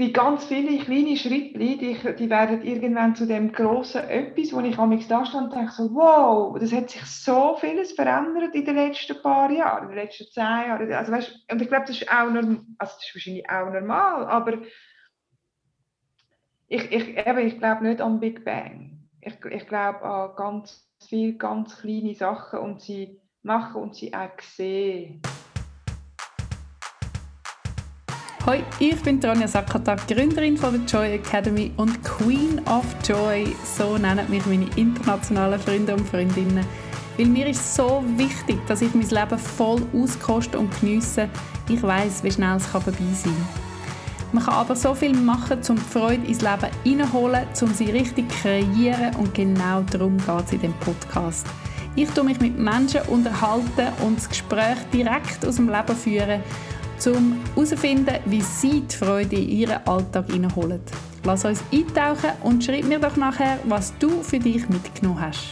die 0.00 0.12
ganz 0.12 0.44
viele 0.44 0.78
kleine 0.78 1.16
Schritte, 1.16 1.58
die, 1.58 1.76
die 1.76 2.30
werden 2.30 2.62
irgendwann 2.62 3.16
zu 3.16 3.26
dem 3.26 3.50
grossen 3.50 4.04
Etwas, 4.04 4.52
wo 4.52 4.60
ich 4.60 4.78
am 4.78 5.08
da 5.08 5.26
stand 5.26 5.48
und 5.48 5.54
denke 5.56 5.72
so, 5.72 5.92
wow, 5.92 6.56
das 6.56 6.72
hat 6.72 6.90
sich 6.90 7.04
so 7.04 7.56
vieles 7.58 7.92
verändert 7.92 8.54
in 8.54 8.64
den 8.64 8.76
letzten 8.76 9.20
paar 9.20 9.50
Jahren, 9.50 9.84
in 9.84 9.88
den 9.88 9.98
letzten 9.98 10.26
zehn 10.30 10.44
Jahren. 10.44 10.92
Also, 10.92 11.10
weißt, 11.10 11.46
und 11.50 11.60
ich 11.60 11.68
glaube, 11.68 11.86
das 11.86 12.00
ist 12.00 12.08
auch 12.08 12.30
normal, 12.30 12.60
also 12.78 12.94
das 12.94 13.04
ist 13.04 13.14
wahrscheinlich 13.14 13.50
auch 13.50 13.72
normal, 13.72 14.26
aber 14.26 14.58
ich, 16.68 16.92
ich, 16.92 17.16
eben, 17.16 17.38
ich 17.38 17.58
glaube 17.58 17.84
nicht 17.84 18.00
an 18.00 18.20
Big 18.20 18.44
Bang. 18.44 19.00
Ich, 19.20 19.34
ich 19.50 19.66
glaube 19.66 20.02
an 20.02 20.36
ganz 20.36 20.88
viele 21.08 21.36
ganz 21.38 21.80
kleine 21.80 22.14
Sachen 22.14 22.60
und 22.60 22.80
sie 22.80 23.20
machen 23.42 23.82
und 23.82 23.96
sie 23.96 24.14
auch 24.14 24.38
sehen. 24.40 25.22
Hoi, 28.46 28.62
ich 28.78 28.96
bin 29.02 29.20
Tronja 29.20 29.46
Sakatak, 29.46 30.06
Gründerin 30.06 30.56
von 30.56 30.72
der 30.72 30.86
Joy 30.86 31.16
Academy 31.16 31.70
und 31.76 32.02
Queen 32.02 32.60
of 32.66 32.84
Joy, 33.06 33.54
so 33.76 33.98
nennen 33.98 34.30
mich 34.30 34.46
meine 34.46 34.66
internationalen 34.76 35.60
Freunde 35.60 35.94
und 35.94 36.08
Freundinnen. 36.08 36.64
Weil 37.18 37.26
mir 37.26 37.48
ist 37.48 37.74
so 37.74 38.02
wichtig, 38.16 38.58
dass 38.66 38.80
ich 38.80 38.94
mein 38.94 39.08
Leben 39.08 39.38
voll 39.38 39.82
auskoste 39.92 40.58
und 40.58 40.80
geniesse. 40.80 41.28
Ich 41.68 41.82
weiß, 41.82 42.22
wie 42.22 42.30
schnell 42.30 42.56
es 42.56 42.66
vorbei 42.66 42.92
sein 43.12 43.34
kann. 43.34 44.32
Man 44.32 44.44
kann 44.44 44.54
aber 44.54 44.76
so 44.76 44.94
viel 44.94 45.14
machen, 45.14 45.58
um 45.68 45.76
die 45.76 45.82
Freude 45.82 46.26
ins 46.26 46.40
Leben 46.40 46.70
hineinholen, 46.84 47.46
um 47.60 47.74
sie 47.74 47.90
richtig 47.90 48.30
zu 48.30 48.38
kreieren 48.38 49.14
und 49.16 49.34
genau 49.34 49.82
darum 49.90 50.16
geht 50.16 50.44
es 50.46 50.52
in 50.52 50.60
diesem 50.60 50.74
Podcast. 50.74 51.46
Ich 51.96 52.08
tue 52.10 52.24
mich 52.24 52.40
mit 52.40 52.56
Menschen 52.56 53.00
unterhalten 53.08 53.92
und 54.06 54.18
das 54.18 54.28
Gespräch 54.28 54.78
direkt 54.92 55.44
aus 55.44 55.56
dem 55.56 55.68
Leben 55.68 55.96
führen 55.96 56.42
um 57.06 57.40
herauszufinden, 57.54 58.16
wie 58.24 58.40
sie 58.40 58.80
die 58.80 58.96
Freude 58.96 59.36
in 59.36 59.48
ihren 59.48 59.86
Alltag 59.86 60.30
hineinholen. 60.30 60.80
Lass 61.24 61.44
uns 61.44 61.62
eintauchen 61.72 62.30
und 62.42 62.64
schreib 62.64 62.84
mir 62.84 62.98
doch 62.98 63.16
nachher, 63.16 63.58
was 63.64 63.96
du 63.98 64.22
für 64.22 64.38
dich 64.38 64.68
mitgenommen 64.68 65.20
hast. 65.20 65.50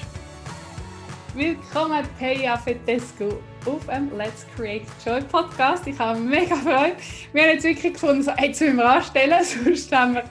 Willkommen, 1.34 2.02
Peja 2.18 2.56
Fetescu, 2.56 3.28
auf 3.66 3.86
dem 3.86 4.16
Let's 4.16 4.46
Create 4.56 4.86
Joy 5.04 5.20
Podcast. 5.22 5.86
Ich 5.86 5.98
habe 5.98 6.18
mega 6.18 6.56
Freude. 6.56 6.96
Wir 7.32 7.42
haben 7.42 7.50
jetzt 7.50 7.64
wirklich 7.64 7.92
gefunden, 7.92 8.22
so, 8.22 8.32
jetzt 8.40 8.60
müssen 8.60 8.76
wir 8.76 8.90
anstellen, 8.90 9.44
sonst 9.64 9.92
haben 9.92 10.14
wir, 10.14 10.24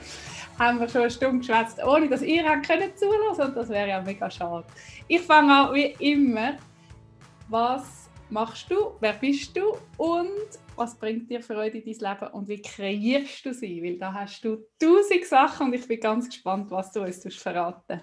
haben 0.58 0.80
wir 0.80 0.88
schon 0.88 1.02
eine 1.02 1.10
Stunde 1.10 1.38
geschwätzt, 1.38 1.82
ohne 1.84 2.08
dass 2.08 2.22
ihr 2.22 2.42
können 2.42 2.90
zulassen 2.96 3.42
und 3.50 3.56
das 3.56 3.68
wäre 3.68 3.88
ja 3.88 4.02
mega 4.02 4.30
schade. 4.30 4.66
Ich 5.08 5.22
fange 5.22 5.54
an, 5.54 5.74
wie 5.74 5.94
immer, 6.00 6.54
was 7.48 8.05
machst 8.30 8.70
du, 8.70 8.96
wer 9.00 9.12
bist 9.14 9.56
du 9.56 9.76
und 9.96 10.48
was 10.76 10.98
bringt 10.98 11.30
dir 11.30 11.42
Freude 11.42 11.78
in 11.78 11.98
dein 11.98 12.16
Leben 12.16 12.32
und 12.32 12.48
wie 12.48 12.60
kreierst 12.60 13.46
du 13.46 13.54
sie? 13.54 13.82
Weil 13.82 13.98
da 13.98 14.12
hast 14.12 14.44
du 14.44 14.66
tausend 14.80 15.24
Sachen 15.24 15.68
und 15.68 15.74
ich 15.74 15.86
bin 15.86 16.00
ganz 16.00 16.28
gespannt, 16.28 16.70
was 16.70 16.92
du 16.92 17.02
uns 17.02 17.34
verraten 17.36 18.00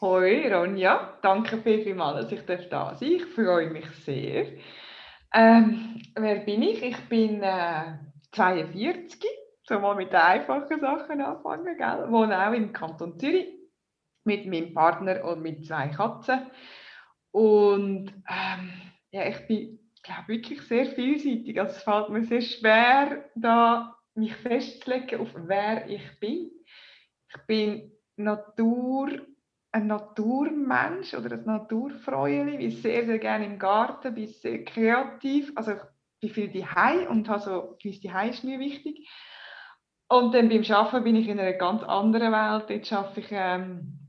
Hoi 0.00 0.52
Ronja, 0.52 1.16
danke 1.22 1.58
vielmals, 1.58 2.28
dass 2.28 2.32
ich 2.32 2.44
da 2.44 2.58
sein 2.58 2.70
darf. 2.70 3.02
Ich 3.02 3.24
freue 3.24 3.70
mich 3.70 3.88
sehr. 4.04 4.46
Ähm, 5.32 6.02
wer 6.16 6.40
bin 6.40 6.62
ich? 6.62 6.82
Ich 6.82 7.08
bin 7.08 7.40
äh, 7.40 7.98
42, 8.32 9.30
so 9.62 9.78
mal 9.78 9.94
mit 9.94 10.10
den 10.10 10.16
einfachen 10.16 10.80
Sachen 10.80 11.20
anfangen, 11.20 11.76
gell? 11.76 12.10
wohne 12.10 12.48
auch 12.48 12.52
im 12.52 12.72
Kanton 12.72 13.16
Zürich 13.16 13.46
mit 14.24 14.44
meinem 14.46 14.74
Partner 14.74 15.24
und 15.24 15.40
mit 15.40 15.64
zwei 15.64 15.86
Katzen. 15.86 16.50
Und 17.32 18.12
ähm, 18.28 18.72
ja, 19.10 19.26
ich 19.26 19.46
bin 19.46 19.78
glaube 20.02 20.28
wirklich 20.28 20.60
sehr 20.62 20.86
vielseitig. 20.86 21.58
Also 21.58 21.76
es 21.76 21.82
fällt 21.82 22.08
mir 22.10 22.24
sehr 22.24 22.42
schwer, 22.42 23.30
da 23.34 23.96
mich 24.14 24.34
festzulegen 24.36 25.20
auf 25.20 25.28
wer 25.34 25.88
ich 25.88 26.02
bin. 26.20 26.50
Ich 27.28 27.46
bin 27.46 27.92
Natur, 28.16 29.08
ein 29.72 29.86
Naturmensch 29.86 31.14
oder 31.14 31.32
ein 31.32 31.44
Naturfreueli, 31.44 32.58
bin 32.58 32.70
sehr, 32.70 33.06
sehr 33.06 33.18
gerne 33.18 33.46
im 33.46 33.58
Garten, 33.58 34.14
bin 34.14 34.28
sehr 34.28 34.64
kreativ, 34.64 35.50
also 35.54 35.72
ich 35.72 35.80
bin 36.20 36.30
viel 36.30 36.60
daheim 36.60 37.06
und 37.08 37.28
habe 37.28 37.40
so, 37.40 37.76
gewisse 37.82 38.02
daheim 38.02 38.30
ist 38.30 38.44
mir 38.44 38.58
wichtig. 38.58 39.08
Und 40.08 40.34
dann 40.34 40.50
beim 40.50 40.62
Arbeiten 40.62 41.04
bin 41.04 41.16
ich 41.16 41.26
in 41.26 41.40
einer 41.40 41.54
ganz 41.54 41.82
anderen 41.84 42.32
Welt. 42.32 42.68
Jetzt 42.68 42.92
arbeite 42.92 43.20
ich 43.20 43.28
ähm, 43.30 44.01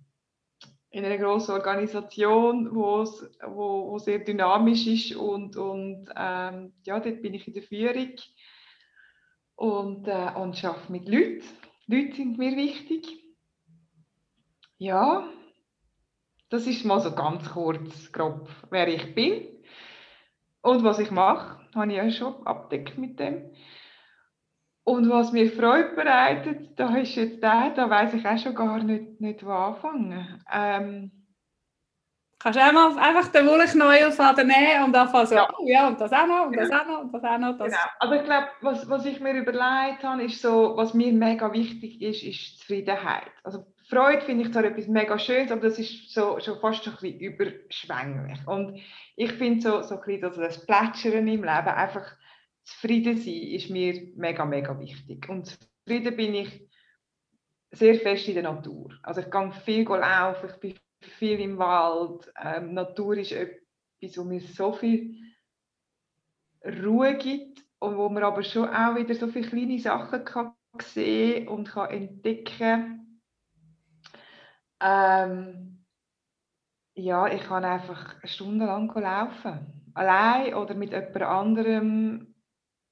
in 0.94 1.04
einer 1.04 1.18
großen 1.18 1.56
Organisation, 1.56 2.74
wo's, 2.74 3.28
wo, 3.48 3.90
wo 3.90 3.98
sehr 3.98 4.20
dynamisch 4.20 4.86
ist 4.86 5.16
und, 5.16 5.58
und 5.58 6.08
ähm, 6.16 6.74
ja, 6.84 7.00
dort 7.00 7.22
bin 7.24 7.34
ich 7.34 7.48
in 7.48 7.56
der 7.56 7.64
Führung 7.64 8.14
und, 9.56 10.08
äh, 10.08 10.32
und 10.36 10.64
arbeite 10.64 10.92
mit 10.92 11.10
Leuten. 11.10 11.44
Leute 11.88 12.16
sind 12.16 12.38
mir 12.38 12.56
wichtig. 12.56 13.08
Ja, 14.78 15.28
das 16.50 16.68
ist 16.68 16.86
mal 16.86 17.02
so 17.02 17.16
ganz 17.16 17.50
kurz, 17.50 18.12
grob, 18.12 18.48
wer 18.70 18.88
ich 18.88 19.16
bin 19.16 19.48
und 20.62 20.84
was 20.84 21.00
ich 21.00 21.10
mache, 21.10 21.60
habe 21.74 21.92
ich 21.92 21.98
ja 21.98 22.12
schon 22.12 22.46
abdeckt 22.46 23.00
mit 23.00 23.20
dem. 23.20 23.50
Und 24.86 25.10
was 25.10 25.32
mir 25.32 25.50
Freude 25.50 25.96
bereitet, 25.96 26.78
da 26.78 26.96
ist 26.98 27.16
jetzt 27.16 27.42
der, 27.42 27.72
da 27.76 27.90
weiß 27.90 28.16
ich 28.16 28.26
auch 28.26 28.38
schon 28.38 28.56
gar 28.56 28.84
nicht, 28.84 29.22
nicht 29.22 29.46
wo 29.46 29.52
anfangen. 29.52 30.44
Ähm, 30.52 31.12
Kannst 32.44 32.60
du 32.60 32.64
einmal 32.64 33.00
einfach 33.00 33.30
den 33.30 33.48
Wollknäuelfaden 33.48 34.46
nehmen 34.46 34.84
und 34.84 34.96
anfangen 34.98 35.28
so, 35.28 35.36
ja. 35.36 35.48
oh 35.58 35.66
ja, 35.66 35.88
und 35.88 36.02
das 36.02 36.12
auch 36.12 36.28
noch, 36.28 36.48
und 36.48 36.58
das 36.58 36.70
auch 36.70 36.86
noch, 36.86 37.00
und 37.04 37.14
das 37.14 37.24
auch 37.24 37.38
noch. 37.38 37.58
Das. 37.58 37.68
Genau. 37.68 37.84
Aber 38.00 38.16
ich 38.18 38.24
glaube, 38.26 38.48
was, 38.60 38.90
was 38.90 39.06
ich 39.06 39.22
mir 39.22 39.32
überlegt 39.32 40.04
habe, 40.04 40.24
ist 40.24 40.42
so, 40.42 40.74
was 40.76 40.94
mir 40.94 41.14
mega 41.14 41.54
wichtig 41.54 42.02
ist, 42.02 42.22
ist 42.22 42.60
Zufriedenheit. 42.60 43.32
Also 43.46 43.66
Freude 43.88 44.20
finde 44.26 44.44
ich 44.44 44.52
zwar 44.52 44.66
etwas 44.66 44.88
mega 44.88 45.18
Schönes, 45.18 45.54
aber 45.54 45.62
das 45.62 45.80
ist 45.80 46.14
so, 46.14 46.38
schon 46.42 46.60
fast 46.60 46.86
ein 46.86 46.92
bisschen 46.92 47.20
überschwänglich. 47.22 48.40
Und 48.46 48.78
ich 49.16 49.32
finde 49.32 49.62
so, 49.62 49.82
so 49.82 49.96
ein 49.96 50.02
bisschen 50.02 50.44
das 50.44 50.66
Plätschern 50.66 51.26
im 51.26 51.44
Leben 51.44 51.48
einfach 51.48 52.12
zufrieden 52.64 53.18
sein 53.18 53.34
ist 53.34 53.70
mir 53.70 54.12
mega, 54.16 54.46
mega 54.46 54.78
wichtig. 54.80 55.28
Und 55.30 55.48
zufrieden 55.48 56.16
bin 56.16 56.36
ich 56.36 56.70
sehr 57.72 57.96
fest 57.96 58.28
in 58.28 58.36
der 58.36 58.44
Natur. 58.44 58.98
Also 59.04 59.22
ich 59.22 59.32
gehe 59.32 59.52
viel 59.66 59.84
laufen, 59.84 60.50
ich 60.50 60.60
bin 60.60 60.76
viel 61.02 61.40
im 61.40 61.58
Wald. 61.58 62.32
Ähm, 62.42 62.74
Natur 62.74 63.18
ist 63.18 63.32
etwas, 63.32 64.18
wo 64.18 64.24
mir 64.24 64.42
so 64.42 64.74
viel 64.74 65.16
Ruhe 66.66 67.18
gibt 67.18 67.62
und 67.80 67.98
wo 67.98 68.10
man 68.10 68.24
aber 68.24 68.44
schon 68.44 68.70
auch 68.70 68.96
wieder 68.96 69.14
so 69.16 69.28
viele 69.28 69.48
kleine 69.48 69.80
Sachen 69.80 70.24
kann 70.24 70.54
sehen 70.82 71.48
und 71.48 71.70
kann 71.70 71.90
entdecken. 71.90 73.22
Ähm, 74.80 75.86
ja, 76.96 77.28
ich 77.28 77.44
kann 77.44 77.66
einfach 77.66 78.16
stundenlang 78.24 78.92
laufen. 78.94 79.92
Allein 79.94 80.54
oder 80.56 80.74
mit 80.74 80.92
jemand 80.92 81.22
anderem 81.22 82.33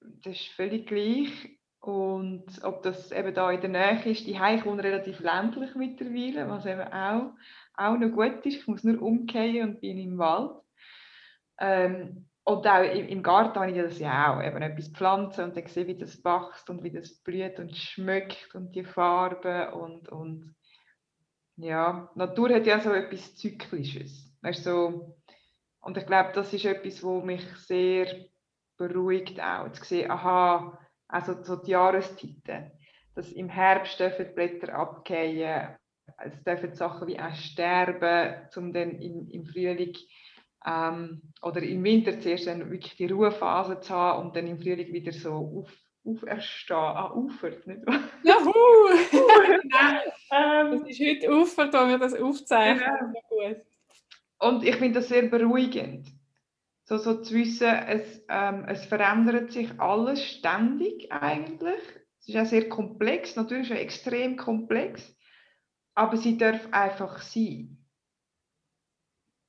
das 0.01 0.34
ist 0.34 0.50
völlig 0.50 0.88
gleich. 0.88 1.57
Und 1.79 2.63
ob 2.63 2.84
das 2.84 3.12
eben 3.12 3.34
da 3.34 3.51
in 3.51 3.62
der 3.62 3.69
Nähe 3.69 4.12
ist, 4.12 4.28
die 4.28 4.39
Heim 4.39 4.63
wohnt 4.66 4.84
relativ 4.84 5.19
ländlich 5.19 5.73
mittlerweile, 5.73 6.47
was 6.47 6.66
eben 6.66 6.81
auch, 6.81 7.34
auch 7.75 7.97
noch 7.97 8.11
gut 8.11 8.45
ist. 8.45 8.57
Ich 8.57 8.67
muss 8.67 8.84
nur 8.84 9.01
umkehren 9.01 9.69
und 9.69 9.81
bin 9.81 9.97
im 9.97 10.17
Wald. 10.19 10.61
Ähm, 11.59 12.28
und 12.44 12.67
auch 12.67 12.84
im, 12.84 13.23
Garten 13.23 13.59
habe 13.59 13.72
ich 13.72 13.78
das 13.78 14.00
ja 14.00 14.34
auch, 14.34 14.44
eben 14.44 14.61
etwas 14.61 14.90
pflanzen 14.90 15.44
und 15.44 15.57
dann 15.57 15.67
sehe, 15.67 15.88
wie 15.88 15.97
das 15.97 16.23
wächst 16.23 16.69
und 16.69 16.84
wie 16.84 16.91
das 16.91 17.16
blüht 17.23 17.59
und 17.59 17.75
schmeckt 17.75 18.53
und 18.56 18.75
die 18.75 18.84
Farben 18.84 19.73
und, 19.73 20.09
und 20.09 20.56
ja, 21.57 22.09
Natur 22.16 22.50
hat 22.50 22.66
ja 22.66 22.79
so 22.79 22.91
etwas 22.91 23.35
Zyklisches. 23.35 24.35
Weißt, 24.41 24.63
so, 24.63 25.16
und 25.81 25.97
ich 25.97 26.06
glaube, 26.06 26.31
das 26.34 26.51
ist 26.53 26.66
etwas, 26.66 27.03
wo 27.03 27.22
mich 27.22 27.44
sehr 27.57 28.25
beruhigt 28.87 29.39
auch, 29.39 29.71
zu 29.73 29.83
sehen, 29.83 30.09
aha, 30.09 30.77
also 31.07 31.43
so 31.43 31.55
die 31.55 31.71
Jahreszeiten, 31.71 32.71
dass 33.15 33.31
im 33.31 33.49
Herbst 33.49 33.99
dürfen 33.99 34.25
die 34.28 34.33
Blätter 34.33 34.73
abgehen, 34.73 35.75
es 36.17 36.43
dürfen 36.43 36.73
Sachen 36.73 37.07
wie 37.07 37.19
auch 37.19 37.33
sterben, 37.35 38.47
um 38.55 38.73
dann 38.73 38.91
im, 38.99 39.28
im 39.29 39.45
Frühling 39.45 39.95
ähm, 40.66 41.22
oder 41.41 41.61
im 41.61 41.83
Winter 41.83 42.19
zuerst 42.19 42.47
dann 42.47 42.72
wirklich 42.72 42.95
die 42.95 43.07
Ruhephase 43.07 43.79
zu 43.81 43.93
haben 43.93 44.25
und 44.25 44.35
dann 44.35 44.47
im 44.47 44.57
Frühling 44.57 44.91
wieder 44.93 45.11
so 45.11 45.31
auf, 45.31 45.72
auferstehen, 46.03 46.77
ah, 46.77 47.13
ufert, 47.13 47.66
nicht 47.67 47.85
wahr? 47.85 47.99
Juhu! 48.23 48.53
ähm, 50.31 50.72
das 50.72 50.89
ist 50.89 50.99
heute 50.99 51.31
ufert, 51.31 51.73
wo 51.73 51.87
wir 51.87 51.99
das 51.99 52.13
aufzeichnen. 52.13 53.13
Genau. 53.29 53.61
Und 54.39 54.63
ich 54.63 54.75
finde 54.75 54.99
das 54.99 55.09
sehr 55.09 55.27
beruhigend 55.27 56.07
so, 56.91 56.97
so 56.97 57.22
zu 57.22 57.35
wissen, 57.35 57.70
es, 57.70 58.26
ähm, 58.28 58.66
es 58.67 58.84
verändert 58.84 59.52
sich 59.52 59.79
alles 59.79 60.22
ständig 60.26 61.09
eigentlich. 61.09 61.82
Es 62.20 62.28
ist 62.28 62.35
auch 62.35 62.46
sehr 62.46 62.67
komplex, 62.67 63.38
natürlich 63.38 63.72
auch 63.72 63.78
extrem 63.78 64.35
komplex, 64.35 65.16
aber 65.93 66.17
sie 66.17 66.38
darf 66.38 66.67
einfach 66.72 67.22
sein. 67.22 67.88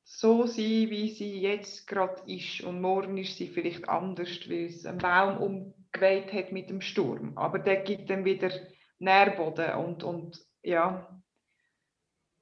So 0.05 0.47
sein, 0.47 0.89
wie 0.91 1.11
sie 1.11 1.41
jetzt 1.41 1.89
gerade 1.89 2.23
ist 2.31 2.61
und 2.61 2.81
morgen 2.81 3.19
ist 3.19 3.37
sie 3.37 3.49
vielleicht 3.49 3.89
anders, 3.89 4.49
weil 4.49 4.67
es 4.67 4.87
ein 4.87 4.99
Baum 4.99 5.75
geweht 5.91 6.33
hat 6.33 6.53
mit 6.53 6.71
dem 6.71 6.81
Sturm. 6.81 7.37
Aber 7.37 7.59
der 7.59 7.83
gibt 7.83 8.09
dann 8.09 8.25
wieder 8.25 8.53
Nährboden 9.01 9.75
und, 9.85 10.05
und 10.05 10.41
ja. 10.63 11.21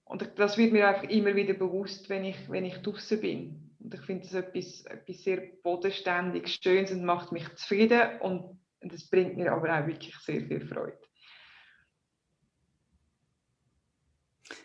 Und 0.05 0.39
das 0.39 0.59
wird 0.59 0.73
mir 0.73 0.89
einfach 0.89 1.09
immer 1.09 1.35
wieder 1.35 1.55
bewusst, 1.55 2.11
wenn 2.11 2.25
ich, 2.25 2.51
wenn 2.51 2.67
ich 2.67 2.77
draußen 2.83 3.19
bin. 3.19 3.70
Und 3.83 3.95
ich 3.95 4.01
finde 4.03 4.23
das 4.25 4.35
etwas, 4.35 4.85
etwas 4.87 5.23
sehr 5.23 5.43
bodenständig, 5.63 6.59
Schönes 6.63 6.93
und 6.93 7.05
macht 7.05 7.33
mich 7.33 7.49
zufrieden 7.55 8.21
und 8.21 8.59
das 8.81 9.09
bringt 9.09 9.37
mir 9.37 9.53
aber 9.53 9.79
auch 9.79 9.87
wirklich 9.87 10.17
sehr 10.19 10.43
viel 10.43 10.67
Freude. 10.67 10.99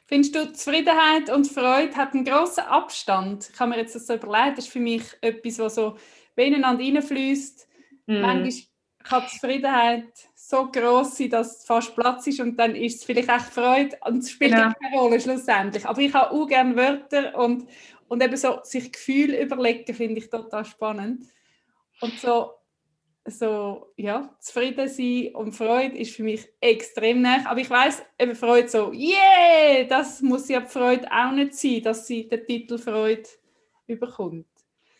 Findest 0.07 0.35
du, 0.35 0.53
Zufriedenheit 0.53 1.29
und 1.29 1.47
Freude 1.47 1.95
hat 1.95 2.13
einen 2.13 2.25
grossen 2.25 2.63
Abstand? 2.65 3.49
Ich 3.53 3.59
habe 3.59 3.71
mir 3.71 3.77
jetzt 3.77 3.95
das 3.95 4.07
so 4.07 4.15
überlegt, 4.15 4.57
das 4.57 4.65
ist 4.65 4.71
für 4.71 4.79
mich 4.79 5.03
etwas, 5.21 5.59
was 5.59 5.75
so 5.75 5.97
ineinander 6.35 6.83
reinfließt. 6.83 7.67
Mm. 8.07 8.21
Manchmal 8.21 8.53
kann 9.03 9.27
Zufriedenheit 9.27 10.07
so 10.35 10.69
groß 10.71 11.17
sein, 11.17 11.29
dass 11.29 11.59
es 11.59 11.65
fast 11.65 11.95
Platz 11.95 12.27
ist 12.27 12.39
und 12.39 12.57
dann 12.57 12.75
ist 12.75 12.97
es 12.97 13.03
vielleicht 13.03 13.29
echt 13.29 13.45
Freude 13.45 13.97
und 14.05 14.19
es 14.19 14.31
spielt 14.31 14.51
genau. 14.51 14.71
keine 14.79 14.97
Rolle 14.97 15.19
schlussendlich. 15.19 15.85
Aber 15.87 15.99
ich 15.99 16.13
habe 16.13 16.31
auch 16.31 16.47
gerne 16.47 16.75
Wörter 16.75 17.35
und, 17.37 17.67
und 18.07 18.23
eben 18.23 18.37
so 18.37 18.59
sich 18.63 18.91
Gefühle 18.91 19.41
überlegen, 19.41 19.93
finde 19.93 20.19
ich 20.19 20.29
total 20.29 20.65
spannend. 20.65 21.25
Und 22.01 22.19
so 22.19 22.51
so, 23.27 23.91
ja, 23.97 24.35
zufrieden 24.39 24.87
sein 24.87 25.33
und 25.33 25.53
Freude 25.53 25.97
ist 25.97 26.15
für 26.15 26.23
mich 26.23 26.47
extrem 26.61 27.21
nah. 27.21 27.43
Aber 27.45 27.59
ich 27.59 27.69
weiß 27.69 28.03
eben 28.19 28.35
Freude 28.35 28.67
so, 28.67 28.91
yeah, 28.91 29.83
das 29.89 30.21
muss 30.21 30.47
ja 30.47 30.61
Freude 30.61 31.07
auch 31.11 31.31
nicht 31.31 31.55
sein, 31.55 31.81
dass 31.81 32.05
sie 32.05 32.27
den 32.27 32.45
Titel 32.45 32.77
Freude 32.77 33.23
überkommt. 33.87 34.45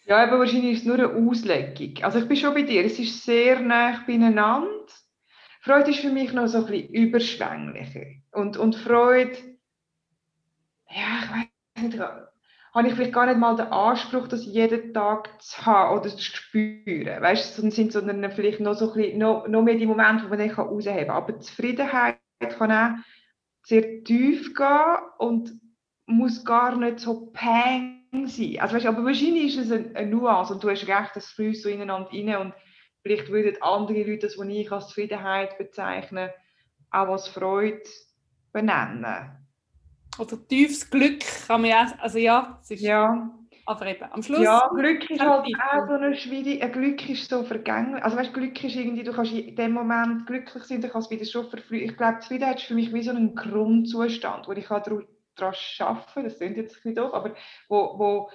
Ja, 0.06 0.24
aber 0.24 0.40
wahrscheinlich 0.40 0.74
ist 0.74 0.80
es 0.80 0.86
nur 0.86 0.96
eine 0.96 1.10
Auslegung. 1.10 2.04
Also 2.04 2.20
ich 2.20 2.28
bin 2.28 2.38
schon 2.38 2.54
bei 2.54 2.64
dir, 2.64 2.84
es 2.86 3.00
ist 3.00 3.24
sehr 3.24 3.60
nah 3.60 4.04
beieinander. 4.06 4.70
Freude 5.62 5.92
ist 5.92 6.00
für 6.00 6.12
mich 6.12 6.32
noch 6.32 6.48
so 6.48 6.60
ein 6.60 6.66
bisschen 6.66 6.94
überschwänglicher. 6.94 8.06
Und, 8.32 8.58
und 8.58 8.76
Freude, 8.76 9.38
ja, 10.90 11.22
ich 11.24 11.32
weiß 11.32 11.84
nicht, 11.84 12.00
habe 12.76 12.90
ich 12.90 12.94
vielleicht 12.94 13.14
gar 13.14 13.26
nicht 13.26 13.40
mal 13.40 13.56
den 13.56 13.68
Anspruch, 13.68 14.28
das 14.28 14.46
jeden 14.46 14.94
Tag 14.94 15.42
zu 15.42 15.66
haben 15.66 15.98
oder 15.98 16.10
zu 16.10 16.22
spüren. 16.22 17.22
Weißt 17.22 17.58
du, 17.58 17.72
sind 17.72 17.94
sondern 17.94 18.30
vielleicht 18.32 18.60
noch, 18.60 18.74
so 18.74 18.94
bisschen, 18.94 19.18
noch, 19.18 19.48
noch 19.48 19.62
mehr 19.62 19.76
die 19.76 19.86
Momente, 19.86 20.26
wo 20.26 20.30
man 20.30 20.40
dann 20.40 20.52
rausheben 20.52 21.08
kann. 21.08 21.16
Aber 21.16 21.40
Zufriedenheit 21.40 22.20
kann 22.42 22.72
auch 22.72 22.98
sehr 23.64 24.04
tief 24.04 24.54
gehen 24.54 24.98
und 25.20 25.54
muss 26.06 26.44
gar 26.44 26.76
nicht 26.76 27.00
so 27.00 27.28
peng 27.28 28.28
sein. 28.28 28.60
Also, 28.60 28.76
weißt, 28.76 28.86
aber 28.88 29.06
wahrscheinlich 29.06 29.58
ist 29.58 29.66
es 29.66 29.72
eine, 29.72 29.96
eine 29.96 30.10
Nuance 30.10 30.54
und 30.54 30.62
du 30.62 30.70
hast 30.70 30.86
recht, 30.86 31.16
es 31.16 31.30
fließt 31.30 31.64
so 31.64 31.70
ineinander 31.70 32.10
rein 32.12 32.36
und 32.36 32.54
vielleicht 33.04 33.30
würden 33.30 33.56
andere 33.62 34.04
Leute 34.04 34.28
das, 34.28 34.38
was 34.38 34.48
ich 34.50 34.72
als 34.72 34.88
Zufriedenheit 34.90 35.58
bezeichne, 35.58 36.34
auch 36.92 37.08
als 37.08 37.30
Freude 37.30 37.82
benennen 38.52 39.45
oder 40.20 40.38
tiefes 40.48 40.90
Glück 40.90 41.22
kann 41.48 41.62
man 41.62 41.70
ja, 41.70 41.94
also 42.00 42.18
ja, 42.18 42.60
es 42.62 42.72
ist, 42.72 42.82
ja. 42.82 43.30
aber 43.66 43.88
eben 43.88 44.04
am 44.12 44.22
Schluss. 44.22 44.42
Ja, 44.42 44.70
Glück 44.74 45.10
ist 45.10 45.20
halt 45.20 45.46
auch 45.46 45.88
so 45.88 45.94
eine 45.94 46.16
schwierige, 46.16 46.70
Glück 46.70 47.10
ist 47.10 47.30
so 47.30 47.44
vergänglich, 47.44 48.04
also 48.04 48.18
weißt, 48.18 48.34
Glück 48.34 48.64
ist 48.64 48.76
irgendwie, 48.76 49.04
du 49.04 49.14
kannst 49.14 49.34
in 49.34 49.56
dem 49.56 49.72
Moment 49.72 50.26
glücklich 50.28 50.64
sein, 50.64 50.82
du 50.82 50.90
kannst 50.90 51.12
wieder 51.12 51.26
schon 51.26 51.50
verflüchten. 51.50 51.90
Ich 51.90 51.98
glaube, 51.98 52.20
Zufriedenheit 52.20 52.60
ist 52.60 52.68
für 52.68 52.76
mich 52.76 52.94
wie 52.94 53.04
so 53.04 53.12
ein 53.12 53.36
Grundzustand, 53.36 54.48
wo 54.48 54.52
ich 54.54 54.68
daran 54.68 55.06
arbeiten 55.38 56.06
kann, 56.14 56.24
das 56.24 56.38
klingt 56.38 56.58
jetzt 56.58 56.76
ein 56.76 56.76
bisschen 56.76 56.96
doof, 56.96 57.14
aber 57.14 57.36
wo, 57.68 57.98
wo 57.98 58.30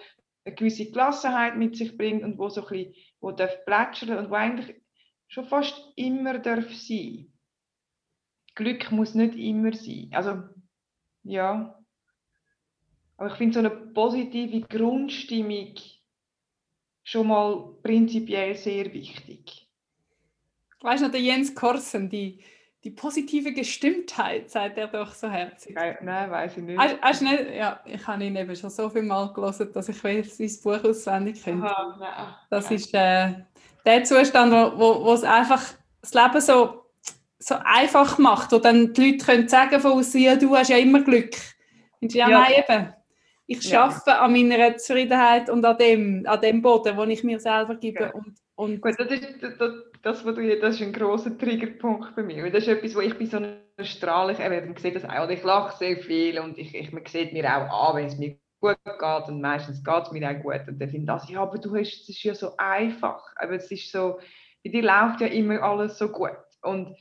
eine 0.44 0.54
gewisse 0.54 0.90
Gelassenheit 0.90 1.56
mit 1.56 1.76
sich 1.76 1.96
bringt 1.96 2.22
und 2.22 2.38
wo 2.38 2.48
so 2.48 2.62
ein 2.62 2.68
bisschen, 2.68 2.94
wo 3.20 3.30
darf 3.32 3.64
plätschern 3.64 4.18
und 4.18 4.30
wo 4.30 4.34
eigentlich 4.34 4.74
schon 5.28 5.46
fast 5.46 5.92
immer 5.96 6.38
darf 6.38 6.72
sein. 6.74 7.26
Glück 8.54 8.90
muss 8.90 9.14
nicht 9.14 9.36
immer 9.36 9.72
sein. 9.72 10.10
Also 10.12 10.42
ja. 11.22 11.78
Aber 13.16 13.28
ich 13.28 13.34
finde 13.34 13.54
so 13.54 13.58
eine 13.60 13.70
positive 13.70 14.60
Grundstimmung 14.62 15.74
schon 17.02 17.26
mal 17.26 17.74
prinzipiell 17.82 18.54
sehr 18.54 18.92
wichtig. 18.92 19.68
Weißt 20.80 21.02
du 21.02 21.06
noch, 21.06 21.12
der 21.12 21.20
Jens 21.20 21.54
Korsen, 21.54 22.08
die, 22.08 22.42
die 22.82 22.90
positive 22.90 23.52
Gestimmtheit, 23.52 24.50
sagt 24.50 24.78
er 24.78 24.86
doch 24.86 25.12
so 25.12 25.28
herzlich. 25.28 25.74
Nein, 25.74 26.30
weiß 26.30 26.56
ich 26.56 26.62
nicht. 26.62 26.78
Hast, 26.78 27.20
nicht. 27.20 27.50
Ja, 27.54 27.80
ich 27.84 28.06
habe 28.06 28.24
ihn 28.24 28.36
eben 28.36 28.56
schon 28.56 28.70
so 28.70 28.88
viel 28.88 29.02
Mal 29.02 29.32
gelesen, 29.34 29.70
dass 29.74 29.88
ich 29.90 30.02
weiß, 30.02 30.38
sein 30.38 30.50
Buch 30.62 30.82
auswendig 30.88 31.42
kenne. 31.42 31.70
Das 32.48 32.70
ist 32.70 32.94
äh, 32.94 33.34
der 33.84 34.04
Zustand, 34.04 34.52
wo, 34.52 34.78
wo, 34.78 35.04
wo 35.04 35.12
es 35.12 35.24
einfach 35.24 35.62
das 36.00 36.14
Leben 36.14 36.40
so 36.40 36.79
so 37.40 37.56
einfach 37.64 38.18
macht, 38.18 38.52
wo 38.52 38.58
dann 38.58 38.92
die 38.92 39.12
Leute 39.12 39.24
können 39.24 39.48
sagen 39.48 39.80
von 39.80 40.04
ja, 40.14 40.36
du 40.36 40.54
hast 40.56 40.68
ja 40.68 40.76
immer 40.76 41.02
Glück. 41.02 41.34
Und 42.00 42.14
ja, 42.14 42.28
ja. 42.28 42.40
nein, 42.40 42.52
eben. 42.68 42.94
Ich 43.46 43.64
ja. 43.64 43.84
arbeite 43.84 44.18
an 44.18 44.32
meiner 44.32 44.76
Zufriedenheit 44.76 45.50
und 45.50 45.64
an 45.64 45.76
dem, 45.76 46.24
an 46.26 46.40
dem 46.40 46.62
Boden, 46.62 46.96
den 46.96 47.10
ich 47.10 47.24
mir 47.24 47.40
selber 47.40 47.74
gebe. 47.74 48.04
Ja. 48.04 48.10
Und, 48.12 48.36
und 48.54 48.80
Gut, 48.80 48.94
das 48.98 49.10
ist, 49.10 49.42
das, 49.42 49.72
das, 50.02 50.24
was 50.24 50.34
du, 50.34 50.60
das 50.60 50.76
ist 50.76 50.82
ein 50.82 50.92
grosser 50.92 51.36
Triggerpunkt 51.36 52.14
bei 52.14 52.22
mir. 52.22 52.48
Das 52.50 52.62
ist 52.62 52.68
etwas, 52.68 52.94
wo 52.94 53.00
ich 53.00 53.18
bei 53.18 53.24
so 53.24 53.38
einer 53.38 53.56
Strahlung, 53.80 54.36
man 54.38 54.76
sieht 54.76 54.94
das 54.94 55.04
auch, 55.04 55.28
ich 55.28 55.42
lache 55.42 55.76
sehr 55.78 55.96
viel 55.96 56.38
und 56.38 56.58
ich, 56.58 56.74
ich, 56.74 56.92
man 56.92 57.04
sieht 57.06 57.32
mir 57.32 57.44
auch 57.44 57.88
an, 57.88 57.96
wenn 57.96 58.06
es 58.06 58.18
mir 58.18 58.36
gut 58.60 58.76
geht 58.84 59.28
und 59.28 59.40
meistens 59.40 59.82
geht 59.82 60.02
es 60.02 60.12
mir 60.12 60.30
auch 60.30 60.42
gut 60.42 60.68
und 60.68 60.78
dann 60.78 60.90
finde 60.90 61.18
ich, 61.24 61.30
ja, 61.30 61.40
aber 61.40 61.58
du 61.58 61.74
hast, 61.74 62.02
es 62.02 62.08
ist 62.10 62.22
ja 62.22 62.34
so 62.34 62.50
einfach, 62.58 63.22
aber 63.36 63.52
es 63.52 63.70
ist 63.70 63.90
so, 63.90 64.20
bei 64.62 64.70
dir 64.70 64.82
läuft 64.82 65.22
ja 65.22 65.28
immer 65.28 65.62
alles 65.62 65.98
so 65.98 66.08
gut 66.08 66.36
und 66.62 66.94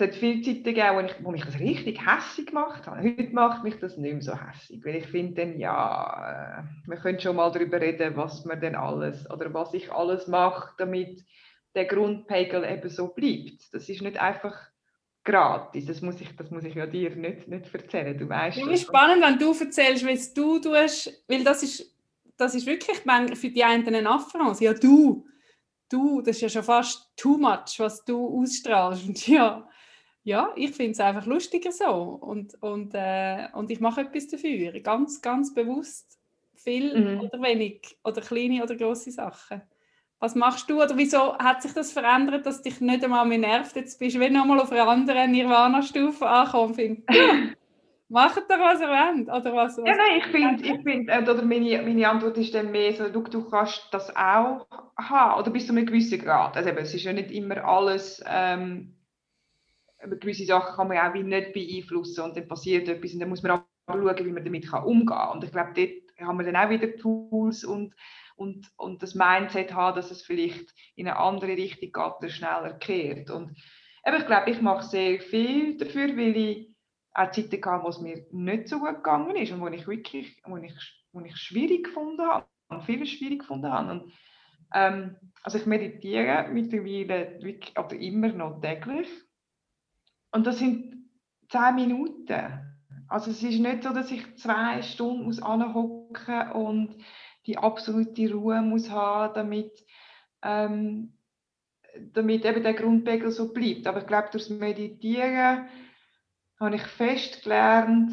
es 0.00 0.08
hat 0.08 0.14
viele 0.14 0.40
Zeiten 0.42 0.64
gegeben, 0.64 0.96
wo, 0.96 1.00
ich, 1.00 1.24
wo 1.24 1.30
mich 1.30 1.44
das 1.44 1.58
richtig 1.58 2.00
hässlich 2.04 2.46
gemacht 2.46 2.86
hat. 2.86 3.02
Heute 3.02 3.32
macht 3.32 3.62
mich 3.62 3.78
das 3.78 3.96
nicht 3.96 4.12
mehr 4.12 4.22
so 4.22 4.34
hässlich, 4.34 4.84
weil 4.84 4.96
ich 4.96 5.06
finde 5.06 5.34
dann, 5.34 5.58
ja, 5.58 6.62
äh, 6.64 6.88
wir 6.88 6.96
können 6.96 7.20
schon 7.20 7.36
mal 7.36 7.50
darüber 7.52 7.80
reden, 7.80 8.16
was 8.16 8.44
man 8.44 8.60
denn 8.60 8.74
alles 8.74 9.30
oder 9.30 9.52
was 9.52 9.74
ich 9.74 9.92
alles 9.92 10.26
mache, 10.26 10.72
damit 10.78 11.24
der 11.74 11.84
Grundpegel 11.84 12.64
eben 12.64 12.88
so 12.88 13.08
bleibt. 13.08 13.72
Das 13.72 13.88
ist 13.88 14.02
nicht 14.02 14.20
einfach 14.20 14.56
gratis. 15.24 15.86
Das 15.86 16.00
muss 16.00 16.20
ich, 16.20 16.34
das 16.34 16.50
muss 16.50 16.64
ich 16.64 16.74
ja 16.74 16.86
dir 16.86 17.14
nicht, 17.14 17.46
nicht 17.48 17.74
erzählen. 17.74 18.16
Du 18.16 18.28
weißt. 18.28 18.58
Ja, 18.58 18.70
ist 18.70 18.86
spannend, 18.86 19.22
wenn 19.22 19.38
du 19.38 19.52
erzählst, 19.52 20.06
was 20.06 20.32
du 20.32 20.58
tust, 20.58 21.24
weil 21.28 21.44
das 21.44 21.62
ist, 21.62 21.94
das 22.36 22.54
ist 22.54 22.66
wirklich 22.66 22.98
für 22.98 23.50
die 23.50 23.62
einen 23.62 23.94
ein 23.94 24.06
Affront. 24.06 24.60
Ja, 24.60 24.72
du, 24.72 25.26
du, 25.90 26.22
das 26.22 26.36
ist 26.36 26.42
ja 26.42 26.48
schon 26.48 26.62
fast 26.62 27.10
too 27.16 27.36
much, 27.36 27.78
was 27.78 28.04
du 28.04 28.40
ausstrahlst. 28.40 29.06
Und 29.06 29.26
ja, 29.28 29.68
ja, 30.22 30.52
ich 30.56 30.72
finde 30.72 30.92
es 30.92 31.00
einfach 31.00 31.26
lustiger 31.26 31.72
so 31.72 31.92
und, 31.92 32.60
und, 32.62 32.92
äh, 32.94 33.48
und 33.54 33.70
ich 33.70 33.80
mache 33.80 34.02
etwas 34.02 34.28
dafür, 34.28 34.78
ganz, 34.80 35.22
ganz 35.22 35.54
bewusst 35.54 36.18
viel 36.54 36.98
mhm. 36.98 37.20
oder 37.20 37.40
wenig 37.42 37.96
oder 38.04 38.20
kleine 38.20 38.62
oder 38.62 38.76
große 38.76 39.10
Sachen. 39.10 39.62
Was 40.18 40.34
machst 40.34 40.68
du 40.68 40.82
oder 40.82 40.98
wieso 40.98 41.38
hat 41.38 41.62
sich 41.62 41.72
das 41.72 41.92
verändert, 41.92 42.44
dass 42.44 42.60
dich 42.60 42.80
nicht 42.82 43.02
einmal 43.02 43.26
mehr 43.26 43.38
nervt? 43.38 43.74
Jetzt 43.74 43.98
bist 43.98 44.16
du 44.16 44.20
wieder 44.20 44.44
mal 44.44 44.60
auf 44.60 44.70
einer 44.70 44.86
anderen 44.86 45.30
Nirvana-Stufe 45.30 46.28
angekommen. 46.28 46.74
Find. 46.74 47.04
Macht 48.10 48.42
doch, 48.50 48.58
was 48.58 48.80
ihr 48.80 48.88
wollt. 48.88 49.28
Oder 49.28 49.54
was, 49.54 49.78
was 49.78 49.88
ja, 49.88 49.96
nein, 49.96 50.18
ich 50.18 50.26
finde, 50.26 50.64
ich 50.64 50.82
find, 50.82 51.08
äh, 51.08 51.22
oder 51.22 51.42
meine, 51.42 51.80
meine 51.80 52.08
Antwort 52.08 52.36
ist 52.36 52.52
dann 52.54 52.70
mehr 52.70 52.92
so, 52.92 53.08
du, 53.08 53.22
du 53.22 53.48
kannst 53.48 53.86
das 53.92 54.14
auch 54.14 54.66
haben, 54.98 55.40
oder 55.40 55.50
bis 55.50 55.66
zu 55.66 55.72
einem 55.72 55.86
gewissen 55.86 56.20
Grad. 56.20 56.54
Also 56.56 56.68
eben, 56.68 56.78
es 56.78 56.92
ist 56.92 57.04
ja 57.04 57.14
nicht 57.14 57.30
immer 57.30 57.64
alles 57.64 58.22
ähm, 58.28 58.96
gewisse 60.08 60.44
Sachen 60.44 60.76
kann 60.76 60.88
man 60.88 60.98
auch 60.98 61.14
wie 61.14 61.22
nicht 61.22 61.52
beeinflussen 61.52 62.24
und 62.24 62.36
dann 62.36 62.48
passiert 62.48 62.88
etwas 62.88 63.12
und 63.12 63.20
dann 63.20 63.28
muss 63.28 63.42
man 63.42 63.52
auch 63.52 63.64
schauen, 63.86 64.26
wie 64.26 64.32
man 64.32 64.44
damit 64.44 64.72
umgehen 64.72 65.06
kann. 65.06 65.30
Und 65.30 65.44
ich 65.44 65.52
glaube, 65.52 65.72
dort 65.74 66.28
haben 66.28 66.38
wir 66.38 66.50
dann 66.50 66.56
auch 66.56 66.70
wieder 66.70 66.96
Tools 66.96 67.64
und, 67.64 67.94
und, 68.36 68.70
und 68.76 69.02
das 69.02 69.14
Mindset 69.14 69.74
haben, 69.74 69.96
dass 69.96 70.10
es 70.10 70.22
vielleicht 70.22 70.74
in 70.96 71.08
eine 71.08 71.18
andere 71.18 71.52
Richtung 71.52 71.92
geht 71.92 72.14
oder 72.18 72.28
schneller 72.28 72.74
kehrt. 72.74 73.30
Und 73.30 73.56
aber 74.02 74.18
ich 74.18 74.26
glaube, 74.26 74.50
ich 74.50 74.60
mache 74.62 74.86
sehr 74.86 75.20
viel 75.20 75.76
dafür, 75.76 76.16
weil 76.16 76.36
ich 76.36 76.74
auch 77.12 77.30
Zeiten 77.30 77.62
hatte, 77.64 77.84
wo 77.84 77.88
es 77.88 78.00
mir 78.00 78.26
nicht 78.30 78.68
so 78.68 78.78
gut 78.78 78.96
gegangen 78.96 79.36
ist 79.36 79.52
und 79.52 79.60
wo 79.60 79.66
ich 79.68 79.86
wirklich 79.86 80.40
wo 80.44 80.56
ich, 80.56 80.72
wo 81.12 81.20
ich 81.20 81.36
schwierig 81.36 81.84
gefunden 81.84 82.22
habe 82.22 82.46
und 82.68 82.84
viele 82.84 83.04
schwierig 83.04 83.40
gefunden 83.40 83.70
habe. 83.70 83.90
Und, 83.90 84.12
ähm, 84.72 85.16
also 85.42 85.58
ich 85.58 85.66
meditiere 85.66 86.48
mittlerweile 86.50 87.42
wirklich, 87.42 87.76
oder 87.78 87.96
immer 87.96 88.28
noch 88.28 88.60
täglich 88.60 89.08
und 90.32 90.46
das 90.46 90.58
sind 90.58 91.08
zehn 91.48 91.74
Minuten. 91.74 92.70
Also 93.08 93.32
es 93.32 93.42
ist 93.42 93.58
nicht 93.58 93.82
so, 93.82 93.92
dass 93.92 94.10
ich 94.10 94.36
zwei 94.36 94.82
Stunden 94.82 95.24
muss 95.24 95.42
anhocken 95.42 96.52
und 96.52 96.96
die 97.46 97.58
absolute 97.58 98.32
Ruhe 98.32 98.62
muss 98.62 98.90
haben, 98.90 99.34
damit, 99.34 99.72
ähm, 100.42 101.14
damit 102.12 102.44
eben 102.44 102.62
der 102.62 102.74
Grundpegel 102.74 103.32
so 103.32 103.52
bleibt. 103.52 103.86
Aber 103.86 104.00
ich 104.00 104.06
glaube, 104.06 104.28
durch 104.30 104.46
das 104.46 104.56
Meditieren 104.56 105.68
habe 106.60 106.76
ich 106.76 106.82
fest 106.82 107.42
gelernt, 107.42 108.12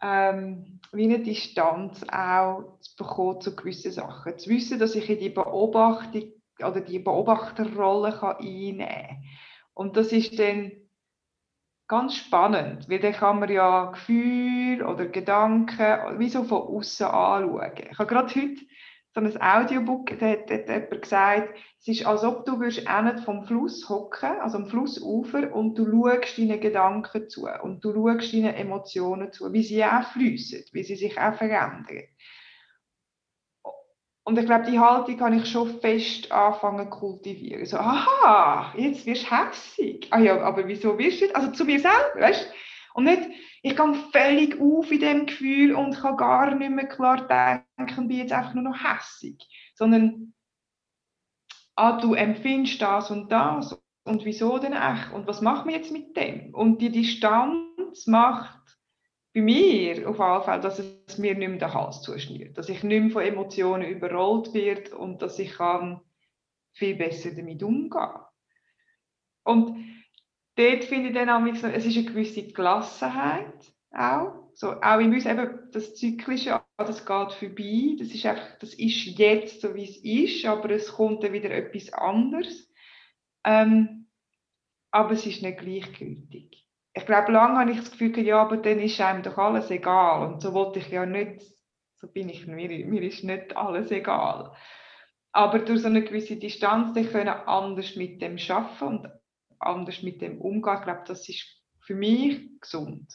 ähm, 0.00 0.80
wie 0.92 1.04
eine 1.04 1.20
Distanz 1.20 2.02
auch 2.10 2.78
zu 2.80 2.96
bekommen 2.96 3.40
zu 3.40 3.54
gewissen 3.54 3.92
Sachen. 3.92 4.38
Zu 4.38 4.50
wissen, 4.50 4.78
dass 4.78 4.94
ich 4.94 5.10
in 5.10 5.18
die 5.18 5.30
Beobachtung 5.30 6.32
oder 6.58 6.80
die 6.80 6.98
Beobachterrolle 6.98 8.12
kann 8.12 8.36
einnehmen 8.36 8.88
kann. 8.88 9.24
Und 9.74 9.96
das 9.96 10.12
ist 10.12 10.38
dann 10.38 10.72
ganz 11.92 12.16
spannend, 12.16 12.88
weil 12.88 13.00
dann 13.00 13.12
kann 13.12 13.38
man 13.38 13.50
ja 13.50 13.90
Gefühle 13.90 14.86
oder 14.86 15.04
Gedanken 15.04 16.18
wie 16.18 16.30
so 16.30 16.42
von 16.42 16.62
außen 16.62 17.04
anschauen. 17.04 17.70
Ich 17.90 17.98
habe 17.98 18.06
gerade 18.06 18.34
heute 18.34 18.62
so 19.14 19.20
ein 19.20 19.42
Audiobook, 19.42 20.18
da 20.18 20.26
hat, 20.26 20.50
hat 20.50 20.68
jemand 20.70 21.02
gesagt, 21.02 21.58
es 21.80 21.88
ist, 21.88 22.06
als 22.06 22.24
ob 22.24 22.46
du 22.46 22.58
würdest 22.58 22.88
vom 23.26 23.44
Fluss 23.44 23.90
hocken, 23.90 24.40
also 24.40 24.56
am 24.56 24.68
Flussufer, 24.68 25.54
und 25.54 25.74
du 25.74 25.84
schaust 25.84 26.38
deinen 26.38 26.62
Gedanken 26.62 27.28
zu 27.28 27.46
und 27.62 27.84
du 27.84 27.92
schaust 27.92 28.32
deinen 28.32 28.54
Emotionen 28.54 29.30
zu, 29.30 29.52
wie 29.52 29.62
sie 29.62 29.84
auch 29.84 30.04
fließen, 30.14 30.64
wie 30.72 30.84
sie 30.84 30.96
sich 30.96 31.20
auch 31.20 31.34
verändern. 31.34 32.04
Und 34.24 34.38
ich 34.38 34.46
glaube, 34.46 34.70
die 34.70 34.78
Haltung 34.78 35.16
kann 35.16 35.36
ich 35.36 35.50
schon 35.50 35.80
fest 35.80 36.30
anfangen 36.30 36.90
zu 36.90 36.98
kultivieren. 36.98 37.66
So, 37.66 37.78
aha, 37.78 38.72
jetzt 38.76 39.04
wirst 39.04 39.24
du 39.24 39.36
hässig. 39.36 40.06
Ah 40.10 40.20
ja, 40.20 40.40
aber 40.40 40.68
wieso 40.68 40.96
wirst 40.96 41.20
du 41.20 41.24
jetzt? 41.24 41.36
Also 41.36 41.50
zu 41.50 41.64
mir 41.64 41.80
selber, 41.80 42.20
weißt 42.20 42.44
du? 42.44 42.54
Und 42.94 43.04
nicht, 43.04 43.22
ich 43.62 43.76
gehe 43.76 43.94
völlig 44.12 44.60
auf 44.60 44.90
in 44.92 45.00
dem 45.00 45.26
Gefühl 45.26 45.74
und 45.74 45.98
kann 45.98 46.16
gar 46.16 46.54
nicht 46.54 46.70
mehr 46.70 46.86
klar 46.86 47.26
denken 47.26 48.08
bin 48.08 48.18
jetzt 48.18 48.32
einfach 48.32 48.54
nur 48.54 48.64
noch 48.64 48.76
hässig. 48.76 49.38
Sondern, 49.74 50.34
ah, 51.74 51.98
du 52.00 52.14
empfindest 52.14 52.80
das 52.80 53.10
und 53.10 53.30
das. 53.32 53.80
Und 54.04 54.24
wieso 54.24 54.58
denn 54.58 54.72
echt? 54.72 55.12
Und 55.12 55.26
was 55.26 55.40
machen 55.40 55.68
wir 55.68 55.76
jetzt 55.76 55.92
mit 55.92 56.16
dem? 56.16 56.54
Und 56.54 56.78
die 56.82 56.90
Distanz 56.90 58.06
macht 58.06 58.61
bei 59.34 59.40
mir 59.40 60.08
auf 60.08 60.18
jeden 60.18 60.42
Fall, 60.44 60.60
dass 60.60 60.78
es 60.78 61.18
mir 61.18 61.34
nicht 61.34 61.48
mehr 61.48 61.58
den 61.58 61.74
Hals 61.74 62.02
zuschnürt, 62.02 62.58
dass 62.58 62.68
ich 62.68 62.82
nicht 62.82 63.02
mehr 63.02 63.10
von 63.10 63.22
Emotionen 63.22 63.88
überrollt 63.88 64.52
werde 64.52 64.96
und 64.96 65.22
dass 65.22 65.38
ich 65.38 65.54
kann 65.54 66.00
viel 66.72 66.96
besser 66.96 67.30
damit 67.34 67.62
umgehen 67.62 68.10
Und 69.44 69.84
dort 70.56 70.84
finde 70.84 71.08
ich 71.08 71.14
dann 71.14 71.30
auch, 71.30 71.46
es 71.46 71.62
ist 71.86 71.96
eine 71.96 72.06
gewisse 72.06 72.52
Gelassenheit 72.52 73.54
auch. 73.90 74.50
So, 74.54 74.72
auch 74.82 75.00
in 75.00 75.14
uns 75.14 75.24
eben 75.24 75.70
das 75.72 75.94
Zyklische, 75.94 76.62
das 76.76 77.06
geht 77.06 77.32
vorbei, 77.32 77.96
das 77.98 78.08
ist 78.08 78.26
einfach, 78.26 78.58
das 78.58 78.74
ist 78.74 79.04
jetzt 79.18 79.62
so, 79.62 79.74
wie 79.74 79.84
es 79.84 79.96
ist, 79.96 80.44
aber 80.44 80.70
es 80.70 80.92
kommt 80.92 81.24
dann 81.24 81.32
wieder 81.32 81.50
etwas 81.50 81.90
anderes. 81.94 82.70
Ähm, 83.44 84.08
aber 84.90 85.12
es 85.12 85.24
ist 85.24 85.42
nicht 85.42 85.58
gleichgültig 85.58 86.61
ich 86.94 87.06
glaube, 87.06 87.32
lange 87.32 87.58
habe 87.58 87.70
ich 87.70 87.78
das 87.78 87.90
Gefühl, 87.90 88.18
ja, 88.20 88.42
aber 88.42 88.58
dann 88.58 88.78
ist 88.78 89.00
einem 89.00 89.22
doch 89.22 89.38
alles 89.38 89.70
egal. 89.70 90.26
Und 90.26 90.42
so 90.42 90.52
wollte 90.52 90.78
ich 90.78 90.90
ja 90.90 91.06
nicht, 91.06 91.42
so 91.96 92.06
bin 92.06 92.28
ich, 92.28 92.46
mir, 92.46 92.86
mir 92.86 93.02
ist 93.02 93.24
nicht 93.24 93.56
alles 93.56 93.90
egal. 93.90 94.52
Aber 95.32 95.58
durch 95.60 95.80
so 95.80 95.86
eine 95.86 96.04
gewisse 96.04 96.36
Distanz, 96.36 96.92
die 96.92 97.06
können 97.06 97.28
anders 97.28 97.96
mit 97.96 98.20
dem 98.20 98.36
schaffen 98.36 98.88
und 98.88 99.08
anders 99.58 100.02
mit 100.02 100.20
dem 100.20 100.40
umgehen. 100.40 100.76
Ich 100.76 100.82
glaube, 100.82 101.04
das 101.06 101.26
ist 101.28 101.44
für 101.80 101.94
mich 101.94 102.60
gesund. 102.60 103.06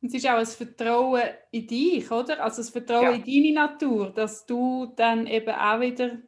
Und 0.00 0.08
es 0.08 0.14
ist 0.14 0.26
auch 0.26 0.38
ein 0.38 0.46
Vertrauen 0.46 1.22
in 1.50 1.66
dich, 1.66 2.10
oder? 2.10 2.42
Also 2.42 2.62
das 2.62 2.70
Vertrauen 2.70 3.02
ja. 3.02 3.10
in 3.10 3.24
deine 3.24 3.66
Natur, 3.66 4.10
dass 4.10 4.46
du 4.46 4.92
dann 4.96 5.26
eben 5.26 5.50
auch 5.50 5.80
wieder, 5.80 6.18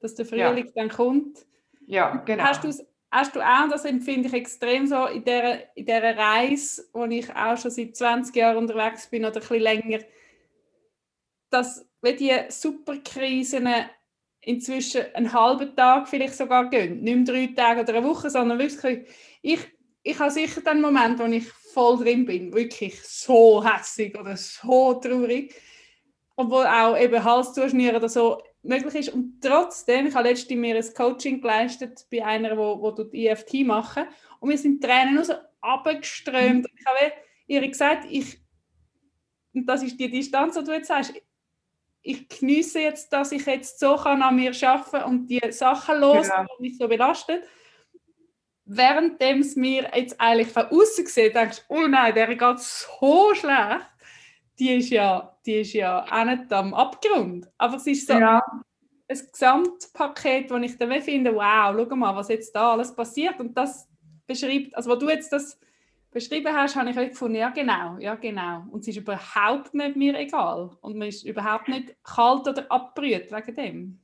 dass 0.00 0.14
der 0.14 0.26
Frühling 0.26 0.66
ja. 0.66 0.72
dann 0.74 0.90
kommt. 0.90 1.46
Ja, 1.86 2.16
genau. 2.16 2.44
Hast 2.44 2.62
du 2.62 2.86
hast 3.10 3.34
du 3.34 3.40
auch, 3.40 3.68
das 3.70 3.84
empfinde 3.84 4.28
ich 4.28 4.34
extrem 4.34 4.86
so 4.86 5.06
in 5.06 5.24
dieser, 5.24 5.76
in 5.76 5.86
dieser 5.86 6.16
Reise, 6.16 6.84
wo 6.92 7.04
ich 7.04 7.34
auch 7.34 7.56
schon 7.56 7.70
seit 7.70 7.96
20 7.96 8.34
Jahren 8.34 8.56
unterwegs 8.56 9.08
bin 9.08 9.24
oder 9.24 9.36
ein 9.36 9.40
bisschen 9.40 9.60
länger, 9.60 9.98
dass 11.50 11.86
wenn 12.02 12.16
die 12.16 12.34
Superkrisen 12.48 13.68
inzwischen 14.40 15.02
einen 15.14 15.32
halben 15.32 15.74
Tag 15.74 16.08
vielleicht 16.08 16.34
sogar 16.34 16.68
gehen, 16.70 17.00
nicht 17.02 17.16
mehr 17.16 17.24
drei 17.24 17.46
Tage 17.54 17.80
oder 17.80 17.94
eine 17.94 18.06
Woche, 18.06 18.30
sondern 18.30 18.58
wirklich, 18.58 19.08
ich, 19.42 19.60
ich 20.02 20.18
habe 20.18 20.30
sicher 20.30 20.60
den 20.60 20.80
Moment, 20.80 21.18
wo 21.18 21.24
ich 21.24 21.48
voll 21.48 21.98
drin 21.98 22.24
bin, 22.26 22.52
wirklich 22.52 23.00
so 23.02 23.64
hässig 23.64 24.18
oder 24.18 24.36
so 24.36 24.94
traurig 24.94 25.54
wo 26.36 26.62
auch 26.62 26.98
eben 26.98 27.24
Hals 27.24 27.54
zuschnüren 27.54 27.96
oder 27.96 28.08
so 28.08 28.42
möglich 28.66 28.94
ist. 28.94 29.08
Und 29.10 29.40
trotzdem, 29.40 30.06
ich 30.06 30.14
habe 30.14 30.28
letztens 30.28 30.58
mir 30.58 30.76
ein 30.76 30.94
Coaching 30.94 31.40
geleistet 31.40 32.06
bei 32.10 32.24
einer, 32.24 32.56
wo, 32.56 32.80
wo 32.80 32.90
die 32.90 33.26
EFT 33.26 33.54
machen 33.64 34.04
und 34.40 34.50
wir 34.50 34.58
sind 34.58 34.82
Tränen 34.82 35.14
nur 35.14 35.24
so 35.24 35.34
abgeströmt. 35.60 36.66
Ich 36.76 36.86
habe 36.86 37.12
ihr 37.46 37.68
gesagt, 37.68 38.06
ich, 38.10 38.40
und 39.54 39.66
das 39.66 39.82
ist 39.82 39.98
die 39.98 40.10
Distanz, 40.10 40.56
die 40.56 40.64
du 40.64 40.72
jetzt 40.72 40.88
sagst, 40.88 41.14
ich 42.02 42.28
genieße 42.28 42.80
jetzt, 42.80 43.12
dass 43.12 43.32
ich 43.32 43.44
jetzt 43.46 43.80
so 43.80 43.96
kann 43.96 44.22
an 44.22 44.36
mir 44.36 44.52
arbeiten 44.62 45.04
und 45.04 45.26
die 45.26 45.40
Sachen 45.50 45.98
los, 45.98 46.28
genau. 46.28 46.46
die 46.58 46.62
mich 46.62 46.78
so 46.78 46.86
belastet. 46.86 47.42
Währenddem 48.64 49.40
es 49.40 49.56
mir 49.56 49.90
jetzt 49.94 50.20
eigentlich 50.20 50.48
von 50.48 50.66
außen 50.66 51.06
sieht, 51.06 51.34
denkst 51.34 51.62
du, 51.68 51.74
oh 51.74 51.86
nein, 51.86 52.14
der 52.14 52.34
geht 52.34 52.58
so 52.60 53.34
schlecht 53.34 53.86
die 54.58 54.74
ist 54.74 54.90
ja, 54.90 55.36
die 55.44 55.60
ist 55.60 55.72
ja 55.72 56.04
auch 56.04 56.24
nicht 56.24 56.52
am 56.52 56.74
Abgrund. 56.74 57.48
Aber 57.58 57.76
es 57.76 57.86
ist 57.86 58.06
so 58.06 58.14
ja. 58.14 58.42
ein 59.08 59.18
Gesamtpaket, 59.32 60.50
wo 60.50 60.56
ich 60.56 60.76
dann 60.78 61.00
finde, 61.02 61.34
wow, 61.34 61.74
schau 61.76 61.96
mal, 61.96 62.16
was 62.16 62.28
jetzt 62.28 62.54
da 62.54 62.72
alles 62.72 62.94
passiert. 62.94 63.38
Und 63.38 63.56
das 63.56 63.88
beschreibt, 64.26 64.74
also 64.76 64.90
wo 64.90 64.96
du 64.96 65.08
jetzt 65.08 65.32
das 65.32 65.58
beschrieben 66.10 66.54
hast, 66.54 66.76
habe 66.76 66.88
ich 66.88 66.96
gefunden, 66.96 67.36
ja 67.36 67.50
genau, 67.50 67.98
ja 67.98 68.14
genau. 68.14 68.64
Und 68.70 68.80
es 68.80 68.88
ist 68.88 68.96
überhaupt 68.96 69.74
nicht 69.74 69.96
mir 69.96 70.18
egal. 70.18 70.70
Und 70.80 70.96
man 70.96 71.08
ist 71.08 71.24
überhaupt 71.24 71.68
nicht 71.68 71.94
kalt 72.02 72.48
oder 72.48 72.64
abgerührt 72.70 73.30
wegen 73.30 73.54
dem. 73.54 74.00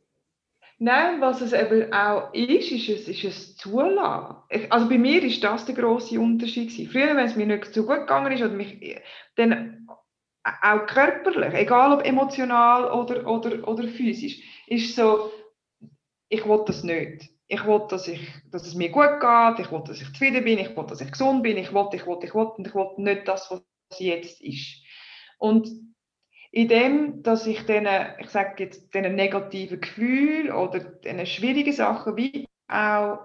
Nein, 0.84 1.20
was 1.20 1.40
es 1.40 1.52
eben 1.52 1.92
auch 1.92 2.34
ist, 2.34 2.72
ist 2.72 2.88
es, 2.88 3.06
ist 3.06 3.24
es 3.24 3.56
Zulassen. 3.56 4.36
Also 4.68 4.88
bei 4.88 4.98
mir 4.98 5.22
ist 5.22 5.42
das 5.44 5.64
der 5.64 5.76
große 5.76 6.18
Unterschied 6.18 6.72
Früher, 6.90 7.14
wenn 7.14 7.26
es 7.26 7.36
mir 7.36 7.46
nicht 7.46 7.72
so 7.72 7.86
gut 7.86 8.00
gegangen 8.00 8.32
ist, 8.32 8.42
oder 8.42 8.52
mich, 8.52 9.00
dann 9.36 9.81
auch 10.44 10.86
körperlich, 10.86 11.54
egal 11.54 11.92
ob 11.92 12.04
emotional 12.04 12.90
oder, 12.90 13.26
oder, 13.26 13.66
oder 13.66 13.88
physisch, 13.88 14.40
ist 14.66 14.96
so, 14.96 15.30
ich 16.28 16.44
will 16.46 16.62
das 16.66 16.82
nicht. 16.82 17.30
Ich 17.48 17.66
will, 17.66 17.82
dass, 17.88 18.08
ich, 18.08 18.26
dass 18.50 18.66
es 18.66 18.74
mir 18.74 18.88
gut 18.88 19.20
geht, 19.20 19.58
ich 19.58 19.70
will, 19.70 19.82
dass 19.86 20.00
ich 20.00 20.08
zufrieden 20.08 20.44
bin, 20.44 20.58
ich 20.58 20.74
will, 20.74 20.86
dass 20.86 21.02
ich 21.02 21.12
gesund 21.12 21.42
bin, 21.42 21.58
ich 21.58 21.72
will, 21.72 21.88
ich 21.92 22.06
will, 22.06 22.18
ich 22.22 22.34
will, 22.34 22.46
und 22.46 22.66
ich 22.66 22.74
will 22.74 22.88
nicht 22.96 23.28
das, 23.28 23.50
was 23.50 23.62
jetzt 23.98 24.40
ist. 24.40 24.82
Und 25.38 25.68
in 26.50 26.68
dem, 26.68 27.22
dass 27.22 27.46
ich 27.46 27.60
diesen, 27.66 27.88
ich 28.18 28.30
sage 28.30 28.64
jetzt, 28.64 28.94
diesen 28.94 29.14
negativen 29.14 29.80
Gefühlen 29.80 30.52
oder 30.52 30.80
diesen 30.80 31.26
schwierigen 31.26 31.72
Sachen 31.72 32.16
wie 32.16 32.46
auch 32.68 33.18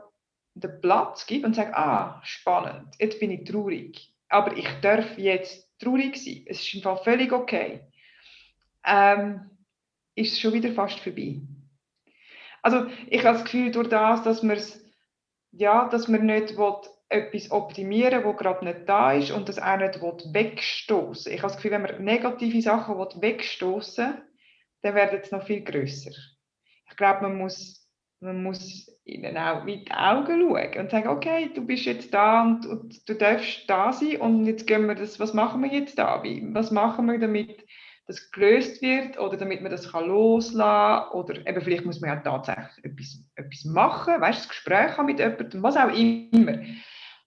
den 0.55 0.81
Platz 0.81 1.25
gebe 1.25 1.45
und 1.45 1.55
sage, 1.55 1.75
ah, 1.75 2.19
spannend, 2.23 2.95
jetzt 2.99 3.19
bin 3.19 3.31
ich 3.31 3.43
traurig, 3.49 4.13
aber 4.27 4.57
ich 4.57 4.67
darf 4.81 5.17
jetzt 5.17 5.66
traurig 5.79 6.17
sein. 6.17 6.43
Es 6.47 6.61
ist 6.61 6.73
im 6.73 6.81
Fall 6.81 6.97
völlig 6.97 7.31
okay. 7.31 7.81
Ähm, 8.85 9.49
ist 10.15 10.33
es 10.33 10.39
schon 10.39 10.53
wieder 10.53 10.71
fast 10.71 10.99
vorbei. 10.99 11.41
Also 12.61 12.87
ich 13.07 13.23
habe 13.23 13.37
das 13.37 13.45
Gefühl, 13.45 13.71
durch 13.71 13.89
das, 13.89 14.23
dass 14.23 14.43
man 14.43 14.59
ja, 15.51 15.87
dass 15.89 16.07
man 16.07 16.25
nicht 16.25 16.57
will, 16.57 16.75
etwas 17.09 17.51
optimieren 17.51 18.23
will, 18.23 18.33
gerade 18.33 18.65
nicht 18.65 18.87
da 18.87 19.13
ist 19.13 19.31
und 19.31 19.47
das 19.47 19.59
auch 19.59 19.77
nicht 19.77 20.01
wegstoßen 20.01 21.31
Ich 21.31 21.39
habe 21.39 21.47
das 21.47 21.55
Gefühl, 21.55 21.71
wenn 21.71 21.83
man 21.83 22.03
negative 22.03 22.61
Sachen 22.61 22.97
wegstoßen 22.97 24.21
dann 24.81 24.95
werden 24.95 25.19
es 25.21 25.31
noch 25.31 25.45
viel 25.45 25.63
größer. 25.63 26.11
Ich 26.89 26.97
glaube, 26.97 27.23
man 27.23 27.37
muss, 27.37 27.86
man 28.19 28.43
muss 28.43 28.89
ihnen 29.05 29.37
auch 29.37 29.63
mit 29.63 29.87
den 29.87 29.95
Augen 29.95 30.41
schauen 30.41 30.79
und 30.79 30.91
sagen, 30.91 31.07
okay, 31.07 31.51
du 31.53 31.65
bist 31.65 31.85
jetzt 31.85 32.13
da 32.13 32.41
und, 32.43 32.65
und, 32.65 33.07
du 33.07 33.13
darfst 33.13 33.69
da 33.69 33.93
sein 33.93 34.17
und 34.17 34.45
jetzt 34.45 34.67
gehen 34.67 34.87
wir 34.87 34.95
das, 34.95 35.19
was 35.19 35.33
machen 35.33 35.61
wir 35.61 35.71
jetzt 35.71 35.97
da? 35.99 36.23
Wie, 36.23 36.43
was 36.53 36.71
machen 36.71 37.05
wir, 37.07 37.19
damit 37.19 37.65
das 38.07 38.31
gelöst 38.31 38.81
wird 38.81 39.19
oder 39.19 39.37
damit 39.37 39.61
man 39.61 39.71
das 39.71 39.91
kann 39.91 40.07
loslassen 40.07 41.11
oder 41.11 41.45
eben 41.45 41.61
vielleicht 41.61 41.85
muss 41.85 41.99
man 41.99 42.09
ja 42.09 42.15
tatsächlich 42.17 42.85
etwas, 42.85 43.23
etwas 43.35 43.65
machen, 43.65 44.21
weißt, 44.21 44.39
das 44.39 44.49
Gespräch 44.49 44.97
haben 44.97 45.07
mit 45.07 45.19
jemandem, 45.19 45.61
was 45.61 45.77
auch 45.77 45.93
immer. 45.93 46.59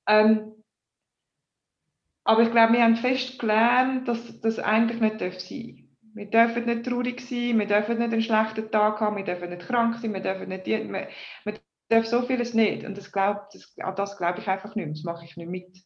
Ähm, 0.08 0.52
aber 2.24 2.42
ich 2.42 2.50
glaube, 2.50 2.72
wir 2.74 2.82
haben 2.82 2.96
fest 2.96 3.38
gelernt, 3.38 4.08
dass 4.08 4.40
das 4.40 4.58
eigentlich 4.58 5.00
nicht 5.00 5.20
sein 5.20 5.30
darf. 5.30 5.79
Wir 6.14 6.26
dürfen 6.26 6.66
nicht 6.66 6.84
traurig 6.84 7.20
sein, 7.20 7.58
wir 7.58 7.66
dürfen 7.66 7.98
nicht 7.98 8.12
einen 8.12 8.22
schlechten 8.22 8.70
Tag 8.70 9.00
haben, 9.00 9.16
wir 9.16 9.24
dürfen 9.24 9.50
nicht 9.50 9.62
krank 9.62 9.96
sein, 9.96 10.12
wir 10.12 10.20
dürfen 10.20 10.48
nicht, 10.48 10.66
wir, 10.66 11.08
wir 11.44 11.54
darf 11.88 12.06
so 12.06 12.22
vieles 12.22 12.54
nicht. 12.54 12.84
Und 12.84 12.96
das 12.96 13.12
glaub, 13.12 13.50
das, 13.50 13.74
an 13.78 13.94
das 13.96 14.16
glaube 14.16 14.40
ich 14.40 14.48
einfach 14.48 14.74
nicht. 14.74 14.90
Das 14.90 15.04
mache 15.04 15.24
ich 15.24 15.36
nicht 15.36 15.50
mit. 15.50 15.84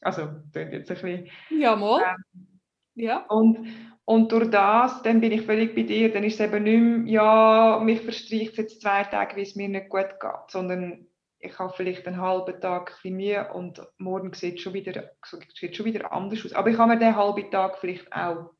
Also, 0.00 0.28
das 0.52 0.72
jetzt 0.72 0.90
ein 0.90 0.96
bisschen. 0.96 1.30
Ja, 1.50 1.76
mal. 1.76 2.02
Ähm, 2.02 2.60
ja. 2.94 3.24
Und, 3.28 3.68
und 4.04 4.30
durch 4.32 4.50
das, 4.50 5.02
dann 5.02 5.20
bin 5.20 5.32
ich 5.32 5.42
völlig 5.42 5.74
bei 5.74 5.82
dir, 5.82 6.12
dann 6.12 6.24
ist 6.24 6.40
es 6.40 6.46
eben 6.46 6.62
nicht 6.62 6.80
mehr, 6.80 7.12
ja, 7.12 7.80
mich 7.82 8.00
verstreicht 8.02 8.56
jetzt 8.58 8.82
zwei 8.82 9.04
Tage, 9.04 9.36
wie 9.36 9.42
es 9.42 9.56
mir 9.56 9.68
nicht 9.68 9.88
gut 9.88 10.20
geht, 10.20 10.50
sondern 10.50 11.06
ich 11.38 11.58
habe 11.58 11.72
vielleicht 11.76 12.06
einen 12.06 12.20
halben 12.20 12.60
Tag 12.60 12.90
ein 12.90 12.94
bisschen 12.94 13.16
Mühe 13.16 13.52
und 13.52 13.82
morgen 13.98 14.32
sieht 14.32 14.56
es 14.56 14.60
schon 14.62 14.72
wieder, 14.72 15.10
sieht 15.54 15.76
schon 15.76 15.86
wieder 15.86 16.12
anders 16.12 16.44
aus. 16.44 16.52
Aber 16.52 16.70
ich 16.70 16.78
habe 16.78 16.92
mir 16.92 16.98
den 16.98 17.16
halben 17.16 17.50
Tag 17.50 17.78
vielleicht 17.78 18.10
auch 18.12 18.50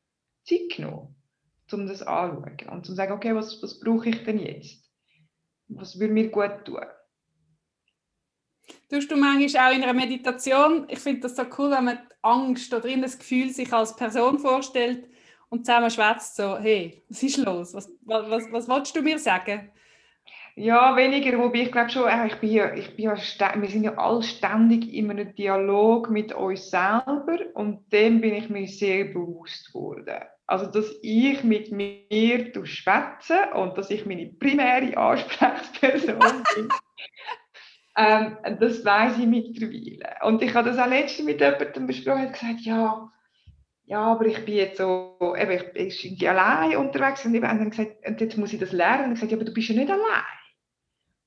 Zeit 0.45 0.69
genommen. 0.75 1.15
um 1.71 1.87
das 1.87 2.01
anzuschauen 2.01 2.69
und 2.69 2.85
zu 2.85 2.93
sagen, 2.93 3.13
okay, 3.13 3.35
was, 3.35 3.61
was 3.61 3.79
brauche 3.79 4.09
ich 4.09 4.23
denn 4.23 4.39
jetzt? 4.39 4.85
Was 5.67 5.99
würde 5.99 6.13
mir 6.13 6.29
gut 6.29 6.63
tun? 6.63 6.85
Tust 8.89 9.11
du 9.11 9.17
manchmal 9.17 9.71
auch 9.71 9.75
in 9.75 9.83
einer 9.83 9.93
Meditation, 9.93 10.85
ich 10.89 10.99
finde 10.99 11.21
das 11.21 11.35
so 11.35 11.43
cool, 11.57 11.71
wenn 11.71 11.85
man 11.85 11.97
die 11.97 12.15
Angst 12.21 12.73
oder 12.73 12.95
das 12.97 13.17
Gefühl 13.17 13.49
sich 13.49 13.71
als 13.73 13.95
Person 13.95 14.39
vorstellt 14.39 15.07
und 15.49 15.65
zusammen 15.65 15.89
schwätzt 15.89 16.35
so, 16.35 16.57
hey, 16.57 17.03
was 17.09 17.23
ist 17.23 17.37
los? 17.37 17.73
Was, 17.73 17.91
was, 18.03 18.51
was, 18.51 18.67
wolltest 18.67 18.95
du 18.95 19.01
mir 19.01 19.19
sagen? 19.19 19.71
Ja, 20.55 20.95
weniger, 20.95 21.37
wobei 21.37 21.63
ich 21.63 21.71
glaube 21.71 21.89
schon, 21.89 22.07
äh, 22.07 22.27
ich 22.27 22.35
bin 22.35 22.51
ja, 22.51 22.73
ich 22.73 22.95
bin 22.95 23.05
ja 23.05 23.15
wir 23.15 23.69
sind 23.69 23.83
ja 23.83 23.97
alle 23.97 24.23
ständig 24.23 24.93
in 24.93 25.11
einem 25.11 25.35
Dialog 25.35 26.09
mit 26.09 26.33
uns 26.33 26.69
selber 26.69 27.39
und 27.55 27.91
dem 27.91 28.21
bin 28.21 28.35
ich 28.35 28.49
mir 28.49 28.67
sehr 28.67 29.05
bewusst 29.05 29.73
geworden. 29.73 30.23
Also, 30.47 30.67
dass 30.67 30.93
ich 31.01 31.43
mit 31.43 31.71
mir 31.71 32.51
schwätze 32.63 33.49
und 33.55 33.77
dass 33.77 33.89
ich 33.89 34.05
meine 34.05 34.27
primäre 34.27 34.95
Ansprechperson 34.95 36.19
bin. 36.55 36.69
ähm, 37.97 38.37
das 38.59 38.85
weiß 38.85 39.17
ich 39.17 39.25
mittlerweile. 39.25 40.23
Und 40.23 40.43
ich 40.43 40.53
habe 40.53 40.69
das 40.69 40.77
auch 40.77 40.87
letztens 40.87 41.25
mit 41.25 41.41
jemandem 41.41 41.87
besprochen 41.87 42.27
und 42.27 42.33
gesagt, 42.33 42.61
ja, 42.61 43.11
ja, 43.87 43.99
aber 43.99 44.25
ich 44.25 44.43
bin 44.45 44.55
jetzt 44.55 44.77
so, 44.77 45.35
eben, 45.37 45.51
ich 45.51 45.73
bin 45.73 45.87
irgendwie 45.87 46.27
allein 46.27 46.77
unterwegs 46.77 47.25
und, 47.25 47.35
ich, 47.35 47.41
dann 47.41 47.69
gesagt, 47.69 48.07
und 48.07 48.21
jetzt 48.21 48.37
muss 48.37 48.53
ich 48.53 48.59
das 48.59 48.71
lernen. 48.71 49.05
Und 49.05 49.13
ich 49.13 49.15
gesagt, 49.15 49.31
ja, 49.31 49.37
aber 49.37 49.45
du 49.45 49.53
bist 49.53 49.69
ja 49.69 49.75
nicht 49.75 49.91
allein. 49.91 50.23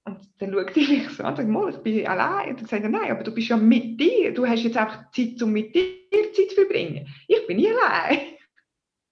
Und 0.05 0.21
dann 0.39 0.53
schaut 0.53 0.75
sie 0.75 0.87
mich 0.89 1.09
so 1.11 1.23
an 1.23 1.31
und 1.31 1.37
sagt, 1.37 1.49
mal, 1.49 1.71
ich 1.71 1.77
bin 1.79 2.07
allein. 2.07 2.51
Und 2.51 2.61
dann 2.61 2.67
sagt 2.67 2.83
er, 2.83 2.89
nein, 2.89 3.11
aber 3.11 3.23
du 3.23 3.33
bist 3.33 3.49
ja 3.49 3.57
mit 3.57 4.01
dir. 4.01 4.33
Du 4.33 4.47
hast 4.47 4.63
jetzt 4.63 4.77
einfach 4.77 5.11
Zeit, 5.13 5.41
um 5.43 5.53
mit 5.53 5.75
dir 5.75 5.85
Zeit 6.33 6.49
zu 6.51 6.55
verbringen. 6.55 7.07
Ich 7.27 7.47
bin 7.47 7.59
nie 7.59 7.69
allein. 7.69 8.38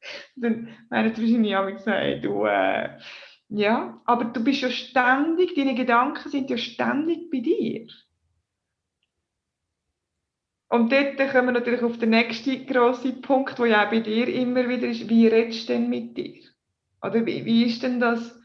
dann 0.36 0.68
meinen 0.90 1.16
wahrscheinlich 1.16 1.56
auch 1.56 1.66
gesagt, 1.66 2.24
du, 2.24 2.44
äh, 2.44 2.98
ja, 3.48 4.00
aber 4.04 4.24
du 4.26 4.42
bist 4.42 4.62
ja 4.62 4.70
ständig, 4.70 5.54
deine 5.54 5.74
Gedanken 5.74 6.28
sind 6.28 6.50
ja 6.50 6.56
ständig 6.56 7.30
bei 7.30 7.40
dir. 7.40 7.86
Und 10.68 10.90
dort 10.90 11.16
kommen 11.30 11.48
wir 11.48 11.52
natürlich 11.52 11.82
auf 11.82 11.98
den 11.98 12.10
nächsten 12.10 12.66
grossen 12.66 13.22
Punkt, 13.22 13.58
der 13.58 13.66
ja 13.66 13.86
auch 13.86 13.90
bei 13.90 14.00
dir 14.00 14.26
immer 14.28 14.68
wieder 14.68 14.88
ist, 14.88 15.08
wie 15.08 15.28
redest 15.28 15.68
du 15.68 15.74
denn 15.74 15.88
mit 15.88 16.16
dir? 16.16 16.42
Oder 17.02 17.24
wie, 17.24 17.44
wie 17.44 17.64
ist 17.64 17.84
denn 17.84 18.00
das, 18.00 18.36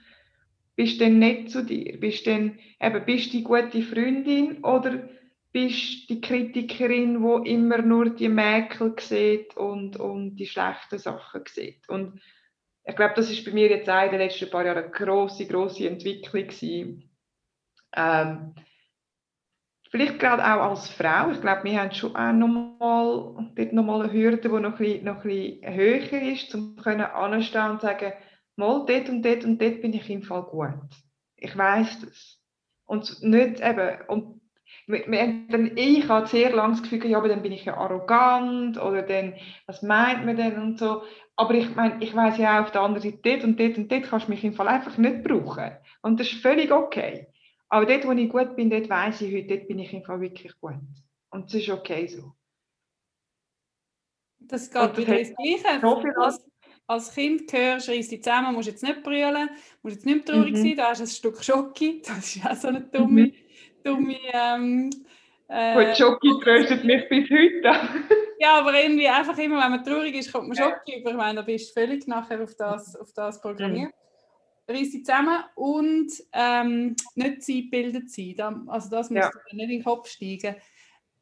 bist 0.76 0.96
du 0.96 1.06
denn 1.06 1.18
nett 1.18 1.50
zu 1.50 1.64
dir? 1.64 2.00
Bist 2.00 2.28
du 2.28 2.30
denn, 2.30 2.60
eben, 2.80 3.06
bist 3.06 3.28
du 3.28 3.38
die 3.38 3.44
gute 3.44 3.82
Freundin 3.82 4.64
oder 4.64 5.10
bist 5.52 6.10
die 6.10 6.22
Kritikerin, 6.22 7.22
die 7.22 7.52
immer 7.52 7.82
nur 7.82 8.10
die 8.10 8.30
Mäkel 8.30 8.96
sieht 9.00 9.56
und, 9.58 9.98
und 9.98 10.36
die 10.36 10.48
schlechten 10.48 10.98
Sachen 10.98 11.44
sieht? 11.48 11.88
Und 11.90 12.22
ich 12.84 12.96
glaube, 12.96 13.14
das 13.16 13.30
ist 13.30 13.46
bei 13.46 13.52
mir 13.52 13.70
jetzt 13.70 13.90
auch 13.90 14.04
in 14.04 14.12
den 14.12 14.20
letzten 14.20 14.50
paar 14.50 14.66
Jahren 14.66 14.84
eine 14.84 14.92
grosse, 14.92 15.46
grosse 15.48 15.88
Entwicklung 15.88 16.48
gewesen. 16.48 17.10
Ähm, 17.94 18.56
vielleicht 19.92 20.20
gerade 20.20 20.44
auch 20.44 20.70
als 20.70 20.90
Frau. 20.90 21.32
Ich 21.32 21.42
glaube, 21.42 21.66
wir 21.66 21.80
haben 21.80 21.92
schon 21.92 22.16
auch 22.16 22.32
nochmal, 22.32 23.52
nochmal 23.72 24.04
eine 24.04 24.14
Hürde, 24.14 24.38
die 24.38 24.48
noch 24.48 24.80
ein 24.80 25.04
noch 25.04 25.24
ein 25.24 25.30
bisschen 25.30 25.76
höher 25.76 26.22
ist, 26.34 26.56
um 26.56 26.78
anstehen 26.80 27.72
und 27.72 27.82
sagen, 27.82 28.14
mal 28.56 28.86
dort 28.86 29.10
und 29.10 29.24
dort 29.24 29.44
und 29.44 29.62
dort 29.62 29.82
bin 29.82 29.94
ich 29.94 30.10
im 30.10 30.24
Fall 30.24 30.44
gut. 30.44 30.74
Ich 31.36 31.56
weiß 31.56 32.02
das. 32.02 32.40
Und 32.86 33.22
nicht 33.22 33.60
eben, 33.62 34.02
und 34.08 34.41
ich 34.88 36.10
habe 36.10 36.28
sehr 36.28 36.52
lange 36.52 36.74
das 36.74 36.84
Gefühl, 36.84 37.06
ja, 37.06 37.18
aber 37.18 37.30
dann 37.30 37.42
bin 37.42 37.52
ich 37.52 37.66
ja 37.66 37.78
arrogant 37.78 38.78
oder 38.78 39.04
dann, 39.04 39.36
was 39.68 39.82
meint 39.82 40.26
man 40.26 40.36
denn 40.36 40.60
und 40.60 40.80
so. 40.80 41.04
Aber 41.36 41.54
ich 41.54 41.74
meine, 41.76 42.04
ich 42.04 42.16
weiß 42.16 42.38
ja 42.38 42.60
auch 42.60 42.66
auf 42.66 42.72
der 42.72 42.82
anderen 42.82 43.04
Seite, 43.04 43.20
dort 43.24 43.44
und 43.44 43.60
dort 43.60 43.78
und 43.78 43.92
dort 43.92 44.04
kannst 44.04 44.28
du 44.28 44.32
mich 44.32 44.44
im 44.44 44.54
Fall 44.54 44.68
einfach 44.68 44.98
nicht 44.98 45.24
brauchen. 45.24 45.72
Und 46.02 46.20
das 46.20 46.32
ist 46.32 46.42
völlig 46.42 46.72
okay. 46.72 47.28
Aber 47.70 47.86
dort, 47.86 48.06
wo 48.06 48.12
ich 48.12 48.30
gut 48.30 48.56
bin, 48.56 48.70
dort 48.70 48.90
weiß 48.90 49.22
ich 49.22 49.34
heute, 49.34 49.56
dort 49.56 49.68
bin 49.68 49.80
ich 49.80 49.94
im 49.94 50.04
Fall 50.04 50.20
wirklich 50.20 50.54
gut. 50.60 50.76
Und 51.30 51.46
das 51.46 51.62
ist 51.62 51.70
okay 51.70 52.08
so. 52.08 52.34
Das 54.40 54.70
geht 54.70 54.98
wieder 54.98 55.20
ins 55.20 55.34
Gleiche. 55.36 56.18
Als, 56.18 56.46
als 56.88 57.14
Kind 57.14 57.52
hörst, 57.54 57.90
reiss 57.90 58.10
dich 58.10 58.24
zusammen, 58.24 58.54
musst 58.54 58.68
jetzt 58.68 58.84
nicht 58.84 59.04
brüllen, 59.04 59.50
musst 59.82 59.96
jetzt 59.96 60.06
nicht 60.06 60.26
traurig 60.26 60.54
mhm. 60.54 60.62
sein, 60.62 60.76
da 60.76 60.90
hast 60.90 61.00
du 61.00 61.04
ein 61.04 61.08
Stück 61.08 61.44
Schoki, 61.44 62.02
das 62.06 62.36
ist 62.36 62.46
auch 62.46 62.56
so 62.56 62.68
eine 62.68 62.82
dumme, 62.82 63.28
mhm. 63.28 63.34
Dumme 63.84 64.18
ähm, 64.34 64.90
äh, 65.48 65.74
Gut, 65.74 65.98
Schoki 65.98 66.32
tröstet 66.42 66.84
mich 66.86 67.10
bis 67.10 67.30
heute. 67.30 67.78
ja, 68.40 68.60
aber 68.60 68.82
irgendwie 68.82 69.08
einfach 69.08 69.38
immer, 69.38 69.62
wenn 69.62 69.72
man 69.72 69.84
traurig 69.84 70.16
ist, 70.16 70.32
kommt 70.32 70.48
man 70.48 70.58
Schoki 70.58 71.02
über. 71.02 71.12
Ich 71.12 71.18
meine, 71.18 71.36
da 71.36 71.42
bist 71.42 71.70
du 71.70 71.82
völlig 71.82 72.08
nachher 72.08 72.42
auf 72.42 72.56
das, 72.56 72.96
auf 72.96 73.12
das 73.14 73.42
programmiert. 73.42 73.92
Mhm. 73.92 74.74
Reiss 74.74 74.92
dich 74.92 75.04
zusammen 75.04 75.44
und 75.56 76.10
ähm, 76.32 76.96
nicht 77.16 77.44
zeitbildet 77.44 78.10
sein. 78.10 78.64
Also 78.68 78.90
das 78.90 79.10
muss 79.10 79.20
ja. 79.20 79.30
nicht 79.52 79.64
in 79.64 79.70
den 79.70 79.84
Kopf 79.84 80.08
steigen. 80.08 80.56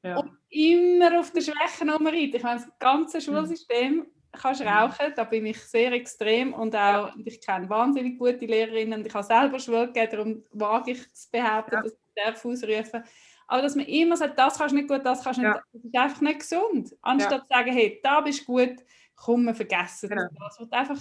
Ja. 0.04 0.18
Und 0.18 0.32
immer 0.50 1.20
auf 1.20 1.32
der 1.32 1.42
Schwächennummer 1.42 2.12
rein. 2.12 2.32
Ich 2.32 2.44
meine, 2.44 2.60
das 2.60 2.70
ganze 2.78 3.22
Schulsystem 3.22 4.06
kannst 4.32 4.62
rauchen, 4.62 5.14
da 5.16 5.24
bin 5.24 5.48
ich 5.48 5.60
sehr 5.60 5.92
extrem 5.92 6.54
und 6.54 6.76
auch 6.76 7.12
ich 7.26 7.42
kenne 7.42 7.68
wahnsinnig 7.68 8.20
gute 8.20 8.46
Lehrerinnen 8.46 9.00
und 9.00 9.08
ich 9.08 9.14
habe 9.14 9.26
selber 9.26 9.60
Schule 9.60 9.88
gegeben, 9.88 10.12
darum 10.12 10.44
wage 10.52 10.92
ich 10.92 11.14
zu 11.14 11.32
behaupten, 11.32 11.76
ja. 11.76 11.82
dass 11.82 11.98
darf 12.26 12.46
ausrufen 12.46 13.04
aber 13.50 13.64
dass 13.64 13.76
man 13.76 13.86
immer 13.86 14.16
sagt, 14.16 14.38
das 14.38 14.60
kannst 14.60 14.74
du 14.74 14.78
nicht 14.78 14.88
gut, 14.88 15.04
das 15.04 15.24
kannst 15.24 15.40
du 15.40 15.44
nicht, 15.44 15.56
ja. 15.56 15.62
das 15.74 15.84
ist 15.84 15.98
einfach 15.98 16.22
nicht 16.22 16.40
gesund. 16.40 16.96
Anstatt 17.02 17.42
zu 17.42 17.48
sagen, 17.50 17.74
hey, 17.74 18.00
da 18.04 18.22
bist 18.22 18.42
du 18.42 18.46
gut, 18.46 18.76
komm, 19.16 19.46
wir 19.46 19.56
vergessen 19.56 20.10
genau. 20.10 20.28
das. 20.40 20.60
wird 20.60 20.72
einfach, 20.72 20.98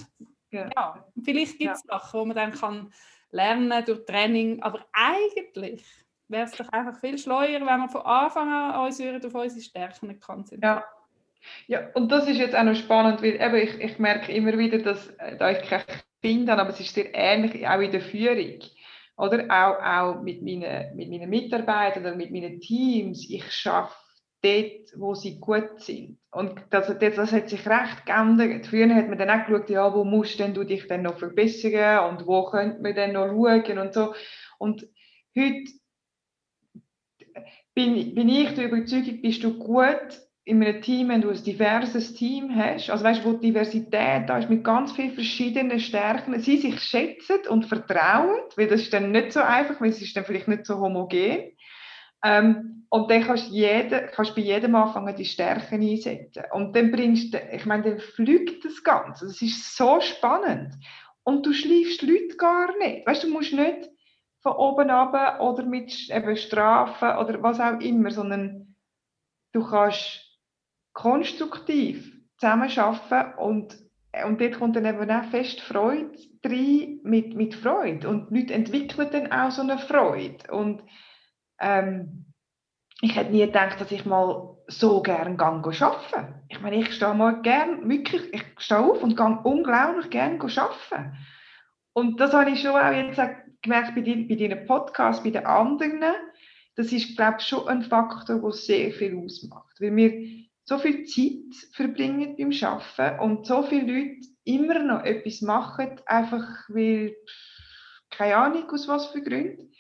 ja. 0.50 1.04
vielleicht 1.22 1.58
gibt 1.58 1.74
es 1.74 1.82
Sachen, 1.82 2.20
wo 2.20 2.24
man 2.24 2.36
dann 2.36 2.52
kann 2.52 2.90
lernen 3.30 3.84
durch 3.84 4.04
Training, 4.06 4.62
aber 4.62 4.86
eigentlich 4.94 5.84
wäre 6.28 6.44
es 6.44 6.52
doch 6.52 6.68
einfach 6.70 6.98
viel 6.98 7.18
schleuer, 7.18 7.60
wenn 7.60 7.66
man 7.66 7.90
von 7.90 8.00
Anfang 8.00 8.50
an 8.50 8.86
uns 8.86 8.98
auf 8.98 9.34
unsere 9.34 9.60
Stärken 9.60 10.18
konzentrieren. 10.18 10.62
Ja. 10.62 10.84
Ja, 11.68 11.88
und 11.94 12.10
das 12.10 12.26
ist 12.26 12.38
jetzt 12.38 12.54
auch 12.56 12.64
noch 12.64 12.74
spannend, 12.74 13.22
weil 13.22 13.40
eben 13.40 13.54
ich, 13.54 13.78
ich 13.78 13.98
merke 13.98 14.32
immer 14.32 14.58
wieder, 14.58 14.78
dass, 14.78 15.08
äh, 15.18 15.36
da 15.36 15.52
ich 15.52 15.62
kein 15.68 15.84
Kind 16.20 16.50
habe, 16.50 16.62
aber 16.62 16.70
es 16.70 16.80
ist 16.80 16.94
sehr 16.94 17.14
ähnlich 17.14 17.66
auch 17.66 17.78
in 17.78 17.92
der 17.92 18.00
Führung. 18.00 18.58
Oder 19.18 19.46
auch, 19.50 19.82
auch 19.82 20.22
mit, 20.22 20.42
meinen, 20.42 20.94
mit 20.96 21.10
meinen 21.10 21.28
Mitarbeitern 21.28 22.04
oder 22.04 22.14
mit 22.14 22.30
meinen 22.30 22.60
Teams. 22.60 23.28
Ich 23.28 23.50
schaffe 23.50 23.96
dort, 24.42 24.92
wo 24.96 25.14
sie 25.14 25.40
gut 25.40 25.80
sind. 25.80 26.18
Und 26.30 26.62
das, 26.70 26.86
das, 26.86 27.16
das 27.16 27.32
hat 27.32 27.48
sich 27.48 27.66
recht 27.66 28.06
geändert. 28.06 28.66
Früher 28.66 28.94
hat 28.94 29.08
man 29.08 29.18
dann 29.18 29.30
auch 29.30 29.44
geschaut, 29.44 29.70
ja, 29.70 29.92
wo 29.92 30.04
musst 30.04 30.38
denn 30.38 30.54
du 30.54 30.62
dich 30.62 30.86
denn 30.86 31.02
noch 31.02 31.18
verbessern 31.18 32.10
und 32.10 32.26
wo 32.28 32.44
könnte 32.44 32.80
man 32.80 32.94
denn 32.94 33.12
noch 33.12 33.26
schauen 33.26 33.78
und 33.78 33.92
so. 33.92 34.14
Und 34.58 34.86
heute 35.36 35.72
bin, 37.74 38.14
bin 38.14 38.28
ich 38.28 38.54
der 38.54 38.66
Überzeugung, 38.66 39.20
bist 39.20 39.42
du 39.42 39.58
gut 39.58 40.27
in 40.48 40.64
einem 40.64 40.80
Team, 40.80 41.10
wenn 41.10 41.20
du 41.20 41.28
ein 41.28 41.44
diverses 41.44 42.14
Team 42.14 42.56
hast, 42.56 42.88
also 42.88 43.04
weißt, 43.04 43.22
wo 43.22 43.34
die 43.34 43.48
Diversität 43.48 44.26
da 44.26 44.38
ist 44.38 44.48
mit 44.48 44.64
ganz 44.64 44.92
vielen 44.92 45.12
verschiedenen 45.12 45.78
Stärken, 45.78 46.40
sie 46.40 46.56
sich 46.56 46.80
schätzen 46.80 47.46
und 47.50 47.66
vertrauen, 47.66 48.40
weil 48.56 48.66
das 48.66 48.80
ist 48.80 48.94
dann 48.94 49.12
nicht 49.12 49.32
so 49.32 49.40
einfach, 49.40 49.78
weil 49.78 49.90
es 49.90 50.00
ist 50.00 50.16
dann 50.16 50.24
vielleicht 50.24 50.48
nicht 50.48 50.64
so 50.64 50.78
homogen. 50.78 51.52
Ähm, 52.24 52.86
und 52.88 53.10
dann 53.10 53.24
kannst 53.24 53.50
du 53.50 53.54
jede, 53.54 54.08
kannst 54.14 54.34
bei 54.34 54.40
jedem 54.40 54.74
anfangen, 54.74 55.14
die 55.14 55.26
Stärken 55.26 55.82
einsetzen. 55.82 56.44
Und 56.52 56.74
dann 56.74 56.92
bringst 56.92 57.34
du, 57.34 57.38
ich 57.52 57.66
meine, 57.66 57.82
dann 57.82 57.98
fliegt 57.98 58.64
das 58.64 58.82
Ganze. 58.82 59.26
Das 59.26 59.42
ist 59.42 59.76
so 59.76 60.00
spannend. 60.00 60.72
Und 61.24 61.44
du 61.44 61.52
schleifst 61.52 62.00
Leute 62.00 62.38
gar 62.38 62.74
nicht. 62.78 63.06
Weißt 63.06 63.22
du, 63.22 63.28
musst 63.28 63.52
nicht 63.52 63.90
von 64.40 64.52
oben 64.52 64.88
ab 64.88 65.42
oder 65.42 65.62
mit 65.66 66.08
eben 66.08 66.36
Strafen 66.38 67.18
oder 67.18 67.42
was 67.42 67.60
auch 67.60 67.80
immer, 67.80 68.10
sondern 68.10 68.74
du 69.52 69.62
kannst 69.62 70.27
konstruktiv 70.98 72.12
zusammenarbeiten 72.38 73.38
und, 73.38 73.78
und 74.26 74.40
dort 74.40 74.58
kommt 74.58 74.74
dann 74.74 74.84
eben 74.84 75.08
auch 75.08 75.24
fest 75.30 75.60
Freude 75.60 76.10
rein 76.44 76.98
mit, 77.04 77.36
mit 77.36 77.54
Freude 77.54 78.08
und 78.08 78.32
Leute 78.32 78.54
entwickeln 78.54 79.08
dann 79.12 79.30
auch 79.30 79.52
so 79.52 79.62
eine 79.62 79.78
Freude 79.78 80.50
und 80.50 80.82
ähm, 81.60 82.24
ich 83.00 83.14
hätte 83.14 83.30
nie 83.30 83.46
gedacht, 83.46 83.80
dass 83.80 83.92
ich 83.92 84.04
mal 84.06 84.56
so 84.66 85.00
gerne 85.00 85.40
arbeiten 85.40 85.70
Ich 86.48 86.60
meine, 86.60 86.78
ich 86.78 86.92
stehe 86.92 87.14
mal 87.14 87.42
gern, 87.42 87.88
wirklich, 87.88 88.34
ich 88.34 88.44
stehe 88.58 88.80
auf 88.80 89.00
und 89.00 89.16
gehe 89.16 89.38
unglaublich 89.44 90.10
gerne 90.10 90.40
arbeiten. 90.40 91.16
Und 91.92 92.18
das 92.18 92.32
habe 92.32 92.50
ich 92.50 92.60
schon 92.60 92.72
auch 92.72 92.90
jetzt 92.90 93.20
gemerkt 93.62 93.94
bei, 93.94 94.02
bei 94.02 94.34
deinen 94.34 94.66
Podcasts, 94.66 95.22
bei 95.22 95.30
den 95.30 95.46
anderen. 95.46 96.02
Das 96.74 96.90
ist, 96.90 97.16
glaube 97.16 97.36
ich, 97.38 97.46
schon 97.46 97.68
ein 97.68 97.82
Faktor, 97.82 98.40
der 98.40 98.50
sehr 98.50 98.90
viel 98.90 99.16
ausmacht. 99.16 99.80
Weil 99.80 99.94
wir 99.94 100.47
so 100.68 100.76
viel 100.78 101.06
Zeit 101.06 101.54
verbringen 101.72 102.36
beim 102.36 102.52
Arbeiten 102.62 103.20
und 103.20 103.46
so 103.46 103.62
viele 103.62 103.90
Leute 103.90 104.28
immer 104.44 104.78
noch 104.80 105.02
etwas 105.02 105.40
machen, 105.40 105.98
einfach 106.04 106.46
weil, 106.68 107.16
keine 108.10 108.36
Ahnung 108.36 108.70
aus 108.70 108.86
was 108.86 109.06
für 109.06 109.22
Gründen. 109.22 109.72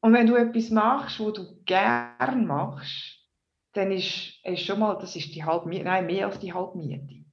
Und 0.00 0.12
wenn 0.12 0.26
du 0.26 0.34
etwas 0.34 0.70
machst, 0.70 1.20
wo 1.20 1.30
du 1.30 1.62
gern 1.64 2.44
machst, 2.44 3.24
dann 3.72 3.92
ist 3.92 4.40
es 4.42 4.60
schon 4.62 4.80
mal, 4.80 4.98
das 4.98 5.14
ist 5.14 5.32
die 5.32 5.44
halbe 5.44 5.68
Miete, 5.68 5.84
nein, 5.84 6.06
mehr 6.06 6.26
als 6.26 6.40
die 6.40 6.52
halbe 6.52 6.76
Miete. 6.76 7.24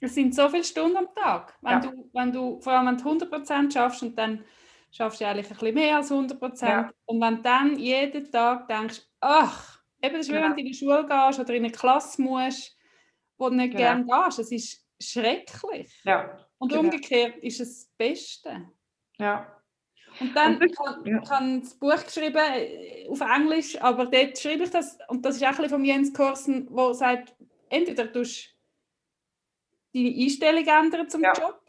Es 0.00 0.14
sind 0.14 0.32
so 0.32 0.48
viele 0.48 0.62
Stunden 0.62 0.98
am 0.98 1.08
Tag. 1.12 1.58
Wenn, 1.62 1.72
ja. 1.72 1.80
du, 1.80 2.10
wenn 2.12 2.32
du, 2.32 2.60
vor 2.60 2.74
allem 2.74 2.86
wenn 2.86 3.18
du 3.18 3.24
100% 3.24 3.72
schaffst 3.72 4.04
und 4.04 4.16
dann 4.16 4.44
schaffst 4.92 5.20
du 5.20 5.26
eigentlich 5.26 5.50
ein 5.50 5.56
bisschen 5.56 5.74
mehr 5.74 5.96
als 5.96 6.12
100%. 6.12 6.64
Ja. 6.64 6.90
Und 7.06 7.20
wenn 7.20 7.36
du 7.38 7.42
dann 7.42 7.76
jeden 7.76 8.30
Tag 8.30 8.68
denkst, 8.68 9.02
ach, 9.20 9.69
eben 10.02 10.16
das 10.16 10.26
ist 10.26 10.32
wie 10.32 10.36
wenn 10.36 10.52
du 10.52 10.60
in 10.60 10.66
die 10.66 10.74
Schule 10.74 11.06
gehst 11.06 11.40
oder 11.40 11.54
in 11.54 11.64
eine 11.64 11.72
Klasse 11.72 12.20
musst, 12.22 12.76
wo 13.38 13.48
du 13.48 13.56
nicht 13.56 13.72
genau. 13.76 14.04
gerne 14.04 14.06
gehst. 14.06 14.38
Es 14.38 14.52
ist 14.52 14.86
schrecklich. 15.00 16.00
Ja. 16.04 16.46
Und 16.58 16.68
genau. 16.68 16.82
umgekehrt 16.82 17.36
ist 17.38 17.60
es 17.60 17.84
das 17.84 17.94
Beste. 17.96 18.68
Ja. 19.18 19.56
Und 20.18 20.34
dann 20.36 20.60
ja. 21.04 21.20
kann 21.20 21.60
das 21.60 21.74
Buch 21.74 22.04
geschrieben 22.04 22.36
äh, 22.36 23.08
auf 23.08 23.20
Englisch, 23.20 23.80
aber 23.80 24.06
dort 24.06 24.38
schreibe 24.38 24.64
ich 24.64 24.70
das, 24.70 24.98
und 25.08 25.24
das 25.24 25.36
ist 25.36 25.42
auch 25.42 25.48
ein 25.48 25.56
bisschen 25.56 25.70
von 25.70 25.84
Jens 25.84 26.12
Korsen, 26.12 26.66
wo 26.70 26.92
sagt, 26.92 27.34
entweder 27.68 28.12
tust 28.12 28.54
deine 29.94 30.08
Einstellung 30.08 30.66
ändern 30.66 31.08
zum 31.08 31.22
ja. 31.22 31.32
Job, 31.32 31.60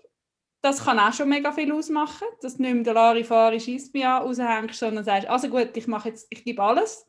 das 0.61 0.83
kann 0.83 0.99
auch 0.99 1.13
schon 1.13 1.29
mega 1.29 1.51
viel 1.51 1.71
ausmachen, 1.71 2.27
dass 2.41 2.57
du 2.57 2.63
nicht 2.63 2.73
mehr 2.73 2.83
der 2.83 2.93
Larifari 2.93 3.59
schießt 3.59 3.95
an 3.95 4.23
raushängst, 4.23 4.79
sondern 4.79 5.03
sagst, 5.03 5.27
also 5.27 5.47
gut, 5.47 5.75
ich 5.75 5.87
mache 5.87 6.09
jetzt, 6.09 6.27
ich 6.29 6.43
gebe 6.43 6.61
alles, 6.61 7.07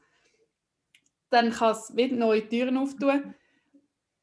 dann 1.32 1.50
kann 1.50 1.72
es 1.72 1.96
wieder 1.96 2.16
neue 2.16 2.48
Türen 2.48 2.76
auftun. 2.76 3.34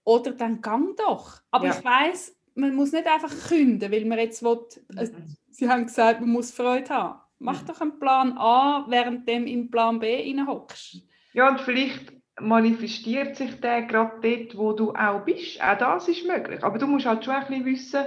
Oder 0.03 0.31
dann 0.31 0.61
gang 0.61 0.95
doch. 0.97 1.41
Aber 1.51 1.67
ja. 1.67 1.75
ich 1.77 1.83
weiß, 1.83 2.35
man 2.55 2.75
muss 2.75 2.91
nicht 2.91 3.07
einfach 3.07 3.33
künden, 3.47 3.91
weil 3.91 4.05
man 4.05 4.19
jetzt 4.19 4.43
will, 4.43 4.59
mhm. 4.89 5.35
Sie 5.51 5.69
haben 5.69 5.85
gesagt, 5.85 6.21
man 6.21 6.29
muss 6.29 6.51
Freude 6.51 6.89
haben. 6.89 7.19
Mach 7.39 7.61
mhm. 7.61 7.67
doch 7.67 7.81
einen 7.81 7.99
Plan 7.99 8.37
A, 8.37 8.85
während 8.87 9.27
du 9.27 9.33
in 9.33 9.69
Plan 9.69 9.99
B 9.99 10.15
reinhockst. 10.15 11.03
Ja, 11.33 11.49
und 11.49 11.61
vielleicht 11.61 12.13
manifestiert 12.39 13.35
sich 13.35 13.59
der 13.59 13.83
gerade 13.83 14.19
dort, 14.21 14.57
wo 14.57 14.73
du 14.73 14.93
auch 14.93 15.23
bist. 15.25 15.61
Auch 15.61 15.77
das 15.77 16.07
ist 16.07 16.25
möglich. 16.25 16.63
Aber 16.63 16.77
du 16.77 16.87
musst 16.87 17.05
halt 17.05 17.23
schon 17.23 17.33
ein 17.33 17.47
bisschen 17.47 17.65
wissen, 17.65 18.05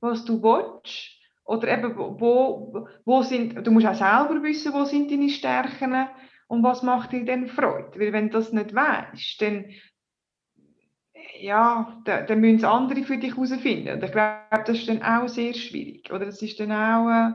was 0.00 0.24
du 0.24 0.42
willst. 0.42 1.10
Oder 1.44 1.68
eben, 1.76 1.96
wo, 1.96 2.86
wo 3.04 3.22
sind, 3.22 3.66
du 3.66 3.70
musst 3.72 3.86
auch 3.86 3.94
selber 3.94 4.42
wissen, 4.42 4.72
wo 4.72 4.84
sind 4.84 5.10
deine 5.10 5.28
Stärken 5.28 6.08
und 6.50 6.64
was 6.64 6.82
macht 6.82 7.12
dir 7.12 7.24
denn 7.24 7.46
Freude. 7.46 7.92
Weil 7.94 8.12
wenn 8.12 8.28
du 8.28 8.38
das 8.38 8.52
nicht 8.52 8.74
weißt, 8.74 9.40
dann 9.40 9.66
ja, 11.38 11.96
dann, 12.04 12.26
dann 12.26 12.40
müssen 12.40 12.56
es 12.56 12.64
andere 12.64 13.04
für 13.04 13.18
dich 13.18 13.36
herausfinden. 13.36 13.94
Und 13.94 14.02
ich 14.02 14.10
glaube, 14.10 14.64
das 14.66 14.78
ist 14.78 14.88
dann 14.88 15.02
auch 15.02 15.28
sehr 15.28 15.54
schwierig. 15.54 16.10
Oder 16.12 16.26
das 16.26 16.42
ist 16.42 16.58
dann 16.58 16.72
auch... 16.72 17.08
Äh, 17.08 17.32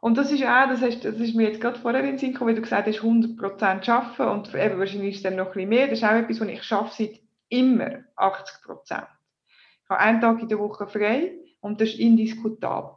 und 0.00 0.16
das 0.16 0.32
ist 0.32 0.44
auch, 0.44 0.68
das, 0.68 0.80
hast, 0.80 1.04
das 1.04 1.16
ist 1.16 1.34
mir 1.34 1.48
jetzt 1.48 1.60
gerade 1.60 1.78
vorher 1.78 2.00
in 2.00 2.06
den 2.06 2.18
Sinn 2.18 2.32
gekommen, 2.32 2.48
weil 2.48 2.54
du 2.54 2.62
gesagt 2.62 2.86
hast, 2.86 3.00
100% 3.00 3.90
arbeiten 3.90 4.22
und 4.22 4.54
eben 4.54 4.78
wahrscheinlich 4.78 5.10
ist 5.10 5.16
es 5.18 5.22
dann 5.24 5.36
noch 5.36 5.48
ein 5.48 5.52
bisschen 5.52 5.68
mehr. 5.68 5.88
Das 5.88 5.98
ist 5.98 6.04
auch 6.04 6.12
etwas, 6.12 6.40
was 6.40 6.48
ich 6.48 6.62
schaffe 6.62 6.94
seit 6.96 7.20
immer 7.50 8.04
80%. 8.16 9.06
Ich 9.82 9.90
habe 9.90 10.00
einen 10.00 10.20
Tag 10.22 10.40
in 10.40 10.48
der 10.48 10.58
Woche 10.58 10.86
frei 10.86 11.32
und 11.60 11.80
das 11.80 11.90
ist 11.90 11.98
indiskutabel. 11.98 12.96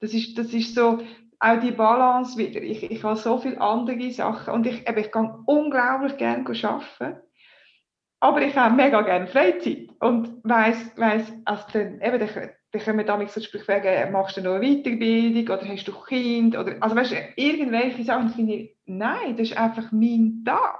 Das 0.00 0.14
ist, 0.14 0.36
das 0.36 0.52
ist 0.52 0.74
so, 0.74 1.00
auch 1.40 1.58
die 1.58 1.72
Balance 1.72 2.36
wieder. 2.36 2.60
Ich, 2.60 2.82
ich 2.82 3.02
habe 3.02 3.16
so 3.16 3.38
viele 3.38 3.60
andere 3.60 4.10
Sachen 4.10 4.52
und 4.54 4.66
ich, 4.66 4.86
ich 4.86 5.10
kann 5.10 5.42
unglaublich 5.46 6.16
gerne 6.18 6.44
arbeiten. 6.46 7.20
Aber 8.22 8.42
ich 8.42 8.54
habe 8.54 8.76
mega 8.76 9.00
gerne 9.00 9.26
Freizeit 9.26 9.88
und 10.00 10.44
weiss, 10.44 10.76
weiss 10.96 11.32
also 11.46 11.64
dann, 11.72 12.02
eben, 12.02 12.18
dann, 12.18 12.50
dann 12.72 12.82
können 12.82 12.98
wir 12.98 13.06
damit 13.06 13.30
so 13.30 13.40
fragen, 13.40 14.12
machst 14.12 14.36
du 14.36 14.42
noch 14.42 14.56
eine 14.56 14.66
Weiterbildung 14.66 15.56
oder 15.56 15.66
hast 15.66 15.88
du 15.88 15.92
Kind? 15.92 16.56
Oder, 16.56 16.76
also 16.80 16.94
weißt 16.94 17.12
du, 17.12 17.16
irgendwelche 17.36 18.04
Sachen 18.04 18.28
finde 18.28 18.54
ich, 18.54 18.76
nein, 18.84 19.36
das 19.38 19.48
ist 19.48 19.56
einfach 19.56 19.90
mein 19.92 20.42
Tag. 20.44 20.78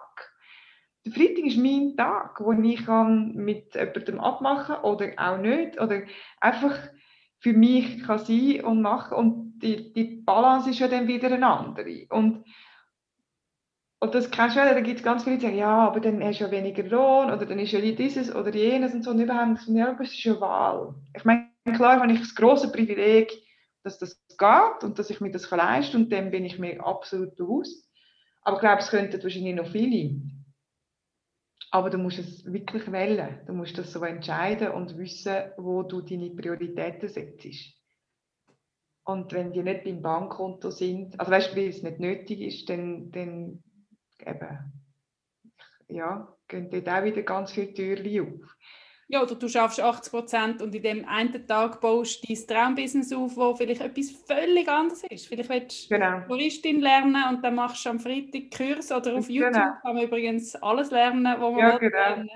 Der 1.06 1.12
Freitag 1.12 1.46
ist 1.46 1.56
mein 1.56 1.94
Tag, 1.96 2.38
wo 2.40 2.52
ich 2.52 2.84
kann 2.84 3.32
mit 3.34 3.74
jemandem 3.74 4.20
abmachen 4.20 4.76
oder 4.82 5.08
auch 5.16 5.38
nicht. 5.38 5.80
Oder 5.80 6.02
einfach 6.42 6.76
für 7.38 7.54
mich 7.54 8.02
kann 8.02 8.18
sein 8.18 8.62
und 8.64 8.82
machen. 8.82 9.16
Und 9.16 9.49
die, 9.60 9.92
die 9.92 10.22
Balance 10.24 10.70
ist 10.70 10.78
ja 10.78 10.88
dann 10.88 11.06
wieder 11.06 11.30
eine 11.30 11.46
andere. 11.46 12.06
Und 12.10 12.44
und 14.02 14.14
das 14.14 14.30
kennst 14.30 14.56
du 14.56 14.60
ja, 14.60 14.72
da 14.72 14.80
gibt 14.80 15.00
es 15.00 15.04
ganz 15.04 15.24
viele, 15.24 15.36
die 15.36 15.42
sagen, 15.42 15.58
ja, 15.58 15.86
aber 15.86 16.00
dann 16.00 16.24
hast 16.24 16.40
du 16.40 16.44
ja 16.44 16.50
weniger 16.50 16.82
Lohn 16.84 17.30
oder 17.30 17.44
dann 17.44 17.58
ist 17.58 17.72
ja 17.72 17.80
dieses 17.80 18.34
oder 18.34 18.52
jenes 18.54 18.94
und 18.94 19.04
so. 19.04 19.10
Und 19.10 19.20
überhaupt, 19.20 19.66
ja, 19.68 19.90
aber 19.90 20.02
ist 20.02 20.24
ja 20.24 20.40
Wahl. 20.40 20.94
Ich 21.14 21.24
meine, 21.26 21.50
klar 21.74 22.00
habe 22.00 22.10
ich 22.10 22.20
das 22.20 22.34
große 22.34 22.72
Privileg, 22.72 23.30
dass 23.82 23.98
das 23.98 24.18
geht 24.26 24.84
und 24.84 24.98
dass 24.98 25.10
ich 25.10 25.20
mir 25.20 25.30
das 25.30 25.50
leisten 25.50 25.92
kann 25.92 26.02
und 26.04 26.12
dem 26.12 26.30
bin 26.30 26.46
ich 26.46 26.58
mir 26.58 26.82
absolut 26.84 27.36
bewusst. 27.36 27.90
Aber 28.40 28.56
ich 28.56 28.60
glaube, 28.60 28.80
es 28.80 28.88
könnten 28.88 29.22
wahrscheinlich 29.22 29.54
noch 29.54 29.68
viele. 29.68 30.18
Aber 31.70 31.90
du 31.90 31.98
musst 31.98 32.20
es 32.20 32.50
wirklich 32.50 32.90
wählen. 32.90 33.40
Du 33.46 33.52
musst 33.52 33.76
das 33.76 33.92
so 33.92 34.02
entscheiden 34.02 34.70
und 34.70 34.96
wissen, 34.96 35.36
wo 35.58 35.82
du 35.82 36.00
deine 36.00 36.30
Prioritäten 36.30 37.08
setzt. 37.10 37.79
Und 39.10 39.32
wenn 39.32 39.52
die 39.52 39.62
nicht 39.62 39.84
beim 39.84 40.02
Bankkonto 40.02 40.70
sind, 40.70 41.18
also 41.18 41.32
weißt 41.32 41.52
du, 41.52 41.56
weil 41.56 41.68
es 41.68 41.82
nicht 41.82 41.98
nötig 41.98 42.40
ist, 42.40 42.68
dann, 42.68 43.10
dann 43.10 43.62
eben, 44.24 44.72
ja, 45.88 46.28
gehen 46.46 46.70
dort 46.70 46.88
auch 46.88 47.04
wieder 47.04 47.22
ganz 47.22 47.52
viele 47.52 47.74
Türen 47.74 48.20
auf. 48.20 48.56
Ja, 49.08 49.22
oder 49.22 49.34
du 49.34 49.48
schaffst 49.48 49.80
80 49.80 50.12
Prozent 50.12 50.62
und 50.62 50.72
in 50.72 50.82
dem 50.84 51.04
einen 51.04 51.44
Tag 51.48 51.80
baust 51.80 52.22
du 52.22 52.32
dein 52.32 52.46
Traumbusiness 52.46 53.12
auf, 53.12 53.36
wo 53.36 53.56
vielleicht 53.56 53.80
etwas 53.80 54.12
völlig 54.12 54.68
anderes 54.68 55.02
ist. 55.10 55.26
Vielleicht 55.26 55.48
willst 55.48 55.90
du 55.90 55.96
genau. 55.96 56.20
Floristin 56.26 56.80
lernen 56.80 57.24
und 57.28 57.42
dann 57.42 57.56
machst 57.56 57.84
du 57.84 57.90
am 57.90 57.98
Freitag 57.98 58.56
Kurs 58.56 58.92
oder 58.92 59.16
auf 59.16 59.26
genau. 59.26 59.46
YouTube 59.46 59.82
kann 59.82 59.94
man 59.96 60.04
übrigens 60.04 60.54
alles 60.62 60.92
lernen, 60.92 61.24
was 61.24 61.40
man 61.40 61.58
ja, 61.58 61.78
genau. 61.78 61.96
lernen 61.96 62.30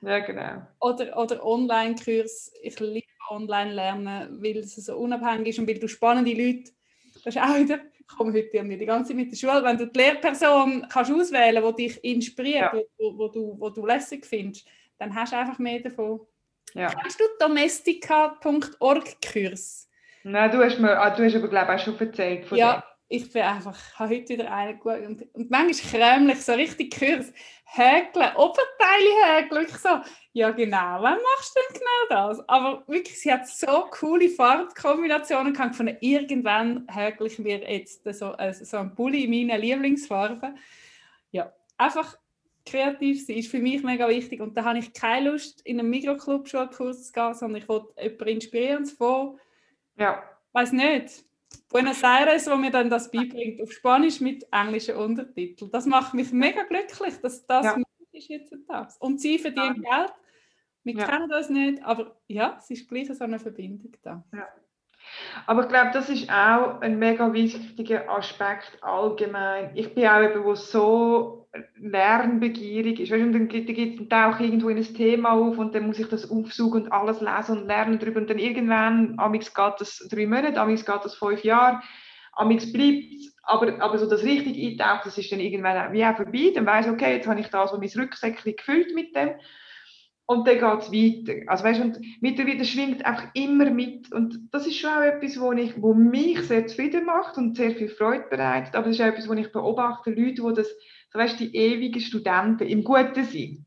Ja, 0.00 0.18
genau. 0.20 0.62
Oder, 0.80 1.18
oder 1.18 1.44
Online-Kurs. 1.44 2.50
Ich 2.62 2.80
liebe 2.80 3.05
Online-Lernen, 3.30 4.42
weil 4.42 4.58
es 4.58 4.76
so 4.76 4.96
unabhängig 4.96 5.48
ist 5.48 5.58
und 5.58 5.68
weil 5.68 5.78
du 5.78 5.88
spannende 5.88 6.32
Leute, 6.32 6.70
das 7.24 7.34
ist 7.34 7.42
auch 7.42 7.56
wieder 7.56 7.80
ich 8.08 8.16
komme 8.16 8.32
heute 8.32 8.50
irgendwie 8.52 8.76
die 8.76 8.86
ganze 8.86 9.08
Zeit 9.08 9.16
mit 9.16 9.32
der 9.32 9.36
Schule, 9.36 9.64
wenn 9.64 9.76
du 9.76 9.86
die 9.86 9.98
Lehrperson 9.98 10.86
kannst 10.88 11.10
auswählen 11.10 11.62
kannst, 11.62 11.78
die 11.78 11.86
dich 11.88 12.04
inspiriert, 12.04 12.72
ja. 12.72 12.82
wo, 12.98 13.18
wo, 13.18 13.28
du, 13.28 13.56
wo 13.58 13.70
du 13.70 13.84
lässig 13.84 14.24
findest, 14.24 14.66
dann 14.98 15.14
hast 15.14 15.32
du 15.32 15.36
einfach 15.36 15.58
mehr 15.58 15.80
davon. 15.80 16.20
Ja. 16.74 16.88
Kennst 16.88 17.18
du 17.18 17.24
domestica.org 17.40 19.16
Kurs? 19.20 19.88
Nein, 20.22 20.50
du 20.50 20.58
hast, 20.58 20.78
mir, 20.78 20.98
ah, 20.98 21.10
du 21.10 21.24
hast 21.24 21.34
aber, 21.34 21.48
glaube 21.48 21.74
ich, 21.74 21.80
auch 21.80 21.84
schon 21.84 21.98
erzählt 21.98 22.46
von 22.46 22.58
Ja, 22.58 22.74
dem. 22.74 22.82
Ich 23.08 23.32
bin 23.32 23.42
einfach, 23.42 23.78
ich 23.94 23.98
heute 24.00 24.28
wieder 24.30 24.52
einen 24.52 24.80
gut 24.80 24.98
und, 25.06 25.34
und 25.34 25.50
manchmal 25.50 25.90
krämlich, 25.90 26.42
so 26.42 26.52
richtig 26.52 26.98
Kurs, 26.98 27.32
häkeln, 27.64 28.34
Oberteile 28.36 29.10
häkeln, 29.26 29.62
wirklich 29.62 29.78
so, 29.78 30.00
ja 30.32 30.50
genau, 30.50 30.98
wann 31.00 31.18
machst 31.18 31.56
du 31.56 31.60
denn 31.60 31.80
genau 31.80 32.28
das? 32.28 32.48
Aber 32.48 32.82
wirklich, 32.88 33.20
sie 33.20 33.32
hat 33.32 33.46
so 33.46 33.86
coole 33.90 34.28
Farbkombinationen 34.28 35.52
gehabt, 35.52 35.76
von 35.76 35.96
irgendwann 36.00 36.86
häkel 36.88 37.28
ich 37.28 37.38
mir 37.38 37.70
jetzt 37.70 38.02
so, 38.12 38.32
also 38.32 38.64
so 38.64 38.78
ein 38.78 38.94
Pulli 38.94 39.24
in 39.24 39.48
meinen 39.48 39.60
Lieblingsfarben. 39.60 40.58
Ja, 41.30 41.52
einfach 41.76 42.18
kreativ 42.64 43.24
sein 43.24 43.36
ist 43.36 43.50
für 43.50 43.60
mich 43.60 43.84
mega 43.84 44.08
wichtig 44.08 44.40
und 44.40 44.56
da 44.56 44.64
habe 44.64 44.78
ich 44.80 44.92
keine 44.92 45.30
Lust, 45.30 45.60
in 45.64 45.78
einen 45.78 45.90
Mikroclub-Schulkurs 45.90 47.06
zu 47.06 47.12
gehen, 47.12 47.34
sondern 47.34 47.62
ich 47.62 47.68
wollte 47.68 47.94
jemanden 48.02 48.28
inspirieren 48.28 48.86
von, 48.86 49.38
ja. 49.96 50.24
weiß 50.52 50.72
nicht, 50.72 51.24
Buenos 51.68 52.02
Aires, 52.02 52.50
wo 52.50 52.56
mir 52.56 52.70
dann 52.70 52.90
das 52.90 53.10
beibringt, 53.10 53.60
auf 53.60 53.72
Spanisch 53.72 54.20
mit 54.20 54.46
englischen 54.52 54.96
Untertiteln. 54.96 55.70
Das 55.70 55.86
macht 55.86 56.14
mich 56.14 56.32
mega 56.32 56.62
glücklich, 56.62 57.14
dass 57.22 57.46
das 57.46 57.64
ja. 57.64 57.76
möglich 57.76 58.30
ist 58.30 58.50
jetzt 58.50 59.00
Und 59.00 59.20
sie 59.20 59.38
verdienen 59.38 59.82
ja. 59.82 60.04
Geld 60.04 60.12
wir 60.86 60.94
ja. 60.94 61.04
kennen 61.04 61.28
das 61.28 61.50
nicht, 61.50 61.82
aber 61.82 62.16
ja, 62.28 62.56
es 62.58 62.70
ist 62.70 62.88
gleich 62.88 63.08
so 63.12 63.24
eine 63.24 63.40
Verbindung 63.40 63.90
da. 64.02 64.24
Ja. 64.32 64.46
Aber 65.46 65.62
ich 65.62 65.68
glaube, 65.68 65.90
das 65.92 66.08
ist 66.08 66.30
auch 66.30 66.80
ein 66.80 66.98
mega 66.98 67.32
wichtiger 67.32 68.08
Aspekt 68.08 68.78
allgemein. 68.82 69.72
Ich 69.74 69.94
bin 69.94 70.06
auch 70.06 70.22
eben, 70.22 70.44
wo 70.44 70.54
so 70.54 71.45
lernbegierig 71.76 73.00
ist. 73.00 73.10
Weißt, 73.10 73.22
und 73.22 73.32
dann, 73.32 73.48
dann 73.48 73.66
es 73.66 74.12
auch 74.12 74.40
irgendwo 74.40 74.68
ein 74.68 74.82
Thema 74.94 75.32
auf 75.32 75.58
und 75.58 75.74
dann 75.74 75.86
muss 75.86 75.98
ich 75.98 76.08
das 76.08 76.30
aufsuchen 76.30 76.82
und 76.82 76.92
alles 76.92 77.20
lesen 77.20 77.58
und 77.58 77.66
lernen 77.66 77.98
darüber. 77.98 78.20
Und 78.20 78.30
dann 78.30 78.38
irgendwann, 78.38 79.14
amix 79.18 79.54
geht 79.54 79.74
das 79.78 80.06
drei 80.10 80.26
Monate, 80.26 80.60
amix 80.60 80.84
geht 80.84 81.04
das 81.04 81.14
fünf 81.14 81.42
Jahre, 81.44 81.80
amix 82.32 82.72
bleibt 82.72 83.04
aber, 83.46 83.80
aber 83.80 83.98
so 83.98 84.08
das 84.08 84.24
richtig 84.24 84.56
eintauchen, 84.56 85.02
das 85.04 85.18
ist 85.18 85.30
dann 85.30 85.40
irgendwann 85.40 85.92
wie 85.92 86.04
auch 86.04 86.16
vorbei. 86.16 86.52
Dann 86.54 86.66
weiß 86.66 86.86
ich, 86.86 86.92
okay, 86.92 87.14
jetzt 87.16 87.28
habe 87.28 87.40
ich 87.40 87.48
da 87.48 87.66
so 87.66 87.78
mein 87.78 87.88
Rücksäckchen 87.88 88.56
gefüllt 88.56 88.94
mit 88.94 89.14
dem. 89.14 89.30
Und 90.28 90.48
dann 90.48 90.58
geht 90.58 90.82
es 90.82 90.92
weiter. 90.92 91.48
Also 91.48 91.64
weißt, 91.64 91.80
und 91.80 92.00
mittlerweile 92.20 92.64
schwingt 92.64 93.06
einfach 93.06 93.28
immer 93.34 93.70
mit. 93.70 94.12
Und 94.12 94.48
das 94.50 94.66
ist 94.66 94.76
schon 94.76 94.90
auch 94.90 95.02
etwas, 95.02 95.40
wo, 95.40 95.52
ich, 95.52 95.80
wo 95.80 95.94
mich 95.94 96.40
sehr 96.42 96.66
zufrieden 96.66 97.06
macht 97.06 97.38
und 97.38 97.56
sehr 97.56 97.70
viel 97.70 97.88
Freude 97.88 98.26
bereitet. 98.28 98.74
Aber 98.74 98.88
das 98.88 98.96
ist 98.96 99.02
auch 99.02 99.06
etwas, 99.06 99.28
wo 99.28 99.34
ich 99.34 99.52
beobachte, 99.52 100.10
Leute, 100.10 100.42
die 100.42 100.54
das, 100.56 100.68
Du 101.16 101.22
weißt, 101.22 101.40
die 101.40 101.56
ewigen 101.56 102.02
Studenten 102.02 102.68
im 102.68 102.84
Guten 102.84 103.24
sein. 103.24 103.64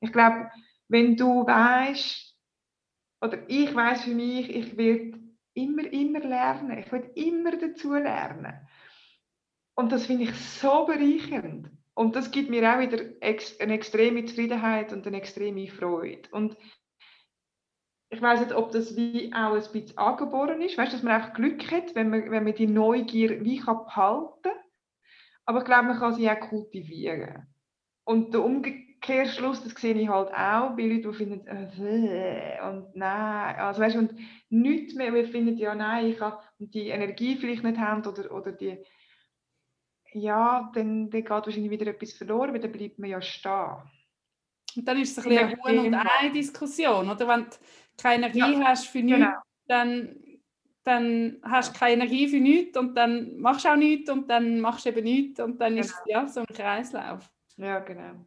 Ich 0.00 0.12
glaube, 0.12 0.48
wenn 0.86 1.16
du 1.16 1.44
weißt, 1.44 2.32
oder 3.20 3.38
ich 3.48 3.74
weiß 3.74 4.04
für 4.04 4.14
mich, 4.14 4.48
ich 4.48 4.76
werde 4.76 5.18
immer, 5.54 5.92
immer 5.92 6.20
lernen, 6.20 6.78
ich 6.78 6.92
werde 6.92 7.08
immer 7.16 7.56
dazu 7.56 7.92
lernen. 7.94 8.68
Und 9.74 9.90
das 9.90 10.06
finde 10.06 10.24
ich 10.24 10.36
so 10.36 10.86
bereichernd. 10.86 11.72
Und 11.94 12.14
das 12.14 12.30
gibt 12.30 12.50
mir 12.50 12.72
auch 12.72 12.78
wieder 12.78 12.98
eine 13.18 13.74
extreme 13.74 14.24
Zufriedenheit 14.24 14.92
und 14.92 15.08
eine 15.08 15.16
extreme 15.16 15.66
Freude. 15.66 16.28
Und 16.30 16.56
ich 18.10 18.22
weiß 18.22 18.42
nicht, 18.42 18.54
ob 18.54 18.70
das 18.70 18.94
wie 18.94 19.32
auch 19.34 19.54
ein 19.54 19.72
bisschen 19.72 19.98
angeboren 19.98 20.62
ist, 20.62 20.78
weißt, 20.78 20.92
du, 20.92 20.96
dass 20.98 21.02
man 21.02 21.14
einfach 21.14 21.34
Glück 21.34 21.68
hat, 21.72 21.96
wenn 21.96 22.10
man, 22.10 22.30
wenn 22.30 22.44
man 22.44 22.54
die 22.54 22.68
Neugier 22.68 23.44
wie 23.44 23.58
kann 23.58 23.86
behalten 23.86 24.38
kann 24.44 24.65
aber 25.46 25.60
ich 25.60 25.64
glaube, 25.64 25.84
man 25.84 25.98
kann 25.98 26.14
sie 26.14 26.28
auch 26.28 26.40
kultivieren. 26.40 27.46
Und 28.04 28.34
der 28.34 28.44
Umkehrschluss, 28.44 29.62
das 29.64 29.74
sehe 29.74 29.94
ich 29.94 30.08
halt 30.08 30.28
auch 30.28 30.76
bei 30.76 30.82
Leuten, 30.82 31.10
die 31.10 31.16
finden, 31.16 31.46
äh, 31.46 32.58
und 32.68 32.94
nein, 32.94 33.56
also 33.56 33.80
weißt, 33.80 33.96
und 33.96 34.14
nichts 34.48 34.94
mehr, 34.94 35.14
wir 35.14 35.26
finden, 35.26 35.56
ja, 35.56 35.74
nein, 35.74 36.06
ich 36.06 36.20
habe, 36.20 36.38
und 36.58 36.74
die 36.74 36.88
Energie 36.88 37.36
vielleicht 37.36 37.64
nicht 37.64 37.78
haben 37.78 38.06
oder, 38.06 38.30
oder 38.32 38.52
die, 38.52 38.78
ja, 40.12 40.70
dann, 40.74 41.10
dann 41.10 41.20
geht 41.22 41.30
wahrscheinlich 41.30 41.70
wieder 41.70 41.86
etwas 41.86 42.12
verloren, 42.12 42.52
weil 42.52 42.60
dann 42.60 42.72
bleibt 42.72 42.98
man 42.98 43.10
ja 43.10 43.20
stehen. 43.20 43.82
Und 44.76 44.86
dann 44.86 45.00
ist 45.00 45.16
es 45.16 45.24
ein 45.24 45.30
bisschen 45.30 45.46
eine 45.46 45.56
Huhn- 45.56 45.86
und 45.86 45.94
Ei-Diskussion, 45.94 47.10
oder? 47.10 47.28
Wenn 47.28 47.44
du 47.44 47.50
keine 47.96 48.26
Energie 48.26 48.60
ja, 48.60 48.64
hast 48.66 48.86
für 48.86 48.98
nichts, 48.98 49.18
genau. 49.18 49.38
dann, 49.68 50.16
dann 50.86 51.38
hast 51.42 51.74
du 51.74 51.78
keine 51.78 51.94
Energie 51.94 52.28
für 52.28 52.38
nichts 52.38 52.78
und 52.78 52.94
dann 52.94 53.36
machst 53.38 53.64
du 53.64 53.70
auch 53.70 53.76
nichts 53.76 54.08
und 54.08 54.30
dann 54.30 54.60
machst 54.60 54.84
du 54.84 54.90
eben 54.90 55.02
nichts 55.02 55.40
und 55.40 55.60
dann 55.60 55.74
genau. 55.74 55.80
ist 55.80 55.90
es 55.90 56.00
ja 56.06 56.26
so 56.28 56.40
ein 56.40 56.46
Kreislauf. 56.46 57.28
Ja, 57.56 57.80
genau. 57.80 58.24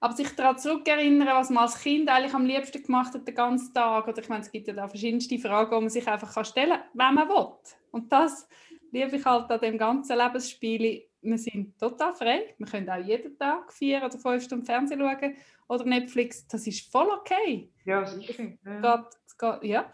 Aber 0.00 0.14
sich 0.14 0.34
daran 0.34 0.58
zurückerinnern, 0.58 1.28
was 1.28 1.50
man 1.50 1.64
als 1.64 1.80
Kind 1.80 2.08
eigentlich 2.08 2.34
am 2.34 2.46
liebsten 2.46 2.82
gemacht 2.82 3.14
hat, 3.14 3.28
den 3.28 3.34
ganzen 3.34 3.72
Tag, 3.74 4.08
oder 4.08 4.20
ich 4.20 4.28
meine, 4.28 4.42
es 4.42 4.50
gibt 4.50 4.66
ja 4.66 4.74
da 4.74 4.88
verschiedenste 4.88 5.38
Fragen, 5.38 5.70
die 5.70 5.80
man 5.80 5.90
sich 5.90 6.08
einfach 6.08 6.44
stellen 6.44 6.70
kann, 6.70 6.82
wenn 6.94 7.14
man 7.14 7.28
will. 7.28 7.52
Und 7.90 8.10
das 8.10 8.48
liebe 8.90 9.16
ich 9.16 9.24
halt 9.24 9.50
an 9.50 9.60
dem 9.60 9.76
ganzen 9.76 10.16
Lebensspiel. 10.16 11.04
Wir 11.20 11.38
sind 11.38 11.78
total 11.78 12.14
frei. 12.14 12.54
Wir 12.56 12.66
können 12.66 12.88
auch 12.88 12.96
jeden 12.96 13.38
Tag 13.38 13.72
vier 13.72 14.02
oder 14.02 14.18
fünf 14.18 14.42
Stunden 14.42 14.64
Fernsehen 14.64 15.00
schauen 15.00 15.36
oder 15.68 15.84
Netflix. 15.84 16.46
Das 16.48 16.66
ist 16.66 16.90
voll 16.90 17.08
okay. 17.08 17.70
Ja, 17.84 18.04
sicher. 18.06 18.52
Ja. 18.64 18.96
Geht, 18.96 19.38
geht, 19.38 19.70
ja. 19.70 19.92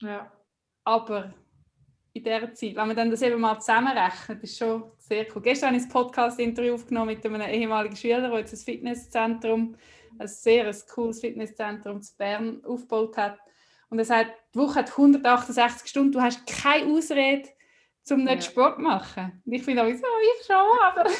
ja. 0.00 0.32
Aber 0.84 1.34
in 2.12 2.24
dieser 2.24 2.52
Zeit, 2.52 2.76
wenn 2.76 2.86
man 2.88 2.96
dann 2.96 3.10
das 3.10 3.22
eben 3.22 3.40
mal 3.40 3.58
zusammenrechnet, 3.58 4.42
ist 4.42 4.58
schon 4.58 4.84
sehr 4.98 5.26
cool. 5.34 5.42
Gestern 5.42 5.68
habe 5.68 5.78
ich 5.78 5.84
ein 5.84 5.88
Podcast-Interview 5.88 6.74
aufgenommen 6.74 7.14
mit 7.14 7.24
einem 7.24 7.40
ehemaligen 7.40 7.96
Schüler, 7.96 8.28
der 8.28 8.38
jetzt 8.38 8.52
ein 8.52 8.58
Fitnesszentrum, 8.58 9.76
ein 10.18 10.28
sehr 10.28 10.66
ein 10.66 10.76
cooles 10.92 11.20
Fitnesszentrum 11.20 12.02
zu 12.02 12.16
Bern 12.16 12.62
aufgebaut 12.64 13.16
hat. 13.16 13.38
Und 13.88 13.98
er 13.98 14.04
sagt, 14.04 14.32
die 14.54 14.58
Woche 14.58 14.76
hat 14.80 14.90
168 14.90 15.88
Stunden, 15.88 16.12
du 16.12 16.20
hast 16.20 16.46
keine 16.46 16.92
Ausrede, 16.92 17.48
um 18.10 18.24
nicht 18.24 18.44
ja. 18.44 18.50
Sport 18.50 18.76
zu 18.76 18.82
machen. 18.82 19.42
Und 19.44 19.52
ich 19.52 19.62
finde 19.62 19.82
auch 19.82 19.86
so, 19.86 19.92
ich 19.92 20.46
schon, 20.46 20.56
aber... 20.56 21.10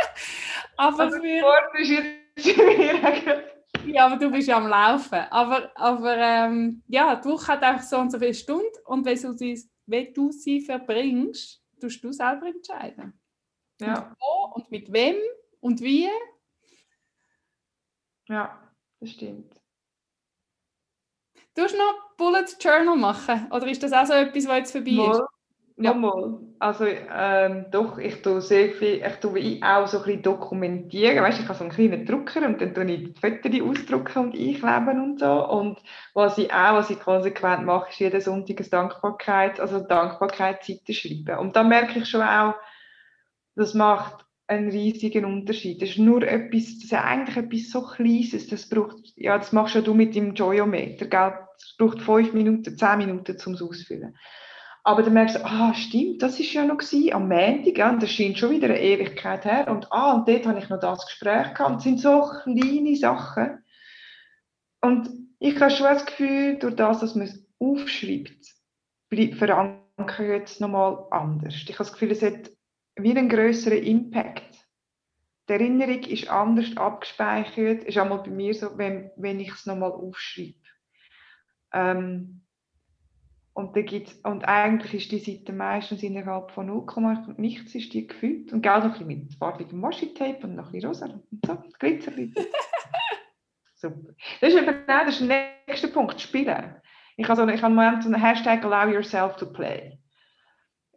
aber 0.76 1.00
also 1.04 1.20
für... 1.20 1.38
Sport 1.38 1.78
ist 1.78 1.90
jetzt 1.90 3.48
ja, 3.86 4.06
aber 4.06 4.16
du 4.16 4.30
bist 4.30 4.48
ja 4.48 4.56
am 4.56 4.66
Laufen. 4.66 5.20
Aber, 5.30 5.70
aber 5.76 6.16
ähm, 6.16 6.82
ja, 6.88 7.16
die 7.16 7.28
Woche 7.28 7.48
hat 7.48 7.62
einfach 7.62 7.84
so 7.84 7.98
und 7.98 8.10
so 8.10 8.18
viele 8.18 8.34
Stunden 8.34 8.66
und 8.86 9.04
wenn 9.04 9.20
du 9.20 9.32
sie, 9.32 9.62
wenn 9.86 10.12
du 10.12 10.30
sie 10.30 10.60
verbringst, 10.60 11.62
tust 11.80 12.02
du 12.04 12.12
selber 12.12 12.46
entscheiden. 12.46 13.20
Ja. 13.80 13.98
Und 13.98 14.16
wo 14.18 14.54
und 14.54 14.70
mit 14.70 14.92
wem 14.92 15.16
und 15.60 15.80
wie. 15.80 16.08
Ja, 18.28 18.72
das 19.00 19.10
stimmt. 19.10 19.60
Du 21.54 21.62
noch 21.62 22.16
Bullet 22.16 22.46
Journal 22.60 22.96
machen? 22.96 23.50
Oder 23.52 23.66
ist 23.68 23.82
das 23.82 23.92
auch 23.92 24.06
so 24.06 24.14
etwas, 24.14 24.46
was 24.46 24.58
jetzt 24.58 24.72
vorbei 24.72 25.10
ist? 25.10 25.22
Ja. 25.82 25.94
Nochmal. 25.94 26.38
Also 26.58 26.84
ähm, 26.86 27.66
doch, 27.72 27.98
ich 27.98 28.22
tue 28.22 28.40
sehr 28.40 28.70
viel, 28.72 29.02
ich 29.04 29.16
tue 29.16 29.58
auch 29.62 29.86
so 29.88 29.98
ein 29.98 30.04
bisschen 30.04 30.22
dokumentieren. 30.22 31.24
Weißt, 31.24 31.40
ich 31.40 31.48
habe 31.48 31.58
so 31.58 31.64
einen 31.64 31.72
kleinen 31.72 32.06
Drucker 32.06 32.46
und 32.46 32.60
dann 32.60 32.72
tue 32.72 32.84
ich 32.92 33.14
die 33.14 33.20
Fotos 33.20 33.60
ausdrucken 33.60 34.18
und 34.22 34.34
einkleben 34.38 35.02
und 35.02 35.18
so. 35.18 35.48
Und 35.48 35.80
was 36.14 36.38
ich 36.38 36.52
auch, 36.52 36.74
was 36.74 36.90
ich 36.90 37.00
konsequent 37.00 37.64
mache, 37.66 37.90
ist 37.90 37.98
jeden 37.98 38.20
Sonntag 38.20 38.60
eine 38.60 38.68
Dankbarkeit, 38.68 39.58
also 39.58 39.80
Dankbarkeitsseite 39.80 40.94
schreiben. 40.94 41.38
Und 41.38 41.56
da 41.56 41.64
merke 41.64 41.98
ich 41.98 42.08
schon 42.08 42.22
auch, 42.22 42.54
das 43.56 43.74
macht 43.74 44.24
einen 44.46 44.70
riesigen 44.70 45.24
Unterschied. 45.24 45.82
Das 45.82 45.90
ist 45.90 45.98
nur 45.98 46.22
etwas, 46.22 46.78
das 46.78 46.84
ist 46.84 46.94
eigentlich 46.94 47.36
etwas 47.36 47.70
so 47.70 47.82
Kleines, 47.82 48.46
das 48.46 48.68
braucht, 48.68 48.98
ja, 49.16 49.36
das 49.36 49.52
machst 49.52 49.74
du 49.74 49.94
mit 49.94 50.14
dem 50.14 50.34
Joyometer, 50.34 51.06
gell? 51.06 51.32
Das 51.58 51.74
braucht 51.78 52.00
fünf 52.00 52.32
Minuten, 52.34 52.76
zehn 52.76 52.98
Minuten, 52.98 53.36
um 53.46 53.54
es 53.54 53.62
auszufüllen. 53.62 54.16
Aber 54.84 55.02
dann 55.02 55.12
merkst 55.12 55.36
du, 55.36 55.44
ah, 55.44 55.74
stimmt, 55.74 56.22
das 56.22 56.40
ist 56.40 56.52
ja 56.52 56.64
noch 56.64 56.78
gewesen, 56.78 57.12
am 57.12 57.28
Montag, 57.28 57.78
ja, 57.78 57.90
und 57.90 58.02
das 58.02 58.10
scheint 58.10 58.38
schon 58.38 58.50
wieder 58.50 58.66
eine 58.66 58.80
Ewigkeit 58.80 59.44
her. 59.44 59.68
Und 59.68 59.92
ah, 59.92 60.14
und 60.14 60.28
dort 60.28 60.46
habe 60.46 60.58
ich 60.58 60.68
noch 60.68 60.80
das 60.80 61.06
Gespräch 61.06 61.54
gehabt. 61.54 61.76
Das 61.76 61.82
sind 61.84 62.00
so 62.00 62.28
kleine 62.42 62.96
Sachen. 62.96 63.62
Und 64.80 65.08
ich 65.38 65.60
habe 65.60 65.70
schon 65.70 65.86
das 65.86 66.06
Gefühl, 66.06 66.58
durch 66.58 66.74
das, 66.74 67.00
dass 67.00 67.14
man 67.14 67.26
es 67.26 67.46
aufschreibt, 67.60 68.54
verankert 69.38 70.48
es 70.48 70.58
nochmal 70.58 71.06
anders. 71.10 71.54
Ich 71.54 71.68
habe 71.68 71.78
das 71.78 71.92
Gefühl, 71.92 72.10
es 72.10 72.22
hat 72.22 72.50
wie 72.96 73.10
einen 73.10 73.28
größeren 73.28 73.82
Impact. 73.82 74.42
Die 75.48 75.52
Erinnerung 75.52 76.02
ist 76.04 76.28
anders 76.28 76.76
abgespeichert, 76.76 77.84
ist 77.84 77.98
einmal 77.98 78.22
bei 78.22 78.30
mir 78.30 78.54
so, 78.54 78.76
wenn, 78.78 79.10
wenn 79.16 79.40
ich 79.40 79.52
es 79.52 79.66
nochmal 79.66 79.92
aufschreibe. 79.92 80.54
Ähm, 81.72 82.42
und, 83.54 83.76
da 83.76 83.82
gibt's, 83.82 84.14
und 84.24 84.44
eigentlich 84.44 84.94
ist 84.94 85.12
die 85.12 85.18
Seite 85.18 85.52
meistens 85.52 86.02
innerhalb 86.02 86.52
von 86.52 86.66
0, 86.66 86.86
nichts 87.36 87.74
ist 87.74 87.92
die 87.92 88.06
gefüllt. 88.06 88.52
Und 88.52 88.66
auch 88.66 88.78
noch 88.78 88.84
ein 88.84 88.90
bisschen 88.92 89.06
mit 89.06 89.34
farbigem 89.34 89.82
Washi-Tape 89.82 90.46
und 90.46 90.56
noch 90.56 90.66
ein 90.66 90.72
bisschen 90.72 90.88
rosa 90.88 91.06
und 91.06 91.46
so, 91.46 91.58
Glitzer. 91.78 92.12
Super. 93.74 94.14
Das 94.40 94.54
ist 94.54 94.62
eben 94.62 94.76
das 94.86 95.20
ist 95.20 95.28
der 95.28 95.48
nächste 95.66 95.88
Punkt, 95.88 96.20
Spielen. 96.20 96.76
Ich 97.16 97.28
habe, 97.28 97.36
so, 97.36 97.46
ich 97.48 97.62
habe 97.62 97.72
im 97.72 97.76
Moment 97.76 98.02
so 98.02 98.08
einen 98.08 98.22
Hashtag 98.22 98.64
Allow 98.64 98.90
Yourself 98.92 99.36
to 99.36 99.52
Play. 99.52 99.98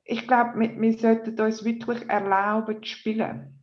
Ich 0.06 0.26
glaube, 0.28 0.58
wir, 0.60 0.80
wir 0.80 0.94
sollten 0.98 1.39
uns 1.39 1.65
wirklich 1.65 2.08
erlauben 2.08 2.82
zu 2.82 2.89
spielen. 2.89 3.55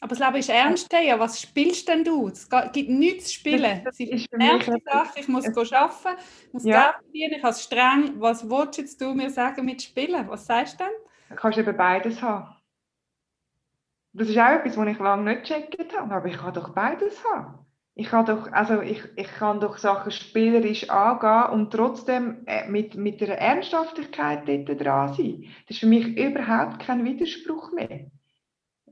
Aber 0.00 0.14
das 0.14 0.18
Leben 0.18 0.36
ist 0.36 0.50
ernst, 0.50 0.92
ja. 0.92 1.18
Was 1.18 1.40
spielst 1.40 1.88
denn 1.88 2.04
du? 2.04 2.28
Es 2.28 2.48
gibt 2.72 2.90
nichts 2.90 3.26
zu 3.26 3.34
spielen. 3.34 3.82
Das, 3.84 3.96
das 3.96 4.08
ist 4.08 4.32
ernste 4.32 4.78
Sache. 4.84 5.20
Ich 5.20 5.28
muss 5.28 5.46
es, 5.46 5.72
arbeiten, 5.72 6.20
ich 6.46 6.52
muss 6.52 6.64
ja. 6.64 6.82
Geld 6.82 6.94
verdienen, 7.04 7.32
ich 7.36 7.42
habe 7.42 7.52
es 7.52 7.62
streng. 7.62 8.20
Was 8.20 8.48
willst 8.48 9.00
du 9.00 9.14
mir 9.14 9.30
sagen 9.30 9.64
mit 9.64 9.82
Spielen? 9.82 10.28
Was 10.28 10.46
sagst 10.46 10.78
du 10.78 10.84
denn? 10.84 10.92
Du 11.30 11.36
kannst 11.36 11.58
eben 11.58 11.76
beides 11.76 12.20
haben. 12.20 12.54
Das 14.12 14.28
ist 14.28 14.38
auch 14.38 14.50
etwas, 14.50 14.76
was 14.76 14.88
ich 14.88 14.98
lange 14.98 15.30
nicht 15.30 15.42
gecheckt 15.42 15.96
habe. 15.96 16.14
Aber 16.14 16.28
ich 16.28 16.36
kann 16.36 16.54
doch 16.54 16.74
beides 16.74 17.24
haben. 17.24 17.64
Ich 17.96 18.08
kann 18.08 18.26
doch, 18.26 18.50
also 18.50 18.80
ich, 18.82 19.02
ich 19.16 19.28
kann 19.28 19.60
doch 19.60 19.78
Sachen 19.78 20.10
spielerisch 20.10 20.90
angehen 20.90 21.52
und 21.52 21.70
trotzdem 21.70 22.42
äh, 22.46 22.68
mit, 22.68 22.96
mit 22.96 23.22
einer 23.22 23.36
Ernsthaftigkeit 23.36 24.48
dort 24.48 24.80
dran 24.80 25.14
sein. 25.14 25.44
Das 25.66 25.76
ist 25.76 25.78
für 25.78 25.86
mich 25.86 26.06
überhaupt 26.16 26.80
kein 26.80 27.04
Widerspruch 27.04 27.72
mehr. 27.72 28.10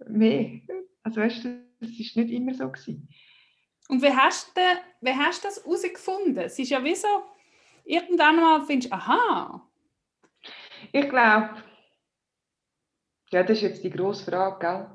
Mehr. 0.08 0.60
Also 1.02 1.20
weißt 1.20 1.44
du, 1.44 1.64
das 1.80 1.90
ist 1.90 2.16
nicht 2.16 2.30
immer 2.30 2.54
so 2.54 2.68
gewesen. 2.70 3.08
Und 3.88 4.02
wie 4.02 4.12
hast, 4.12 4.56
du, 4.56 4.60
wie 5.00 5.12
hast 5.12 5.44
du 5.44 5.48
das 5.48 5.64
herausgefunden? 5.64 6.38
Es 6.38 6.58
ist 6.58 6.70
ja 6.70 6.82
wie 6.82 6.94
so, 6.94 7.08
irgendwann 7.84 8.36
mal 8.36 8.64
findest 8.64 8.92
du, 8.92 8.96
aha. 8.96 9.68
Ich 10.92 11.08
glaube, 11.08 11.50
ja, 13.30 13.42
das 13.42 13.58
ist 13.58 13.62
jetzt 13.62 13.84
die 13.84 13.90
grosse 13.90 14.30
Frage, 14.30 14.58
gell? 14.60 14.86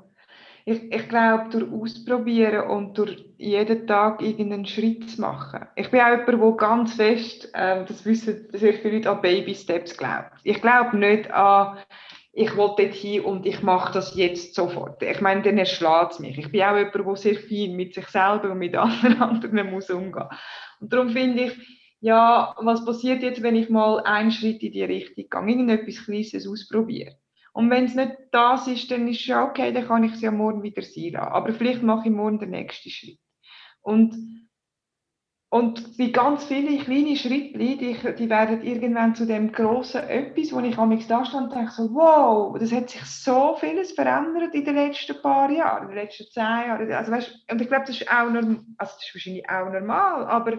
Ich, 0.64 0.92
ich 0.92 1.08
glaube, 1.08 1.48
durch 1.48 1.72
Ausprobieren 1.72 2.68
und 2.68 2.98
durch 2.98 3.24
jeden 3.38 3.86
Tag 3.86 4.20
irgendeinen 4.20 4.66
Schritt 4.66 5.08
zu 5.08 5.20
machen. 5.20 5.66
Ich 5.76 5.90
bin 5.90 6.00
auch 6.00 6.10
jemand, 6.10 6.42
der 6.42 6.56
ganz 6.58 6.94
fest, 6.94 7.50
ähm, 7.54 7.86
das 7.86 8.04
wissen 8.04 8.48
sehr 8.52 8.74
viele 8.74 8.96
Leute, 8.96 9.10
an 9.10 9.22
Baby 9.22 9.54
Steps 9.54 9.96
glaubt. 9.96 10.32
Ich 10.44 10.60
glaube 10.60 10.96
nicht 10.98 11.30
an 11.30 11.78
ich 12.38 12.56
will 12.56 12.70
dort 12.76 12.94
hin 12.94 13.22
und 13.22 13.46
ich 13.46 13.62
mache 13.62 13.92
das 13.92 14.14
jetzt 14.14 14.54
sofort. 14.54 15.02
Ich 15.02 15.20
meine, 15.20 15.42
dann 15.42 15.58
erschlägt 15.58 16.12
es 16.12 16.18
mich. 16.20 16.38
Ich 16.38 16.52
bin 16.52 16.62
auch 16.62 16.76
jemand, 16.76 16.94
der 16.94 17.16
sehr 17.16 17.34
viel 17.34 17.74
mit 17.74 17.94
sich 17.94 18.06
selber 18.06 18.52
und 18.52 18.58
mit 18.58 18.76
anderen, 18.76 19.20
anderen 19.20 19.70
muss 19.70 19.90
umgehen. 19.90 20.28
Und 20.80 20.92
darum 20.92 21.10
finde 21.10 21.44
ich, 21.44 21.52
ja, 22.00 22.54
was 22.60 22.84
passiert 22.84 23.24
jetzt, 23.24 23.42
wenn 23.42 23.56
ich 23.56 23.68
mal 23.68 24.00
einen 24.04 24.30
Schritt 24.30 24.62
in 24.62 24.70
die 24.70 24.84
Richtung 24.84 25.24
gehe, 25.28 25.50
irgendetwas 25.50 26.04
Kleines 26.04 26.46
ausprobiere. 26.46 27.16
Und 27.52 27.70
wenn 27.70 27.86
es 27.86 27.96
nicht 27.96 28.12
das 28.30 28.68
ist, 28.68 28.88
dann 28.92 29.08
ist 29.08 29.20
es 29.20 29.26
ja 29.26 29.44
okay, 29.44 29.72
dann 29.72 29.88
kann 29.88 30.04
ich 30.04 30.12
es 30.12 30.20
ja 30.20 30.30
morgen 30.30 30.62
wieder 30.62 30.82
sein. 30.82 31.16
Aber 31.16 31.52
vielleicht 31.52 31.82
mache 31.82 32.08
ich 32.08 32.14
morgen 32.14 32.38
den 32.38 32.50
nächsten 32.50 32.90
Schritt. 32.90 33.18
Und 33.80 34.14
und 35.50 35.98
die 35.98 36.12
ganz 36.12 36.44
viele 36.44 36.78
kleine 36.84 37.16
Schritte, 37.16 37.58
die, 37.58 37.96
die 38.18 38.30
werden 38.30 38.62
irgendwann 38.62 39.14
zu 39.14 39.26
dem 39.26 39.50
großen 39.50 40.02
Etwas, 40.02 40.52
wo 40.52 40.60
ich 40.60 40.76
am 40.76 40.90
da 41.08 41.24
stand 41.24 41.48
und 41.48 41.54
denke 41.54 41.72
so, 41.72 41.94
wow, 41.94 42.58
das 42.58 42.70
hat 42.70 42.90
sich 42.90 43.02
so 43.06 43.56
vieles 43.58 43.92
verändert 43.92 44.54
in 44.54 44.66
den 44.66 44.74
letzten 44.74 45.22
paar 45.22 45.50
Jahren, 45.50 45.84
in 45.84 45.88
den 45.88 46.04
letzten 46.04 46.26
zehn 46.30 46.42
Jahren. 46.42 46.92
Also, 46.92 47.12
weißt, 47.12 47.50
und 47.50 47.60
ich 47.62 47.68
glaube, 47.68 47.86
das 47.86 47.98
ist 47.98 48.10
auch 48.10 48.30
normal, 48.30 48.60
also 48.76 48.92
das 48.94 49.02
ist 49.02 49.14
wahrscheinlich 49.14 49.48
auch 49.48 49.72
normal, 49.72 50.26
aber 50.26 50.58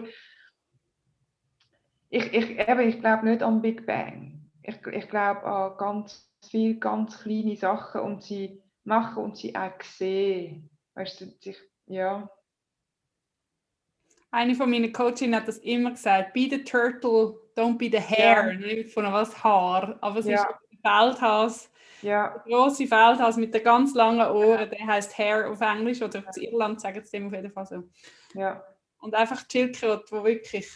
ich, 2.08 2.32
ich, 2.32 2.58
eben, 2.58 2.80
ich 2.80 2.98
glaube 2.98 3.26
nicht 3.26 3.42
an 3.44 3.62
Big 3.62 3.86
Bang. 3.86 4.50
Ich, 4.64 4.84
ich 4.84 5.08
glaube 5.08 5.44
an 5.44 5.76
ganz 5.78 6.28
viele 6.50 6.80
ganz 6.80 7.22
kleine 7.22 7.56
Sachen 7.56 8.00
und 8.00 8.24
sie 8.24 8.60
machen 8.82 9.22
und 9.22 9.36
sie 9.36 9.54
auch 9.54 9.80
sehen. 9.82 10.68
Weißt 10.94 11.20
du, 11.20 11.32
ja. 11.86 12.28
Eine 14.30 14.54
von 14.54 14.70
meinen 14.70 14.92
Coachinnen 14.92 15.34
hat 15.34 15.48
das 15.48 15.58
immer 15.58 15.90
gesagt, 15.90 16.32
be 16.32 16.48
the 16.50 16.62
turtle, 16.62 17.40
don't 17.56 17.78
be 17.78 17.90
the 17.90 18.00
hare. 18.00 18.52
Ja. 18.52 18.58
Nicht 18.58 18.92
von 18.92 19.04
was 19.12 19.42
Haar, 19.42 19.98
aber 20.00 20.20
es 20.20 20.26
ja. 20.26 20.34
ist 20.34 20.46
ein 20.46 21.10
Feldhas. 21.10 21.70
Ja. 22.02 22.42
Der 22.46 22.52
große 22.52 22.86
Feldhas 22.86 23.36
mit 23.36 23.52
den 23.52 23.62
ganz 23.62 23.94
langen 23.94 24.26
Ohren, 24.30 24.70
der 24.70 24.86
heißt 24.86 25.18
Hare 25.18 25.48
auf 25.48 25.60
Englisch 25.60 26.00
oder 26.00 26.22
in 26.36 26.42
Irland 26.42 26.80
sagen 26.80 27.02
sie 27.04 27.10
dem 27.10 27.26
auf 27.26 27.32
jeden 27.32 27.50
Fall 27.50 27.66
so. 27.66 27.82
Ja. 28.34 28.64
Und 29.00 29.14
einfach 29.14 29.46
Chilkrot, 29.46 30.10
wo 30.12 30.24
wirklich 30.24 30.68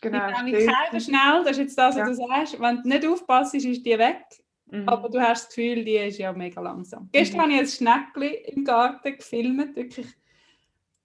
Genau. 0.00 0.28
Die 0.44 0.52
Käfer 0.52 1.00
schnell, 1.00 1.42
das 1.42 1.52
ist 1.52 1.58
jetzt 1.58 1.78
das, 1.78 1.96
was 1.96 2.00
ja. 2.00 2.06
du 2.06 2.14
sagst. 2.14 2.60
Wenn 2.60 2.82
du 2.82 2.88
nicht 2.88 3.06
aufpasst, 3.06 3.54
ist 3.54 3.64
die 3.64 3.98
weg. 3.98 4.24
Mhm. 4.66 4.88
Aber 4.88 5.08
du 5.08 5.20
hast 5.20 5.46
das 5.46 5.54
Gefühl, 5.54 5.84
die 5.84 5.96
ist 5.96 6.18
ja 6.18 6.32
mega 6.32 6.60
langsam. 6.60 7.04
Mhm. 7.04 7.08
Gestern 7.12 7.40
habe 7.42 7.52
ich 7.52 7.58
ein 7.60 7.66
Schneckli 7.66 8.34
im 8.48 8.64
Garten 8.64 9.16
gefilmt, 9.16 9.76
wirklich, 9.76 10.06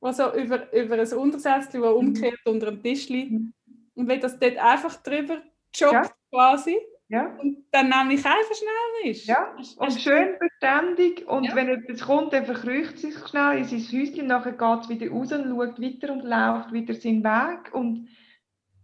was 0.02 0.18
so 0.18 0.34
über, 0.34 0.74
über 0.74 0.96
ein 0.96 1.14
Untersätzchen, 1.14 1.82
das 1.82 2.02
mhm. 2.02 2.34
unter 2.46 2.72
dem 2.72 2.84
Tisch 2.84 3.08
liegt. 3.08 3.32
Mhm. 3.32 3.54
Und 3.96 4.08
wenn 4.08 4.20
das 4.20 4.38
dort 4.40 4.58
einfach 4.58 4.98
drüber 4.98 5.42
joggt 5.74 5.94
ja. 5.94 6.12
quasi, 6.32 6.78
ja. 7.08 7.38
und 7.42 7.66
dann 7.72 7.90
nämlich 7.90 8.26
einfach 8.26 8.56
schnell 8.56 9.12
ist. 9.12 9.28
Ja, 9.28 9.56
und 9.78 9.92
schön 9.92 10.38
beständig. 10.40 11.28
Und 11.28 11.44
ja. 11.44 11.56
wenn 11.56 11.70
etwas 11.70 12.02
kommt, 12.02 12.34
dann 12.34 12.46
verkrücht 12.46 12.98
sich 12.98 13.16
schnell 13.28 13.60
in 13.60 13.66
sein 13.66 13.80
Häuschen, 13.80 14.28
nachher 14.28 14.54
geht 14.54 14.84
es 14.84 14.90
wieder 14.90 15.12
raus 15.12 15.32
und 15.32 15.50
schaut 15.50 15.82
weiter 15.82 16.14
und 16.14 16.24
läuft 16.24 16.74
wieder 16.74 16.94
seinen 16.96 17.24
Weg. 17.24 17.74
Und 17.74 18.10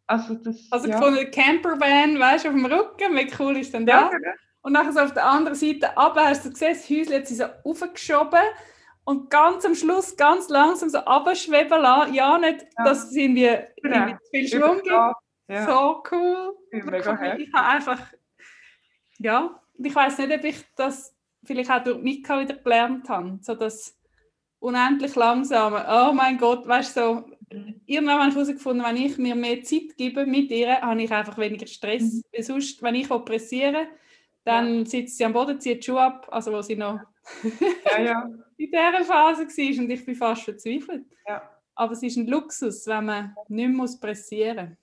also, 0.05 0.35
das, 0.35 0.67
also 0.71 0.87
ja. 0.87 0.97
von 0.97 1.17
einem 1.17 1.31
Campervan, 1.31 2.19
weißt 2.19 2.45
du, 2.45 2.49
auf 2.49 2.55
dem 2.55 2.65
Rücken, 2.65 3.15
wie 3.15 3.31
cool 3.39 3.57
ist 3.57 3.73
denn 3.73 3.85
das? 3.85 4.01
Ja, 4.01 4.09
genau. 4.09 4.31
Und 4.61 4.73
nachher 4.73 4.91
so 4.93 4.99
auf 4.99 5.13
der 5.13 5.25
anderen 5.25 5.55
Seite 5.55 5.87
runter, 5.95 6.25
hast 6.25 6.45
du 6.45 6.49
gesehen, 6.49 6.73
das 6.73 6.89
Häuschen 6.89 7.13
hat 7.13 7.27
sie 7.27 7.35
so 7.35 7.45
aufgeschoben 7.63 8.39
und 9.07 9.29
ganz 9.29 9.63
am 9.63 9.73
Schluss 9.73 10.17
ganz 10.17 10.49
langsam 10.49 10.89
so 10.89 10.97
abschweben 10.97 11.81
lassen. 11.81 12.13
Ja, 12.13 12.37
nicht, 12.37 12.67
ja. 12.77 12.83
dass 12.83 13.05
es 13.05 13.15
irgendwie, 13.15 13.57
genau. 13.81 13.95
irgendwie 13.95 14.17
zu 14.17 14.29
viel 14.31 14.47
Schwung 14.49 14.75
gibt. 14.83 15.15
Ja. 15.47 15.65
So 15.65 16.03
cool. 16.11 16.57
Ich, 16.71 16.85
ich 16.85 17.53
habe 17.53 17.67
einfach, 17.67 18.01
ja, 19.19 19.61
ich 19.81 19.95
weiß 19.95 20.17
nicht, 20.17 20.33
ob 20.33 20.43
ich 20.43 20.57
das 20.75 21.15
vielleicht 21.45 21.71
auch 21.71 21.81
durch 21.85 22.03
Mika 22.03 22.37
wieder 22.41 22.55
gelernt 22.55 23.07
habe, 23.07 23.39
so 23.41 23.55
das 23.55 23.97
unendlich 24.59 25.15
langsame, 25.15 25.85
oh 25.89 26.11
mein 26.11 26.37
Gott, 26.37 26.67
weißt 26.67 26.97
du, 26.97 27.01
so, 27.01 27.25
irgendwann 27.85 28.19
habe 28.19 28.29
ich 28.29 28.35
herausgefunden, 28.35 28.85
wenn 28.85 28.97
ich 28.97 29.17
mir 29.17 29.35
mehr 29.35 29.63
Zeit 29.63 29.95
gebe 29.95 30.25
mit 30.25 30.51
ihr, 30.51 30.81
habe 30.81 31.01
ich 31.01 31.11
einfach 31.13 31.37
weniger 31.37 31.67
Stress. 31.67 32.21
Mhm. 32.33 32.41
Sonst, 32.41 32.83
wenn 32.83 32.95
ich 32.95 33.07
pressiere, 33.07 33.87
dann 34.43 34.79
ja. 34.79 34.85
sitzt 34.85 35.17
sie 35.17 35.23
am 35.23 35.31
Boden, 35.31 35.61
zieht 35.61 35.77
die 35.77 35.85
Schuhe 35.85 36.01
ab, 36.01 36.27
also 36.29 36.51
wo 36.51 36.61
sie 36.61 36.75
noch 36.75 36.99
ja, 37.85 38.01
ja. 38.01 38.29
in 38.57 38.71
dieser 38.71 39.03
Phase 39.03 39.47
war 39.47 39.83
und 39.83 39.89
ich 39.89 40.05
bin 40.05 40.15
fast 40.15 40.43
verzweifelt. 40.43 41.05
Ja. 41.27 41.49
Aber 41.75 41.93
es 41.93 42.03
ist 42.03 42.17
ein 42.17 42.27
Luxus, 42.27 42.87
wenn 42.87 43.05
man 43.05 43.35
nicht 43.47 43.69
mehr 43.69 43.87
pressieren 44.01 44.69
muss. 44.69 44.77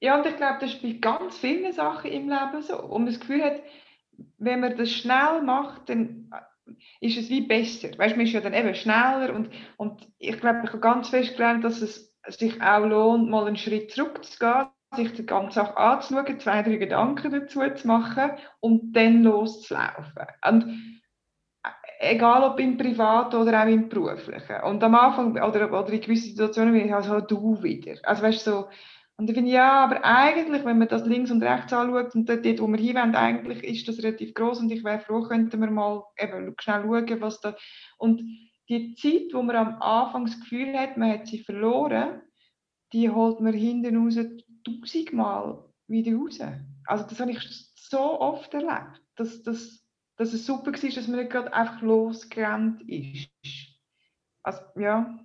Ja, 0.00 0.18
und 0.18 0.26
ich 0.26 0.36
glaube, 0.36 0.58
das 0.60 0.74
ist 0.74 0.82
bei 0.82 0.92
ganz 0.92 1.38
vielen 1.38 1.72
Sachen 1.72 2.10
im 2.10 2.28
Leben 2.28 2.62
so. 2.62 2.78
Und 2.82 3.04
man 3.04 3.06
das 3.06 3.20
Gefühl 3.20 3.42
hat, 3.42 3.62
wenn 4.38 4.60
man 4.60 4.76
das 4.76 4.90
schnell 4.90 5.42
macht, 5.42 5.88
dann 5.88 6.30
ist 7.00 7.16
es 7.16 7.28
wie 7.28 7.42
besser. 7.42 7.96
Weißt, 7.96 8.16
man 8.16 8.26
ist 8.26 8.32
ja 8.32 8.40
dann 8.40 8.54
eben 8.54 8.74
schneller 8.74 9.34
und, 9.34 9.50
und 9.76 10.08
ich 10.18 10.38
glaube, 10.40 10.62
ich 10.64 10.70
habe 10.70 10.80
ganz 10.80 11.08
fest 11.08 11.36
gelernt, 11.36 11.64
dass 11.64 11.82
es 11.82 12.14
sich 12.28 12.60
auch 12.62 12.84
lohnt, 12.84 13.28
mal 13.28 13.46
einen 13.46 13.56
Schritt 13.56 13.90
zurückzugehen, 13.90 14.66
sich 14.94 15.12
die 15.12 15.26
ganze 15.26 15.60
Sache 15.60 15.76
anzuschauen, 15.76 16.40
zwei, 16.40 16.62
drei 16.62 16.76
Gedanken 16.76 17.32
dazu 17.32 17.60
zu 17.74 17.86
machen 17.86 18.32
und 18.60 18.92
dann 18.92 19.22
loszulaufen. 19.22 20.26
Und 20.46 20.93
egal 22.10 22.42
ob 22.44 22.60
im 22.60 22.76
Privaten 22.76 23.36
oder 23.36 23.62
auch 23.62 23.68
im 23.68 23.88
Beruflichen. 23.88 24.62
Und 24.64 24.82
am 24.82 24.94
Anfang 24.94 25.32
oder, 25.32 25.72
oder 25.72 25.92
in 25.92 26.00
gewissen 26.00 26.30
Situationen 26.30 26.74
wie 26.74 26.92
also 26.92 27.20
du 27.20 27.62
wieder. 27.62 27.96
Also 28.02 28.22
weißt 28.22 28.44
so, 28.44 28.68
und 29.16 29.30
ich 29.30 29.36
finde, 29.36 29.52
ja, 29.52 29.84
aber 29.84 30.04
eigentlich, 30.04 30.64
wenn 30.64 30.78
man 30.78 30.88
das 30.88 31.06
links 31.06 31.30
und 31.30 31.42
rechts 31.42 31.72
anschaut 31.72 32.14
und 32.16 32.28
dort, 32.28 32.44
wo 32.60 32.66
wir 32.66 32.78
hinwollen, 32.78 33.14
eigentlich 33.14 33.62
ist 33.62 33.86
das 33.86 34.02
relativ 34.02 34.34
groß 34.34 34.58
und 34.60 34.72
ich 34.72 34.82
wäre 34.82 34.98
froh, 34.98 35.22
könnten 35.22 35.60
wir 35.60 35.70
mal 35.70 36.02
eben 36.18 36.54
schnell 36.58 36.82
schauen, 36.82 37.20
was 37.20 37.40
da... 37.40 37.54
Und 37.96 38.22
die 38.68 38.94
Zeit, 38.94 39.32
wo 39.32 39.42
man 39.42 39.56
am 39.56 39.82
Anfang 39.82 40.24
das 40.24 40.40
Gefühl 40.40 40.76
hat, 40.76 40.96
man 40.96 41.12
hat 41.12 41.28
sie 41.28 41.38
verloren, 41.38 42.22
die 42.92 43.10
holt 43.10 43.40
man 43.40 43.52
hinten 43.52 43.96
raus 43.96 44.18
tausendmal 44.64 45.64
wieder 45.86 46.16
raus. 46.16 46.40
Also 46.86 47.04
das 47.04 47.20
habe 47.20 47.32
ich 47.32 47.40
so 47.76 48.20
oft 48.20 48.52
erlebt, 48.54 49.00
dass, 49.16 49.42
dass, 49.42 49.83
dass 50.16 50.32
es 50.32 50.46
super 50.46 50.72
war, 50.72 50.90
dass 50.90 51.08
man 51.08 51.18
nicht 51.18 51.30
gerade 51.30 51.52
einfach 51.52 51.82
losgerannt 51.82 52.82
ist. 52.88 53.28
Also, 54.42 54.60
ja, 54.76 55.24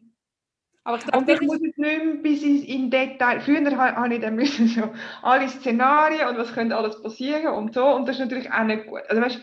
aber 0.90 0.98
ich 0.98 1.04
glaube, 1.04 1.18
und 1.20 1.30
ich 1.30 1.42
muss 1.42 1.56
es 1.58 1.62
nicht 1.62 1.78
mehr 1.78 2.00
bis 2.16 2.42
in 2.42 2.90
Detail. 2.90 3.42
Früher 3.42 3.78
habe 3.78 4.14
ich 4.14 4.22
dann 4.22 4.36
müssen 4.36 4.68
so 4.68 4.90
alle 5.22 5.48
Szenarien 5.48 6.30
und 6.30 6.38
was 6.38 6.54
könnte 6.54 6.76
alles 6.76 7.02
passieren 7.02 7.54
und 7.54 7.74
so. 7.76 7.86
Und 7.86 8.08
das 8.08 8.16
ist 8.16 8.22
natürlich 8.22 8.52
auch 8.52 8.64
nicht 8.64 8.88
gut. 8.88 9.02
Also, 9.08 9.22
weißt, 9.22 9.40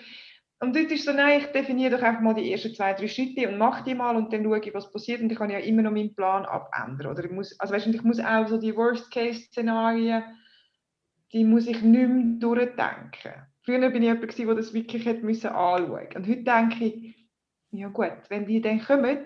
und 0.59 0.75
dort 0.75 0.91
ist 0.91 1.05
so, 1.05 1.13
nein, 1.13 1.41
ich 1.41 1.47
definiere 1.49 1.97
doch 1.97 2.03
einfach 2.03 2.23
mal 2.23 2.35
die 2.35 2.51
ersten 2.51 2.75
zwei, 2.75 2.95
drei 2.95 3.07
Schritte 3.09 3.49
und 3.49 3.59
mache 3.59 3.85
die 3.85 3.95
mal 3.95 4.17
und 4.17 4.33
dann 4.33 4.43
schaue 4.43 4.59
ich, 4.59 4.75
was 4.75 4.91
passiert. 4.91 5.21
Und 5.21 5.31
ich 5.31 5.39
kann 5.39 5.51
ja 5.51 5.59
immer 5.59 5.83
noch 5.83 5.93
meinen 5.93 6.15
Plan 6.15 6.47
abändern. 6.47 7.13
Oder 7.13 7.25
ich 7.25 7.31
muss, 7.31 7.61
also 7.61 7.75
weißt, 7.75 7.87
ich 7.89 8.03
muss 8.03 8.19
auch 8.19 8.49
so 8.49 8.59
die 8.59 8.75
Worst-Case-Szenarien, 8.75 10.25
die 11.33 11.45
muss 11.45 11.67
ich 11.67 11.83
nicht 11.83 12.09
mehr 12.09 12.39
durchdenken. 12.41 13.47
Früher 13.67 13.91
bin 13.91 14.05
ich 14.05 14.09
jemand, 14.09 14.39
der 14.39 14.55
das 14.55 14.73
wirklich 14.73 15.05
hätte 15.05 15.27
müssen 15.27 15.49
anschauen 15.49 16.09
Und 16.15 16.29
heute 16.29 16.45
denke 16.45 16.85
ich, 16.85 17.17
ja 17.73 17.89
gut, 17.89 18.13
wenn 18.29 18.47
die 18.47 18.61
dann 18.61 18.81
kommen, 18.81 19.19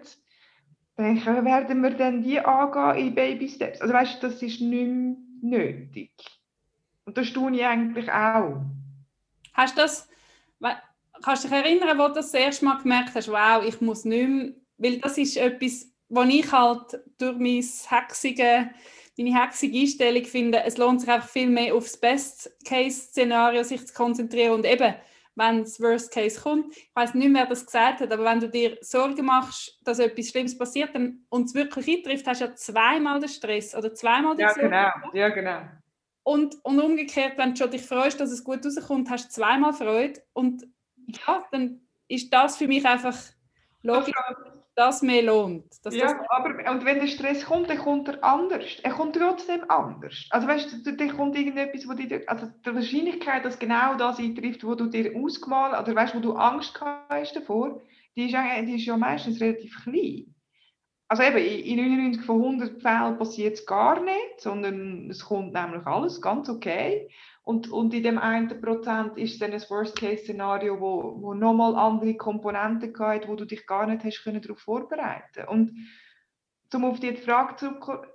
dann 0.96 1.44
werden 1.44 1.82
wir 1.82 1.90
dann 1.90 2.22
die 2.22 2.40
angehen 2.40 3.08
in 3.08 3.14
Baby 3.14 3.48
Steps. 3.50 3.82
Also 3.82 3.92
weißt 3.92 4.22
du, 4.22 4.28
das 4.28 4.42
ist 4.42 4.62
nicht 4.62 5.18
nötig. 5.42 6.12
Und 7.04 7.18
das 7.18 7.30
tue 7.34 7.54
ich 7.54 7.64
eigentlich 7.66 8.10
auch. 8.10 8.62
Hast 9.52 9.76
du 9.76 9.82
das, 9.82 10.08
kannst 11.22 11.44
du 11.44 11.48
dich 11.48 11.56
erinnern, 11.58 11.98
wo 11.98 12.08
du 12.08 12.14
das 12.14 12.32
erste 12.32 12.64
Mal 12.64 12.78
gemerkt 12.78 13.14
hast, 13.14 13.28
wow, 13.28 13.62
ich 13.62 13.78
muss 13.82 14.06
nicht 14.06 14.26
mehr, 14.26 14.52
weil 14.78 14.98
das 15.00 15.18
ist 15.18 15.36
etwas, 15.36 15.86
wo 16.08 16.22
ich 16.22 16.50
halt 16.50 16.98
durch 17.18 17.36
mein 17.36 17.62
hexige, 17.62 18.70
meine 19.18 19.38
hexige 19.38 19.78
Einstellung 19.78 20.24
finde, 20.24 20.62
es 20.64 20.78
lohnt 20.78 21.00
sich 21.00 21.10
einfach 21.10 21.28
viel 21.28 21.48
mehr 21.48 21.74
aufs 21.74 21.98
Best-Case-Szenario 21.98 23.62
sich 23.62 23.86
zu 23.86 23.94
konzentrieren 23.94 24.54
und 24.54 24.66
eben 24.66 24.94
wenn 25.36 25.62
das 25.62 25.80
Worst 25.80 26.12
Case 26.12 26.40
kommt. 26.40 26.76
Ich 26.76 26.90
weiß 26.94 27.14
nicht 27.14 27.30
mehr, 27.30 27.42
wer 27.42 27.48
das 27.48 27.64
gesagt 27.64 28.00
hat, 28.00 28.12
aber 28.12 28.24
wenn 28.24 28.40
du 28.40 28.48
dir 28.48 28.76
Sorgen 28.80 29.24
machst, 29.24 29.78
dass 29.84 29.98
etwas 29.98 30.28
Schlimmes 30.28 30.56
passiert 30.56 30.94
dann, 30.94 31.24
und 31.28 31.46
es 31.46 31.54
wirklich 31.54 31.88
eintrifft, 31.88 32.26
hast 32.26 32.40
du 32.40 32.46
ja 32.46 32.54
zweimal 32.54 33.20
den 33.20 33.28
Stress 33.28 33.74
oder 33.74 33.94
zweimal 33.94 34.36
die 34.36 34.42
ja, 34.42 34.54
Sorge. 34.54 34.68
Genau. 34.68 34.90
Ja, 35.14 35.28
genau. 35.28 35.60
Und, 36.22 36.56
und 36.62 36.78
umgekehrt, 36.80 37.38
wenn 37.38 37.50
du 37.50 37.56
schon 37.56 37.70
dich 37.70 37.82
freust, 37.82 38.20
dass 38.20 38.30
es 38.30 38.44
gut 38.44 38.64
rauskommt, 38.64 39.08
hast 39.10 39.28
du 39.28 39.30
zweimal 39.30 39.72
Freude. 39.72 40.20
Und 40.32 40.66
ja, 41.26 41.44
dann 41.50 41.80
ist 42.08 42.32
das 42.32 42.56
für 42.56 42.68
mich 42.68 42.84
einfach 42.84 43.16
logisch. 43.82 44.14
Also, 44.14 44.59
das 44.76 45.02
mehr 45.02 45.22
lohnt. 45.22 45.64
ja, 45.94 46.06
das 46.06 46.14
aber 46.28 46.70
und 46.70 46.84
wenn 46.84 47.00
der 47.00 47.06
Stress 47.06 47.44
kommt, 47.44 47.68
dann 47.68 47.78
kommt 47.78 48.08
er 48.08 48.22
anders. 48.24 48.78
Er 48.82 48.92
kommt 48.92 49.16
trotzdem 49.16 49.62
anders. 49.68 50.26
Also 50.30 50.48
weißt 50.48 50.86
du, 50.86 50.92
dann 50.96 51.16
kommt 51.16 51.36
irgendetwas, 51.36 51.86
wo 51.88 51.94
dir, 51.94 52.22
also 52.26 52.46
die 52.64 52.74
Wahrscheinlichkeit, 52.74 53.44
dass 53.44 53.58
genau 53.58 53.96
das 53.96 54.18
eintrifft, 54.18 54.64
wo 54.64 54.74
du 54.74 54.86
dir 54.86 55.14
ausgemalt 55.16 55.78
oder 55.78 55.94
weißt, 55.94 56.14
wo 56.14 56.20
du 56.20 56.34
Angst 56.34 56.80
hast 57.08 57.36
davor, 57.36 57.82
die 58.16 58.24
ist, 58.24 58.34
die 58.34 58.76
ist 58.76 58.86
ja 58.86 58.96
meistens 58.96 59.40
relativ 59.40 59.82
klein. 59.82 60.34
Also 61.08 61.24
eben, 61.24 61.38
in 61.38 61.76
99 61.76 62.24
von 62.24 62.40
100 62.40 62.80
Fällen 62.80 63.18
passiert 63.18 63.54
es 63.54 63.66
gar 63.66 64.00
nicht, 64.00 64.38
sondern 64.40 65.10
es 65.10 65.24
kommt 65.24 65.52
nämlich 65.52 65.84
alles 65.84 66.22
ganz 66.22 66.48
okay. 66.48 67.10
Und, 67.50 67.68
und 67.72 67.92
in 67.92 68.04
dem 68.04 68.16
einen 68.16 68.60
Prozent 68.60 69.18
ist 69.18 69.42
dann 69.42 69.52
ein 69.52 69.60
Worst-Case-Szenario, 69.60 70.80
wo, 70.80 71.20
wo 71.20 71.34
nochmal 71.34 71.74
andere 71.74 72.14
Komponenten 72.14 72.96
hat, 72.96 73.26
wo 73.26 73.34
du 73.34 73.44
dich 73.44 73.66
gar 73.66 73.88
nicht 73.88 74.04
hast 74.04 74.22
können 74.22 74.40
darauf 74.40 74.60
vorbereiten 74.60 75.48
Und 75.48 75.72
um 76.72 76.84
auf 76.84 77.00
die 77.00 77.16
Frage 77.16 77.56
zurückzukommen, 77.56 78.06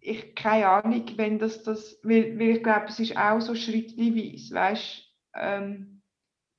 ich 0.00 0.34
keine 0.34 0.66
Ahnung, 0.66 1.04
wenn 1.14 1.38
das, 1.38 1.62
das 1.62 2.00
weil, 2.02 2.36
weil 2.40 2.56
ich 2.56 2.62
glaube, 2.64 2.86
es 2.88 2.98
ist 2.98 3.16
auch 3.16 3.40
so 3.40 3.54
schrittweise, 3.54 4.52
weißt 4.52 5.14
ähm, 5.36 6.02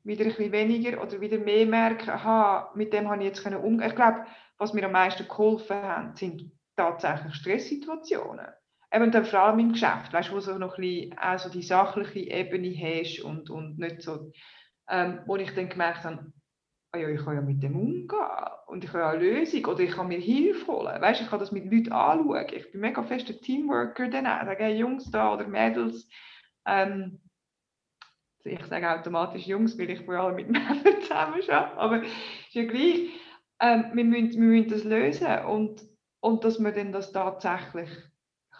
wieder 0.06 0.24
ein 0.24 0.30
bisschen 0.30 0.54
weniger 0.54 1.04
oder 1.04 1.20
wieder 1.20 1.40
mehr 1.40 1.66
merken, 1.66 2.10
aha, 2.10 2.72
mit 2.74 2.94
dem 2.94 3.10
habe 3.10 3.22
ich 3.22 3.28
jetzt 3.28 3.44
können 3.44 3.60
umgehen. 3.60 3.90
Ich 3.90 3.96
glaube, 3.98 4.26
was 4.58 4.72
mir 4.72 4.86
am 4.86 4.94
meisten 4.94 5.28
geholfen 5.28 5.76
hat, 5.76 6.18
sind 6.18 6.54
tatsächlich 6.78 7.36
Stresssituationen 7.36 8.48
eben 8.94 9.12
dann 9.12 9.26
vor 9.26 9.40
allem 9.40 9.60
im 9.60 9.74
Geschäft, 9.74 10.14
weißt, 10.14 10.32
wo 10.32 10.40
du 10.40 10.58
noch 10.58 10.78
ein 10.78 10.82
bisschen 10.82 11.18
also 11.18 11.50
die 11.50 11.64
sachliche 11.64 12.20
Ebene 12.20 12.74
hast 12.76 13.20
und, 13.22 13.50
und 13.50 13.78
nicht 13.78 14.02
so, 14.02 14.32
ähm, 14.90 15.22
wo 15.26 15.36
ich 15.36 15.54
dann 15.54 15.70
gemerkt 15.70 16.04
habe, 16.04 16.32
oh 16.94 16.98
ja, 16.98 17.10
ich 17.10 17.24
kann 17.24 17.36
ja 17.36 17.42
mit 17.42 17.62
dem 17.62 17.76
umgehen 17.76 18.20
und 18.68 18.84
ich 18.84 18.92
kann 18.92 19.02
ja 19.02 19.10
eine 19.10 19.24
Lösung 19.24 19.66
oder 19.66 19.82
ich 19.82 19.92
kann 19.92 20.08
mir 20.08 20.20
Hilfe 20.20 20.68
holen, 20.68 21.02
weißt, 21.02 21.22
ich 21.22 21.30
kann 21.30 21.40
das 21.40 21.52
mit 21.52 21.66
Leuten 21.66 21.92
anschauen, 21.92 22.46
ich 22.54 22.72
bin 22.72 22.82
mega 22.82 23.04
fester 23.04 23.38
Teamworker 23.40 24.10
dann 24.10 24.28
auch, 24.28 24.46
sage 24.46 24.68
Jungs 24.70 25.12
da 25.12 25.34
oder 25.34 25.48
Mädels, 25.48 26.10
ähm, 26.66 27.20
ich 28.46 28.66
sage 28.66 28.90
automatisch 28.90 29.46
Jungs, 29.46 29.78
weil 29.78 29.90
ich 29.90 30.06
vor 30.06 30.16
allem 30.16 30.36
mit 30.36 30.50
Männern 30.50 31.02
zusammen 31.02 31.34
arbeite, 31.34 31.78
aber 31.78 32.04
ist 32.04 32.54
ja 32.54 32.64
gleich, 32.64 33.10
ähm, 33.60 33.92
wir, 33.94 34.06
müssen, 34.06 34.42
wir 34.42 34.48
müssen 34.48 34.70
das 34.70 34.84
lösen 34.86 35.46
und 35.46 35.82
und 36.20 36.44
dass 36.44 36.60
man 36.60 36.74
dann 36.74 36.92
das 36.92 37.12
tatsächlich 37.12 37.90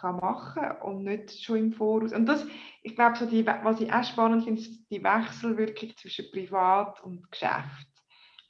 kann 0.00 0.16
machen 0.16 0.70
und 0.82 1.04
nicht 1.04 1.42
schon 1.42 1.58
im 1.58 1.72
Voraus. 1.72 2.12
Und 2.12 2.26
das, 2.26 2.46
ich 2.82 2.94
glaube, 2.94 3.16
so 3.16 3.26
die, 3.26 3.46
was 3.46 3.80
ich 3.80 3.92
auch 3.92 4.04
spannend 4.04 4.44
finde, 4.44 4.60
ist 4.60 4.90
die 4.90 5.02
Wechselwirkung 5.02 5.96
zwischen 5.96 6.30
Privat 6.30 7.02
und 7.02 7.30
Geschäft. 7.30 7.88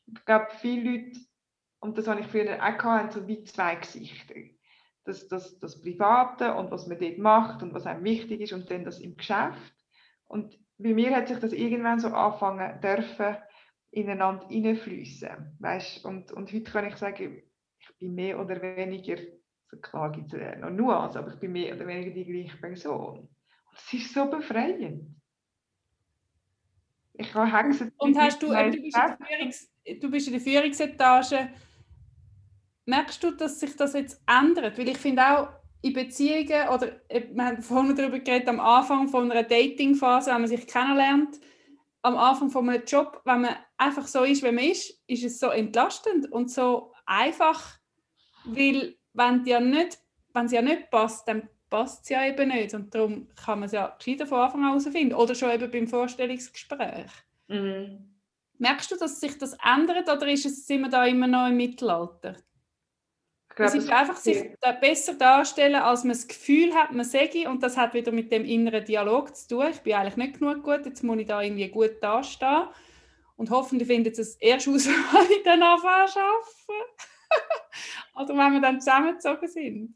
Ich 0.06 0.24
glaube, 0.24 0.48
viele 0.60 0.90
Leute, 0.90 1.20
und 1.80 1.96
das 1.96 2.08
habe 2.08 2.20
ich 2.20 2.26
früher 2.26 2.54
auch 2.54 2.78
gehabt, 2.78 2.84
haben 2.84 3.10
so 3.10 3.26
wie 3.28 3.44
zwei 3.44 3.76
Gesichter. 3.76 4.34
Das, 5.04 5.28
das, 5.28 5.58
das 5.58 5.80
Private 5.80 6.54
und 6.54 6.70
was 6.70 6.86
man 6.86 6.98
dort 6.98 7.18
macht 7.18 7.62
und 7.62 7.72
was 7.72 7.86
einem 7.86 8.04
wichtig 8.04 8.40
ist 8.42 8.52
und 8.52 8.70
dann 8.70 8.84
das 8.84 9.00
im 9.00 9.16
Geschäft. 9.16 9.74
Und 10.26 10.58
bei 10.76 10.92
mir 10.92 11.14
hat 11.16 11.28
sich 11.28 11.38
das 11.38 11.52
irgendwann 11.52 11.98
so 11.98 12.08
anfangen 12.08 12.80
dürfen, 12.80 13.36
ineinander 13.90 14.46
hineinfließen. 14.48 15.56
Weißt? 15.58 16.04
Und, 16.04 16.30
und 16.32 16.52
heute 16.52 16.70
kann 16.70 16.86
ich 16.86 16.96
sagen, 16.96 17.42
ich 17.78 17.98
bin 17.98 18.14
mehr 18.14 18.38
oder 18.38 18.60
weniger 18.60 19.16
so 19.70 19.76
klar 19.78 20.10
gibt 20.12 20.32
es 20.32 20.58
noch 20.60 20.70
Nuancen, 20.70 21.18
aber 21.18 21.32
ich 21.32 21.40
bin 21.40 21.52
mehr 21.52 21.74
oder 21.74 21.86
weniger 21.86 22.10
die 22.10 22.24
gleiche 22.24 22.56
Person. 22.56 23.18
Und 23.18 23.28
es 23.76 23.92
ist 23.92 24.14
so 24.14 24.26
befreiend. 24.26 25.14
Ich 27.14 27.32
kann 27.32 27.52
Hexen. 27.52 27.92
Und 27.98 28.18
hast 28.18 28.42
du, 28.42 28.52
äh, 28.52 28.70
du, 28.70 28.80
bist 28.80 28.96
Führungs, 28.96 29.70
du 30.00 30.10
bist 30.10 30.26
in 30.28 30.32
der 30.34 30.42
Führungsetage, 30.42 31.50
merkst 32.86 33.22
du, 33.22 33.32
dass 33.32 33.60
sich 33.60 33.76
das 33.76 33.92
jetzt 33.94 34.22
ändert? 34.26 34.78
Weil 34.78 34.88
ich 34.88 34.98
finde 34.98 35.22
auch, 35.26 35.48
in 35.80 35.92
Beziehungen, 35.92 36.68
oder 36.68 37.00
äh, 37.08 37.22
wir 37.32 37.44
haben 37.44 37.62
vorhin 37.62 37.94
darüber 37.94 38.18
geredet, 38.18 38.48
am 38.48 38.60
Anfang 38.60 39.08
von 39.08 39.30
einer 39.30 39.42
Datingphase, 39.42 40.30
wenn 40.30 40.40
man 40.40 40.48
sich 40.48 40.66
kennenlernt, 40.66 41.38
am 42.02 42.16
Anfang 42.16 42.50
von 42.50 42.68
einem 42.68 42.84
Job, 42.84 43.20
wenn 43.24 43.42
man 43.42 43.56
einfach 43.76 44.06
so 44.06 44.24
ist, 44.24 44.42
wie 44.42 44.52
man 44.52 44.64
ist, 44.64 45.02
ist 45.06 45.24
es 45.24 45.38
so 45.38 45.48
entlastend 45.48 46.30
und 46.32 46.50
so 46.50 46.92
einfach, 47.06 47.78
weil 48.44 48.97
wenn 49.18 49.44
ja 49.44 49.60
nicht, 49.60 49.98
wenn 50.32 50.46
es 50.46 50.52
ja 50.52 50.62
nicht 50.62 50.90
passt, 50.90 51.28
dann 51.28 51.48
passt 51.68 52.04
es 52.04 52.08
ja 52.10 52.24
eben 52.26 52.48
nicht. 52.48 52.74
Und 52.74 52.94
darum 52.94 53.28
kann 53.44 53.60
man 53.60 53.66
es 53.66 53.72
ja 53.72 53.94
gescheiter 53.98 54.26
von 54.26 54.40
Anfang 54.40 54.62
an 54.62 54.68
herausfinden. 54.68 55.14
Oder 55.14 55.34
schon 55.34 55.50
eben 55.50 55.70
beim 55.70 55.86
Vorstellungsgespräch. 55.86 57.10
Mhm. 57.48 58.14
Merkst 58.58 58.90
du, 58.90 58.96
dass 58.96 59.20
sich 59.20 59.38
das 59.38 59.56
ändert 59.64 60.08
oder 60.08 60.26
ist 60.28 60.46
es, 60.46 60.66
sind 60.66 60.82
wir 60.82 60.88
da 60.88 61.04
immer 61.04 61.26
noch 61.26 61.48
im 61.48 61.56
Mittelalter? 61.56 62.36
Es 63.56 63.74
ist 63.74 63.90
einfach 63.90 64.16
sich 64.16 64.44
besser 64.80 65.14
darstellen, 65.14 65.76
als 65.76 66.04
man 66.04 66.12
das 66.12 66.28
Gefühl 66.28 66.72
hat, 66.74 66.92
man 66.92 67.04
sage 67.04 67.48
und 67.48 67.60
das 67.62 67.76
hat 67.76 67.92
wieder 67.92 68.12
mit 68.12 68.30
dem 68.30 68.44
inneren 68.44 68.84
Dialog 68.84 69.34
zu 69.34 69.48
tun. 69.48 69.66
Ich 69.72 69.80
bin 69.80 69.94
eigentlich 69.94 70.16
nicht 70.16 70.38
genug 70.38 70.62
gut, 70.62 70.86
jetzt 70.86 71.02
muss 71.02 71.18
ich 71.18 71.26
da 71.26 71.42
irgendwie 71.42 71.68
gut 71.68 72.00
dastehen. 72.00 72.68
Und 73.36 73.50
hoffentlich 73.50 73.88
findet 73.88 74.18
es 74.18 74.36
erst 74.36 74.68
aus, 74.68 74.86
wenn 74.86 75.30
ich 75.30 75.42
dann 75.44 75.62
anfange 75.62 76.04
arbeiten. 76.04 77.17
Oder 78.14 78.36
wenn 78.36 78.52
wir 78.54 78.60
dann 78.60 78.80
zusammengezogen 78.80 79.48
sind? 79.48 79.94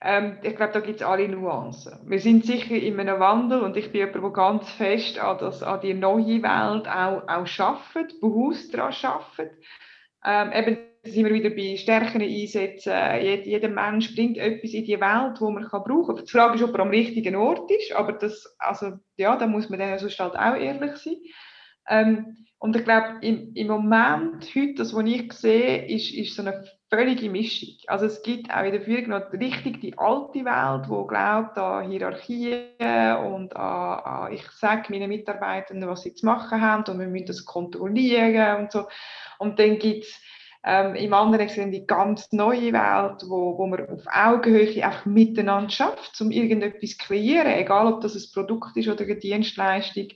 Ähm, 0.00 0.38
ich 0.42 0.56
glaube, 0.56 0.72
da 0.72 0.80
gibt 0.80 1.00
es 1.00 1.06
alle 1.06 1.28
Nuancen. 1.28 1.98
Wir 2.06 2.18
sind 2.18 2.44
sicher 2.44 2.74
in 2.74 2.98
einem 2.98 3.20
Wandel 3.20 3.60
und 3.60 3.76
ich 3.76 3.92
bin 3.92 4.00
jemand, 4.00 4.24
der 4.24 4.30
ganz 4.30 4.70
fest 4.70 5.18
an, 5.18 5.38
das, 5.38 5.62
an 5.62 5.80
die 5.80 5.94
neue 5.94 6.42
Welt 6.42 6.88
auch, 6.88 7.22
auch 7.28 7.58
arbeitet, 7.58 8.20
bewusst 8.20 8.74
daran 8.74 8.94
arbeitet. 9.02 9.56
Ähm, 10.24 10.52
eben 10.52 10.78
sind 11.04 11.24
wir 11.24 11.32
wieder 11.32 11.50
bei 11.50 11.76
Stärken 11.76 12.20
einsetzen. 12.20 12.92
Jed, 13.20 13.46
jeder 13.46 13.68
Mensch 13.68 14.14
bringt 14.14 14.38
etwas 14.38 14.72
in 14.72 14.84
die 14.84 15.00
Welt, 15.00 15.40
wo 15.40 15.50
man 15.50 15.68
kann 15.68 15.84
brauchen 15.84 16.16
kann. 16.16 16.24
Die 16.24 16.30
Frage 16.30 16.56
ist, 16.56 16.64
ob 16.64 16.74
er 16.74 16.80
am 16.80 16.90
richtigen 16.90 17.36
Ort 17.36 17.70
ist, 17.70 17.92
aber 17.92 18.12
das, 18.12 18.56
also, 18.58 18.94
ja, 19.16 19.36
da 19.36 19.46
muss 19.46 19.68
man 19.68 19.78
dann 19.78 19.98
sonst 19.98 20.18
halt 20.18 20.34
auch 20.34 20.56
ehrlich 20.56 20.96
sein. 20.96 21.16
Ähm, 21.88 22.45
und 22.58 22.74
ich 22.74 22.84
glaube, 22.84 23.18
im, 23.20 23.52
im 23.54 23.66
Moment, 23.66 24.44
heute, 24.54 24.74
das, 24.76 24.94
was 24.94 25.04
ich 25.04 25.32
sehe, 25.34 25.86
ist, 25.86 26.12
ist 26.14 26.34
so 26.34 26.42
eine 26.42 26.64
völlige 26.88 27.28
Mischung. 27.28 27.74
Also 27.86 28.06
es 28.06 28.22
gibt 28.22 28.50
auch 28.50 28.62
in 28.62 28.72
der 28.72 28.80
Führung 28.80 29.08
noch 29.08 29.32
richtig 29.32 29.80
die 29.80 29.98
alte 29.98 30.44
Welt, 30.44 30.88
wo 30.88 31.04
glaubt 31.04 31.58
an 31.58 31.90
Hierarchien 31.90 32.70
und 33.32 33.54
an, 33.54 33.98
an 34.00 34.32
ich 34.32 34.42
sage 34.52 34.90
meinen 34.90 35.08
Mitarbeitern, 35.08 35.86
was 35.86 36.02
sie 36.02 36.14
zu 36.14 36.24
machen 36.24 36.60
haben 36.60 36.84
und 36.90 36.98
wir 36.98 37.08
müssen 37.08 37.26
das 37.26 37.44
kontrollieren 37.44 38.62
und 38.62 38.72
so. 38.72 38.86
Und 39.38 39.58
dann 39.58 39.78
gibt 39.78 40.04
es 40.04 40.20
ähm, 40.64 40.94
im 40.94 41.12
anderen 41.12 41.44
Extrem 41.44 41.70
die 41.70 41.86
ganz 41.86 42.32
neue 42.32 42.72
Welt, 42.72 43.22
wo, 43.28 43.58
wo 43.58 43.66
man 43.66 43.86
auf 43.88 44.04
Augenhöhe 44.06 44.84
einfach 44.84 45.04
miteinander 45.04 45.70
schafft, 45.70 46.20
um 46.20 46.30
irgendetwas 46.30 46.96
zu 46.96 47.06
kreieren, 47.06 47.52
egal 47.52 47.92
ob 47.92 48.00
das 48.00 48.14
ein 48.14 48.32
Produkt 48.32 48.76
ist 48.76 48.88
oder 48.88 49.04
eine 49.04 49.16
Dienstleistung. 49.16 50.08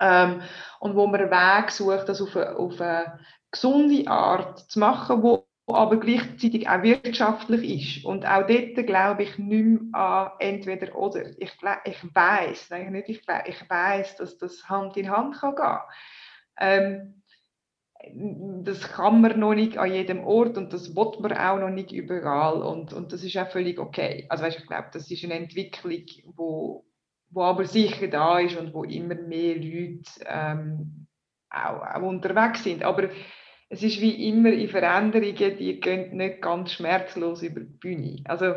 Ähm, 0.00 0.42
und 0.80 0.94
wo 0.94 1.06
man 1.06 1.20
einen 1.20 1.30
Weg 1.30 1.70
sucht, 1.70 2.08
das 2.08 2.20
auf 2.20 2.36
eine, 2.36 2.56
auf 2.56 2.80
eine 2.80 3.20
gesunde 3.50 4.08
Art 4.08 4.70
zu 4.70 4.78
machen, 4.78 5.22
wo 5.22 5.46
aber 5.68 5.98
gleichzeitig 5.98 6.68
auch 6.68 6.82
wirtschaftlich 6.82 7.96
ist. 7.98 8.04
Und 8.04 8.24
auch 8.24 8.46
dort 8.46 8.86
glaube 8.86 9.24
ich 9.24 9.38
nicht 9.38 9.64
mehr 9.64 9.94
an 9.94 10.30
entweder 10.38 10.94
oder. 10.94 11.24
Ich, 11.38 11.52
ich 11.84 12.14
weiß, 12.14 12.70
nein, 12.70 12.92
nicht 12.92 13.08
ich, 13.08 13.22
ich 13.46 13.70
weiß, 13.70 14.16
dass 14.16 14.38
das 14.38 14.68
Hand 14.68 14.96
in 14.96 15.10
Hand 15.10 15.36
kann 15.40 15.56
gehen. 15.56 15.78
Ähm, 16.58 17.22
das 18.62 18.80
kann 18.92 19.20
man 19.20 19.40
noch 19.40 19.54
nicht 19.54 19.78
an 19.78 19.92
jedem 19.92 20.24
Ort 20.24 20.56
und 20.56 20.72
das 20.72 20.94
wird 20.94 21.20
man 21.20 21.32
auch 21.32 21.58
noch 21.58 21.70
nicht 21.70 21.90
überall 21.90 22.62
und, 22.62 22.92
und 22.92 23.12
das 23.12 23.24
ist 23.24 23.36
auch 23.36 23.48
völlig 23.48 23.78
okay. 23.80 24.26
Also 24.28 24.44
weißt, 24.44 24.60
ich 24.60 24.66
glaube, 24.66 24.88
das 24.92 25.10
ist 25.10 25.24
eine 25.24 25.34
Entwicklung, 25.34 26.04
wo, 26.36 26.85
wo 27.36 27.42
aber 27.42 27.66
sicher 27.66 28.08
da 28.08 28.38
ist 28.40 28.56
und 28.56 28.72
wo 28.72 28.82
immer 28.82 29.14
mehr 29.14 29.56
Leute 29.56 30.10
ähm, 30.24 31.06
auch, 31.50 31.82
auch 31.82 32.02
unterwegs 32.02 32.64
sind. 32.64 32.82
Aber 32.82 33.10
es 33.68 33.82
ist 33.82 34.00
wie 34.00 34.28
immer 34.28 34.50
in 34.50 34.68
Veränderungen, 34.68 35.58
die 35.58 35.78
gehen 35.78 36.16
nicht 36.16 36.40
ganz 36.40 36.72
schmerzlos 36.72 37.42
über 37.42 37.60
die 37.60 37.66
Bühne. 37.66 38.22
Also 38.24 38.54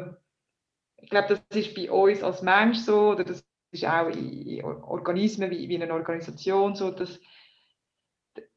ich 0.96 1.10
glaube, 1.10 1.28
das 1.28 1.58
ist 1.58 1.76
bei 1.76 1.92
uns 1.92 2.24
als 2.24 2.42
Mensch 2.42 2.78
so 2.78 3.12
oder 3.12 3.26
das 3.26 3.44
ist 3.72 3.86
auch 3.86 4.08
in 4.08 4.64
Organismen 4.64 5.52
wie, 5.52 5.68
wie 5.68 5.76
in 5.76 5.84
einer 5.84 5.96
Organisation 5.96 6.76
so, 6.76 6.90
dass 6.90 7.20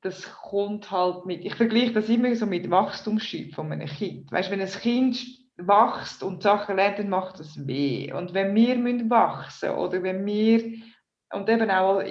das 0.03 0.33
kommt 0.33 0.91
halt 0.93 1.27
mit, 1.27 1.45
ich 1.45 1.55
vergleiche 1.57 1.93
das 1.93 2.09
immer 2.09 2.35
so 2.37 2.47
mit 2.47 2.71
Wachstumsschub 2.71 3.55
von 3.55 3.73
einem 3.73 3.89
Kind. 3.89 4.31
Weißt, 4.31 4.51
wenn 4.51 4.61
ein 4.61 4.69
Kind 4.69 5.19
wächst 5.67 6.23
und 6.23 6.43
Sachen 6.43 6.77
lernt, 6.77 6.99
dann 6.99 7.09
macht 7.09 7.41
das 7.41 7.67
weh. 7.67 8.13
Und 8.13 8.35
wenn 8.35 8.55
wir 8.55 8.77
müssen 8.77 9.11
wachsen 9.11 9.71
oder 9.71 10.03
wenn 10.03 10.25
wir, 10.25 10.83
und 11.33 11.49
eben 11.49 11.71
auch, 11.71 12.03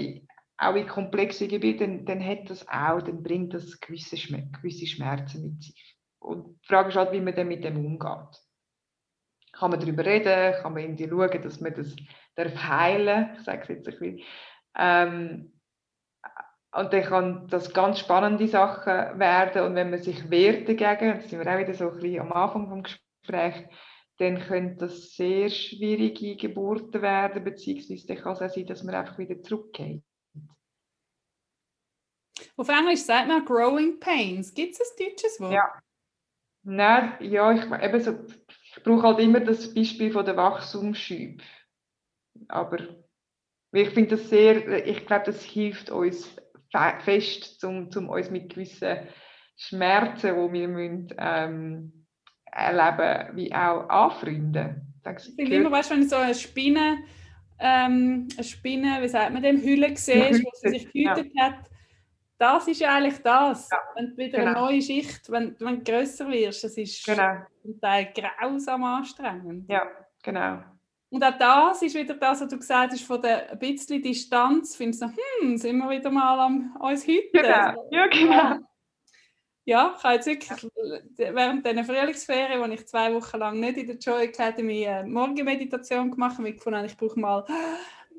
auch 0.58 0.76
in 0.76 0.88
komplexen 0.88 1.48
Gebieten, 1.48 2.06
dann, 2.06 2.20
dann 2.20 2.28
hat 2.28 2.50
das 2.50 2.68
auch, 2.68 3.02
dann 3.02 3.24
bringt 3.24 3.54
das 3.54 3.80
gewisse, 3.80 4.18
gewisse 4.18 4.88
Schmerzen 4.88 5.44
mit 5.44 5.64
sich. 5.64 5.98
Und 6.20 6.60
die 6.62 6.68
Frage 6.68 6.90
ist 6.90 6.96
halt, 6.96 7.12
wie 7.12 7.22
man 7.22 7.36
dann 7.36 7.48
mit 7.48 7.64
dem 7.64 7.84
umgeht. 7.84 8.40
Kann 9.54 9.72
man 9.72 9.80
darüber 9.80 10.06
reden, 10.06 10.54
kann 10.62 10.74
man 10.74 10.84
irgendwie 10.84 11.10
schauen, 11.10 11.42
dass 11.42 11.60
man 11.60 11.74
das 11.74 11.96
darf 12.36 12.56
heilen, 12.56 13.36
ich 13.38 13.44
sage 13.44 13.62
es 13.64 13.68
jetzt 13.68 13.88
ein 13.88 14.00
bisschen. 14.00 14.22
Ähm, 14.78 15.54
und 16.74 16.94
dann 16.94 17.04
kann 17.04 17.48
das 17.50 17.74
ganz 17.74 18.00
spannende 18.00 18.48
Sachen 18.48 19.20
werden. 19.20 19.66
Und 19.66 19.76
wenn 19.76 19.90
man 19.90 20.02
sich 20.02 20.30
wehrt 20.30 20.70
dagegen, 20.70 21.20
das 21.20 21.30
sind 21.30 21.44
wir 21.44 21.54
auch 21.54 21.60
wieder 21.60 21.74
so 21.74 21.90
ein 21.90 21.96
bisschen 21.96 22.22
am 22.22 22.32
Anfang 22.32 22.84
des 22.84 22.98
Gesprächs, 23.32 23.68
dann 24.18 24.40
können 24.40 24.78
das 24.78 25.16
sehr 25.16 25.50
schwierige 25.50 26.36
Geburten 26.36 27.02
werden, 27.02 27.44
beziehungsweise 27.44 28.16
kann 28.16 28.34
es 28.34 28.42
auch 28.42 28.50
sein, 28.50 28.66
dass 28.68 28.84
man 28.84 28.96
einfach 28.96 29.18
wieder 29.18 29.42
zurückgeht. 29.42 30.04
Auf 32.56 32.70
Englisch 32.70 33.02
sagt 33.02 33.28
man 33.28 33.44
Growing 33.46 34.00
Pains. 34.00 34.54
Gibt 34.54 34.74
es 34.74 34.80
ein 34.80 35.06
deutsches 35.06 35.40
Wort? 35.40 35.54
Ja. 35.54 35.82
Nein, 36.64 37.14
ja, 37.22 37.52
ich, 37.52 37.64
eben 37.64 38.00
so, 38.00 38.20
ich 38.76 38.84
brauche 38.84 39.04
halt 39.04 39.20
immer 39.20 39.40
das 39.40 39.74
Beispiel 39.74 40.12
von 40.12 40.26
der 40.26 40.38
Wachstumsschübe. 40.38 41.44
Aber 42.48 42.78
ich 43.72 43.90
finde 43.90 44.18
das 44.18 44.30
sehr, 44.30 44.86
ich 44.86 45.06
glaube, 45.08 45.26
das 45.26 45.44
hilft 45.44 45.90
uns 45.90 46.36
fest, 47.00 47.64
um, 47.64 47.90
um 47.96 48.10
uns 48.10 48.30
mit 48.30 48.54
gewissen 48.54 49.08
Schmerzen, 49.56 50.36
die 50.36 50.54
wir 50.54 50.68
müssen, 50.68 51.14
ähm, 51.18 52.01
erleben, 52.52 53.36
wie 53.36 53.54
auch 53.54 53.88
anfreunden. 53.90 54.94
Ich 55.18 55.36
finde 55.36 55.56
immer, 55.56 55.72
weißt, 55.72 55.92
wenn 55.92 56.04
ich 56.04 56.10
so 56.10 56.18
eine 56.18 56.36
Spinne, 56.36 57.00
ähm, 57.60 58.28
eine 58.36 58.44
Spinne, 58.44 59.02
wie 59.02 59.08
sagt 59.08 59.34
man 59.34 59.42
dem, 59.42 59.62
Hülle 59.62 59.96
siehst, 59.96 60.44
wo 60.44 60.50
sie 60.54 60.70
sich 60.70 60.92
gehütet 60.92 61.32
ja. 61.34 61.46
hat, 61.46 61.56
das 62.38 62.68
ist 62.68 62.80
ja 62.80 62.96
eigentlich 62.96 63.22
das. 63.22 63.70
Ja, 63.70 63.78
wenn 63.96 64.10
du 64.10 64.18
wieder 64.18 64.40
genau. 64.40 64.52
eine 64.52 64.60
neue 64.60 64.82
Schicht, 64.82 65.30
wenn, 65.32 65.56
wenn 65.60 65.84
du 65.84 65.92
grösser 65.92 66.28
wirst, 66.28 66.64
das 66.64 66.76
ist 66.76 67.06
genau. 67.06 67.38
zum 67.62 67.80
Teil 67.80 68.12
grausam 68.16 68.84
anstrengend. 68.84 69.70
Ja, 69.70 69.88
genau. 70.24 70.64
Und 71.12 71.24
auch 71.24 71.38
das 71.38 71.82
ist 71.82 71.94
wieder 71.94 72.16
das, 72.16 72.42
was 72.42 72.48
du 72.48 72.58
gesagt 72.58 72.94
hast, 72.94 73.04
von 73.04 73.22
der 73.22 73.52
ein 73.52 73.60
bisschen 73.60 74.02
Distanz. 74.02 74.76
Findest 74.76 75.04
du, 75.04 75.08
hm, 75.42 75.58
sind 75.58 75.78
wir 75.78 75.90
wieder 75.90 76.10
mal 76.10 76.40
am 76.40 76.76
uns 76.80 77.06
heute? 77.06 77.30
Genau. 77.34 77.88
Ja, 77.92 78.08
genau. 78.08 78.58
Ja, 79.64 79.94
ich 79.96 80.04
habe 80.04 80.16
jetzt 80.16 80.26
wirklich 80.26 80.72
während 81.18 81.66
dieser 81.66 81.84
Frühlingsferien, 81.84 82.60
wo 82.60 82.66
ich 82.66 82.88
zwei 82.88 83.14
Wochen 83.14 83.38
lang 83.38 83.60
nicht 83.60 83.78
in 83.78 83.88
der 83.88 83.98
Joy 83.98 84.24
Academy 84.24 84.88
eine 84.88 85.08
Morgenmeditation 85.08 86.10
gemacht 86.10 86.38
habe, 86.38 86.54
gefunden, 86.54 86.86
ich 86.86 86.98
brauche 86.98 87.20
mal 87.20 87.46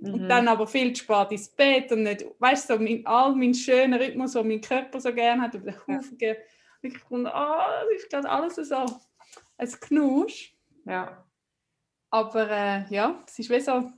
mhm. 0.01 0.15
und 0.15 0.29
dann 0.29 0.47
aber 0.47 0.67
viel 0.69 0.93
zu 0.93 1.03
spät 1.03 1.33
ins 1.33 1.49
Bett 1.49 1.91
und 1.91 2.05
nicht, 2.05 2.25
weißt 2.39 2.71
du, 2.71 2.75
so 2.75 2.81
mein, 2.81 3.05
all 3.07 3.35
mein 3.35 3.55
schöner 3.55 3.99
Rhythmus, 3.99 4.33
den 4.33 4.47
mein 4.47 4.61
Körper 4.61 5.01
so 5.01 5.13
gerne 5.13 5.43
hat, 5.43 5.55
über 5.55 5.73
den 5.73 5.81
Haufen 5.81 6.17
ja. 6.21 6.35
Ich 6.85 6.95
gefunden, 6.95 7.27
oh, 7.27 7.31
das 7.31 8.03
ist 8.03 8.11
gerade 8.11 8.29
alles 8.29 8.57
so 8.57 8.87
ein 9.57 9.69
Knusch. 9.69 10.55
Ja. 10.85 11.25
Aber 12.11 12.51
äh, 12.51 12.85
ja, 12.91 13.21
es 13.27 13.39
ist 13.39 13.51
wie 13.51 13.61
so, 13.61 13.91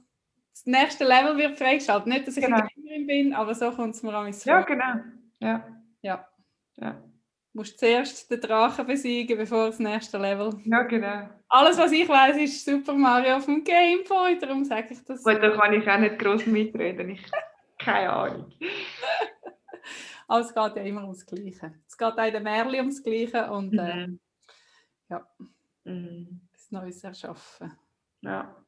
das 0.53 0.67
nächste 0.67 1.05
Level 1.05 1.37
wird 1.37 1.59
freigeschaltet. 1.59 2.07
Nicht, 2.07 2.29
dass 2.29 2.37
ich 2.37 2.45
Genau. 2.45 2.59
eine 2.59 2.69
Gamerin 2.77 3.07
bin, 3.07 3.35
aber 3.35 3.55
so 3.55 3.71
kommt 3.71 3.95
es 3.95 4.03
mir 4.03 4.15
an 4.15 4.35
Ja, 4.45 4.61
genau. 4.61 4.95
Ja. 5.41 5.67
Ja. 6.03 6.29
Ja. 6.77 7.03
Du 7.55 7.61
musst 7.61 7.79
zuerst 7.79 8.29
den 8.29 8.41
Drachen 8.41 8.85
besiegen, 8.85 9.39
bevor 9.39 9.67
das 9.67 9.79
nächste 9.79 10.19
Level. 10.19 10.51
Ja, 10.65 10.83
genau. 10.83 11.29
Alles, 11.49 11.79
was 11.79 11.93
ich 11.93 12.09
weiß, 12.09 12.37
ist 12.39 12.65
Super 12.65 12.95
Mario 12.95 13.37
auf 13.37 13.45
dem 13.45 13.63
Game 13.63 14.01
Boy, 14.09 14.37
darum 14.41 14.65
sage 14.65 14.89
ich 14.91 15.05
das. 15.05 15.23
Gut, 15.23 15.41
da 15.41 15.51
kann 15.57 15.73
ich 15.73 15.89
auch 15.89 15.99
nicht 15.99 16.19
groß 16.19 16.47
mitreden. 16.47 17.11
Ich 17.11 17.23
keine 17.79 18.11
Ahnung. 18.13 18.53
Aber 20.27 20.41
es 20.41 20.49
geht 20.53 20.77
ja 20.77 20.83
immer 20.83 21.03
ums 21.03 21.25
Gleiche. 21.25 21.75
Es 21.87 21.97
geht 21.97 22.09
auch 22.19 22.27
in 22.27 22.33
den 22.33 22.43
Märchen 22.43 22.75
ums 22.81 23.03
Gleiche 23.05 23.49
und 23.51 23.73
äh, 23.79 24.07
Mhm. 24.09 24.21
ja. 25.11 25.27
Mhm. 25.85 26.41
das 26.53 26.71
Neues 26.73 27.05
erschaffen. 27.05 27.73
Ja. 28.23 28.64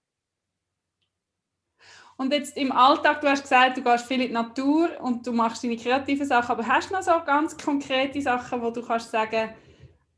Und 2.17 2.33
jetzt 2.33 2.57
im 2.57 2.73
Alltag, 2.73 3.21
du 3.21 3.29
hast 3.29 3.43
gesagt, 3.43 3.77
du 3.77 3.83
gehst 3.83 4.07
viel 4.07 4.23
in 4.23 4.29
die 4.29 4.33
Natur 4.33 4.89
und 5.01 5.27
du 5.27 5.33
machst 5.33 5.63
deine 5.63 5.77
kreativen 5.77 6.27
Sachen, 6.27 6.53
aber 6.53 6.67
hast 6.67 6.91
du 6.91 6.95
noch 6.95 7.03
so 7.03 7.13
ganz 7.27 7.57
konkrete 7.57 8.23
Sachen, 8.23 8.63
wo 8.63 8.71
du 8.71 8.83
kannst 8.83 9.11
sagen, 9.11 9.51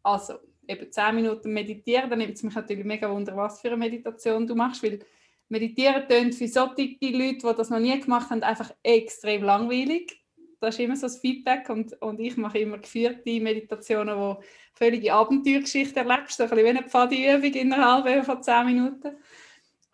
also 0.05 0.34
eben 0.68 0.92
10 0.92 1.14
Minuten 1.14 1.53
meditieren, 1.53 2.09
dann 2.09 2.20
nimmt 2.20 2.34
es 2.34 2.42
mich 2.44 2.55
natürlich 2.55 2.84
mega 2.84 3.11
wunder, 3.11 3.36
was 3.36 3.61
für 3.61 3.68
eine 3.68 3.78
Meditation 3.78 4.46
du 4.46 4.55
machst, 4.55 4.82
weil 4.82 5.01
meditieren 5.49 6.07
tönt 6.09 6.34
für 6.36 6.46
solche 6.46 6.99
Leute, 7.01 7.38
die 7.38 7.57
das 7.57 7.70
noch 7.70 7.80
nie 7.80 7.99
gemacht 7.99 8.30
haben, 8.30 8.42
einfach 8.44 8.70
extrem 8.82 9.42
langweilig. 9.42 10.24
Das 10.61 10.74
ist 10.74 10.80
immer 10.80 10.96
so 10.96 11.07
das 11.07 11.18
Feedback 11.18 11.68
und, 11.68 12.01
und 12.03 12.20
ich 12.20 12.36
mache 12.36 12.59
immer 12.59 12.78
geführte 12.78 13.40
Meditationen, 13.40 14.16
wo 14.16 14.42
völlige 14.74 15.14
Abenteuergeschichte 15.14 16.01
erlebst, 16.01 16.36
so 16.36 16.44
ein 16.44 16.51
bisschen 16.51 16.64
wie 16.64 16.70
eine 16.70 16.82
Pfadiübung 16.82 17.53
innerhalb 17.55 18.24
von 18.24 18.42
10 18.42 18.66
Minuten 18.66 19.16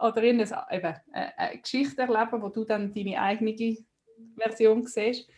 oder 0.05 0.23
in 0.23 0.41
eine, 0.41 0.67
eben, 0.71 0.95
eine, 1.13 1.39
eine 1.39 1.59
Geschichte 1.59 2.03
erleben, 2.03 2.43
wo 2.43 2.49
du 2.51 2.65
dann 2.65 2.93
deine 2.93 3.21
eigene 3.21 3.77
Version 4.37 4.87
siehst. 4.87 5.29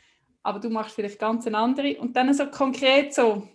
Aber 0.42 0.58
du 0.58 0.68
machst 0.70 0.94
vielleicht 0.94 1.20
ganz 1.20 1.46
eine 1.46 1.58
andere. 1.58 1.96
Und 1.98 2.16
dann 2.16 2.34
so 2.34 2.46
konkret 2.46 3.14
so, 3.14 3.48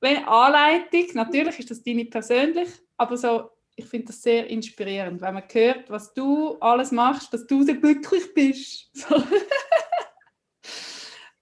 wenn 0.00 0.24
Anleitung, 0.24 1.06
natürlich 1.14 1.58
ist 1.58 1.70
das 1.70 1.82
deine 1.82 2.04
persönlich, 2.04 2.68
aber 2.96 3.16
so, 3.16 3.50
ich 3.74 3.86
finde 3.86 4.06
das 4.06 4.22
sehr 4.22 4.46
inspirierend, 4.46 5.20
wenn 5.20 5.34
man 5.34 5.42
hört, 5.52 5.90
was 5.90 6.14
du 6.14 6.56
alles 6.60 6.92
machst, 6.92 7.32
dass 7.32 7.46
du 7.46 7.62
so 7.62 7.74
glücklich 7.74 8.32
bist. 8.34 8.90
So. 9.08 9.22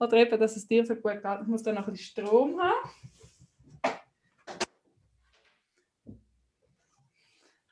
Oder 0.01 0.17
eben, 0.19 0.39
dass 0.39 0.57
es 0.57 0.67
dir 0.67 0.85
so 0.85 0.97
gut 0.97 1.23
geht. 1.23 1.41
Ich 1.43 1.47
muss 1.47 1.63
dann 1.63 1.77
noch 1.77 1.87
ein 1.87 1.93
bisschen 1.93 2.25
Strom 2.27 2.61
haben. 2.61 2.91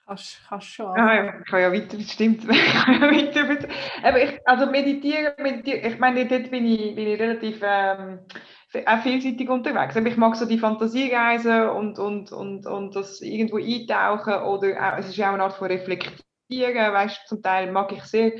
Kannst, 0.06 0.40
kannst 0.48 0.66
schon. 0.66 0.98
Ah, 0.98 1.14
ja, 1.14 1.38
ich 1.38 1.46
kann 1.46 1.60
ja 1.60 1.72
weiter, 1.72 2.00
stimmt. 2.00 2.44
Ich 2.50 2.72
kann 2.74 3.00
ja 3.00 3.10
weiter, 3.10 3.68
aber 4.02 4.22
ich, 4.22 4.40
also 4.46 4.66
meditieren, 4.66 5.32
meditieren, 5.38 5.92
ich 5.92 5.98
meine, 5.98 6.26
dort 6.26 6.50
bin 6.50 6.66
ich, 6.66 6.94
bin 6.94 7.06
ich 7.06 7.20
relativ 7.20 7.60
ähm, 7.62 8.20
auch 8.86 9.02
vielseitig 9.02 9.48
unterwegs. 9.48 9.96
Aber 9.96 10.06
ich 10.06 10.16
mag 10.16 10.34
so 10.36 10.46
die 10.46 10.58
Fantasiereisen 10.58 11.68
und, 11.70 11.98
und, 11.98 12.32
und, 12.32 12.66
und 12.66 12.96
das 12.96 13.20
irgendwo 13.20 13.58
eintauchen 13.58 14.34
oder 14.42 14.94
auch, 14.94 14.98
es 14.98 15.08
ist 15.08 15.16
ja 15.16 15.30
auch 15.30 15.34
eine 15.34 15.44
Art 15.44 15.54
von 15.54 15.68
Reflektieren, 15.68 16.92
weißt 16.92 17.20
du, 17.24 17.28
zum 17.28 17.42
Teil 17.42 17.70
mag 17.70 17.92
ich 17.92 18.02
sehr. 18.04 18.32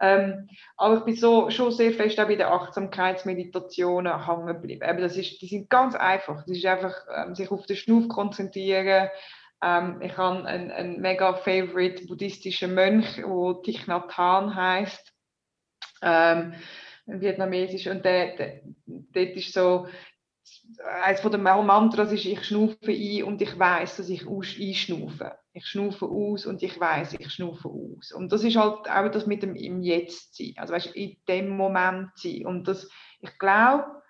Ähm, 0.00 0.48
aber 0.76 0.98
ich 0.98 1.04
bin 1.04 1.14
so, 1.14 1.48
schon 1.50 1.70
sehr 1.70 1.92
fest 1.92 2.18
auch 2.18 2.26
bei 2.26 2.34
den 2.34 2.46
Achtsamkeitsmeditationen 2.46 4.26
hängen 4.26 4.46
geblieben. 4.46 4.82
Eben, 4.88 5.00
das 5.00 5.16
ist, 5.16 5.40
die 5.40 5.46
sind 5.46 5.70
ganz 5.70 5.94
einfach. 5.94 6.44
Das 6.44 6.56
ist 6.56 6.66
einfach 6.66 6.94
ähm, 7.14 7.34
sich 7.36 7.50
auf 7.50 7.66
den 7.66 7.76
Schnuff 7.76 8.08
konzentrieren. 8.08 9.10
Ähm, 9.62 10.00
ich 10.02 10.16
habe 10.16 10.44
einen, 10.44 10.70
einen 10.70 11.00
mega 11.00 11.34
favorite 11.34 12.06
buddhistischen 12.06 12.74
Mönch, 12.74 13.14
der 13.16 13.62
Thich 13.62 13.86
Nhat 13.86 14.16
Hanh 14.16 14.54
heisst. 14.54 15.12
Ähm, 16.02 16.54
Vietnamesisch. 17.06 17.86
Und 17.86 18.04
der, 18.04 18.36
der, 18.36 18.60
dort 18.86 19.36
ist 19.36 19.52
so, 19.52 19.86
eines 21.02 21.20
von 21.20 21.32
den 21.32 21.42
Mantras 21.42 22.12
ist, 22.12 22.24
ich 22.24 22.44
schnaufe 22.44 22.76
ein 22.88 23.22
und 23.24 23.40
ich 23.40 23.58
weiß, 23.58 23.96
dass 23.96 24.08
ich 24.08 24.26
aus, 24.26 24.56
einschnaufe. 24.58 25.36
Ich 25.52 25.66
schnaufe 25.66 26.06
aus 26.06 26.46
und 26.46 26.62
ich 26.62 26.78
weiß, 26.78 27.14
ich 27.14 27.30
schnaufe 27.30 27.68
aus. 27.68 28.12
Und 28.12 28.32
das 28.32 28.42
ist 28.42 28.56
halt 28.56 28.88
auch 28.88 29.08
das 29.10 29.26
mit 29.26 29.42
dem 29.42 29.54
im 29.54 29.82
Jetzt 29.82 30.36
sein. 30.36 30.54
Also 30.56 30.72
weißt, 30.72 30.96
in 30.96 31.16
dem 31.28 31.50
Moment 31.50 32.10
sein. 32.16 32.46
Und 32.46 32.66
das, 32.66 32.88
ich 33.20 33.38
glaube, 33.38 34.01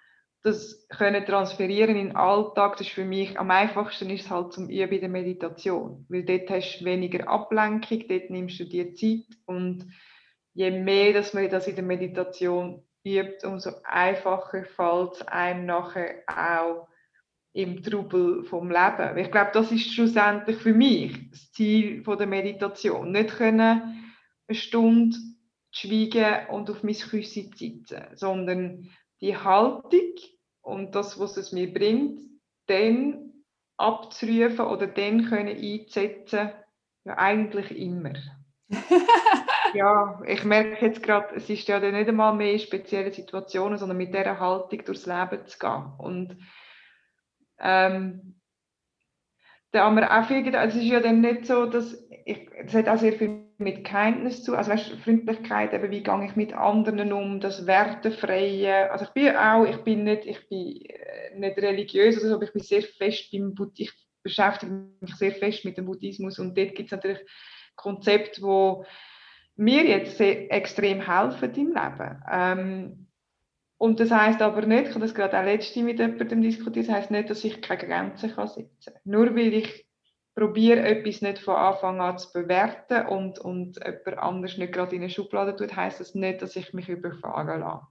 das 0.42 0.86
können 0.88 1.24
transferieren 1.24 1.96
in 1.96 2.08
den 2.08 2.16
Alltag, 2.16 2.72
das 2.76 2.88
ist 2.88 2.94
für 2.94 3.04
mich 3.04 3.38
am 3.38 3.50
einfachsten 3.50 4.10
ist 4.10 4.24
es 4.24 4.30
halt 4.30 4.52
zum 4.52 4.68
Üben 4.68 4.92
in 4.92 5.00
der 5.00 5.08
Meditation. 5.08 6.04
Weil 6.08 6.24
dort 6.24 6.50
hast 6.50 6.80
du 6.80 6.84
weniger 6.84 7.28
Ablenkung, 7.28 8.04
dort 8.08 8.30
nimmst 8.30 8.58
du 8.58 8.64
dir 8.64 8.94
Zeit 8.94 9.26
und 9.46 9.86
je 10.54 10.70
mehr, 10.70 11.12
dass 11.12 11.32
man 11.32 11.48
das 11.48 11.68
in 11.68 11.76
der 11.76 11.84
Meditation 11.84 12.82
übt, 13.04 13.46
umso 13.46 13.70
einfacher 13.84 14.64
fällt 14.64 15.14
es 15.14 15.22
einem 15.28 15.66
nachher 15.66 16.22
auch 16.26 16.88
im 17.52 17.82
Trubel 17.82 18.44
vom 18.44 18.70
Leben. 18.70 19.18
Ich 19.18 19.30
glaube, 19.30 19.50
das 19.52 19.70
ist 19.70 19.92
schlussendlich 19.92 20.56
für 20.56 20.72
mich 20.72 21.30
das 21.30 21.52
Ziel 21.52 22.02
von 22.02 22.18
der 22.18 22.26
Meditation. 22.26 23.12
Nicht 23.12 23.36
können 23.36 24.06
eine 24.48 24.58
Stunde 24.58 25.16
schweigen 25.70 26.48
und 26.50 26.70
auf 26.70 26.82
mein 26.82 26.94
Küsschen 26.94 27.52
sitzen, 27.52 28.04
sondern 28.14 28.90
die 29.20 29.36
Haltung 29.36 30.14
und 30.62 30.94
das, 30.94 31.18
was 31.18 31.36
es 31.36 31.52
mir 31.52 31.72
bringt, 31.72 32.20
dann 32.66 33.32
abzurufen 33.76 34.66
oder 34.66 34.86
dann 34.86 35.26
können 35.26 35.56
einzusetzen, 35.56 36.52
ja 37.04 37.18
eigentlich 37.18 37.76
immer. 37.76 38.12
ja, 39.74 40.22
ich 40.26 40.44
merke 40.44 40.86
jetzt 40.86 41.02
gerade, 41.02 41.34
es 41.34 41.50
ist 41.50 41.68
ja 41.68 41.80
dann 41.80 41.94
nicht 41.94 42.08
einmal 42.08 42.34
mehr 42.34 42.52
in 42.52 42.58
speziellen 42.58 43.12
Situationen, 43.12 43.78
sondern 43.78 43.98
mit 43.98 44.14
dieser 44.14 44.38
Haltung 44.38 44.84
durchs 44.84 45.06
Leben 45.06 45.46
zu 45.46 45.58
gehen. 45.58 45.92
Und 45.98 46.38
ähm, 47.58 48.40
da 49.72 49.84
haben 49.84 49.96
wir 49.96 50.10
auch 50.10 50.26
viel 50.26 50.42
gedacht, 50.42 50.68
es 50.68 50.76
ist 50.76 50.84
ja 50.84 51.00
dann 51.00 51.20
nicht 51.20 51.46
so, 51.46 51.66
dass 51.66 51.96
ich, 52.24 52.48
es 52.52 52.74
hat 52.74 52.88
auch 52.88 52.98
sehr 52.98 53.14
viel 53.14 53.41
mit 53.58 53.84
Kindness 53.84 54.42
zu, 54.42 54.56
also 54.56 54.70
weißt, 54.70 54.92
Freundlichkeit, 55.04 55.72
eben, 55.72 55.90
wie 55.90 56.02
gehe 56.02 56.24
ich 56.24 56.36
mit 56.36 56.52
anderen 56.52 57.12
um, 57.12 57.40
das 57.40 57.66
Wertefreie, 57.66 58.90
also 58.90 59.04
ich 59.04 59.10
bin 59.10 59.36
auch, 59.36 59.64
ich 59.64 59.78
bin 59.78 60.04
nicht, 60.04 60.26
ich 60.26 60.48
bin 60.48 60.80
äh, 60.82 61.38
nicht 61.38 61.58
religiös, 61.58 62.18
oder 62.18 62.28
so, 62.28 62.34
aber 62.34 62.44
ich 62.44 62.52
bin 62.52 62.62
sehr 62.62 62.82
fest 62.82 63.30
beim 63.32 63.54
Buddhismus, 63.54 63.98
ich 63.98 64.22
beschäftige 64.22 64.72
mich 65.00 65.14
sehr 65.16 65.32
fest 65.32 65.64
mit 65.64 65.76
dem 65.76 65.86
Buddhismus 65.86 66.38
und 66.38 66.56
dort 66.56 66.74
gibt 66.74 66.86
es 66.86 66.92
natürlich 66.92 67.20
Konzepte, 67.76 68.42
wo 68.42 68.84
mir 69.56 69.84
jetzt 69.84 70.16
sehr, 70.16 70.52
extrem 70.52 71.00
helfen 71.00 71.54
im 71.54 71.74
Leben. 71.74 72.22
Ähm, 72.30 73.06
und 73.78 73.98
das 73.98 74.12
heißt 74.12 74.40
aber 74.42 74.64
nicht, 74.64 74.88
ich 74.88 74.90
habe 74.90 75.00
das 75.00 75.14
gerade 75.14 75.38
auch 75.38 75.44
letzte 75.44 75.82
mit 75.82 75.98
jemandem 75.98 76.40
diskutiert, 76.40 76.88
das 76.88 76.94
heißt 76.94 77.10
nicht, 77.10 77.30
dass 77.30 77.42
ich 77.42 77.60
keine 77.60 77.84
Grenzen 77.84 78.32
kann 78.32 78.46
setzen 78.46 78.70
kann. 78.84 79.00
Nur 79.04 79.34
weil 79.34 79.54
ich 79.54 79.84
probiere, 80.34 80.80
etwas 80.80 81.22
nicht 81.22 81.38
von 81.38 81.56
Anfang 81.56 82.00
an 82.00 82.18
zu 82.18 82.32
bewerten 82.32 83.06
und, 83.06 83.38
und 83.38 83.78
jemand 83.84 84.18
anders 84.18 84.56
nicht 84.56 84.72
gerade 84.72 84.96
in 84.96 85.02
eine 85.02 85.10
Schublade 85.10 85.54
tut, 85.56 85.76
heißt 85.76 86.00
das 86.00 86.14
nicht, 86.14 86.42
dass 86.42 86.56
ich 86.56 86.72
mich 86.72 86.88
überfahren 86.88 87.60
lasse. 87.60 87.86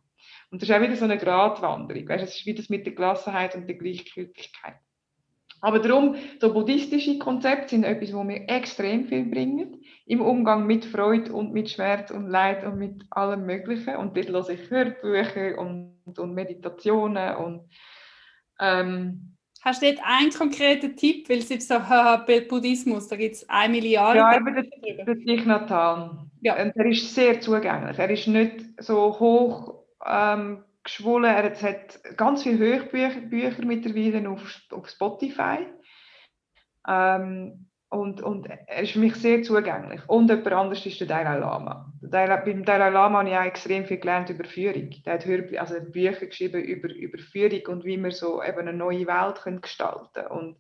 Und 0.50 0.62
das 0.62 0.70
ist 0.70 0.76
auch 0.76 0.82
wieder 0.82 0.96
so 0.96 1.06
eine 1.06 1.18
Gratwanderung. 1.18 2.08
Weißt, 2.08 2.24
es 2.24 2.36
ist 2.36 2.46
wieder 2.46 2.58
das 2.58 2.70
mit 2.70 2.86
der 2.86 2.94
Gelassenheit 2.94 3.56
und 3.56 3.68
der 3.68 3.78
Gleichgültigkeit. 3.78 4.76
Aber 5.64 5.78
darum, 5.78 6.16
so 6.40 6.52
buddhistische 6.52 7.20
Konzepte 7.20 7.70
sind 7.70 7.84
etwas, 7.84 8.14
wo 8.14 8.24
mir 8.24 8.50
extrem 8.50 9.06
viel 9.06 9.26
bringen. 9.26 9.80
Im 10.08 10.22
Umgang 10.22 10.66
mit 10.66 10.86
Freude 10.86 11.32
und 11.32 11.54
mit 11.54 11.70
Schmerz 11.70 12.10
und 12.10 12.28
Leid 12.28 12.66
und 12.66 12.80
mit 12.80 13.06
allem 13.12 13.46
Möglichen. 13.46 13.96
Und 13.96 14.18
dort 14.18 14.30
höre 14.30 14.50
ich 14.50 14.70
Hörbücher 14.72 15.60
und, 15.60 16.18
und 16.18 16.34
Meditationen. 16.34 17.36
Und, 17.36 17.70
ähm, 18.60 19.31
Hast 19.64 19.82
du 19.82 19.92
dort 19.92 20.04
einen 20.04 20.32
konkreten 20.32 20.96
Tipp? 20.96 21.30
Weil 21.30 21.40
es 21.40 21.50
jetzt 21.50 21.68
so 21.68 21.76
Buddhismus, 22.48 23.08
da 23.08 23.16
gibt 23.16 23.36
es 23.36 23.50
eine 23.50 23.74
Milliarde. 23.74 24.20
ja, 24.20 24.36
aber 24.36 24.52
der, 24.52 24.64
der 25.06 25.16
Thich. 25.18 25.46
Ja. 26.42 26.62
Und 26.62 26.76
er 26.76 26.86
ist 26.86 27.14
sehr 27.14 27.40
zugänglich. 27.40 28.00
Er 28.00 28.10
ist 28.10 28.28
nicht 28.28 28.66
so 28.78 29.20
hoch 29.20 29.86
ähm, 30.06 30.64
geschwollen. 30.84 31.36
Er 31.36 31.62
hat 31.62 32.00
ganz 32.18 32.44
viele 32.44 32.58
Hörbücher 32.58 33.22
Bücher 33.22 33.64
mittlerweile 33.64 34.28
auf, 34.30 34.62
auf 34.72 34.90
Spotify. 34.90 35.68
Ähm, 36.88 37.71
und, 37.92 38.22
und 38.22 38.48
er 38.48 38.84
ist 38.84 38.94
für 38.94 39.00
mich 39.00 39.16
sehr 39.16 39.44
zugänglich. 39.44 40.00
Und 40.08 40.30
jemand 40.30 40.54
anderes 40.54 40.86
ist 40.86 41.02
der 41.02 41.08
Dalai 41.08 41.38
Lama. 41.38 41.92
Beim 42.02 42.64
Dalai 42.64 42.90
Lama 42.90 43.20
habe 43.20 43.30
ich 43.30 43.36
auch 43.36 43.44
extrem 43.44 43.86
viel 43.86 43.98
gelernt 43.98 44.30
über 44.30 44.46
Führung. 44.46 44.92
Der 45.06 45.16
hat 45.16 45.26
Hörbü 45.26 45.58
also 45.58 45.76
er 45.76 45.82
hat 45.82 45.92
Bücher 45.92 46.26
geschrieben 46.26 46.62
über, 46.64 46.88
über 46.90 47.18
Führung 47.18 47.60
und 47.68 47.84
wie 47.84 48.02
wir 48.02 48.12
so 48.12 48.42
eben 48.42 48.60
eine 48.60 48.72
neue 48.72 49.08
Welt 49.08 49.62
gestalten 49.62 50.08
können. 50.14 50.28
Und 50.28 50.58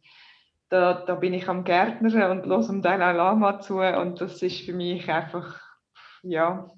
da, 0.67 1.05
da 1.05 1.15
bin 1.15 1.33
ich 1.33 1.47
am 1.47 1.63
Gärtner 1.63 2.31
und 2.31 2.45
höre 2.45 2.67
dem 2.67 2.81
Dalai 2.81 3.13
Lama 3.13 3.61
zu. 3.61 3.79
Und 3.79 4.19
das 4.19 4.41
ist 4.41 4.65
für 4.65 4.73
mich 4.73 5.09
einfach, 5.09 5.57
ja, 6.23 6.69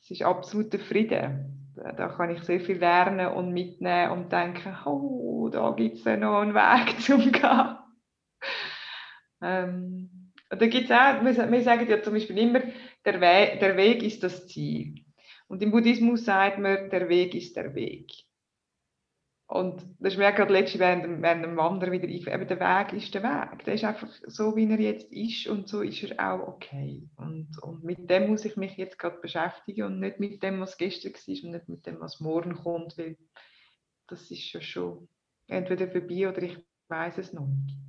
das 0.00 0.10
ist 0.10 0.22
absoluter 0.22 0.80
Frieden. 0.80 1.72
Da, 1.76 1.92
da 1.92 2.08
kann 2.08 2.30
ich 2.30 2.42
sehr 2.42 2.58
viel 2.58 2.78
lernen 2.78 3.28
und 3.28 3.52
mitnehmen 3.52 4.10
und 4.10 4.32
denken, 4.32 4.76
oh, 4.86 5.48
da 5.52 5.70
gibt 5.70 5.98
es 5.98 6.04
ja 6.04 6.16
noch 6.16 6.40
einen 6.40 6.54
Weg 6.54 7.00
zum 7.00 7.30
Gehen. 7.30 7.76
Ähm, 9.40 10.32
da 10.50 10.66
gibt's 10.66 10.90
auch, 10.90 11.22
wir, 11.22 11.62
sagen 11.62 11.88
ja 11.88 12.02
zum 12.02 12.14
Beispiel 12.14 12.38
immer, 12.38 12.62
der, 13.04 13.20
We 13.20 13.58
der 13.60 13.76
Weg 13.76 14.02
ist 14.02 14.22
das 14.22 14.46
Ziel. 14.46 15.04
Und 15.48 15.62
im 15.62 15.70
Buddhismus 15.70 16.24
sagt 16.24 16.58
man, 16.58 16.90
der 16.90 17.08
Weg 17.08 17.34
ist 17.34 17.56
der 17.56 17.74
Weg. 17.74 18.12
Und 19.50 19.82
das 19.98 20.12
ist 20.12 20.18
mir 20.18 20.30
gerade 20.32 20.52
letztens 20.52 20.80
während 20.80 21.22
während 21.22 21.42
dem 21.42 21.56
Wandern 21.56 21.90
wieder 21.90 22.06
eingefallen. 22.06 22.46
Der 22.46 22.60
Weg 22.60 22.92
ist 22.92 23.14
der 23.14 23.22
Weg. 23.22 23.64
Der 23.64 23.74
ist 23.74 23.84
einfach 23.84 24.10
so, 24.26 24.54
wie 24.56 24.70
er 24.70 24.78
jetzt 24.78 25.10
ist 25.10 25.46
und 25.46 25.68
so 25.68 25.80
ist 25.80 26.02
er 26.02 26.34
auch 26.34 26.48
okay. 26.48 27.08
Und, 27.16 27.56
und 27.62 27.82
mit 27.82 28.10
dem 28.10 28.28
muss 28.28 28.44
ich 28.44 28.58
mich 28.58 28.76
jetzt 28.76 28.98
gerade 28.98 29.18
beschäftigen 29.20 29.84
und 29.84 30.00
nicht 30.00 30.20
mit 30.20 30.42
dem, 30.42 30.60
was 30.60 30.76
gestern 30.76 31.14
war 31.14 31.44
und 31.44 31.50
nicht 31.52 31.68
mit 31.68 31.86
dem, 31.86 31.98
was 31.98 32.20
morgen 32.20 32.56
kommt, 32.56 32.98
weil 32.98 33.16
das 34.06 34.30
ist 34.30 34.52
ja 34.52 34.60
schon 34.60 35.08
entweder 35.46 35.88
vorbei 35.88 36.28
oder 36.28 36.42
ich 36.42 36.58
weiß 36.88 37.16
es 37.16 37.32
noch 37.32 37.46
nicht. 37.46 37.87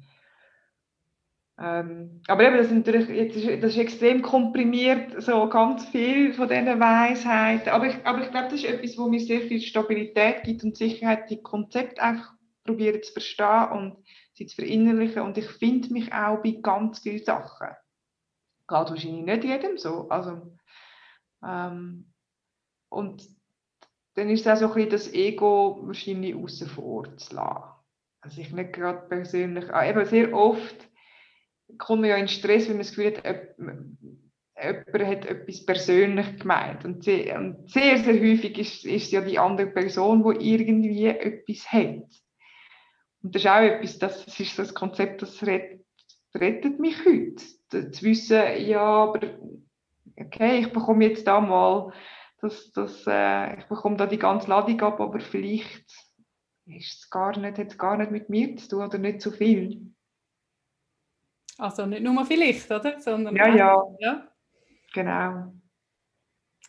Ähm, 1.62 2.22
aber 2.28 2.43
eben, 2.47 2.57
das 2.57 2.68
ist 2.68 2.74
natürlich 2.74 3.10
jetzt 3.10 3.36
ist, 3.36 3.64
das 3.64 3.72
ist 3.72 3.78
extrem 3.78 4.22
komprimiert, 4.22 5.22
so 5.22 5.49
ganz 5.49 5.86
viel 5.89 6.34
von 6.34 6.47
diesen 6.47 6.80
Weisheiten. 6.80 7.70
Aber 7.70 7.88
ich, 7.88 7.95
aber 8.05 8.22
ich 8.22 8.32
glaube, 8.32 8.47
das 8.49 8.64
ist 8.64 8.66
etwas, 8.66 8.97
wo 8.97 9.10
mir 9.10 9.20
sehr 9.20 9.41
viel 9.41 9.60
Stabilität 9.60 10.43
gibt 10.43 10.64
und 10.64 10.78
Sicherheit, 10.78 11.30
die 11.30 11.41
Konzepte 11.41 12.01
einfach 12.01 12.34
probieren 12.64 13.03
zu 13.03 13.12
verstehen 13.12 13.72
und 13.72 13.97
sie 14.34 14.45
zu 14.45 14.55
verinnerlichen. 14.55 15.22
Und 15.22 15.38
ich 15.38 15.49
finde 15.49 15.91
mich 15.91 16.14
auch 16.14 16.41
bei 16.41 16.51
ganz 16.62 16.99
vielen 16.99 17.26
Sachen. 17.26 17.68
Geht 18.68 18.89
wahrscheinlich 18.89 19.26
nicht 19.26 19.43
jedem 19.43 19.78
so. 19.78 20.07
Also, 20.07 20.55
ähm, 21.45 22.14
und 22.88 23.28
dann 24.14 24.30
ist 24.30 24.45
es 24.45 24.47
auch 24.47 24.55
so 24.55 24.68
ein 24.68 24.74
bisschen 24.76 24.89
das 24.91 25.14
Ego 25.14 25.80
wahrscheinlich 25.84 26.36
außen 26.36 26.70
vor 26.70 27.18
zu 27.18 27.36
lassen. 27.36 27.64
Also 28.22 28.41
ich 28.41 28.51
nicht 28.51 28.74
gerade 28.74 29.07
persönlich, 29.07 29.74
ah, 29.74 29.86
eben 29.86 30.05
sehr 30.05 30.34
oft 30.34 30.89
kommt 31.78 32.01
man 32.01 32.09
ja 32.09 32.17
in 32.17 32.28
Stress, 32.28 32.67
wenn 32.67 32.78
man 32.78 32.86
das 32.86 32.95
Gefühl 32.95 33.15
hat, 33.15 33.55
jemand 34.61 35.07
hat 35.07 35.26
etwas 35.26 35.65
persönlich 35.65 36.39
gemeint. 36.39 36.84
Und 36.86 37.03
sehr, 37.03 37.38
und 37.38 37.70
sehr, 37.70 37.97
sehr 37.97 38.20
häufig 38.20 38.57
ist, 38.57 38.86
ist 38.86 39.11
ja 39.11 39.22
die 39.22 39.39
andere 39.39 39.67
Person, 39.67 40.24
die 40.24 40.53
irgendwie 40.53 41.05
etwas 41.05 41.72
hat. 41.72 42.03
Und 43.22 43.36
das 43.36 43.43
ist 43.43 43.47
auch 43.47 43.61
etwas, 43.61 43.99
das 43.99 44.39
ist 44.39 44.59
das 44.59 44.74
Konzept, 44.74 45.22
das 45.22 45.45
rettet, 45.45 45.86
rettet 46.36 46.80
mich 46.80 46.97
heute. 47.05 47.91
Zu 47.91 48.03
wissen, 48.03 48.41
ja, 48.65 48.82
aber 48.82 49.20
okay, 50.20 50.59
ich 50.59 50.72
bekomme 50.72 51.05
jetzt 51.05 51.28
da 51.28 51.39
mal, 51.39 51.93
das, 52.41 52.72
das, 52.72 53.05
äh, 53.05 53.59
ich 53.59 53.65
bekomme 53.65 53.97
da 53.97 54.07
die 54.07 54.17
ganze 54.17 54.49
Ladung 54.49 54.80
ab, 54.82 54.99
aber 55.01 55.20
vielleicht 55.20 55.86
ist 56.65 57.03
es 57.03 57.09
gar 57.09 57.38
nicht, 57.38 57.57
hat 57.57 57.67
es 57.67 57.78
gar 57.78 57.97
nicht 57.97 58.11
mit 58.11 58.30
mir 58.30 58.55
zu 58.55 58.70
tun 58.70 58.84
oder 58.84 58.97
nicht 58.97 59.22
so 59.22 59.32
viel. 59.32 59.93
Also 61.60 61.86
nicht 61.86 62.01
nur 62.01 62.26
vielleicht, 62.26 62.72
oder? 62.72 62.99
Sondern 62.99 63.36
ja, 63.36 63.47
ja, 63.53 63.84
ja. 63.99 64.28
Genau. 64.93 65.51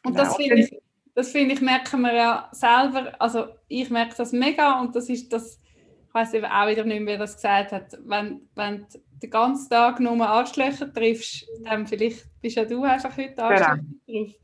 Und 0.02 0.12
genau. 0.12 0.16
das 0.16 0.36
finde 0.36 0.60
ich, 0.60 0.82
das 1.14 1.30
finde 1.30 1.54
ich, 1.54 1.60
merken 1.60 2.00
wir 2.00 2.12
ja 2.12 2.48
selber, 2.52 3.12
also 3.18 3.48
ich 3.68 3.88
merke 3.90 4.16
das 4.16 4.32
mega 4.32 4.80
und 4.80 4.96
das 4.96 5.08
ist 5.08 5.32
das, 5.32 5.60
ich 6.08 6.14
weiß 6.14 6.34
eben 6.34 6.46
auch 6.46 6.68
wieder 6.68 6.84
nicht 6.84 7.00
mehr, 7.02 7.12
wer 7.12 7.18
das 7.18 7.36
gesagt 7.36 7.72
hat, 7.72 7.98
wenn, 8.04 8.48
wenn 8.54 8.86
du 8.92 8.98
den 9.22 9.30
ganzen 9.30 9.70
Tag 9.70 10.00
nur 10.00 10.26
Arschlöcher 10.26 10.92
triffst, 10.92 11.46
dann 11.64 11.86
vielleicht 11.86 12.26
bist 12.40 12.56
ja 12.56 12.64
du 12.64 12.82
einfach 12.82 13.16
heute 13.16 13.30
genau. 13.30 13.44
Arschlöcher 13.44 13.76
genau. 14.06 14.24
drauf. 14.24 14.34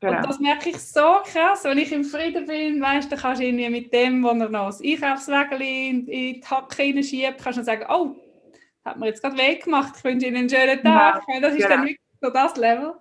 Genau. 0.00 0.16
Und 0.16 0.26
das 0.26 0.40
merke 0.40 0.70
ich 0.70 0.78
so 0.78 1.18
krass, 1.24 1.64
wenn 1.64 1.78
ich 1.78 1.92
im 1.92 2.04
Frieden 2.04 2.46
bin, 2.46 2.80
weißt, 2.80 3.12
dann 3.12 3.18
kannst 3.18 3.40
du 3.40 3.46
irgendwie 3.46 3.70
mit 3.70 3.92
dem, 3.92 4.24
wo 4.24 4.28
er 4.28 4.48
noch 4.48 4.66
das 4.66 4.82
Einkaufswägel 4.82 5.60
in, 5.60 6.08
in 6.08 6.40
die 6.40 6.42
Hacke 6.44 6.82
hineinschiebt, 6.82 7.38
kannst 7.38 7.60
du 7.60 7.64
sagen, 7.64 7.86
oh, 7.88 8.16
hat 8.84 8.98
mir 8.98 9.06
jetzt 9.06 9.22
gerade 9.22 9.36
weh 9.38 9.56
gemacht, 9.56 9.94
ich 9.96 10.04
wünsche 10.04 10.26
Ihnen 10.26 10.36
einen 10.36 10.50
schönen 10.50 10.82
Tag. 10.82 11.22
Ja, 11.28 11.40
das 11.40 11.52
ist 11.54 11.58
genau. 11.58 11.68
dann 11.68 11.84
wirklich 11.84 12.00
so 12.20 12.30
das 12.30 12.56
Level. 12.56 12.94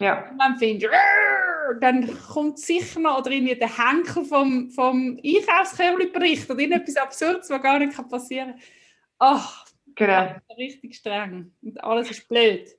Ja. 0.00 0.30
Und 0.30 0.38
dann 0.38 0.56
findest 0.56 0.92
du, 0.92 1.78
dann 1.80 2.18
kommt 2.28 2.58
sicher 2.58 3.00
noch, 3.00 3.18
oder 3.18 3.30
irgendwie 3.30 3.56
der 3.56 3.76
Henkel 3.76 4.24
vom, 4.24 4.70
vom 4.70 5.18
Einkaufskörperli 5.24 6.40
oder 6.48 6.58
irgendetwas 6.58 6.96
Absurdes, 6.96 7.50
was 7.50 7.62
gar 7.62 7.78
nicht 7.78 8.08
passieren 8.08 8.52
kann. 8.52 8.60
Ach, 9.18 9.66
genau. 9.94 10.34
richtig 10.56 10.94
streng. 10.94 11.52
Und 11.62 11.82
alles 11.82 12.10
ist 12.10 12.28
blöd. 12.28 12.77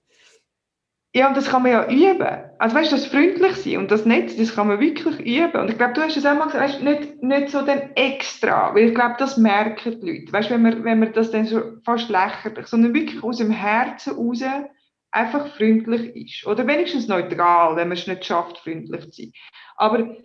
Ja, 1.12 1.28
und 1.28 1.36
das 1.36 1.50
kann 1.50 1.64
man 1.64 1.72
ja 1.72 1.90
üben. 1.90 2.52
Also 2.60 2.76
weißt 2.76 2.92
du, 2.92 2.96
das 2.96 3.08
freundlich 3.08 3.56
sein 3.56 3.78
und 3.78 3.90
das 3.90 4.06
Netz, 4.06 4.36
das 4.36 4.54
kann 4.54 4.68
man 4.68 4.80
wirklich 4.80 5.20
üben. 5.20 5.60
Und 5.60 5.72
ich 5.72 5.78
glaube, 5.78 5.94
du 5.94 6.02
hast 6.02 6.16
es 6.16 6.26
auch 6.26 6.36
mal 6.36 6.46
gesagt, 6.46 6.64
weißt, 6.64 6.84
nicht, 6.84 7.24
nicht 7.24 7.50
so 7.50 7.64
dann 7.64 7.96
extra, 7.96 8.76
weil 8.76 8.90
ich 8.90 8.96
glaube, 8.96 9.16
das 9.18 9.36
merken 9.36 10.00
die 10.02 10.12
Leute. 10.12 10.32
Weißt 10.32 10.50
du, 10.50 10.54
wenn 10.54 10.62
man, 10.62 10.84
wenn 10.84 11.00
man 11.00 11.14
das 11.14 11.32
dann 11.32 11.46
so 11.46 11.62
fast 11.84 12.10
lächerlich, 12.10 12.68
sondern 12.68 12.94
wirklich 12.94 13.24
aus 13.24 13.38
dem 13.38 13.50
Herzen 13.50 14.14
raus 14.14 14.44
einfach 15.12 15.48
freundlich 15.56 16.16
ist. 16.16 16.46
Oder 16.46 16.68
wenigstens 16.68 17.08
neutral, 17.08 17.76
wenn 17.76 17.88
man 17.88 17.98
es 17.98 18.06
nicht 18.06 18.26
schafft, 18.26 18.60
freundlich 18.60 19.12
zu 19.12 19.24
sein. 19.24 19.32
Aber 19.78 20.16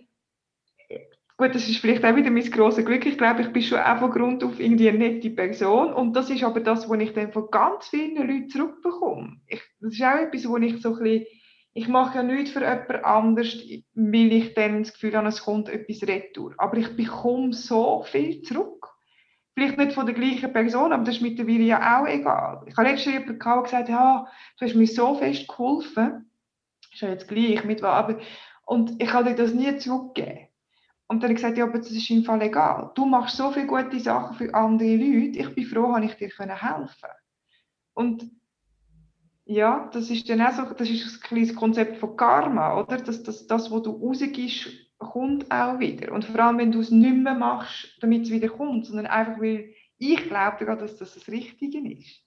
Gut, 1.37 1.53
das 1.53 1.67
ist 1.67 1.79
vielleicht 1.79 2.05
auch 2.05 2.15
wieder 2.15 2.31
mein 2.31 2.49
grosses 2.49 2.85
Glück. 2.85 3.05
Ich 3.05 3.17
glaube, 3.17 3.41
ich 3.41 3.51
bin 3.51 3.61
schon 3.61 3.79
auch 3.79 3.99
von 3.99 4.09
Grund 4.09 4.41
auf 4.41 4.57
irgendwie 4.57 4.87
eine 4.87 4.99
nette 4.99 5.29
Person. 5.29 5.93
Und 5.93 6.13
das 6.15 6.29
ist 6.29 6.45
aber 6.45 6.61
das, 6.61 6.89
was 6.89 6.99
ich 7.01 7.11
dann 7.11 7.33
von 7.33 7.51
ganz 7.51 7.89
vielen 7.89 8.15
Leuten 8.15 8.47
zurückbekomme. 8.47 9.41
Ich, 9.47 9.61
das 9.81 9.93
ist 9.93 10.01
auch 10.01 10.15
etwas, 10.15 10.47
wo 10.47 10.55
ich 10.55 10.81
so 10.81 10.95
ein 10.95 11.03
bisschen, 11.03 11.25
ich 11.73 11.89
mache 11.89 12.19
ja 12.19 12.23
nichts 12.23 12.51
für 12.51 12.61
jemand 12.61 13.03
anders, 13.03 13.53
weil 13.95 14.31
ich 14.31 14.53
dann 14.53 14.83
das 14.83 14.93
Gefühl 14.93 15.17
habe, 15.17 15.27
es 15.27 15.43
kommt 15.43 15.67
etwas 15.67 16.07
retour. 16.07 16.53
Aber 16.57 16.77
ich 16.77 16.95
bekomme 16.95 17.51
so 17.51 18.03
viel 18.03 18.41
zurück. 18.43 18.87
Vielleicht 19.55 19.77
nicht 19.77 19.91
von 19.91 20.05
der 20.05 20.15
gleichen 20.15 20.53
Person, 20.53 20.93
aber 20.93 21.03
das 21.03 21.15
ist 21.15 21.21
mittlerweile 21.21 21.63
ja 21.63 21.99
auch 21.99 22.07
egal. 22.07 22.63
Ich 22.65 22.77
habe 22.77 22.87
letztens 22.87 23.13
jemanden 23.13 23.39
gehabt, 23.39 23.65
gesagt, 23.65 23.89
ja, 23.89 24.25
du 24.57 24.65
hast 24.65 24.75
mir 24.75 24.87
so 24.87 25.15
fest 25.15 25.49
geholfen. 25.49 26.31
Ist 26.93 27.01
ja 27.01 27.09
jetzt 27.09 27.27
gleich 27.27 27.65
mit 27.65 27.83
aber 27.83 28.19
Und 28.65 29.01
ich 29.01 29.11
habe 29.11 29.29
dir 29.29 29.35
das 29.35 29.53
nie 29.53 29.75
zurückgegeben. 29.77 30.44
Und 31.07 31.21
dann 31.21 31.29
habe 31.29 31.33
ich 31.33 31.41
gesagt, 31.41 31.57
ja, 31.57 31.65
aber 31.65 31.77
das 31.77 31.91
ist 31.91 32.09
im 32.09 32.23
Fall 32.23 32.41
egal. 32.41 32.91
Du 32.95 33.05
machst 33.05 33.37
so 33.37 33.51
viele 33.51 33.67
gute 33.67 33.99
Sachen 33.99 34.35
für 34.37 34.53
andere 34.53 34.95
Leute. 34.95 35.39
Ich 35.39 35.55
bin 35.55 35.65
froh, 35.65 35.93
dass 35.93 36.05
ich 36.05 36.15
dir 36.15 36.29
helfen 36.29 36.49
konnte. 36.49 37.09
Und 37.93 38.31
ja, 39.45 39.89
das 39.93 40.09
ist 40.09 40.27
dann 40.27 40.41
auch 40.41 40.51
so, 40.51 40.73
das 40.73 40.89
ist 40.89 41.05
ein 41.05 41.21
kleines 41.21 41.55
Konzept 41.55 41.97
von 41.97 42.17
Karma, 42.17 42.79
oder? 42.79 42.97
Dass 42.97 43.21
das, 43.21 43.45
das, 43.45 43.71
was 43.71 43.83
du 43.83 43.91
rausgibst, 43.91 44.67
kommt 44.97 45.51
auch 45.51 45.77
wieder. 45.77 46.11
Und 46.11 46.25
vor 46.25 46.39
allem, 46.39 46.57
wenn 46.57 46.71
du 46.71 46.79
es 46.79 46.89
nicht 46.89 47.15
mehr 47.15 47.35
machst, 47.35 47.97
damit 48.01 48.23
es 48.23 48.31
wieder 48.31 48.49
kommt, 48.49 48.87
sondern 48.87 49.05
einfach, 49.05 49.39
weil 49.39 49.73
ich 49.99 50.23
glaube 50.23 50.57
daran, 50.59 50.79
dass 50.79 50.97
das 50.97 51.13
das 51.13 51.27
Richtige 51.27 51.77
ist. 51.87 52.21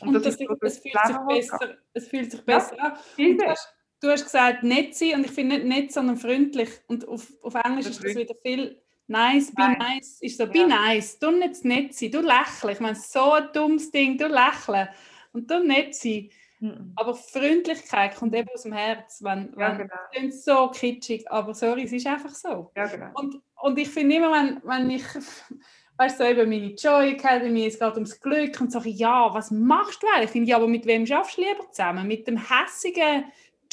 Und, 0.00 0.08
Und 0.08 0.14
das, 0.14 0.22
das, 0.22 0.40
ist 0.40 0.48
so, 0.48 0.56
es, 0.60 0.78
fühlt 0.78 0.94
sich 1.06 1.26
besser, 1.26 1.76
es 1.92 2.08
fühlt 2.08 2.30
sich 2.30 2.44
besser 2.44 2.76
ja, 2.76 2.84
an 2.84 2.96
du 4.04 4.10
hast 4.10 4.24
gesagt, 4.24 4.62
nett 4.62 4.94
sein 4.94 5.14
und 5.14 5.24
ich 5.24 5.32
finde 5.32 5.56
nicht 5.56 5.66
nett, 5.66 5.92
sondern 5.92 6.16
freundlich. 6.16 6.68
Und 6.86 7.08
auf, 7.08 7.32
auf 7.42 7.54
Englisch 7.54 7.86
ist 7.86 8.04
das 8.04 8.14
wieder 8.14 8.34
viel 8.42 8.80
nice, 9.06 9.52
be 9.54 9.62
nice. 9.62 9.78
nice. 9.78 10.18
Ist 10.20 10.38
so, 10.38 10.46
be 10.46 10.66
nice. 10.66 11.18
Du 11.18 11.30
nicht 11.30 11.64
nett 11.64 11.94
sein, 11.94 12.10
du 12.10 12.20
lächeln. 12.20 12.72
Ich 12.72 12.80
meine, 12.80 12.96
so 12.96 13.32
ein 13.32 13.48
dummes 13.52 13.90
Ding, 13.90 14.18
du 14.18 14.26
lächeln. 14.26 14.88
Und 15.32 15.50
du 15.50 15.64
nett 15.64 15.94
sein. 15.94 16.30
Mhm. 16.60 16.92
Aber 16.96 17.14
Freundlichkeit 17.14 18.14
kommt 18.14 18.34
eben 18.34 18.48
aus 18.50 18.62
dem 18.62 18.72
Herz. 18.72 19.22
Wenn, 19.22 19.52
ja, 19.58 19.70
wenn, 19.70 19.78
genau. 19.78 19.94
klingt 20.12 20.34
so 20.34 20.68
kitschig, 20.68 21.30
aber 21.30 21.54
sorry, 21.54 21.84
es 21.84 21.92
ist 21.92 22.06
einfach 22.06 22.34
so. 22.34 22.70
Ja, 22.76 22.86
genau. 22.86 23.10
und, 23.14 23.40
und 23.62 23.78
ich 23.78 23.88
finde 23.88 24.16
immer, 24.16 24.32
wenn, 24.32 24.60
wenn 24.64 24.90
ich 24.90 25.04
weißt 25.96 26.18
du, 26.18 26.24
so 26.24 26.30
eben 26.30 26.50
meine 26.50 26.74
Joy 26.74 27.12
Academy, 27.12 27.66
es 27.66 27.78
geht 27.78 27.94
ums 27.94 28.20
Glück 28.20 28.60
und 28.60 28.72
so, 28.72 28.80
ja, 28.80 29.32
was 29.32 29.50
machst 29.50 30.02
du 30.02 30.06
eigentlich? 30.08 30.26
Ich 30.26 30.30
finde, 30.30 30.50
ja, 30.50 30.56
aber 30.56 30.68
mit 30.68 30.86
wem 30.86 31.06
schaffst 31.06 31.36
du 31.36 31.42
lieber 31.42 31.70
zusammen? 31.70 32.06
Mit 32.06 32.26
dem 32.26 32.36
hässigen 32.36 33.24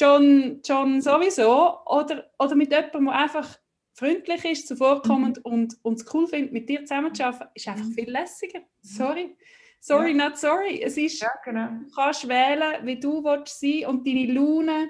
John, 0.01 0.61
John 0.65 0.99
sowieso 0.99 1.77
oder, 1.85 2.25
oder 2.39 2.55
mit 2.55 2.71
jemandem, 2.71 3.05
der 3.05 3.15
einfach 3.15 3.59
freundlich 3.93 4.43
ist, 4.45 4.67
zuvorkommend 4.67 5.37
mhm. 5.37 5.51
und, 5.51 5.77
und 5.83 5.99
es 5.99 6.13
cool 6.13 6.27
findet, 6.27 6.53
mit 6.53 6.67
dir 6.67 6.81
zusammen 6.85 7.13
zu 7.13 7.23
arbeiten, 7.23 7.51
ist 7.53 7.67
einfach 7.67 7.85
mhm. 7.85 7.93
viel 7.93 8.09
lässiger. 8.09 8.59
Mhm. 8.59 8.65
Sorry. 8.81 9.37
Sorry, 9.79 10.17
ja. 10.17 10.29
not 10.29 10.37
sorry. 10.37 10.81
Es 10.81 10.97
ist, 10.97 11.21
ja, 11.21 11.29
genau. 11.45 11.67
du 11.67 11.91
kannst 11.95 12.27
wählen, 12.27 12.83
wie 12.85 12.99
du 12.99 13.23
willst 13.23 13.59
sein 13.59 13.85
und 13.85 14.07
deine 14.07 14.31
Laune, 14.31 14.89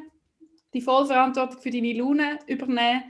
die 0.73 0.81
Vollverantwortung 0.81 1.61
für 1.61 1.71
deine 1.71 1.93
Laune 1.93 2.39
übernehmen. 2.47 3.03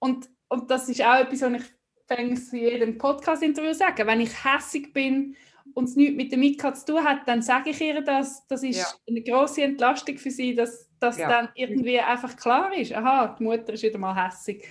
Und, 0.00 0.28
und 0.48 0.68
das 0.70 0.88
ist 0.88 1.02
auch 1.02 1.16
etwas, 1.16 1.42
was 1.42 1.52
ich 1.52 2.52
in 2.52 2.58
jedem 2.58 2.98
Podcast-Interview 2.98 3.72
sage. 3.72 4.04
Wenn 4.06 4.20
ich 4.20 4.44
hässig 4.44 4.92
bin, 4.92 5.36
und 5.74 5.84
es 5.84 5.96
nichts 5.96 6.16
mit 6.16 6.32
der 6.32 6.38
Mika 6.38 6.72
zu 6.74 6.86
tun 6.86 7.04
hat, 7.04 7.28
dann 7.28 7.42
sage 7.42 7.70
ich 7.70 7.80
ihr 7.80 8.00
das. 8.00 8.46
Das 8.48 8.62
ist 8.62 8.78
ja. 8.78 8.86
eine 9.08 9.22
große 9.22 9.62
Entlastung 9.62 10.18
für 10.18 10.30
sie, 10.30 10.54
dass 10.54 10.87
das 11.00 11.18
ja. 11.18 11.28
dann 11.28 11.48
irgendwie 11.54 12.00
einfach 12.00 12.36
klar 12.36 12.74
ist. 12.74 12.92
Aha, 12.92 13.36
die 13.38 13.42
Mutter 13.42 13.72
ist 13.72 13.82
wieder 13.82 13.98
mal 13.98 14.14
hässig. 14.14 14.66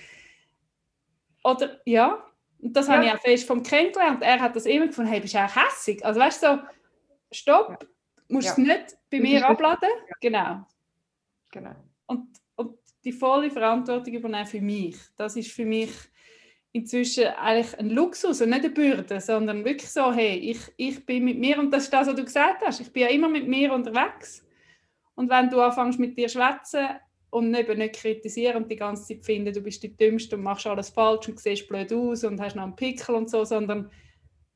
Oder 1.44 1.80
ja, 1.84 2.24
und 2.60 2.76
das 2.76 2.88
ja. 2.88 2.94
habe 2.94 3.06
ich 3.06 3.12
auch 3.12 3.20
fest 3.20 3.46
vom 3.46 3.62
kennengelernt. 3.62 4.22
Er 4.22 4.40
hat 4.40 4.56
das 4.56 4.66
immer 4.66 4.86
gefunden, 4.86 5.10
hey, 5.10 5.20
bist 5.20 5.34
du 5.34 5.38
auch 5.38 5.56
hässig? 5.56 6.04
Also 6.04 6.20
weißt 6.20 6.42
du, 6.42 6.46
so, 6.46 6.62
stopp, 7.32 7.78
ja. 7.80 7.88
musst 8.28 8.48
es 8.50 8.58
nicht 8.58 8.96
bei 9.10 9.20
mir 9.20 9.46
abladen. 9.48 9.88
Genau. 10.20 10.66
genau. 11.50 11.74
Und, 12.06 12.28
und 12.56 12.78
die 13.04 13.12
volle 13.12 13.50
Verantwortung 13.50 14.14
übernehmen 14.14 14.46
für 14.46 14.60
mich. 14.60 14.96
Das 15.16 15.36
ist 15.36 15.52
für 15.52 15.64
mich 15.64 15.90
inzwischen 16.72 17.26
eigentlich 17.26 17.78
ein 17.78 17.90
Luxus 17.90 18.40
und 18.40 18.50
nicht 18.50 18.64
eine 18.64 18.70
Bürde, 18.70 19.20
sondern 19.20 19.64
wirklich 19.64 19.90
so, 19.90 20.12
hey, 20.12 20.36
ich, 20.36 20.60
ich 20.76 21.04
bin 21.06 21.24
mit 21.24 21.38
mir, 21.38 21.58
und 21.58 21.70
das 21.70 21.84
ist 21.84 21.92
das, 21.92 22.08
was 22.08 22.14
du 22.14 22.24
gesagt 22.24 22.62
hast, 22.64 22.80
ich 22.80 22.92
bin 22.92 23.02
ja 23.04 23.08
immer 23.08 23.28
mit 23.28 23.48
mir 23.48 23.72
unterwegs. 23.72 24.44
Und 25.18 25.30
wenn 25.30 25.50
du 25.50 25.60
anfängst 25.60 25.98
mit 25.98 26.16
dir 26.16 26.28
zu 26.28 26.38
schwätzen 26.38 26.86
und 27.30 27.52
eben 27.52 27.76
nicht 27.76 27.96
kritisieren 27.96 28.62
und 28.62 28.70
die 28.70 28.76
ganze 28.76 29.04
Zeit 29.04 29.24
finden, 29.24 29.52
du 29.52 29.60
bist 29.60 29.82
die 29.82 29.96
Dümmste 29.96 30.36
und 30.36 30.44
machst 30.44 30.64
alles 30.68 30.90
falsch 30.90 31.28
und 31.28 31.40
siehst 31.40 31.66
blöd 31.66 31.92
aus 31.92 32.22
und 32.22 32.40
hast 32.40 32.54
noch 32.54 32.62
einen 32.62 32.76
Pickel 32.76 33.16
und 33.16 33.28
so, 33.28 33.44
sondern 33.44 33.90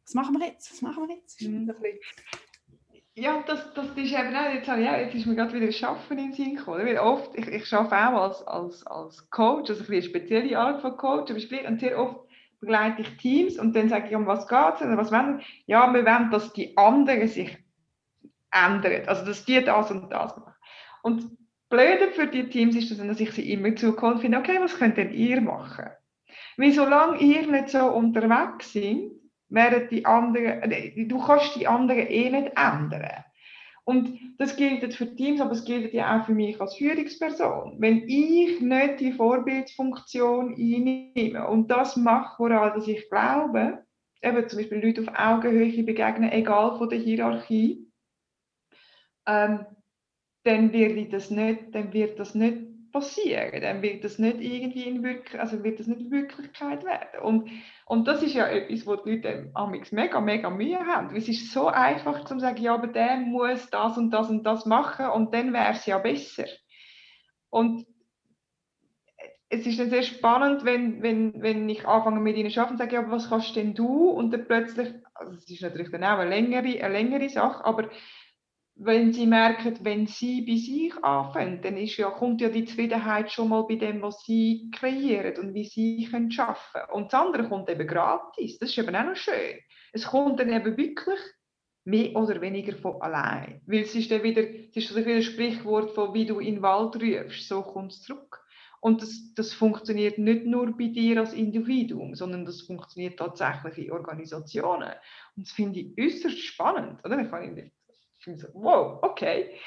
was 0.04 0.14
machen 0.14 0.38
wir 0.38 0.46
jetzt? 0.46 0.70
Was 0.70 0.80
machen 0.80 1.08
wir 1.08 1.16
jetzt? 1.16 1.42
Mhm. 1.42 1.74
Ja, 3.16 3.42
das, 3.44 3.74
das 3.74 3.88
ist 3.88 4.12
eben 4.12 4.36
auch, 4.36 4.54
jetzt, 4.54 4.68
ja, 4.68 4.98
jetzt 4.98 5.16
ist 5.16 5.26
mir 5.26 5.34
gerade 5.34 5.52
wieder 5.52 5.72
Schaffen 5.72 6.16
in 6.16 6.26
den 6.26 6.32
Sinn 6.32 6.54
gekommen. 6.54 6.86
Weil 6.86 6.98
oft, 6.98 7.36
ich, 7.36 7.48
ich 7.48 7.72
arbeite 7.74 8.16
auch 8.16 8.22
als, 8.22 8.46
als, 8.46 8.86
als 8.86 9.30
Coach, 9.30 9.68
also 9.68 9.84
eine 9.90 10.00
spezielle 10.00 10.56
Art 10.56 10.80
von 10.80 10.96
Coach, 10.96 11.32
aber 11.32 11.40
ich 11.40 11.66
und 11.66 11.80
sehr 11.80 11.98
oft 11.98 12.20
begleite 12.60 13.02
ich 13.02 13.16
Teams 13.16 13.58
und 13.58 13.74
dann 13.74 13.88
sage 13.88 14.06
ich, 14.10 14.14
um 14.14 14.26
was 14.26 14.46
geht 14.46 14.74
es? 14.80 14.96
Was 14.96 15.10
wollen 15.10 15.42
Ja, 15.66 15.92
wir 15.92 16.04
wollen, 16.04 16.30
dass 16.30 16.52
die 16.52 16.76
anderen 16.76 17.26
sich 17.26 17.58
ändern, 18.52 19.08
also 19.08 19.24
dass 19.24 19.44
die 19.44 19.62
das 19.64 19.90
und 19.90 20.08
das 20.10 20.36
machen. 20.36 20.51
Und 21.02 21.36
Blöde 21.68 22.12
für 22.12 22.26
die 22.26 22.48
Teams 22.48 22.76
ist, 22.76 22.98
dass 22.98 23.20
ich 23.20 23.32
sie 23.32 23.52
immer 23.52 23.74
zukomme 23.76 24.14
und 24.14 24.20
finde, 24.20 24.38
okay, 24.38 24.58
was 24.60 24.78
könnt 24.78 24.96
denn 24.96 25.12
ihr 25.12 25.40
machen? 25.40 25.86
Weil 26.56 26.72
solange 26.72 27.18
ihr 27.20 27.46
nicht 27.46 27.70
so 27.70 27.86
unterwegs 27.86 28.72
seid, 28.72 29.10
während 29.48 29.90
die 29.90 30.04
anderen, 30.04 30.70
äh, 30.70 31.06
du 31.06 31.18
kannst 31.18 31.56
die 31.56 31.66
anderen 31.66 32.06
eh 32.06 32.30
nicht 32.30 32.52
ändern. 32.56 33.24
Und 33.84 34.18
das 34.38 34.56
gilt 34.56 34.94
für 34.94 35.16
Teams, 35.16 35.40
aber 35.40 35.52
es 35.52 35.64
gilt 35.64 35.92
ja 35.92 36.20
auch 36.20 36.26
für 36.26 36.34
mich 36.34 36.60
als 36.60 36.76
Führungsperson. 36.76 37.76
Wenn 37.78 38.08
ich 38.08 38.60
nicht 38.60 39.00
die 39.00 39.12
Vorbildfunktion 39.12 40.54
einnehme 40.54 41.48
und 41.48 41.68
das 41.68 41.96
mache, 41.96 42.38
woran 42.38 42.80
ich 42.80 43.08
glaube, 43.10 43.84
eben 44.22 44.48
zum 44.48 44.58
Beispiel 44.58 44.84
Leute 44.84 45.02
auf 45.02 45.08
Augenhöhe 45.18 45.82
begegnen, 45.82 46.30
egal 46.30 46.78
von 46.78 46.88
der 46.88 47.00
Hierarchie, 47.00 47.90
ähm, 49.26 49.66
dann 50.44 50.72
wird 50.72 51.12
das 51.12 51.30
nicht, 51.30 51.74
dann 51.74 51.92
wird 51.92 52.18
das 52.18 52.34
nicht 52.34 52.72
passieren, 52.92 53.62
dann 53.62 53.80
wird 53.80 54.04
das 54.04 54.18
nicht 54.18 54.40
irgendwie 54.40 54.84
in 54.84 55.02
Wirk 55.02 55.34
also 55.34 55.64
wird 55.64 55.80
das 55.80 55.86
nicht 55.86 56.10
Wirklichkeit 56.10 56.84
werden. 56.84 57.20
Und, 57.22 57.50
und 57.86 58.06
das 58.06 58.22
ist 58.22 58.34
ja 58.34 58.46
etwas, 58.46 58.86
wo 58.86 58.96
die 58.96 59.12
Leute 59.12 59.50
amigs 59.54 59.92
mega, 59.92 60.20
mega 60.20 60.50
Mühe 60.50 60.78
haben. 60.78 61.16
Es 61.16 61.28
ist 61.28 61.52
so 61.52 61.68
einfach 61.68 62.24
zu 62.24 62.38
sagen, 62.38 62.62
ja, 62.62 62.74
aber 62.74 62.88
der 62.88 63.16
muss 63.16 63.70
das 63.70 63.96
und 63.96 64.10
das 64.10 64.28
und 64.28 64.44
das 64.44 64.66
machen 64.66 65.06
und 65.06 65.32
dann 65.34 65.52
wäre 65.52 65.72
es 65.72 65.86
ja 65.86 65.98
besser. 65.98 66.44
Und 67.48 67.86
es 69.48 69.66
ist 69.66 69.78
dann 69.78 69.90
sehr 69.90 70.02
spannend, 70.02 70.64
wenn, 70.64 71.02
wenn, 71.02 71.42
wenn 71.42 71.68
ich 71.68 71.86
anfange 71.86 72.20
mit 72.20 72.36
ihnen 72.36 72.50
zu 72.50 72.60
arbeiten 72.60 72.74
und 72.74 72.78
sage, 72.78 72.94
ja, 72.94 73.00
aber 73.00 73.12
was 73.12 73.28
kannst 73.28 73.54
denn 73.54 73.74
du? 73.74 74.08
Und 74.08 74.32
dann 74.32 74.46
plötzlich, 74.46 74.88
also 75.14 75.34
es 75.34 75.48
ist 75.50 75.60
natürlich 75.60 75.90
dann 75.90 76.04
auch 76.04 76.18
eine 76.18 76.30
längere, 76.30 76.82
eine 76.82 76.92
längere 76.94 77.28
Sache, 77.28 77.62
aber 77.64 77.90
wenn 78.74 79.12
sie 79.12 79.26
merken, 79.26 79.78
wenn 79.82 80.06
sie 80.06 80.42
bei 80.42 80.56
sich 80.56 80.92
anfangen, 81.04 81.60
dann 81.62 81.76
ist 81.76 81.96
ja, 81.98 82.10
kommt 82.10 82.40
ja 82.40 82.48
die 82.48 82.64
Zufriedenheit 82.64 83.30
schon 83.30 83.50
mal 83.50 83.62
bei 83.62 83.76
dem, 83.76 84.02
was 84.02 84.24
sie 84.24 84.70
kreieren 84.74 85.36
und 85.38 85.54
wie 85.54 85.64
sie 85.64 86.08
können 86.10 86.30
können. 86.30 86.90
Und 86.92 87.12
das 87.12 87.20
andere 87.20 87.48
kommt 87.48 87.68
eben 87.68 87.86
gratis. 87.86 88.58
Das 88.58 88.70
ist 88.70 88.78
eben 88.78 88.96
auch 88.96 89.04
noch 89.04 89.16
schön. 89.16 89.58
Es 89.92 90.06
kommt 90.06 90.40
dann 90.40 90.52
eben 90.52 90.76
wirklich 90.76 91.18
mehr 91.84 92.16
oder 92.16 92.40
weniger 92.40 92.76
von 92.76 93.00
allein. 93.02 93.60
Weil 93.66 93.82
es 93.82 93.94
ist 93.94 94.10
dann 94.10 94.22
wieder, 94.22 94.42
es 94.42 94.76
ist 94.76 94.88
so 94.88 94.98
ein 94.98 95.22
Sprichwort 95.22 95.90
von, 95.92 96.14
wie 96.14 96.26
du 96.26 96.38
in 96.38 96.56
den 96.56 96.62
Wald 96.62 96.96
rufst, 96.96 97.48
so 97.48 97.62
kommt 97.62 97.92
es 97.92 98.02
zurück. 98.02 98.40
Und 98.80 99.02
das, 99.02 99.32
das 99.34 99.52
funktioniert 99.52 100.18
nicht 100.18 100.44
nur 100.44 100.76
bei 100.76 100.88
dir 100.88 101.20
als 101.20 101.34
Individuum, 101.34 102.16
sondern 102.16 102.44
das 102.44 102.62
funktioniert 102.62 103.16
tatsächlich 103.16 103.86
in 103.86 103.92
Organisationen. 103.92 104.90
Und 105.36 105.46
das 105.46 105.52
finde 105.52 105.80
ich 105.80 105.98
äußerst 105.98 106.38
spannend. 106.38 106.98
Oder? 107.04 107.20
Ich 107.20 107.30
kann 107.30 107.72
ich 108.22 108.24
finde 108.24 108.40
so, 108.40 108.48
wow, 108.54 109.00
okay. 109.02 109.58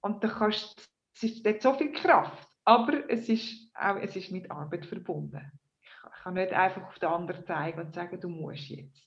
Und 0.00 0.24
da 0.24 0.28
kannst, 0.28 0.88
es 1.14 1.24
ist 1.24 1.44
dort 1.44 1.60
so 1.60 1.74
viel 1.74 1.92
Kraft, 1.92 2.48
aber 2.64 3.10
es 3.10 3.28
ist 3.28 3.70
auch 3.74 3.96
es 3.96 4.16
ist 4.16 4.30
mit 4.30 4.50
Arbeit 4.50 4.86
verbunden. 4.86 5.52
Ich 5.82 6.22
kann 6.22 6.34
nicht 6.34 6.52
einfach 6.52 6.86
auf 6.86 6.98
den 6.98 7.10
anderen 7.10 7.44
zeigen 7.44 7.80
und 7.80 7.94
sagen, 7.94 8.18
du 8.18 8.30
musst 8.30 8.70
jetzt. 8.70 9.06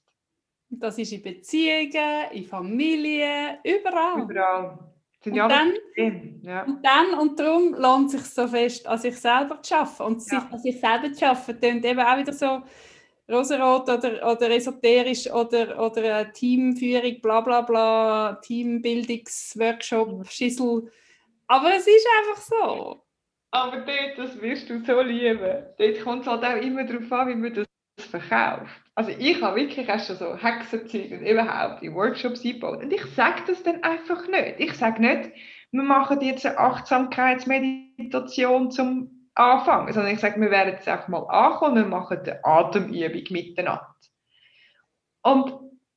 Das 0.69 0.99
ist 0.99 1.11
in 1.13 1.23
Beziehungen, 1.23 2.31
in 2.31 2.45
Familien, 2.45 3.57
überall. 3.63 4.21
Überall. 4.21 4.91
Und 5.25 5.35
dann, 5.35 5.73
ja. 6.43 6.63
und 6.63 6.83
dann 6.83 7.19
und 7.19 7.39
darum 7.39 7.73
lohnt 7.73 8.13
es 8.13 8.21
sich 8.21 8.33
so 8.33 8.47
fest, 8.47 8.87
an 8.87 8.99
sich 8.99 9.19
selber 9.19 9.61
zu 9.63 9.75
arbeiten. 9.75 10.03
Und 10.03 10.21
sich 10.21 10.33
ja. 10.33 10.47
an 10.51 10.59
sich 10.59 10.79
selber 10.79 11.11
zu 11.11 11.25
arbeiten, 11.25 11.59
klingt 11.59 11.85
eben 11.85 11.99
auch 11.99 12.17
wieder 12.17 12.33
so, 12.33 12.61
rosarot 13.31 13.89
oder, 13.89 14.31
oder 14.31 14.51
esoterisch 14.51 15.31
oder, 15.31 15.81
oder 15.81 16.31
Teamführung, 16.31 17.19
bla 17.21 17.41
bla 17.41 17.61
bla, 17.61 18.39
Teambildungsworkshop. 18.41 20.29
Schissel. 20.29 20.91
Aber 21.47 21.75
es 21.75 21.87
ist 21.87 22.07
einfach 22.19 22.41
so. 22.41 23.03
Aber 23.51 23.77
dort, 23.77 24.17
das 24.17 24.41
wirst 24.41 24.69
du 24.69 24.83
so 24.85 25.01
lieben. 25.01 25.65
Dort 25.77 26.01
kommt 26.03 26.21
es 26.21 26.27
halt 26.27 26.45
auch 26.45 26.61
immer 26.61 26.85
darauf 26.85 27.11
an, 27.11 27.27
wie 27.27 27.35
man 27.35 27.53
das 27.53 27.67
verkauft. 27.97 28.71
Also 28.95 29.11
ich 29.17 29.41
habe 29.41 29.59
wirklich 29.59 29.91
auch 29.91 29.99
schon 29.99 30.15
so 30.17 30.37
Hexenzeug 30.37 31.11
und 31.11 31.25
überhaupt 31.25 31.83
in 31.83 31.95
Workshops 31.95 32.45
eingebaut. 32.45 32.83
Und 32.83 32.93
ich 32.93 33.03
sage 33.15 33.41
das 33.47 33.63
dann 33.63 33.81
einfach 33.83 34.27
nicht. 34.27 34.59
Ich 34.59 34.73
sage 34.73 35.01
nicht, 35.01 35.31
wir 35.71 35.83
machen 35.83 36.21
jetzt 36.21 36.45
eine 36.45 36.57
Achtsamkeitsmeditation 36.57 38.71
zum 38.71 39.20
anfangen, 39.41 39.91
sondern 39.93 40.13
ich 40.13 40.19
sage, 40.19 40.39
wir 40.39 40.51
werden 40.51 40.73
jetzt 40.73 40.87
einfach 40.87 41.07
mal 41.07 41.23
ankommen 41.23 41.83
und 41.83 41.89
machen 41.89 42.19
eine 42.19 42.43
Atemübung 42.43 43.23
miteinander. 43.29 43.95
Und 45.23 45.53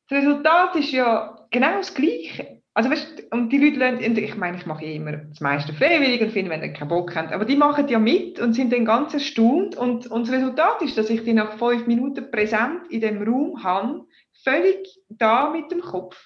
das 0.08 0.18
Resultat 0.18 0.76
ist 0.76 0.92
ja 0.92 1.46
genau 1.50 1.76
das 1.76 1.94
Gleiche. 1.94 2.62
Also 2.76 2.90
weißt, 2.90 3.32
und 3.32 3.50
die 3.50 3.58
Leute 3.58 3.78
lernen, 3.78 4.16
ich 4.16 4.36
meine, 4.36 4.56
ich 4.56 4.66
mache 4.66 4.84
immer 4.84 5.12
das 5.12 5.40
meiste 5.40 5.72
freiwillig 5.72 6.20
und 6.20 6.32
finde, 6.32 6.50
wenn 6.50 6.60
sie 6.60 6.72
keinen 6.72 6.88
Bock 6.88 7.14
haben, 7.14 7.28
aber 7.28 7.44
die 7.44 7.54
machen 7.54 7.86
ja 7.86 8.00
mit 8.00 8.40
und 8.40 8.54
sind 8.54 8.72
dann 8.72 8.84
ganz 8.84 9.14
erstaunt 9.14 9.76
und, 9.76 10.08
und 10.08 10.26
das 10.26 10.34
Resultat 10.34 10.82
ist, 10.82 10.98
dass 10.98 11.08
ich 11.08 11.22
die 11.22 11.34
nach 11.34 11.56
fünf 11.56 11.86
Minuten 11.86 12.32
präsent 12.32 12.88
in 12.90 13.00
dem 13.00 13.22
Raum 13.22 13.62
habe, 13.62 14.04
völlig 14.42 15.00
da 15.08 15.50
mit 15.50 15.70
dem 15.70 15.82
Kopf. 15.82 16.16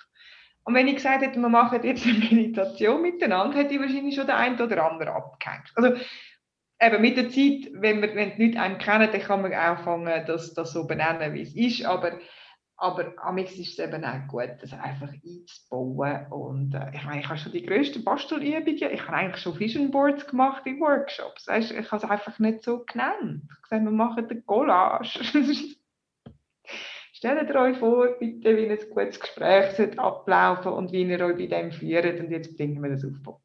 Und 0.64 0.74
wenn 0.74 0.88
ich 0.88 0.96
gesagt 0.96 1.22
hätte, 1.22 1.38
wir 1.38 1.48
machen 1.50 1.82
jetzt 1.82 2.06
eine 2.06 2.18
Meditation 2.18 3.02
miteinander, 3.02 3.58
hätte 3.58 3.74
ich 3.74 3.80
wahrscheinlich 3.80 4.14
schon 4.14 4.26
der 4.26 4.36
eine 4.36 4.62
oder 4.62 4.90
andere 4.90 5.12
abgehängt. 5.12 5.70
Also 5.74 5.94
eben 6.80 7.00
mit 7.00 7.16
der 7.16 7.28
Zeit, 7.28 7.70
wenn, 7.72 8.00
wir, 8.02 8.14
wenn 8.14 8.36
die 8.36 8.46
Leute 8.46 8.60
einen 8.60 8.78
kennen, 8.78 9.08
dann 9.10 9.20
kann 9.20 9.42
man 9.42 9.52
anfangen, 9.52 10.24
das, 10.26 10.54
das 10.54 10.72
so 10.72 10.86
benennen, 10.86 11.34
wie 11.34 11.42
es 11.42 11.54
ist. 11.54 11.84
Aber, 11.84 12.18
aber 12.76 13.12
am 13.18 13.38
ist 13.38 13.58
es 13.58 13.78
eben 13.78 14.04
auch 14.04 14.28
gut, 14.28 14.50
das 14.60 14.72
einfach 14.72 15.12
einzubauen. 15.12 16.26
Und 16.30 16.74
äh, 16.74 16.90
ich 16.94 17.04
meine, 17.04 17.20
ich 17.20 17.28
habe 17.28 17.38
schon 17.38 17.52
die 17.52 17.66
grössten 17.66 18.04
Bastelübungen, 18.04 18.76
ich 18.92 19.06
habe 19.06 19.16
eigentlich 19.16 19.42
schon 19.42 19.58
Vision 19.58 19.90
Boards 19.90 20.26
gemacht 20.26 20.64
in 20.66 20.80
Workshops. 20.80 21.48
Weißt, 21.48 21.72
ich 21.72 21.90
habe 21.90 22.04
es 22.04 22.10
einfach 22.10 22.38
nicht 22.38 22.62
so 22.62 22.84
genannt. 22.84 23.42
Ich 23.44 23.50
habe 23.50 23.62
gesagt, 23.62 23.84
wir 23.84 23.90
machen 23.90 24.28
den 24.28 24.46
Collage. 24.46 25.20
Stellt 27.12 27.50
euch 27.56 27.78
vor, 27.78 28.16
bitte, 28.20 28.56
wie 28.56 28.70
ein 28.70 28.78
gutes 28.90 29.18
Gespräch 29.18 29.98
ablaufen 29.98 30.72
und 30.72 30.92
wie 30.92 31.02
ihr 31.02 31.20
euch 31.20 31.36
bei 31.36 31.46
dem 31.46 31.72
führt. 31.72 32.20
Und 32.20 32.30
jetzt 32.30 32.56
bringen 32.56 32.80
wir 32.80 32.90
das 32.90 33.04
auf 33.04 33.20
Papier. 33.24 33.42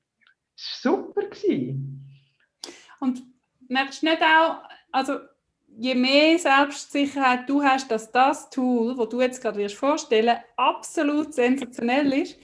Das 0.56 0.86
war 0.86 0.92
super. 0.92 1.22
Gewesen. 1.24 2.03
Und 3.04 3.22
merkst 3.68 4.02
du 4.02 4.06
nicht 4.06 4.22
auch, 4.22 4.60
also 4.94 5.20
je 5.68 5.94
mehr 5.94 6.40
Selbstsicherheit 6.40 7.50
du 7.50 7.62
hast, 7.62 7.92
dass 7.92 8.10
das 8.10 8.50
Tool, 8.50 8.96
das 8.96 9.10
du 9.10 9.20
jetzt 9.20 9.42
gerade 9.42 9.58
wirst 9.58 9.76
vorstellen, 9.76 10.38
absolut 10.56 11.34
sensationell 11.34 12.14
ist. 12.14 12.38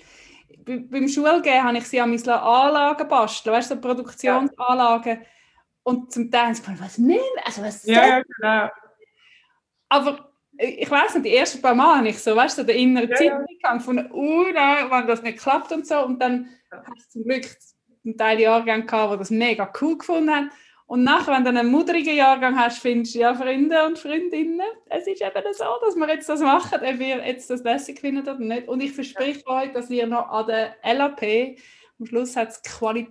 beim 0.66 1.08
Schulgehen 1.08 1.64
habe 1.64 1.78
ich 1.78 1.86
sie 1.86 2.02
an 2.02 2.10
meine 2.10 2.42
Anlagen 2.42 3.08
basteln, 3.08 3.56
weißt 3.56 3.72
du, 3.72 3.76
so 3.76 3.82
Produktionsanlagen. 3.82 5.20
Ja. 5.22 5.26
Und 5.84 6.12
zum 6.12 6.30
Teil 6.30 6.54
habe 6.54 6.74
ich 6.74 6.82
was 6.82 6.98
nimm, 6.98 7.20
also 7.46 7.64
was 7.64 7.86
Ja, 7.86 8.06
ja, 8.06 8.22
genau. 8.22 8.70
Aber 9.88 10.34
ich 10.58 10.92
weiß 10.92 11.14
nicht, 11.16 11.26
die 11.26 11.36
ersten 11.36 11.62
paar 11.62 11.74
Mal 11.74 12.00
habe 12.00 12.10
ich 12.10 12.20
so, 12.20 12.36
weißt 12.36 12.58
du, 12.58 12.62
so 12.64 12.68
den 12.68 12.78
inneren 12.78 13.10
ja, 13.10 13.16
Zeitgang 13.16 13.48
ja. 13.62 13.80
von, 13.80 14.12
oh 14.12 14.44
nein, 14.54 14.92
wenn 14.92 15.08
das 15.08 15.22
nicht 15.22 15.40
klappt 15.40 15.72
und 15.72 15.88
so. 15.88 16.04
Und 16.04 16.20
dann 16.20 16.50
ja. 16.70 16.84
hast 16.86 17.16
du 17.16 17.22
zum 17.22 17.24
Glück 17.24 17.46
einen 18.06 18.18
Teil 18.18 18.40
Jahrgang 18.40 18.86
gehabt, 18.86 19.14
die 19.14 19.18
das 19.18 19.30
mega 19.30 19.72
cool 19.82 19.98
gefunden 19.98 20.34
haben. 20.34 20.52
Und 20.90 21.04
nachher, 21.04 21.34
wenn 21.34 21.44
du 21.44 21.52
einen 21.52 21.70
mudrigen 21.70 22.16
Jahrgang 22.16 22.58
hast, 22.58 22.80
findest 22.80 23.14
du 23.14 23.20
ja 23.20 23.36
Freunde 23.36 23.86
und 23.86 24.00
Freundinnen. 24.00 24.60
Es 24.88 25.06
ist 25.06 25.22
eben 25.22 25.54
so, 25.54 25.66
dass 25.86 25.96
wir 25.96 26.10
jetzt 26.10 26.28
das 26.28 26.42
machen, 26.42 26.80
ob 26.82 27.00
wir 27.00 27.28
jetzt 27.28 27.48
das 27.52 27.64
lässig 27.64 28.00
finden 28.00 28.24
oder 28.24 28.40
nicht. 28.40 28.68
Und 28.68 28.82
ich 28.82 28.94
verspreche 28.94 29.44
ja. 29.46 29.62
euch, 29.62 29.72
dass 29.72 29.92
ihr 29.92 30.08
noch 30.08 30.30
an 30.30 30.48
der 30.48 30.76
LAP, 30.84 31.58
am 32.00 32.06
Schluss 32.08 32.36
hat 32.36 32.50
es 32.50 32.64
Quali 32.64 33.08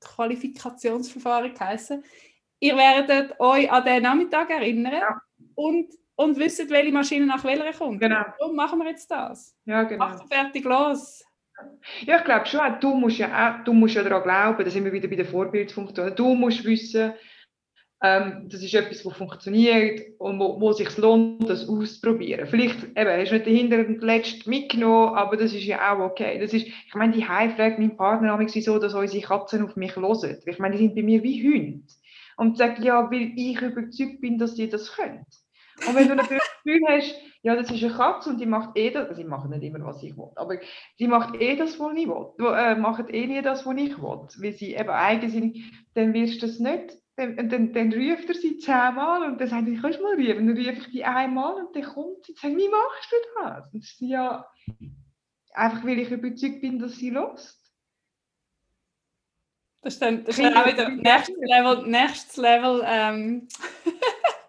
Qualifikationsverfahren 0.00 1.54
geheißen, 1.54 2.04
ihr 2.58 2.76
werdet 2.76 3.38
euch 3.40 3.70
an 3.70 3.84
den 3.84 4.02
Nachmittag 4.02 4.50
erinnern 4.50 4.92
ja. 4.92 5.22
und, 5.54 5.88
und 6.16 6.36
wisst, 6.36 6.68
welche 6.68 6.92
Maschine 6.92 7.24
nach 7.24 7.44
welcher 7.44 7.72
kommt. 7.72 8.00
Genau. 8.00 8.24
Darum 8.38 8.56
machen 8.56 8.78
wir 8.80 8.90
jetzt 8.90 9.10
das. 9.10 9.56
Ja, 9.64 9.84
genau. 9.84 10.04
Macht 10.06 10.28
fertig 10.28 10.64
los. 10.64 11.24
Ja, 12.06 12.18
ich 12.18 12.24
glaube 12.24 12.46
schon, 12.46 12.60
du 12.80 12.94
musst 12.94 13.18
ja, 13.18 13.28
auch, 13.60 13.64
du 13.64 13.72
musst 13.72 13.94
ja 13.94 14.02
daran 14.02 14.22
glauben, 14.22 14.64
da 14.64 14.70
sind 14.70 14.84
wir 14.84 14.92
wieder 14.92 15.08
bei 15.08 15.16
der 15.16 15.26
Vorbildfunktion. 15.26 16.14
Du 16.16 16.34
musst 16.34 16.64
wissen, 16.64 17.12
Ähm, 18.02 18.48
das 18.50 18.62
ist 18.62 18.74
etwas, 18.74 19.02
das 19.04 19.16
funktioniert 19.16 20.00
und 20.18 20.38
wo, 20.40 20.60
wo 20.60 20.72
sich 20.72 20.96
lohnt, 20.98 21.48
das 21.48 21.68
auszuprobieren. 21.68 22.46
Vielleicht 22.48 22.82
eben, 22.84 22.96
hast 22.96 23.30
du 23.30 23.34
nicht 23.36 23.46
den 23.46 23.56
hinteren 23.56 24.00
letzten 24.00 24.50
mitgenommen, 24.50 25.14
aber 25.14 25.36
das 25.36 25.54
ist 25.54 25.64
ja 25.64 25.94
auch 25.94 26.00
okay. 26.00 26.38
Das 26.40 26.52
ist, 26.52 26.66
ich 26.66 26.94
meine, 26.94 27.12
die 27.14 27.26
Hai 27.28 27.50
fragt 27.50 27.78
mein 27.78 27.96
Partner 27.96 28.38
wieso, 28.40 28.78
dass 28.80 28.94
unsere 28.94 29.22
Katzen 29.24 29.62
auf 29.64 29.76
mich 29.76 29.94
hören. 29.96 30.38
Ich 30.46 30.58
meine, 30.58 30.76
die 30.76 30.82
sind 30.82 30.96
bei 30.96 31.02
mir 31.02 31.22
wie 31.22 31.42
Hunde. 31.42 31.84
Und 32.36 32.58
sagt, 32.58 32.80
ja, 32.80 33.08
weil 33.10 33.32
ich 33.36 33.60
überzeugt 33.60 34.20
bin, 34.20 34.38
dass 34.38 34.54
die 34.54 34.68
das 34.68 34.92
können. 34.96 35.24
Und 35.86 35.94
wenn 35.96 36.08
du 36.08 36.16
natürlich 36.16 36.42
das 36.42 36.62
Gefühl 36.64 36.80
hast, 36.88 37.14
ja, 37.42 37.56
das 37.56 37.70
ist 37.70 37.82
eine 37.82 37.92
Katze 37.92 38.30
und 38.30 38.40
die 38.40 38.46
macht 38.46 38.76
eh 38.76 38.90
das, 38.90 39.16
sie 39.16 39.24
macht 39.24 39.50
nicht 39.50 39.62
immer, 39.64 39.84
was 39.84 40.02
ich 40.02 40.16
will, 40.16 40.30
aber 40.36 40.58
sie 40.96 41.08
macht 41.08 41.34
eh 41.40 41.56
das, 41.56 41.78
was 41.78 41.96
ich 41.96 42.08
will. 42.08 42.54
Äh, 42.54 42.76
macht 42.76 43.10
eh 43.10 43.26
nie 43.26 43.42
das, 43.42 43.66
was 43.66 43.76
ich 43.76 43.98
will, 44.00 44.28
weil 44.38 44.52
sie 44.52 44.74
eben 44.74 44.90
eigen 44.90 45.28
sind, 45.28 45.56
dann 45.94 46.14
wirst 46.14 46.40
du 46.40 46.46
das 46.46 46.60
nicht, 46.60 46.98
dann, 47.16 47.48
dann, 47.48 47.72
dann 47.72 47.92
ruft 47.92 48.28
er 48.28 48.34
sie 48.34 48.58
zehnmal 48.58 49.24
und 49.24 49.40
dann 49.40 49.48
sagt 49.48 49.68
er, 49.68 49.80
kannst 49.80 49.98
du 49.98 50.02
mal 50.04 50.14
rufen, 50.14 50.46
dann 50.46 50.56
rufe 50.56 50.70
ich 50.70 50.90
die 50.90 51.04
einmal 51.04 51.54
und 51.54 51.74
dann 51.74 51.82
kommt 51.82 52.24
sie 52.24 52.32
und 52.32 52.38
sagt, 52.38 52.56
wie 52.56 52.68
machst 52.68 53.12
du 53.12 53.16
das? 53.42 53.72
Und 53.72 53.84
ist 53.84 54.00
ja 54.00 54.46
einfach, 55.52 55.84
weil 55.84 55.98
ich 55.98 56.10
überzeugt 56.10 56.60
bin, 56.60 56.78
dass 56.78 56.96
sie 56.96 57.10
lost. 57.10 57.58
Das 59.82 59.94
ist 59.94 60.02
dann, 60.02 60.24
das 60.24 60.38
ist 60.38 60.44
dann 60.44 60.56
auch 60.56 60.66
wieder 60.66 60.88
nächstes 60.88 61.36
Level, 61.36 61.86
nächstes 61.88 62.36
Level 62.36 62.82
ähm, 62.86 63.48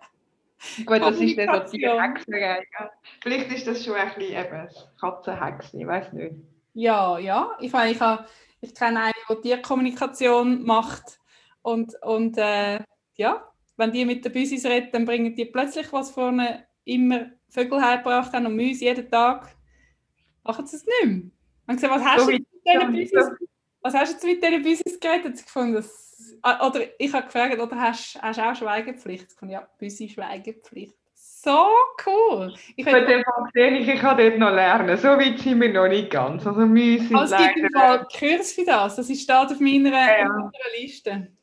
Gut, 0.85 1.01
das 1.01 1.19
ist 1.19 1.37
dann 1.37 1.67
so 1.67 1.71
die 1.71 1.87
Hexerei. 1.87 2.67
Ja. 2.79 2.91
Vielleicht 3.21 3.51
ist 3.51 3.67
das 3.67 3.83
schon 3.83 3.95
ein 3.95 4.13
bisschen 4.15 4.45
eben 4.45 4.67
Katzenhexe, 4.99 5.77
ich 5.77 5.87
weiß 5.87 6.13
nicht. 6.13 6.35
Ja, 6.73 7.17
ja. 7.17 7.51
Ich, 7.59 7.71
meine, 7.71 7.91
ich, 7.91 7.99
habe, 7.99 8.25
ich 8.61 8.73
kenne 8.73 9.01
eine, 9.01 9.13
die 9.29 9.41
Tierkommunikation 9.41 10.63
macht 10.63 11.19
und, 11.61 11.93
und 12.01 12.37
äh, 12.37 12.79
ja, 13.15 13.47
wenn 13.77 13.91
die 13.91 14.05
mit 14.05 14.25
den 14.25 14.31
Büsis 14.31 14.65
reden, 14.65 14.89
dann 14.91 15.05
bringen 15.05 15.35
die 15.35 15.45
plötzlich 15.45 15.91
was 15.93 16.11
vorne 16.11 16.65
immer 16.85 17.27
Vögel 17.49 17.81
heimgebracht 17.81 18.33
haben 18.33 18.47
und 18.47 18.55
Mäuse 18.55 18.85
jeden 18.85 19.09
Tag. 19.09 19.55
Machen 20.43 20.65
sie 20.65 20.77
es 20.77 20.85
nicht 20.85 21.05
mehr. 21.05 21.23
Und 21.67 21.75
gesagt, 21.75 21.93
was 21.93 22.03
hast, 22.03 22.19
so 22.21 22.25
du 22.27 22.33
mit 22.33 22.47
diesen 22.65 22.91
Büsis, 22.91 23.29
was 23.81 23.93
hast 23.93 24.23
du 24.23 24.27
jetzt 24.27 24.41
mit 24.41 24.43
diesen 24.43 24.63
Büsis 24.63 24.99
geredet? 24.99 25.37
Sie 25.37 25.43
gefunden, 25.43 25.73
das 25.75 26.02
oder 26.43 26.81
ich 26.97 27.13
habe 27.13 27.25
gefragt, 27.25 27.59
oder 27.59 27.75
hast, 27.79 28.15
du 28.15 28.19
auch 28.19 28.55
Schweigepflicht? 28.55 29.27
Ich 29.41 29.49
ja, 29.49 29.67
Büsi 29.77 30.09
Schweigepflicht. 30.09 30.95
So 31.15 31.67
cool! 32.05 32.53
Ich 32.77 32.85
habe 32.85 33.05
gesehen, 33.05 33.75
ich, 33.75 33.87
ich 33.87 33.99
kann 33.99 34.17
dort 34.17 34.37
noch 34.37 34.51
lernen. 34.51 34.97
So 34.97 35.09
weit 35.09 35.39
sind 35.39 35.59
wir 35.59 35.73
noch 35.73 35.89
nicht 35.89 36.09
ganz. 36.09 36.47
Also, 36.47 36.73
wir 36.73 36.99
sind 36.99 37.15
also 37.15 37.35
es 37.35 37.53
gibt 37.53 37.75
einen 37.75 38.05
Kurs 38.05 38.53
für 38.53 38.63
das. 38.65 38.95
Das 38.95 39.07
steht 39.07 39.29
auf 39.29 39.59
meiner, 39.59 39.91
ja, 39.91 40.19
ja. 40.19 40.27
meiner 40.29 40.51
Liste. 40.79 41.33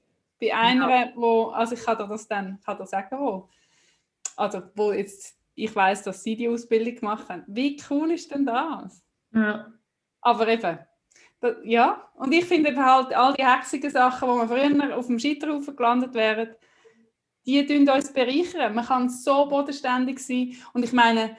Bei 0.41 0.55
einer, 0.55 0.91
ja. 0.91 1.13
wo, 1.15 1.49
also 1.49 1.75
ich 1.75 1.85
kann 1.85 1.99
dir 1.99 2.09
das 2.09 2.27
dann 2.27 2.59
kann 2.65 2.79
dir 2.79 2.87
sagen, 2.87 3.19
wo. 3.19 3.51
Also, 4.37 4.63
wo 4.75 4.93
jetzt, 4.93 5.37
ich 5.55 5.75
weiß, 5.75 6.03
dass 6.05 6.23
sie 6.23 6.35
die 6.35 6.49
Ausbildung 6.49 6.95
gemacht 6.95 7.29
haben. 7.29 7.45
Wie 7.47 7.79
cool 7.91 8.13
ist 8.13 8.31
denn 8.31 8.47
das? 8.47 9.05
Ja. 9.35 9.71
Aber 10.23 10.49
eben, 10.49 10.79
ja, 11.65 12.09
und 12.15 12.33
ich 12.33 12.45
finde 12.45 12.75
halt, 12.77 13.15
all 13.15 13.35
die 13.35 13.47
hexigen 13.47 13.91
Sachen, 13.91 14.29
die 14.29 14.35
wir 14.35 14.49
früher 14.49 14.97
auf 14.97 15.07
dem 15.07 15.19
Scheiterhaufen 15.19 15.77
gelandet 15.77 16.15
wären, 16.15 16.51
die 17.47 17.67
tun 17.67 17.89
uns 17.89 18.13
bereichern. 18.13 18.75
Man 18.75 18.85
kann 18.85 19.09
so 19.09 19.47
bodenständig 19.47 20.19
sein. 20.19 20.55
Und 20.75 20.85
ich 20.85 20.93
meine, 20.93 21.37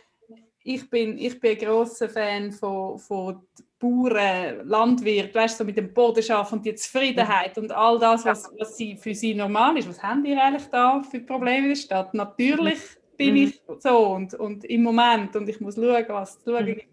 ich 0.63 0.89
bin, 0.89 1.17
ich 1.17 1.39
bin 1.39 1.51
ein 1.51 1.57
grosser 1.57 2.09
Fan 2.09 2.51
von, 2.51 2.97
von 2.99 3.41
Bauern, 3.79 4.67
Landwirten, 4.67 5.33
weißt 5.33 5.59
du, 5.59 5.63
so 5.63 5.65
mit 5.65 5.77
dem 5.77 5.91
Bodenschaft 5.93 6.53
und 6.53 6.65
die 6.65 6.75
Zufriedenheit 6.75 7.57
und 7.57 7.71
all 7.71 7.97
das, 7.97 8.25
was, 8.25 8.51
was 8.59 8.77
sie, 8.77 8.95
für 8.95 9.15
sie 9.15 9.33
normal 9.33 9.77
ist. 9.77 9.89
Was 9.89 10.03
haben 10.03 10.23
die 10.23 10.35
eigentlich 10.35 10.67
da 10.67 11.01
für 11.01 11.19
Probleme 11.19 11.63
in 11.63 11.69
der 11.69 11.75
Stadt? 11.75 12.13
Natürlich 12.13 12.79
bin 13.17 13.31
mhm. 13.31 13.41
ich 13.43 13.61
so 13.79 14.07
und, 14.09 14.35
und 14.35 14.65
im 14.65 14.83
Moment 14.83 15.35
und 15.35 15.49
ich 15.49 15.59
muss 15.59 15.75
schauen, 15.75 16.05
was 16.09 16.39
zu 16.39 16.51
schauen 16.51 16.65
gibt. 16.65 16.87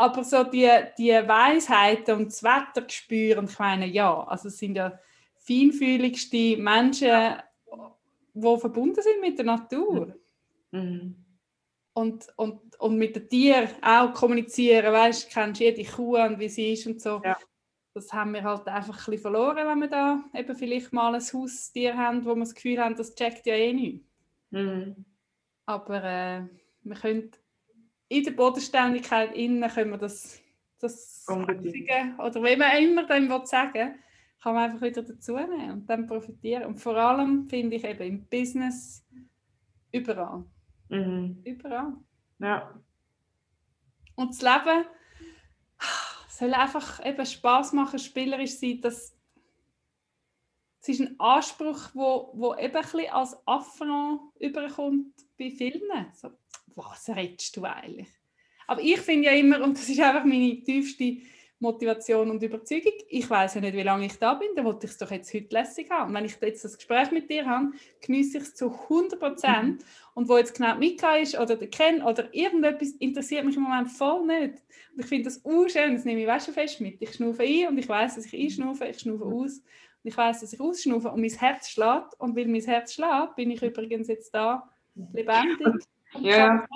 Aber 0.00 0.24
so 0.24 0.44
die, 0.44 0.66
die 0.96 1.10
Weisheiten 1.10 2.16
und 2.16 2.28
das 2.28 2.42
Wetter 2.42 2.88
spüren, 2.88 3.44
ich 3.44 3.58
meine, 3.58 3.84
ja, 3.86 4.24
also 4.24 4.48
es 4.48 4.56
sind 4.56 4.76
ja 4.76 4.98
feinfühligste 5.40 6.56
Menschen, 6.56 7.34
die 8.32 8.58
verbunden 8.58 9.02
sind 9.02 9.20
mit 9.20 9.36
der 9.36 9.44
Natur. 9.44 10.14
Mhm. 10.70 11.16
Und, 11.92 12.26
und, 12.36 12.80
und 12.80 12.96
mit 12.96 13.14
den 13.14 13.28
Tieren 13.28 13.68
auch 13.82 14.14
kommunizieren, 14.14 14.90
weißt 14.90 15.26
du, 15.26 15.34
kennst 15.34 15.60
jede 15.60 15.84
Kuh 15.84 16.16
und 16.16 16.38
wie 16.38 16.48
sie 16.48 16.72
ist 16.72 16.86
und 16.86 17.02
so. 17.02 17.20
Ja. 17.22 17.36
Das 17.92 18.10
haben 18.10 18.32
wir 18.32 18.42
halt 18.42 18.68
einfach 18.68 18.94
ein 18.94 18.96
bisschen 18.96 19.18
verloren, 19.18 19.68
wenn 19.68 19.80
wir 19.80 19.88
da 19.88 20.24
eben 20.32 20.56
vielleicht 20.56 20.94
mal 20.94 21.14
ein 21.14 21.20
Haustier 21.20 21.94
haben, 21.94 22.24
wo 22.24 22.34
wir 22.34 22.40
das 22.40 22.54
Gefühl 22.54 22.82
haben, 22.82 22.96
das 22.96 23.14
checkt 23.14 23.44
ja 23.44 23.54
eh 23.54 23.74
nicht. 23.74 24.02
Mhm. 24.48 25.04
Aber 25.66 26.02
äh, 26.02 26.42
wir 26.84 26.96
können 26.96 27.32
in 28.10 28.24
der 28.24 28.32
Bodenständigkeit 28.32 29.34
innen 29.36 29.70
können 29.70 29.92
wir 29.92 29.98
das, 29.98 30.42
das 30.80 31.24
Einzige, 31.28 32.14
oder 32.18 32.42
wie 32.42 32.56
man 32.56 32.76
immer 32.76 33.06
dann 33.06 33.46
sagen 33.46 33.94
kann 34.42 34.54
man 34.54 34.70
einfach 34.70 34.80
wieder 34.80 35.02
dazu 35.02 35.36
nehmen 35.36 35.70
und 35.70 35.86
dann 35.86 36.06
profitieren. 36.06 36.64
Und 36.64 36.78
vor 36.78 36.96
allem 36.96 37.46
finde 37.48 37.76
ich 37.76 37.84
eben 37.84 38.02
im 38.02 38.24
Business 38.24 39.06
überall. 39.92 40.44
Mhm. 40.88 41.42
Überall. 41.44 41.92
Ja. 42.38 42.74
Und 44.16 44.30
das 44.30 44.40
Leben 44.40 44.86
soll 46.28 46.54
einfach 46.54 47.04
eben 47.04 47.26
Spaß 47.26 47.74
machen, 47.74 47.98
spielerisch 47.98 48.56
sein. 48.56 48.80
Das, 48.80 49.14
das 50.80 50.88
ist 50.88 51.00
ein 51.00 51.20
Anspruch, 51.20 51.90
wo, 51.92 52.30
wo 52.32 52.54
eben 52.54 52.74
ein 52.74 52.82
bisschen 52.82 53.12
als 53.12 53.36
Affront 53.46 54.22
überkommt 54.38 55.12
bei 55.38 55.50
vielen. 55.50 55.82
So, 56.14 56.30
was 56.74 57.08
redest 57.08 57.56
du 57.56 57.64
eigentlich? 57.64 58.08
Aber 58.66 58.80
ich 58.80 59.00
finde 59.00 59.26
ja 59.26 59.32
immer, 59.32 59.62
und 59.62 59.76
das 59.76 59.88
ist 59.88 60.00
einfach 60.00 60.24
meine 60.24 60.62
tiefste 60.62 61.16
Motivation 61.60 62.30
und 62.30 62.42
Überzeugung, 62.42 62.94
ich 63.08 63.28
weiß 63.28 63.54
ja 63.54 63.60
nicht, 63.60 63.74
wie 63.74 63.82
lange 63.82 64.06
ich 64.06 64.18
da 64.18 64.32
bin, 64.32 64.48
dann 64.56 64.64
wollte 64.64 64.86
ich 64.86 64.92
es 64.92 64.98
doch 64.98 65.10
jetzt 65.10 65.32
heute 65.34 65.54
lässig 65.54 65.90
haben. 65.90 66.08
Und 66.08 66.14
wenn 66.14 66.24
ich 66.24 66.38
jetzt 66.40 66.64
das 66.64 66.76
Gespräch 66.76 67.10
mit 67.10 67.28
dir 67.28 67.44
habe, 67.44 67.72
genieße 68.00 68.38
ich 68.38 68.44
es 68.44 68.54
zu 68.54 68.72
100 68.72 69.20
Prozent. 69.20 69.80
Mhm. 69.80 69.86
Und 70.14 70.28
wo 70.28 70.38
jetzt 70.38 70.54
genau 70.54 70.74
Mika 70.76 71.16
ist 71.16 71.38
oder 71.38 71.56
der 71.56 71.68
Ken 71.68 72.02
oder 72.02 72.32
irgendetwas, 72.34 72.92
interessiert 72.92 73.44
mich 73.44 73.56
im 73.56 73.62
Moment 73.62 73.90
voll 73.90 74.26
nicht. 74.26 74.62
Und 74.94 75.00
ich 75.00 75.06
finde 75.06 75.24
das 75.24 75.42
schön, 75.72 75.94
das 75.94 76.04
nehme 76.06 76.22
ich 76.22 76.26
weißt 76.26 76.48
fest 76.50 76.80
mit. 76.80 77.00
Ich 77.02 77.14
schnaufe 77.14 77.42
ein 77.42 77.68
und 77.68 77.78
ich 77.78 77.88
weiß, 77.88 78.14
dass 78.14 78.24
ich 78.24 78.40
einschnaufe, 78.40 78.86
ich 78.86 78.98
schnaufe 78.98 79.24
aus. 79.26 79.58
Und 79.58 80.08
ich 80.08 80.16
weiß, 80.16 80.40
dass 80.40 80.52
ich 80.54 80.60
ausschnaufe 80.60 81.10
und 81.10 81.20
mein 81.20 81.30
Herz 81.30 81.68
schlägt. 81.68 82.18
Und 82.18 82.36
weil 82.36 82.46
mein 82.46 82.62
Herz 82.62 82.94
schlägt, 82.94 83.36
bin 83.36 83.50
ich 83.50 83.62
übrigens 83.62 84.08
jetzt 84.08 84.34
da 84.34 84.66
lebendig. 85.12 85.84
Ja. 86.18 86.66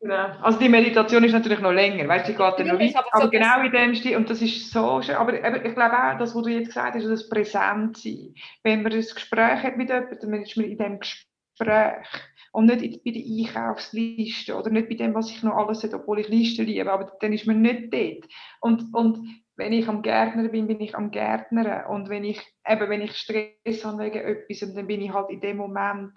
Genau. 0.00 0.26
Also 0.42 0.58
die 0.58 0.68
Meditation 0.68 1.24
ist 1.24 1.32
natürlich 1.32 1.60
noch 1.60 1.72
länger, 1.72 2.06
weißt 2.06 2.28
du, 2.28 2.32
geht 2.32 2.58
dann 2.58 2.68
noch 2.68 2.78
weiter, 2.78 3.04
aber, 3.12 3.24
so 3.24 3.30
genau 3.30 3.60
in 3.62 3.72
dem 3.72 3.94
Stil, 3.94 4.16
und 4.16 4.30
das 4.30 4.42
ist 4.42 4.70
so 4.70 5.02
schön, 5.02 5.16
aber, 5.16 5.32
aber 5.42 5.64
ich 5.64 5.74
glaube 5.74 5.94
auch, 5.96 6.18
das, 6.18 6.34
was 6.34 6.42
du 6.42 6.50
jetzt 6.50 6.68
gesagt 6.68 6.94
hast, 6.94 7.06
das 7.06 7.28
Präsentsein. 7.28 8.34
Wenn 8.62 8.82
man 8.82 8.92
ein 8.92 9.00
Gespräch 9.00 9.62
hat 9.62 9.76
mit 9.76 9.88
jemandem, 9.88 10.18
dann 10.20 10.42
ist 10.42 10.56
man 10.56 10.66
in 10.66 10.78
dem 10.78 11.00
Gespräch 11.00 12.06
und 12.52 12.66
nicht 12.66 13.04
bei 13.04 13.10
der 13.10 13.22
Einkaufsliste 13.22 14.56
oder 14.56 14.70
nicht 14.70 14.88
bei 14.88 14.94
dem, 14.94 15.14
was 15.14 15.30
ich 15.30 15.42
noch 15.42 15.56
alles 15.56 15.82
habe, 15.82 15.96
obwohl 15.96 16.20
ich 16.20 16.28
Listen 16.28 16.66
liebe, 16.66 16.92
aber 16.92 17.12
dann 17.20 17.32
ist 17.32 17.46
man 17.46 17.62
nicht 17.62 17.92
dort. 17.92 18.30
Und, 18.60 18.94
und 18.94 19.26
wenn 19.56 19.72
ich 19.72 19.88
am 19.88 20.02
Gärtner 20.02 20.48
bin, 20.48 20.66
bin 20.66 20.80
ich 20.80 20.94
am 20.94 21.10
Gärtner 21.10 21.88
und 21.88 22.08
wenn 22.10 22.24
ich, 22.24 22.40
eben, 22.66 22.88
wenn 22.90 23.00
ich 23.02 23.16
Stress 23.16 23.84
habe 23.84 24.04
wegen 24.04 24.18
etwas, 24.18 24.74
dann 24.74 24.86
bin 24.86 25.00
ich 25.00 25.12
halt 25.12 25.30
in 25.30 25.40
dem 25.40 25.56
Moment 25.56 26.12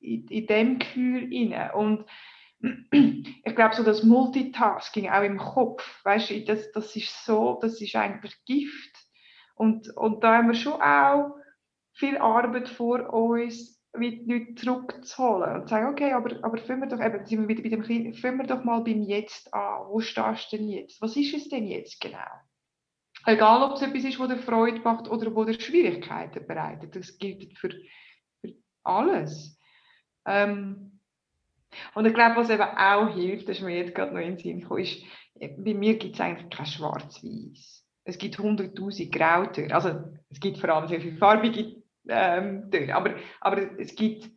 in, 0.00 0.26
in 0.28 0.46
dem 0.46 0.78
Gefühl 0.78 1.32
inne 1.32 1.72
und 1.74 2.04
ich 2.60 3.54
glaube 3.54 3.74
so 3.74 3.84
das 3.84 4.02
Multitasking 4.02 5.08
auch 5.08 5.22
im 5.22 5.38
Kopf, 5.38 6.04
weißt 6.04 6.30
du, 6.30 6.44
das, 6.44 6.72
das 6.72 6.94
ist 6.96 7.24
so, 7.24 7.58
das 7.60 7.80
ist 7.80 7.94
eigentlich 7.94 8.34
Gift 8.44 8.96
und, 9.54 9.96
und 9.96 10.22
da 10.24 10.38
haben 10.38 10.48
wir 10.48 10.54
schon 10.54 10.80
auch 10.80 11.36
viel 11.92 12.16
Arbeit 12.18 12.68
vor 12.68 13.12
uns, 13.12 13.78
wie 13.92 14.24
die 14.24 14.32
Leute 14.32 14.54
zurückzuholen 14.54 15.60
und 15.60 15.68
sagen, 15.68 15.88
okay, 15.88 16.12
aber, 16.12 16.36
aber 16.42 16.58
fangen 16.58 16.82
wir 16.82 16.88
doch, 16.88 17.04
eben, 17.04 17.24
sind 17.26 17.48
wir 17.48 17.48
wieder 17.48 17.76
bei 17.76 17.86
dem 17.86 18.38
wir 18.38 18.46
doch 18.46 18.64
mal 18.64 18.82
beim 18.82 19.02
Jetzt 19.02 19.52
an, 19.52 19.88
wo 19.88 20.00
stehst 20.00 20.52
du 20.52 20.56
denn 20.56 20.68
jetzt, 20.68 21.00
was 21.00 21.16
ist 21.16 21.34
es 21.34 21.48
denn 21.48 21.66
jetzt 21.66 22.00
genau? 22.00 22.18
Egal, 23.26 23.62
ob 23.62 23.76
es 23.76 23.82
etwas 23.82 24.04
ist, 24.04 24.18
das 24.18 24.28
dir 24.28 24.38
Freude 24.38 24.80
macht 24.80 25.08
oder 25.08 25.34
wo 25.34 25.44
dir 25.44 25.58
Schwierigkeiten 25.58 26.46
bereitet, 26.46 26.94
das 26.94 27.18
gilt 27.18 27.58
für, 27.58 27.70
für 28.40 28.54
alles. 28.84 29.57
Ähm, 30.28 31.00
und 31.94 32.06
ich 32.06 32.14
glaube, 32.14 32.36
was 32.36 32.50
eben 32.50 32.62
auch 32.62 33.14
hilft, 33.14 33.48
das 33.48 33.58
ist 33.58 33.64
mir 33.64 33.76
jetzt 33.76 33.94
gerade 33.94 34.12
noch 34.12 34.20
in 34.20 34.36
den 34.36 34.38
Sinn 34.38 34.60
gekommen, 34.60 34.82
ist, 34.82 35.02
bei 35.34 35.74
mir 35.74 35.96
gibt 35.98 36.14
es 36.14 36.20
eigentlich 36.20 36.50
kein 36.50 36.66
Schwarz-Weiß. 36.66 37.84
Es 38.04 38.18
gibt 38.18 38.38
100.000 38.38 39.10
Grautöne. 39.10 39.74
Also 39.74 39.90
es 40.30 40.40
gibt 40.40 40.58
vor 40.58 40.70
allem 40.70 40.88
sehr 40.88 41.00
viele 41.00 41.18
farbige 41.18 41.82
ähm, 42.08 42.70
Töne, 42.70 42.94
aber, 42.94 43.14
aber 43.40 43.78
es 43.78 43.94
gibt 43.94 44.30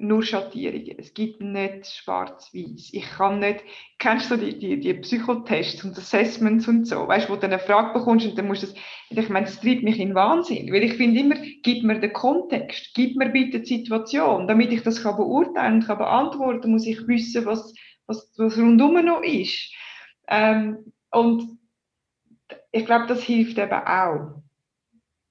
nur 0.00 0.22
Schattierungen. 0.22 0.98
Es 0.98 1.12
gibt 1.14 1.40
nicht 1.40 1.86
schwarz-weiß. 1.86 2.90
Ich 2.92 3.10
kann 3.16 3.40
nicht, 3.40 3.62
kennst 3.98 4.30
du 4.30 4.36
die, 4.36 4.58
die, 4.58 4.80
die 4.80 4.94
Psychotests 4.94 5.84
und 5.84 5.98
Assessments 5.98 6.68
und 6.68 6.86
so, 6.86 7.08
weißt 7.08 7.28
du, 7.28 7.32
wo 7.32 7.36
du 7.36 7.46
eine 7.46 7.58
Frage 7.58 7.98
bekommst 7.98 8.26
und 8.26 8.38
dann 8.38 8.46
musst 8.46 8.62
du 8.62 8.66
das, 8.68 8.76
ich 9.10 9.28
meine, 9.28 9.46
das 9.46 9.60
treibt 9.60 9.82
mich 9.82 9.98
in 9.98 10.14
Wahnsinn, 10.14 10.72
weil 10.72 10.84
ich 10.84 10.94
finde 10.94 11.20
immer, 11.20 11.36
gib 11.62 11.82
mir 11.84 11.98
den 11.98 12.12
Kontext, 12.12 12.94
gib 12.94 13.16
mir 13.16 13.30
bitte 13.30 13.60
die 13.60 13.66
Situation, 13.66 14.46
damit 14.46 14.72
ich 14.72 14.82
das 14.82 15.02
kann 15.02 15.16
beurteilen 15.16 15.74
und 15.74 15.86
kann 15.86 15.98
beantworten, 15.98 16.70
muss 16.70 16.86
ich 16.86 17.06
wissen, 17.08 17.44
was, 17.46 17.74
was, 18.06 18.32
was 18.36 18.56
rundum 18.56 19.04
noch 19.04 19.22
ist. 19.22 19.72
Ähm, 20.28 20.92
und 21.10 21.58
ich 22.72 22.86
glaube, 22.86 23.06
das 23.06 23.22
hilft 23.22 23.58
eben 23.58 23.72
auch. 23.72 24.42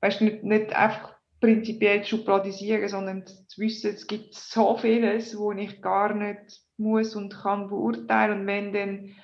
Weißt 0.01 0.21
du, 0.21 0.25
nicht, 0.25 0.43
nicht 0.43 0.75
einfach 0.75 1.16
prinzipiell 1.39 2.03
zu 2.03 2.17
schubladisieren, 2.17 2.87
sondern 2.87 3.25
zu 3.25 3.61
wissen, 3.61 3.93
es 3.93 4.07
gibt 4.07 4.33
so 4.33 4.77
vieles, 4.77 5.37
wo 5.37 5.51
ich 5.51 5.81
gar 5.81 6.13
nicht 6.13 6.61
muss 6.77 7.15
und 7.15 7.33
kann 7.33 7.67
beurteilen. 7.67 8.41
Und 8.41 8.47
wenn 8.47 8.73
dann 8.73 9.15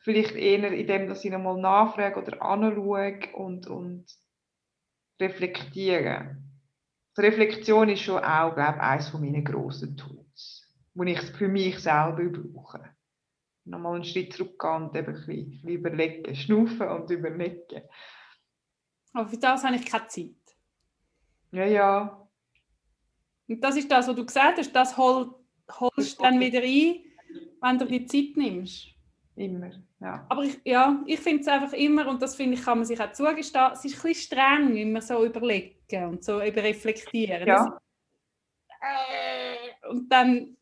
vielleicht 0.00 0.34
eher 0.34 0.72
in 0.72 0.86
dem, 0.86 1.08
dass 1.08 1.24
ich 1.24 1.30
nochmal 1.30 1.60
nachfrage 1.60 2.20
oder 2.20 2.42
anschaue 2.42 3.20
und, 3.34 3.66
und 3.66 4.06
reflektiere. 5.20 6.36
Die 7.16 7.20
Reflexion 7.20 7.88
ist 7.88 8.02
schon 8.02 8.22
auch, 8.22 8.54
glaube 8.54 8.76
ich, 8.76 8.82
eines 8.82 9.12
meiner 9.12 9.42
grossen 9.42 9.96
Tools, 9.96 10.66
wo 10.94 11.02
ich 11.02 11.20
für 11.20 11.48
mich 11.48 11.78
selber 11.78 12.24
brauche. 12.24 12.80
Nochmal 13.64 13.96
einen 13.96 14.04
Schritt 14.04 14.32
zurückgehen 14.32 14.84
und 14.84 14.96
eben 14.96 15.14
ein 15.14 15.26
bisschen 15.26 15.68
überlegen, 15.68 16.34
schnaufen 16.34 16.88
und 16.88 17.10
überlegen. 17.10 17.82
Aber 19.12 19.28
für 19.28 19.36
das 19.36 19.64
habe 19.64 19.76
ich 19.76 19.84
keine 19.84 20.08
Zeit. 20.08 20.39
Ja, 21.52 21.64
ja. 21.64 22.28
Und 23.48 23.60
das 23.60 23.76
ist 23.76 23.90
das, 23.90 24.06
was 24.06 24.14
du 24.14 24.24
gesagt 24.24 24.58
hast, 24.58 24.72
das 24.72 24.96
hol, 24.96 25.34
holst 25.80 26.18
du 26.18 26.22
dann 26.22 26.38
wieder 26.38 26.60
ein, 26.62 27.00
wenn 27.60 27.78
du 27.78 27.84
die 27.84 28.06
Zeit 28.06 28.36
nimmst. 28.36 28.88
Immer, 29.34 29.70
ja. 30.00 30.26
Aber 30.28 30.44
ich, 30.44 30.60
ja, 30.64 31.02
ich 31.06 31.18
finde 31.18 31.40
es 31.40 31.48
einfach 31.48 31.72
immer, 31.72 32.06
und 32.08 32.20
das 32.20 32.36
finde 32.36 32.54
ich, 32.54 32.62
kann 32.62 32.78
man 32.78 32.84
sich 32.84 33.00
auch 33.00 33.12
zugestehen, 33.12 33.70
es 33.72 33.84
ist 33.84 33.96
ein 33.96 34.02
bisschen 34.02 34.14
streng, 34.14 34.76
immer 34.76 35.00
so 35.00 35.24
überlegen 35.24 36.04
und 36.04 36.22
so 36.22 36.42
über 36.42 36.62
reflektieren. 36.62 37.48
Ja. 37.48 37.80
äh, 38.80 39.88
und 39.88 40.12
dann, 40.12 40.56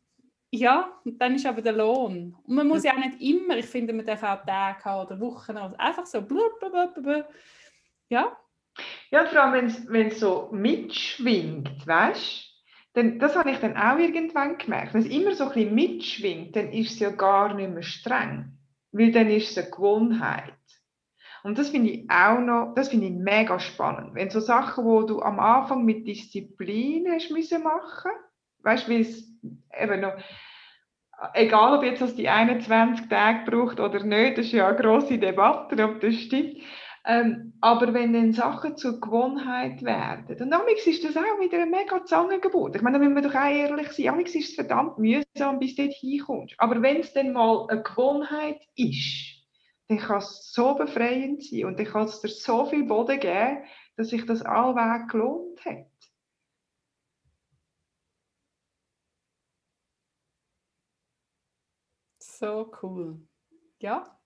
ja, 0.49 0.99
und 1.03 1.21
dann 1.21 1.35
ist 1.35 1.45
aber 1.45 1.61
der 1.61 1.73
Lohn. 1.73 2.35
Und 2.43 2.55
man 2.55 2.67
muss 2.67 2.83
ja 2.83 2.93
auch 2.93 2.97
nicht 2.97 3.21
immer, 3.21 3.57
ich 3.57 3.65
finde, 3.65 3.93
man 3.93 4.05
darf 4.05 4.23
auch 4.23 4.45
Tage 4.45 4.83
haben 4.83 5.05
oder 5.05 5.19
Wochen, 5.19 5.57
also 5.57 5.75
einfach 5.77 6.05
so 6.05 6.21
blub, 6.21 6.59
blub, 6.59 6.71
blub, 6.71 7.03
blub. 7.03 7.25
Ja, 8.09 8.35
Ja, 9.11 9.25
vor 9.25 9.41
allem, 9.41 9.73
wenn 9.89 10.07
es 10.07 10.19
so 10.19 10.49
mitschwingt, 10.51 11.85
weißt 11.85 12.45
du? 12.93 13.17
Das 13.17 13.35
habe 13.35 13.51
ich 13.51 13.59
dann 13.59 13.77
auch 13.77 13.97
irgendwann 13.97 14.57
gemerkt. 14.57 14.93
Wenn 14.93 15.01
es 15.01 15.07
immer 15.07 15.33
so 15.33 15.45
ein 15.45 15.53
bisschen 15.53 15.75
mitschwingt, 15.75 16.55
dann 16.55 16.71
ist 16.71 16.93
es 16.93 16.99
ja 16.99 17.11
gar 17.11 17.53
nicht 17.53 17.71
mehr 17.71 17.83
streng. 17.83 18.57
Weil 18.91 19.11
dann 19.11 19.29
ist 19.29 19.51
es 19.51 19.57
eine 19.57 19.69
Gewohnheit. 19.69 20.53
Und 21.43 21.57
das 21.57 21.69
finde 21.69 21.91
ich 21.91 22.09
auch 22.09 22.39
noch, 22.39 22.73
das 22.75 22.89
finde 22.89 23.07
ich 23.07 23.13
mega 23.13 23.59
spannend. 23.59 24.13
Wenn 24.13 24.29
so 24.29 24.39
Sachen, 24.39 24.83
wo 24.83 25.03
du 25.03 25.21
am 25.21 25.39
Anfang 25.39 25.85
mit 25.85 26.05
Disziplin 26.07 27.07
hast 27.11 27.31
müssen 27.31 27.63
machen, 27.63 28.11
weißt 28.63 28.89
weil 28.89 29.01
es 29.01 29.23
eben 29.79 30.01
noch, 30.01 30.13
egal 31.33 31.77
ob 31.77 31.83
jetzt 31.83 32.01
das 32.01 32.15
die 32.15 32.27
21 32.27 33.07
Tage 33.07 33.49
braucht 33.49 33.79
oder 33.79 34.03
nicht, 34.03 34.37
das 34.37 34.47
ist 34.47 34.51
ja 34.51 34.67
eine 34.67 34.77
grosse 34.77 35.17
Debatte, 35.17 35.81
ob 35.83 36.01
das 36.01 36.15
stimmt. 36.15 36.57
Ähm, 37.05 37.53
aber 37.61 37.93
wenn 37.93 38.13
dann 38.13 38.33
Sachen 38.33 38.77
zur 38.77 38.99
Gewohnheit 38.99 39.81
werden, 39.83 40.37
dann 40.37 40.53
amigs 40.53 40.85
ist 40.87 41.03
das 41.03 41.15
auch 41.17 41.39
wieder 41.39 41.61
eine 41.61 41.71
mega 41.71 42.05
Zangengeburt. 42.05 42.75
Ich 42.75 42.81
meine, 42.81 42.99
da 42.99 43.03
müssen 43.03 43.15
wir 43.15 43.21
doch 43.29 43.35
auch 43.35 43.49
ehrlich 43.49 43.91
sein, 43.91 44.09
amigs 44.09 44.35
ist 44.35 44.49
es 44.49 44.55
verdammt 44.55 44.97
mühsam, 44.97 45.59
bis 45.59 45.75
du 45.75 45.83
dort 45.83 45.95
hinkommst. 45.95 46.55
Aber 46.57 46.81
wenn 46.81 46.97
es 46.97 47.13
dann 47.13 47.33
mal 47.33 47.67
eine 47.69 47.81
Gewohnheit 47.83 48.61
ist, 48.75 49.45
dann 49.87 49.97
kann 49.99 50.17
es 50.19 50.51
so 50.53 50.75
befreiend 50.75 51.43
sein 51.43 51.65
und 51.65 51.79
dann 51.79 51.85
kann 51.87 52.05
es 52.05 52.21
dir 52.21 52.27
so 52.29 52.65
viel 52.65 52.83
Boden 52.83 53.19
geben, 53.19 53.63
dass 53.97 54.09
sich 54.09 54.25
das 54.25 54.41
allweg 54.43 55.09
gelohnt 55.09 55.63
hat. 55.65 55.87
So 62.21 62.71
cool. 62.81 63.19
Ja. 63.79 64.18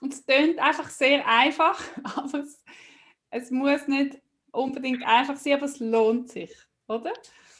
Und 0.00 0.12
es 0.12 0.24
klingt 0.24 0.58
einfach 0.58 0.88
sehr 0.88 1.26
einfach, 1.26 1.80
aber 2.16 2.40
es, 2.40 2.62
es 3.30 3.50
muss 3.50 3.88
nicht 3.88 4.18
unbedingt 4.52 5.06
einfach 5.06 5.36
sein, 5.36 5.54
aber 5.54 5.66
es 5.66 5.78
lohnt 5.80 6.30
sich, 6.30 6.54
oder? 6.88 7.12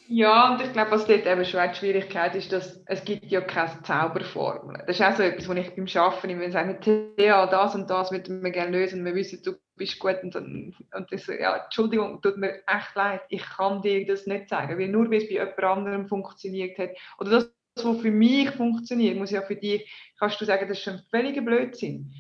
Ja, 0.09 0.53
und 0.53 0.63
ich 0.63 0.73
glaube, 0.73 0.93
was 0.93 1.07
dort 1.07 1.27
eben 1.27 1.45
schon 1.45 1.69
die 1.69 1.75
Schwierigkeit 1.75 2.37
ist, 2.37 2.53
dass 2.53 2.81
es 2.87 3.05
gibt 3.05 3.25
ja 3.25 3.41
keine 3.41 3.83
Zauberformel. 3.83 4.85
Das 4.87 5.01
ist 5.01 5.05
auch 5.05 5.17
so 5.17 5.25
etwas, 5.25 5.49
was 5.49 5.57
ich 5.57 5.75
beim 5.75 5.87
Arbeiten 6.03 6.31
immer 6.31 6.51
sage, 6.53 6.79
Thea, 7.17 7.47
das 7.47 7.75
und 7.75 7.91
das 7.91 8.13
würden 8.13 8.43
wir 8.43 8.51
gerne 8.53 8.71
lösen, 8.71 9.05
wir 9.05 9.17
wissen, 9.17 9.43
du 9.43 9.55
bist 9.75 9.99
gut 9.99 10.23
und, 10.23 10.37
und 10.37 10.77
das, 11.11 11.27
ja, 11.27 11.57
Entschuldigung, 11.57 12.23
tut 12.23 12.37
mir 12.37 12.63
echt 12.69 12.95
leid, 12.95 13.23
ich 13.31 13.43
kann 13.43 13.83
dir 13.83 14.07
das 14.07 14.27
nicht 14.27 14.49
sagen, 14.49 14.79
weil 14.79 14.89
nur, 14.89 15.11
wie 15.11 15.17
es 15.17 15.27
bei 15.27 15.35
jemand 15.35 15.65
anderem 15.65 16.09
funktioniert 16.09 16.79
hat, 16.79 16.91
oder 17.19 17.31
das, 17.31 17.53
was 17.85 18.01
für 18.01 18.11
mich 18.11 18.51
funktioniert, 18.51 19.17
muss 19.17 19.31
ja 19.31 19.43
für 19.43 19.57
dich, 19.57 19.91
kannst 20.19 20.41
du 20.41 20.45
sagen, 20.45 20.69
das 20.69 20.79
ist 20.79 20.89
ein 20.89 21.03
völliger 21.11 21.43
Blödsinn. 21.43 22.13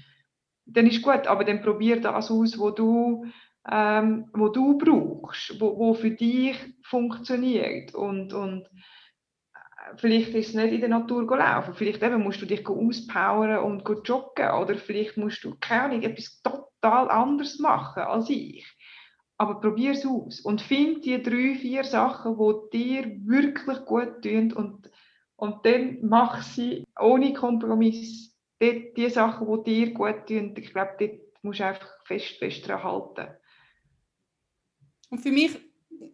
Dann 0.67 0.87
ist 0.87 1.03
gut, 1.03 1.27
aber 1.27 1.45
dann 1.45 1.63
probier 1.63 2.01
das 2.01 2.31
aus, 2.31 2.59
wo 2.59 2.71
du 2.71 3.25
ähm, 3.71 4.29
wo 4.33 4.49
du 4.49 4.79
brauchst, 4.79 5.61
wo, 5.61 5.77
wo 5.77 5.95
für 5.95 6.11
dich 6.11 6.57
funktioniert 6.83 7.95
und, 7.95 8.33
und 8.33 8.67
äh, 8.67 9.97
vielleicht 9.97 10.35
ist 10.35 10.51
es 10.51 10.55
nicht 10.55 10.73
in 10.73 10.81
der 10.81 10.89
Natur 10.89 11.25
laufen, 11.37 11.75
vielleicht 11.75 12.03
eben 12.03 12.23
musst 12.23 12.41
du 12.41 12.47
dich 12.47 12.67
auspowern 12.67 13.59
und 13.59 14.09
joggen 14.09 14.51
oder 14.51 14.77
vielleicht 14.77 15.17
musst 15.17 15.43
du 15.43 15.57
keine 15.61 15.83
Ahnung, 15.83 16.03
etwas 16.03 16.41
total 16.43 17.11
anderes 17.11 17.59
machen 17.59 18.05
als 18.05 18.31
ich. 18.31 18.65
Aber 19.39 19.61
probier 19.61 19.91
es 19.93 20.07
aus 20.07 20.41
und 20.41 20.63
find 20.63 21.05
die 21.05 21.23
drei, 21.23 21.57
vier 21.57 21.85
Sachen, 21.85 22.39
die 22.39 22.79
dir 22.79 23.17
wirklich 23.27 23.85
gut 23.85 24.23
tun 24.23 24.53
und, 24.53 24.91
und 25.37 25.65
dann 25.65 25.99
mach 26.03 26.43
sie 26.43 26.85
ohne 26.99 27.33
Kompromiss. 27.33 28.35
Die, 28.61 28.95
die 28.95 29.11
Sachen, 29.11 29.47
die 29.65 29.85
dir 29.87 29.93
gut 29.93 30.27
tun, 30.27 30.55
ich 30.57 30.73
glaube, 30.73 30.97
dort 30.99 31.21
musst 31.43 31.61
du 31.61 31.67
einfach 31.67 31.89
fest, 32.05 32.39
fest 32.39 32.67
dran 32.67 32.83
halten. 32.83 33.29
Und 35.11 35.19
für 35.19 35.31
mich 35.31 35.59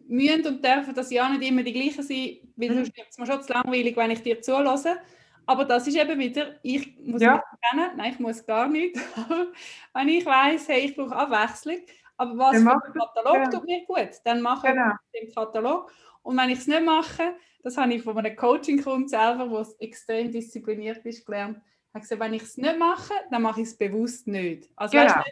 müssen 0.07 0.45
und 0.47 0.63
dürfen 0.63 0.93
das 0.93 1.09
ja 1.11 1.29
nicht 1.29 1.49
immer 1.49 1.63
die 1.63 1.73
gleichen 1.73 2.03
sein, 2.03 2.37
weil 2.55 2.69
mhm. 2.69 2.75
sonst 2.75 2.97
wird 2.97 3.07
es 3.09 3.17
mir 3.17 3.25
schon 3.25 3.41
zu 3.41 3.53
langweilig, 3.53 3.95
wenn 3.95 4.11
ich 4.11 4.21
dir 4.21 4.41
zulasse. 4.41 4.97
Aber 5.45 5.65
das 5.65 5.87
ist 5.87 5.97
eben 5.97 6.19
wieder, 6.19 6.55
ich 6.63 6.97
muss 6.99 7.21
Ja. 7.21 7.35
nicht 7.35 7.43
kennen, 7.69 7.97
nein, 7.97 8.13
ich 8.13 8.19
muss 8.19 8.45
gar 8.45 8.67
nicht. 8.67 8.95
Wenn 9.93 10.07
ich 10.07 10.25
weiss, 10.25 10.69
hey, 10.69 10.85
ich 10.85 10.95
brauche 10.95 11.15
Abwechslung, 11.15 11.79
aber 12.15 12.37
was 12.37 12.57
für 12.57 12.91
Katalog 12.97 13.35
ja. 13.35 13.49
tut 13.49 13.65
mir 13.65 13.85
gut, 13.85 14.09
dann 14.23 14.41
mache 14.41 14.67
ich 14.67 14.73
Genau. 14.73 14.93
den 15.13 15.33
Katalog. 15.33 15.91
Und 16.23 16.37
wenn 16.37 16.49
ich 16.49 16.59
es 16.59 16.67
nicht 16.67 16.83
mache, 16.83 17.35
das 17.63 17.77
habe 17.77 17.93
ich 17.93 18.03
von 18.03 18.17
einem 18.17 18.35
Coaching-Kunden 18.35 19.07
selber, 19.07 19.47
der 19.47 19.87
extrem 19.87 20.31
diszipliniert 20.31 21.05
ist, 21.05 21.25
gelernt, 21.25 21.61
hat 21.93 22.01
gesagt, 22.01 22.21
wenn 22.21 22.33
ich 22.33 22.43
es 22.43 22.57
nicht 22.57 22.79
mache, 22.79 23.13
dann 23.31 23.41
mache 23.43 23.61
ich 23.61 23.67
es 23.67 23.77
bewusst 23.77 24.27
nicht. 24.27 24.69
Also 24.75 24.97
Genau. 24.97 25.05
weißt, 25.05 25.25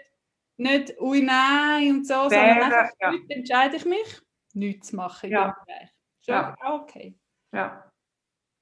nicht, 0.57 0.87
nicht 0.89 1.01
ui 1.01 1.21
nein 1.21 1.89
und 1.97 2.07
so, 2.07 2.13
sondern 2.13 2.31
Wäre, 2.31 2.63
einfach, 2.65 2.91
ja. 3.01 3.11
heute 3.11 3.33
entscheide 3.33 3.75
ich 3.77 3.85
mich, 3.85 4.21
nichts 4.53 4.89
zu 4.89 4.95
machen 4.95 5.29
Ja. 5.31 5.57
Ist 6.19 6.27
ja 6.27 6.55
okay. 6.63 7.17
Ja. 7.51 7.89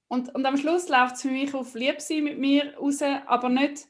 Und, 0.07 0.33
und 0.33 0.45
am 0.45 0.57
Schluss 0.57 0.89
läuft 0.89 1.15
es 1.15 1.21
für 1.21 1.27
mich 1.29 1.53
auf 1.53 1.73
Liebsein 1.75 2.23
mit 2.23 2.39
mir 2.39 2.75
raus, 2.77 3.01
aber 3.01 3.49
nicht 3.49 3.87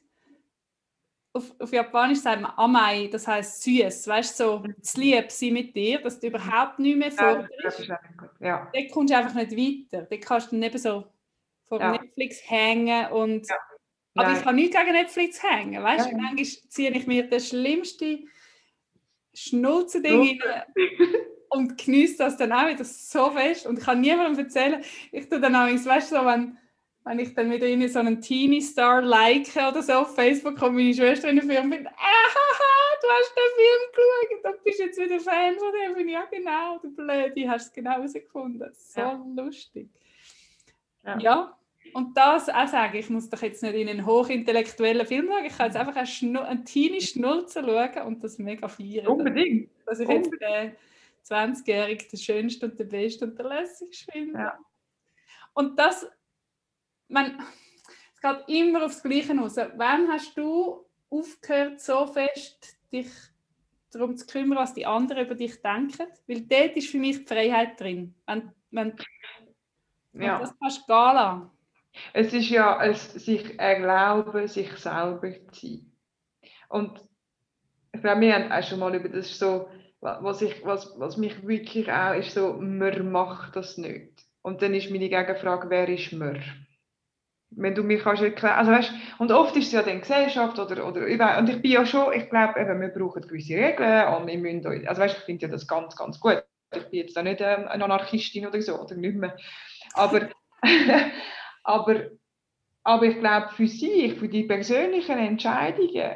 auf, 1.32 1.52
auf 1.60 1.72
Japanisch 1.72 2.18
sagt 2.20 2.42
man 2.42 2.52
Amei, 2.56 3.08
das 3.10 3.26
heißt 3.26 3.62
süß, 3.62 4.08
weißt 4.08 4.40
du, 4.40 4.44
so 4.44 4.64
das 4.78 4.96
Liebsein 4.96 5.52
mit 5.52 5.74
dir, 5.76 6.00
dass 6.02 6.18
du 6.20 6.26
überhaupt 6.26 6.78
nicht 6.80 6.98
mehr 6.98 7.10
Mhm. 7.10 7.16
Ja, 7.88 8.29
Ja. 8.40 8.70
Dort 8.74 8.90
kommst 8.90 9.12
du 9.12 9.16
einfach 9.18 9.34
nicht 9.34 9.52
weiter. 9.52 10.06
Dort 10.10 10.22
kannst 10.22 10.46
du 10.48 10.56
dann 10.56 10.62
eben 10.62 10.78
so 10.78 11.04
vor 11.68 11.80
Ja. 11.80 11.92
Netflix 11.92 12.40
hängen 12.50 13.12
und 13.12 13.48
Ja. 13.48 13.56
aber 14.16 14.32
ich 14.32 14.42
kann 14.42 14.56
nicht 14.56 14.74
gegen 14.74 14.92
Netflix 14.92 15.42
hängen, 15.42 15.82
weißt 15.82 16.06
du? 16.06 16.10
Ja. 16.10 16.16
Manchmal 16.16 16.44
ziehe 16.68 16.90
ich 16.90 17.06
mir 17.06 17.28
das 17.28 17.48
schlimmste 17.48 18.20
Schnulzending 19.34 20.40
rein 20.42 20.62
und 21.50 21.78
genieße 21.78 22.18
das 22.18 22.36
dann 22.36 22.52
auch 22.52 22.68
wieder 22.68 22.84
so 22.84 23.30
fest 23.30 23.66
und 23.66 23.78
ich 23.78 23.84
kann 23.84 24.00
niemandem 24.00 24.44
erzählen. 24.44 24.82
Ich 25.12 25.28
tue 25.28 25.40
dann 25.40 25.54
auch, 25.54 25.66
weißt 25.66 26.10
du, 26.12 26.16
so, 26.16 26.24
wenn, 26.26 26.58
wenn 27.04 27.18
ich 27.18 27.34
dann 27.34 27.50
wieder 27.50 27.66
in 27.66 27.88
so 27.88 27.98
einen 28.00 28.20
Teenie-Star 28.20 29.02
like 29.02 29.48
oder 29.56 29.82
so 29.82 29.92
auf 29.92 30.14
Facebook 30.14 30.56
kommt 30.56 30.76
meine 30.76 30.94
Schwester 30.94 31.28
in 31.28 31.40
Film 31.40 31.64
und 31.64 31.72
findet, 31.74 31.92
ah, 31.96 32.28
du 33.02 33.08
hast 33.08 33.34
den 33.36 33.52
Film 33.56 34.42
geschaut, 34.42 34.54
du 34.58 34.64
bist 34.64 34.78
jetzt 34.78 34.98
wieder 34.98 35.20
Fan 35.20 35.58
von 35.58 35.72
dem. 35.72 35.96
Und 36.02 36.08
ja 36.08 36.24
genau, 36.30 36.78
du 36.78 36.90
Blöde, 36.94 37.48
hast 37.50 37.66
es 37.66 37.72
genau 37.72 37.92
herausgefunden. 37.92 38.70
So 38.74 39.00
Ja. 39.00 39.24
lustig. 39.36 39.88
Ja. 41.04 41.18
Ja. 41.18 41.58
und 41.94 42.14
das 42.16 42.48
auch 42.50 42.68
sagen, 42.68 42.96
ich 42.98 43.08
muss 43.08 43.30
doch 43.30 43.40
jetzt 43.42 43.62
nicht 43.62 43.74
in 43.74 43.88
einen 43.88 44.04
hochintellektuellen 44.06 45.06
Film 45.06 45.28
schauen, 45.28 45.44
ich 45.46 45.56
kann 45.56 45.66
jetzt 45.66 45.76
einfach 45.76 45.96
einen, 45.96 46.06
Schnu 46.06 46.40
einen 46.40 46.64
Teenie-Schnulzen 46.64 47.64
schauen 47.64 48.06
und 48.06 48.22
das 48.22 48.38
mega 48.38 48.68
feiern. 48.68 49.06
Unbedingt. 49.06 49.70
Dass 49.86 49.98
ich 49.98 50.08
jetzt 50.08 50.30
den 50.30 50.76
20-Jährigen 51.24 52.06
den 52.08 52.18
schönsten 52.18 52.70
und 52.70 52.78
den 52.78 52.88
besten 52.88 53.30
und 53.30 53.38
den 53.38 53.46
lässigsten 53.46 54.12
finde. 54.12 54.38
Ja. 54.38 54.58
Und 55.54 55.78
das, 55.78 56.06
man, 57.08 57.42
es 58.14 58.20
geht 58.20 58.44
immer 58.48 58.84
aufs 58.84 59.02
Gleiche 59.02 59.34
raus. 59.36 59.56
Wann 59.76 60.08
hast 60.12 60.36
du 60.36 60.84
aufgehört, 61.08 61.80
so 61.80 62.06
fest 62.06 62.76
dich 62.92 63.08
darum 63.92 64.16
zu 64.16 64.26
kümmern, 64.26 64.58
was 64.58 64.74
die 64.74 64.86
anderen 64.86 65.26
über 65.26 65.34
dich 65.34 65.60
denken? 65.62 66.06
Weil 66.26 66.42
dort 66.42 66.76
ist 66.76 66.90
für 66.90 66.98
mich 66.98 67.18
die 67.18 67.26
Freiheit 67.26 67.80
drin. 67.80 68.14
Wenn, 68.26 68.52
wenn, 68.70 68.94
wenn 70.12 70.26
ja. 70.26 70.38
das 70.38 70.56
kannst 70.58 70.88
du 70.88 70.92
lassen. 70.92 71.50
Es 72.12 72.32
ist 72.32 72.50
ja 72.50 72.82
es, 72.84 73.12
sich 73.14 73.58
erlauben, 73.58 74.46
sich 74.46 74.70
selber 74.76 75.32
zu 75.50 75.66
sein. 75.66 75.92
Und 76.68 77.00
ich 77.92 78.00
glaube, 78.00 78.20
wir 78.20 78.34
haben 78.34 78.52
auch 78.52 78.62
schon 78.62 78.78
mal 78.78 78.94
über 78.94 79.08
das 79.08 79.36
so, 79.36 79.68
was, 80.00 80.40
ich, 80.40 80.64
was, 80.64 80.94
was 80.98 81.16
mich 81.16 81.46
wirklich 81.46 81.90
auch 81.90 82.14
ist, 82.14 82.32
so, 82.32 82.54
man 82.54 83.10
macht 83.10 83.56
das 83.56 83.76
nicht. 83.76 84.24
Und 84.42 84.62
dann 84.62 84.72
ist 84.74 84.90
meine 84.90 85.08
Gegenfrage, 85.08 85.68
wer 85.68 85.88
ist 85.88 86.12
man? 86.12 86.40
Wenn 87.52 87.74
du 87.74 87.82
mir 87.82 87.98
kannst 87.98 88.22
erklären, 88.22 88.54
also 88.54 88.70
weißt, 88.70 88.92
und 89.18 89.32
oft 89.32 89.56
ist 89.56 89.66
es 89.66 89.72
ja 89.72 89.82
dann 89.82 90.00
Gesellschaft 90.00 90.58
oder, 90.58 90.86
oder 90.86 91.38
und 91.38 91.48
ich 91.48 91.60
bin 91.60 91.72
ja 91.72 91.84
schon, 91.84 92.12
ich 92.12 92.30
glaube, 92.30 92.54
wir 92.54 92.88
brauchen 92.88 93.22
gewisse 93.22 93.54
Regeln 93.54 94.14
und 94.14 94.26
wir 94.28 94.38
müssen, 94.38 94.86
also 94.86 95.02
weißt, 95.02 95.18
ich 95.18 95.24
finde 95.24 95.46
ja 95.46 95.52
das 95.52 95.66
ganz, 95.66 95.96
ganz 95.96 96.20
gut. 96.20 96.44
Ich 96.72 96.84
bin 96.90 97.00
jetzt 97.00 97.16
da 97.16 97.22
nicht 97.22 97.40
ähm, 97.40 97.66
eine 97.66 97.84
Anarchistin 97.84 98.46
oder 98.46 98.62
so, 98.62 98.80
oder 98.80 98.94
nicht 98.94 99.16
mehr. 99.16 99.36
Aber, 99.94 100.28
aber, 101.64 102.02
aber 102.84 103.02
ich 103.06 103.18
glaube, 103.18 103.48
für 103.56 103.66
sich, 103.66 104.14
für 104.14 104.28
die 104.28 104.44
persönlichen 104.44 105.18
Entscheidungen, 105.18 106.14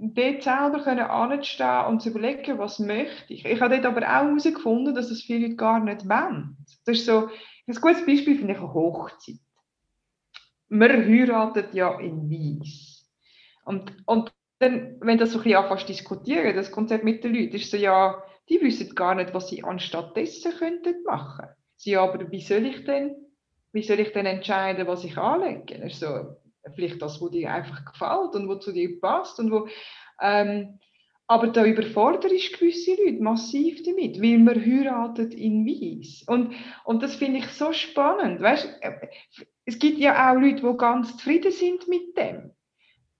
dort 0.00 0.42
selber 0.42 0.80
können 0.82 1.00
anstehen 1.00 1.86
und 1.86 2.02
zu 2.02 2.10
überlegen, 2.10 2.58
was 2.58 2.78
möchte 2.78 3.32
ich. 3.32 3.44
Ich 3.44 3.60
habe 3.60 3.80
dort 3.80 3.86
aber 3.86 4.06
auch 4.06 4.26
herausgefunden, 4.26 4.94
dass 4.94 5.08
das 5.08 5.22
viele 5.22 5.46
Leute 5.46 5.56
gar 5.56 5.80
nicht 5.80 6.08
wollen. 6.08 6.56
Das 6.84 6.98
ist 6.98 7.06
so, 7.06 7.28
ein 7.66 7.74
gutes 7.74 8.06
Beispiel 8.06 8.38
finde 8.38 8.54
ich 8.54 8.58
eine 8.58 8.72
Hochzeit. 8.72 9.36
Man 10.68 11.06
heiratet 11.06 11.74
ja 11.74 11.98
in 11.98 12.30
Weiss. 12.30 13.10
Und, 13.64 13.92
und 14.06 14.32
dann, 14.58 14.96
wenn 15.00 15.18
das 15.18 15.32
so 15.32 15.38
ein 15.38 15.44
bisschen 15.44 15.62
anfasst 15.62 15.88
diskutieren, 15.88 16.56
das 16.56 16.70
Konzept 16.70 17.04
mit 17.04 17.22
den 17.22 17.34
Leuten, 17.34 17.56
ist 17.56 17.70
so, 17.70 17.76
ja, 17.76 18.22
die 18.48 18.60
wissen 18.60 18.94
gar 18.94 19.14
nicht, 19.14 19.34
was 19.34 19.48
sie 19.48 19.62
anstatt 19.62 20.16
dessen 20.16 20.52
könnten 20.52 21.02
machen. 21.04 21.46
Sie 21.76 21.96
aber, 21.96 22.30
wie 22.30 22.40
soll 22.40 22.66
ich 22.66 22.84
denn, 22.84 23.14
wie 23.72 23.82
soll 23.82 24.00
ich 24.00 24.12
denn 24.12 24.26
entscheiden, 24.26 24.86
was 24.86 25.04
ich 25.04 25.16
anlege? 25.16 25.78
Das 25.78 25.92
ist 25.92 26.00
so, 26.00 26.36
vielleicht 26.74 27.00
das, 27.00 27.20
was 27.20 27.30
dir 27.30 27.52
einfach 27.52 27.84
gefällt 27.84 28.34
und 28.34 28.48
was 28.48 28.64
zu 28.64 28.72
dir 28.72 29.00
passt 29.00 29.38
und 29.38 29.52
wo, 29.52 29.68
ähm, 30.20 30.80
aber 31.28 31.48
da 31.48 31.64
ich 31.64 31.76
gewisse 32.52 32.96
Leute 32.96 33.22
massiv 33.22 33.82
damit, 33.82 34.20
weil 34.20 34.38
man 34.38 34.64
heiratet 34.64 35.34
in 35.34 35.66
Weiss. 35.66 36.24
Und, 36.26 36.54
und 36.84 37.02
das 37.02 37.16
finde 37.16 37.40
ich 37.40 37.46
so 37.48 37.72
spannend. 37.72 38.40
Weißt, 38.40 38.80
es 39.66 39.78
gibt 39.78 39.98
ja 39.98 40.32
auch 40.32 40.40
Leute, 40.40 40.62
die 40.62 40.76
ganz 40.78 41.16
zufrieden 41.18 41.52
sind 41.52 41.86
mit 41.86 42.16
dem. 42.16 42.52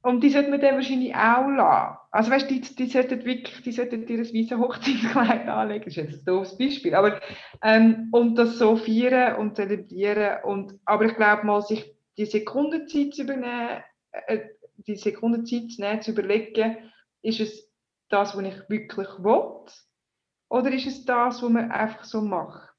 Und 0.00 0.22
die 0.22 0.30
sollten 0.30 0.52
wir 0.52 0.59
dann 0.59 0.76
wahrscheinlich 0.76 1.14
auch 1.14 1.48
lassen. 1.48 1.98
Also 2.11 2.30
weißt, 2.30 2.50
die, 2.50 2.62
die 2.62 2.86
sollten 2.86 3.24
wirklich, 3.26 3.62
die 3.62 3.72
sollten 3.72 4.06
ihr 4.06 4.18
ein 4.18 4.24
weißes 4.24 4.59
Hochzeitskleid 4.59 5.46
anlegen. 5.48 5.84
Das 5.84 5.96
ist 5.96 5.96
jetzt 5.96 6.20
ein 6.20 6.24
doofes 6.24 6.56
Beispiel. 6.56 6.94
Aber, 6.94 7.20
ähm, 7.62 8.09
und 8.12 8.36
das 8.36 8.56
so 8.56 8.76
feiern 8.76 9.36
und 9.36 9.56
zelebrieren. 9.56 10.44
Und, 10.44 10.78
aber 10.86 11.04
ich 11.04 11.14
glaube 11.14 11.44
mal, 11.44 11.61
sich 11.61 11.92
die 12.16 12.24
Sekundenzeit 12.24 13.12
zu 13.12 13.22
übernehmen, 13.24 13.82
äh, 14.12 14.38
die 14.78 14.96
Sekundenzeit 14.96 15.70
zu 15.72 15.82
nehmen, 15.82 16.00
zu 16.00 16.12
überlegen, 16.12 16.78
ist 17.20 17.40
es 17.40 17.67
das, 18.09 18.36
was 18.36 18.44
ich 18.44 18.68
wirklich 18.68 19.09
will? 19.18 19.64
Oder 20.50 20.72
ist 20.72 20.86
es 20.86 21.04
das, 21.04 21.42
was 21.42 21.50
man 21.50 21.70
einfach 21.70 22.04
so 22.04 22.20
macht? 22.20 22.74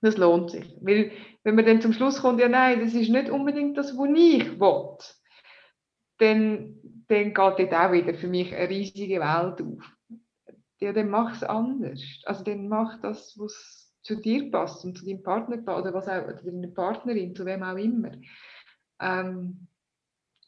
Das 0.00 0.16
lohnt 0.16 0.50
sich. 0.50 0.76
Weil, 0.80 1.12
wenn 1.42 1.54
man 1.54 1.64
dann 1.64 1.80
zum 1.80 1.92
Schluss 1.92 2.20
kommt, 2.20 2.40
ja 2.40 2.48
nein, 2.48 2.80
das 2.80 2.94
ist 2.94 3.08
nicht 3.08 3.30
unbedingt 3.30 3.76
das, 3.76 3.96
was 3.96 4.10
ich 4.14 4.60
will, 4.60 4.98
dann, 6.18 6.80
dann 7.08 7.34
geht 7.34 7.38
dort 7.38 7.74
auch 7.74 7.92
wieder 7.92 8.14
für 8.14 8.28
mich 8.28 8.54
eine 8.54 8.68
riesige 8.68 9.20
Welt 9.20 9.62
auf. 9.62 9.96
Ja, 10.80 10.92
dann 10.92 11.10
mach 11.10 11.34
es 11.34 11.42
anders. 11.42 12.00
Also 12.24 12.44
dann 12.44 12.68
mach 12.68 13.00
das, 13.00 13.36
was 13.38 13.92
zu 14.02 14.16
dir 14.16 14.50
passt 14.50 14.84
und 14.84 14.96
zu 14.96 15.04
deinem 15.04 15.22
Partner 15.22 15.56
oder 15.76 15.92
was 15.92 16.08
auch, 16.08 16.24
oder 16.24 16.42
deiner 16.42 16.68
Partnerin, 16.68 17.34
zu 17.34 17.44
wem 17.44 17.62
auch 17.62 17.76
immer. 17.76 18.12
Ähm, 19.00 19.67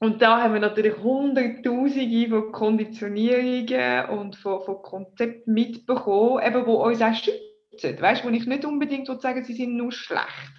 und 0.03 0.23
da 0.23 0.41
haben 0.41 0.55
wir 0.55 0.61
natürlich 0.61 0.97
Hunderttausende 0.97 2.29
von 2.31 2.53
Konditionierungen 2.53 4.09
und 4.09 4.35
von, 4.35 4.65
von 4.65 4.81
Konzepten 4.81 5.53
mitbekommen, 5.53 6.43
eben, 6.43 6.65
die 6.65 6.71
uns 6.71 7.03
auch 7.03 7.15
schützen. 7.15 8.01
Weißt 8.01 8.25
du, 8.25 8.29
wo 8.29 8.33
ich 8.33 8.47
nicht 8.47 8.65
unbedingt 8.65 9.07
sagen 9.21 9.45
sie 9.45 9.53
sind 9.53 9.77
nur 9.77 9.93
schlecht, 9.93 10.53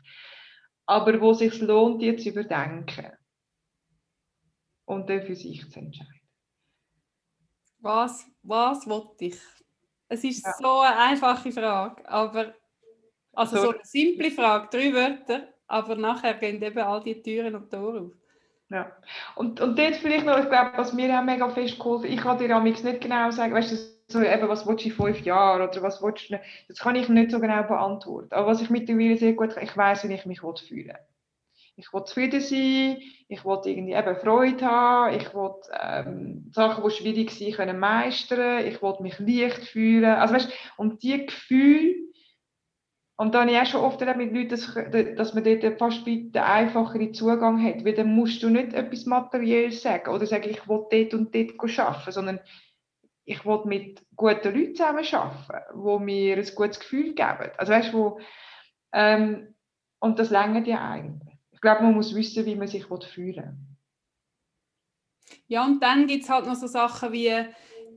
aber 0.85 1.19
wo 1.19 1.31
es 1.31 1.39
sich 1.39 1.59
lohnt, 1.59 2.03
die 2.03 2.15
zu 2.17 2.29
überdenken 2.29 3.11
und 4.85 5.09
dann 5.09 5.23
für 5.23 5.35
sich 5.35 5.67
zu 5.71 5.79
entscheiden. 5.79 6.21
Was, 7.79 8.27
was 8.43 8.87
wollte 8.87 9.25
ich? 9.25 9.39
Es 10.07 10.23
ist 10.23 10.45
ja. 10.45 10.53
so 10.59 10.81
eine 10.81 10.97
einfache 10.97 11.51
Frage, 11.51 12.07
aber 12.07 12.53
also 13.33 13.55
so, 13.55 13.61
so 13.63 13.69
eine 13.71 13.85
simple 13.85 14.29
Frage, 14.29 14.67
drei 14.69 14.93
Wörter, 14.93 15.51
aber 15.65 15.95
nachher 15.95 16.35
gehen 16.35 16.61
eben 16.61 16.77
all 16.77 17.01
die 17.01 17.19
Türen 17.23 17.55
und 17.55 17.71
Tore 17.71 18.01
auf. 18.01 18.20
Ja. 18.71 18.89
Und, 19.35 19.59
und 19.59 19.77
dort 19.77 19.95
vielleicht 19.97 20.25
noch, 20.25 20.39
ich 20.39 20.49
glaube, 20.49 20.71
was 20.75 20.93
mir 20.93 21.19
auch 21.19 21.23
mega 21.23 21.49
fest 21.49 21.77
geholfen 21.77 22.09
ich 22.09 22.21
kann 22.21 22.37
dir 22.37 22.57
nicht 22.61 23.01
genau 23.01 23.29
sagen, 23.31 23.53
weißt 23.53 23.71
du, 23.71 23.75
so 24.07 24.21
eben, 24.21 24.47
was 24.47 24.65
willst 24.65 24.85
du 24.85 24.89
in 24.89 24.95
fünf 24.95 25.21
Jahren 25.21 25.67
oder 25.67 25.83
was 25.83 26.01
willst 26.01 26.29
du, 26.29 26.39
das 26.67 26.79
kann 26.79 26.95
ich 26.95 27.09
nicht 27.09 27.31
so 27.31 27.39
genau 27.39 27.63
beantworten. 27.63 28.33
Aber 28.33 28.47
was 28.47 28.61
ich 28.61 28.69
mittlerweile 28.69 29.17
sehr 29.17 29.33
gut 29.33 29.55
kann, 29.55 29.63
ich 29.63 29.75
weiß, 29.75 30.07
wie 30.07 30.13
ich 30.13 30.25
mich 30.25 30.39
fühlen 30.39 30.87
will. 30.87 30.95
Ich 31.77 31.93
will 31.93 32.03
zufrieden 32.03 32.41
sein, 32.41 32.97
ich 33.27 33.43
will 33.43 33.59
irgendwie 33.65 33.93
eben 33.93 34.15
Freude 34.17 34.65
haben, 34.65 35.15
ich 35.15 35.33
will 35.33 35.51
ähm, 35.81 36.51
Sachen, 36.53 36.83
die 36.83 36.91
schwierig 36.91 37.31
sind, 37.31 37.55
können 37.55 37.79
meistern, 37.79 38.65
ich 38.65 38.81
will 38.81 38.95
mich 38.99 39.19
leicht 39.19 39.65
fühlen. 39.65 40.05
Also 40.05 40.33
weißt, 40.35 40.51
und 40.77 41.01
die 41.03 41.25
Gefühle, 41.25 41.95
und 43.21 43.35
dann 43.35 43.41
habe 43.41 43.51
ich 43.51 43.61
auch 43.61 43.65
schon 43.67 43.81
oft 43.81 44.01
mit 44.17 44.33
Leuten, 44.33 44.49
dass, 44.49 44.73
dass 45.15 45.35
man 45.35 45.43
dort 45.43 45.77
fast 45.77 46.07
den 46.07 46.35
einfacheren 46.35 47.13
Zugang 47.13 47.63
hat. 47.63 47.85
Weil 47.85 47.93
dann 47.93 48.15
musst 48.15 48.41
du 48.41 48.49
nicht 48.49 48.73
etwas 48.73 49.05
Materielles 49.05 49.83
sagen 49.83 50.09
oder 50.09 50.25
sagen, 50.25 50.49
ich 50.49 50.67
will 50.67 50.87
dort 50.89 51.13
und 51.13 51.35
dort 51.35 51.79
arbeiten, 51.79 52.11
sondern 52.11 52.39
ich 53.25 53.45
will 53.45 53.61
mit 53.65 54.01
guten 54.15 54.55
Leuten 54.55 54.73
zusammen 54.73 55.05
arbeiten, 55.11 55.99
die 55.99 56.03
mir 56.03 56.37
ein 56.37 56.49
gutes 56.55 56.79
Gefühl 56.79 57.13
geben. 57.13 57.51
Also 57.57 57.73
weißt 57.73 57.93
du, 57.93 58.19
ähm, 58.91 59.53
und 59.99 60.17
das 60.17 60.31
längert 60.31 60.65
ja 60.65 60.83
eigentlich. 60.89 61.37
Ich 61.51 61.61
glaube, 61.61 61.83
man 61.83 61.93
muss 61.93 62.15
wissen, 62.15 62.47
wie 62.47 62.55
man 62.55 62.67
sich 62.67 62.85
fühlen 62.87 63.35
will. 63.35 63.53
Ja, 65.45 65.63
und 65.63 65.83
dann 65.83 66.07
gibt 66.07 66.23
es 66.23 66.29
halt 66.31 66.47
noch 66.47 66.55
so 66.55 66.65
Sachen 66.65 67.13
wie, 67.13 67.35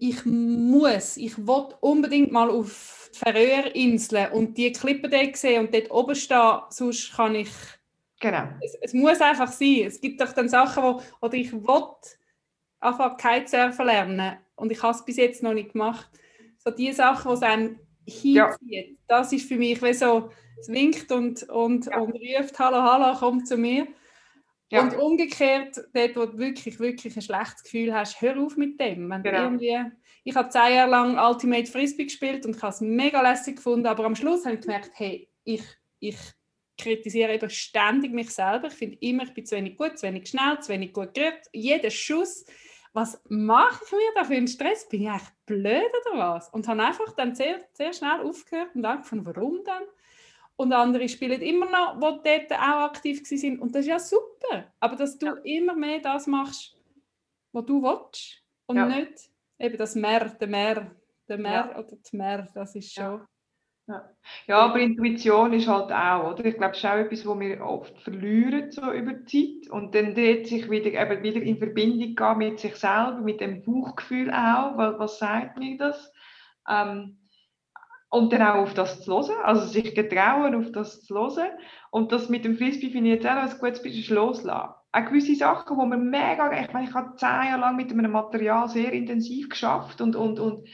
ich 0.00 0.26
muss, 0.26 1.16
ich 1.16 1.38
will 1.38 1.68
unbedingt 1.80 2.30
mal 2.30 2.50
auf 2.50 3.03
Färöerinseln 3.16 4.32
und 4.32 4.56
die 4.56 4.72
Klippen 4.72 5.10
dort 5.10 5.36
sehen 5.36 5.66
und 5.66 5.74
dort 5.74 5.90
oben 5.90 6.14
stehen, 6.14 6.60
sonst 6.70 7.14
kann 7.14 7.34
ich... 7.34 7.50
Genau. 8.20 8.48
Es, 8.62 8.74
es, 8.80 8.92
muss 8.94 9.20
einfach 9.20 9.50
sein. 9.50 9.84
Es 9.86 10.00
gibt 10.00 10.20
doch 10.20 10.32
dann 10.32 10.48
Sachen, 10.48 10.82
wo 10.82 11.02
oder 11.20 11.34
ich 11.34 11.52
will 11.52 11.84
einfach 12.80 13.16
Kitesurfen 13.16 13.86
lernen 13.86 14.38
und 14.56 14.72
ich 14.72 14.82
habe 14.82 14.96
es 14.96 15.04
bis 15.04 15.16
jetzt 15.16 15.42
noch 15.42 15.52
nicht 15.52 15.72
gemacht. 15.72 16.08
So 16.58 16.70
die 16.70 16.92
Sachen, 16.92 17.30
die 17.30 17.34
es 17.34 17.42
einem 17.42 17.80
hinzieht, 18.06 18.36
ja. 18.70 18.96
das 19.08 19.32
ist 19.32 19.48
für 19.48 19.56
mich 19.56 19.82
wie 19.82 19.92
so, 19.92 20.30
es 20.60 20.68
winkt 20.68 21.10
und, 21.12 21.42
und, 21.44 21.86
ja. 21.86 21.98
und 21.98 22.14
ruft, 22.14 22.58
hallo, 22.58 22.82
hallo, 22.82 23.16
komm 23.18 23.44
zu 23.44 23.56
mir. 23.56 23.86
Ja. 24.70 24.82
Und 24.82 24.96
umgekehrt, 24.96 25.76
dort, 25.92 26.16
wo 26.16 26.26
du 26.26 26.38
wirklich, 26.38 26.80
wirklich 26.80 27.16
ein 27.16 27.22
schlechtes 27.22 27.62
Gefühl 27.64 27.94
hast, 27.94 28.20
hör 28.20 28.38
auf 28.40 28.56
mit 28.56 28.80
dem. 28.80 29.08
Wenn 29.10 29.22
genau. 29.22 29.44
irgendwie, 29.44 29.78
ich 30.24 30.34
habe 30.34 30.48
zehn 30.48 30.74
Jahre 30.74 30.90
lang 30.90 31.18
Ultimate 31.18 31.70
Frisbee 31.70 32.04
gespielt 32.04 32.46
und 32.46 32.56
ich 32.56 32.62
habe 32.62 32.72
es 32.72 32.80
mega 32.80 33.20
lässig 33.20 33.56
gefunden, 33.56 33.86
aber 33.86 34.04
am 34.04 34.16
Schluss 34.16 34.44
habe 34.44 34.56
ich 34.56 34.62
gemerkt, 34.62 34.90
hey, 34.94 35.28
ich, 35.44 35.62
ich 36.00 36.16
kritisiere 36.78 37.34
eben 37.34 37.50
ständig 37.50 38.12
mich 38.12 38.30
selber. 38.30 38.68
Ich 38.68 38.74
finde 38.74 38.96
immer, 39.00 39.24
ich 39.24 39.34
bin 39.34 39.44
zu 39.44 39.54
wenig 39.54 39.76
gut, 39.76 39.98
zu 39.98 40.06
wenig 40.06 40.26
schnell, 40.26 40.58
zu 40.60 40.70
wenig 40.70 40.94
gut 40.94 41.14
gerührt. 41.14 41.46
Jeder 41.52 41.90
Schuss, 41.90 42.46
was 42.94 43.20
mache 43.28 43.84
ich 43.84 43.92
mir 43.92 44.12
da 44.14 44.24
für 44.24 44.34
einen 44.34 44.48
Stress? 44.48 44.88
Bin 44.88 45.02
ich 45.02 45.08
eigentlich 45.08 45.28
blöd 45.44 45.92
oder 46.06 46.18
was? 46.18 46.48
Und 46.48 46.66
habe 46.68 46.82
einfach 46.82 47.12
dann 47.16 47.34
sehr, 47.34 47.60
sehr 47.74 47.92
schnell 47.92 48.20
aufgehört 48.20 48.74
und 48.74 48.84
angefangen, 48.84 49.26
warum 49.26 49.62
dann? 49.64 49.82
Und 50.56 50.72
andere 50.72 51.08
spielen 51.08 51.42
immer 51.42 51.66
noch, 51.66 51.94
die 51.98 52.46
dort 52.48 52.52
auch 52.52 52.84
aktiv 52.84 53.26
sind. 53.26 53.60
Und 53.60 53.74
das 53.74 53.82
ist 53.82 53.88
ja 53.88 53.98
super. 53.98 54.72
Aber 54.80 54.96
dass 54.96 55.18
du 55.18 55.26
ja. 55.26 55.34
immer 55.42 55.74
mehr 55.74 55.98
das 55.98 56.26
machst, 56.26 56.76
was 57.52 57.66
du 57.66 57.82
willst. 57.82 58.42
Und 58.66 58.76
ja. 58.76 58.86
nicht 58.86 59.33
eben 59.64 59.78
das 59.78 59.94
Mehr, 59.94 60.28
der 60.40 60.48
Mehr, 60.48 60.90
der 61.28 61.38
Mehr 61.38 61.70
ja. 61.72 61.78
oder 61.78 61.96
die 61.96 62.16
Mehr, 62.16 62.48
das 62.54 62.74
ist 62.74 62.92
schon... 62.92 63.22
Ja. 63.86 64.10
ja, 64.46 64.58
aber 64.60 64.78
Intuition 64.78 65.52
ist 65.52 65.68
halt 65.68 65.92
auch, 65.92 66.32
oder? 66.32 66.46
Ich 66.46 66.56
glaube, 66.56 66.72
das 66.72 66.78
ist 66.78 66.86
auch 66.86 66.96
etwas, 66.96 67.26
was 67.26 67.38
wir 67.38 67.60
oft 67.60 68.00
verlieren 68.00 68.72
so 68.72 68.90
über 68.90 69.12
die 69.12 69.24
Zeit 69.60 69.70
und 69.70 69.94
dann 69.94 70.14
dort 70.14 70.46
sich 70.46 70.70
wieder, 70.70 70.86
eben 70.86 71.22
wieder 71.22 71.42
in 71.42 71.58
Verbindung 71.58 72.14
gehen 72.14 72.38
mit 72.38 72.60
sich 72.60 72.76
selber, 72.76 73.20
mit 73.22 73.42
dem 73.42 73.62
Bauchgefühl 73.62 74.30
auch, 74.30 74.78
weil, 74.78 74.98
was 74.98 75.18
sagt 75.18 75.58
mir 75.58 75.76
das? 75.76 76.10
Ähm, 76.66 77.18
und 78.08 78.32
dann 78.32 78.42
auch 78.42 78.62
auf 78.62 78.74
das 78.74 79.02
zu 79.02 79.12
hören, 79.12 79.36
also 79.42 79.66
sich 79.66 79.94
getrauen, 79.94 80.54
auf 80.54 80.72
das 80.72 81.02
zu 81.02 81.14
hören. 81.14 81.50
Und 81.90 82.10
das 82.10 82.30
mit 82.30 82.46
dem 82.46 82.56
Frisbee 82.56 82.90
finde 82.90 83.10
ich 83.10 83.16
jetzt 83.16 83.26
auch 83.26 83.36
ein 83.36 83.58
gutes 83.58 83.82
bisschen 83.82 84.14
loslassen. 84.14 84.74
Auch 84.94 85.06
gewisse 85.06 85.34
Sachen, 85.34 85.76
wo 85.76 85.84
man 85.84 86.08
mega, 86.08 86.52
ich 86.52 86.72
meine, 86.72 86.88
ich 86.88 86.94
habe 86.94 87.16
zehn 87.16 87.28
Jahre 87.28 87.60
lang 87.60 87.74
mit 87.74 87.90
einem 87.90 88.12
Material 88.12 88.68
sehr 88.68 88.92
intensiv 88.92 89.48
geschafft 89.48 90.00
und, 90.00 90.14
und, 90.14 90.38
und, 90.38 90.68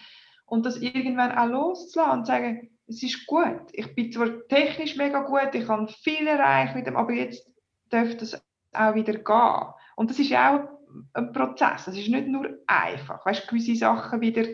und 0.45 0.67
das 0.67 0.77
irgendwann 0.77 1.33
auch 1.33 1.47
loszulassen 1.47 2.19
und 2.19 2.27
sagen, 2.27 2.71
es 2.87 3.03
ist 3.03 3.27
gut. 3.27 3.63
Ich 3.73 3.95
bin 3.95 4.13
zwar 4.13 4.47
technisch 4.49 4.97
mega 4.97 5.21
gut, 5.21 5.55
ich 5.55 5.67
kann 5.67 5.89
viel 5.89 6.27
erreichen 6.27 6.77
mit 6.77 6.87
dem, 6.87 6.99
aber 6.99 7.13
jetzt 7.13 7.49
dürfte 7.91 8.25
es 8.25 8.47
auch 8.75 8.95
wieder 8.95 9.15
gehen. 9.15 9.73
Und 9.97 10.11
das 10.11 10.19
ist 10.19 10.35
auch 10.35 10.69
ein 11.15 11.33
Prozess. 11.33 11.87
Es 11.87 11.97
ist 11.97 12.09
nicht 12.09 12.27
nur 12.29 12.59
einfach. 12.67 13.25
Weißt, 13.25 13.49
gewisse 13.49 13.75
Sachen 13.77 14.21
wieder, 14.21 14.45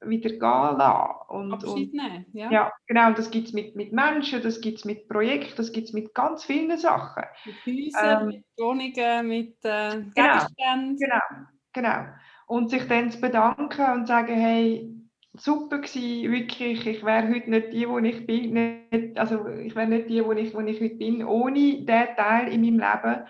wieder 0.00 0.30
gehen 0.30 0.40
lassen. 0.40 1.28
Und, 1.28 1.52
Abschied 1.52 1.94
nehmen, 1.94 2.26
ja. 2.32 2.50
Ja, 2.50 2.72
genau. 2.86 3.08
Und 3.08 3.18
das 3.18 3.30
gibt 3.30 3.48
es 3.48 3.52
mit, 3.52 3.76
mit 3.76 3.92
Menschen, 3.92 4.42
das 4.42 4.60
gibt 4.60 4.78
es 4.78 4.84
mit 4.84 5.08
Projekten, 5.08 5.56
das 5.56 5.72
gibt 5.72 5.88
es 5.88 5.92
mit 5.92 6.14
ganz 6.14 6.44
vielen 6.44 6.76
Sachen. 6.76 7.24
Mit 7.44 7.56
Häusern, 7.66 8.22
ähm, 8.22 8.28
mit 8.28 8.44
Wohnungen, 8.58 9.28
mit 9.28 9.56
äh, 9.64 10.02
genau, 10.14 10.46
Gegenständen. 10.46 10.96
Genau, 10.96 11.46
genau. 11.72 12.06
Und 12.46 12.70
sich 12.70 12.86
dann 12.86 13.10
zu 13.10 13.20
bedanken 13.20 13.92
und 13.92 14.06
sagen, 14.06 14.34
hey, 14.34 14.96
super 15.34 15.78
gewesen, 15.78 16.32
wirklich. 16.32 16.86
Ich 16.86 17.04
wäre 17.04 17.28
heute 17.28 17.50
nicht 17.50 17.72
die, 17.72 17.88
wo 17.88 17.98
ich 17.98 18.26
bin. 18.26 18.52
Nicht, 18.52 19.18
also 19.18 19.46
ich 19.48 19.74
wäre 19.74 19.88
nicht 19.88 20.08
die, 20.08 20.24
wo 20.24 20.32
ich, 20.32 20.54
wo 20.54 20.60
ich 20.60 20.80
heute 20.80 20.96
bin, 20.96 21.24
ohne 21.24 21.54
diesen 21.54 21.86
Teil 21.86 22.48
in 22.48 22.62
meinem 22.62 22.78
Leben. 22.78 23.26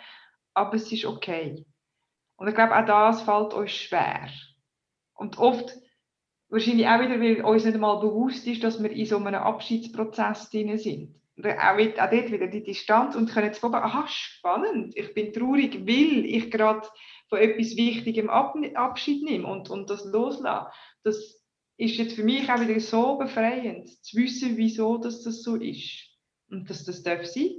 Aber 0.55 0.75
es 0.75 0.91
ist 0.91 1.05
okay. 1.05 1.65
Und 2.37 2.49
ich 2.49 2.55
glaube, 2.55 2.77
auch 2.77 2.85
das 2.85 3.23
fällt 3.23 3.55
uns 3.55 3.71
schwer. 3.71 4.29
Und 5.15 5.39
oft, 5.39 5.75
wahrscheinlich 6.49 6.87
auch 6.87 7.01
wieder, 7.01 7.21
weil 7.21 7.43
uns 7.43 7.65
nicht 7.65 7.75
einmal 7.75 8.01
bewusst 8.01 8.47
ist, 8.47 8.63
dass 8.63 8.83
wir 8.83 8.91
in 8.91 9.07
so 9.07 9.17
einem 9.17 9.35
Abschiedsprozess 9.35 10.51
drin 10.51 10.79
sind. 10.79 11.15
Auch, 11.39 11.77
dort 11.77 12.33
wieder 12.33 12.47
die 12.47 12.63
Distanz 12.63 13.15
und 13.15 13.31
können 13.31 13.47
jetzt 13.47 13.59
vorbei, 13.59 13.83
aha, 13.83 14.07
spannend, 14.09 14.97
ich 14.97 15.13
bin 15.13 15.35
traurig, 15.35 15.87
weil 15.87 16.25
ich 16.25 16.51
gerade 16.51 16.89
von 17.29 17.39
etwas 17.39 17.77
Wichtigem 17.77 18.31
Abschied 18.31 19.23
nehme 19.23 19.47
und, 19.47 19.69
und 19.69 19.91
das 19.91 20.05
loslasse. 20.07 20.71
Das 21.03 21.45
ist 21.77 21.97
jetzt 21.97 22.15
für 22.15 22.25
mich 22.25 22.49
auch 22.51 22.61
wieder 22.61 22.81
so 22.81 23.19
befreiend, 23.19 23.89
zu 24.03 24.17
wissen, 24.17 24.57
wieso 24.57 24.97
dass 24.97 25.23
das 25.23 25.43
so 25.43 25.57
ist. 25.57 26.09
Und 26.49 26.71
dass 26.71 26.85
das 26.85 27.03
darf 27.03 27.27
sein. 27.27 27.51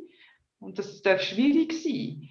Und 0.59 0.80
dass 0.80 0.88
es 0.88 1.01
darf 1.03 1.22
schwierig 1.22 1.73
sein. 1.73 2.27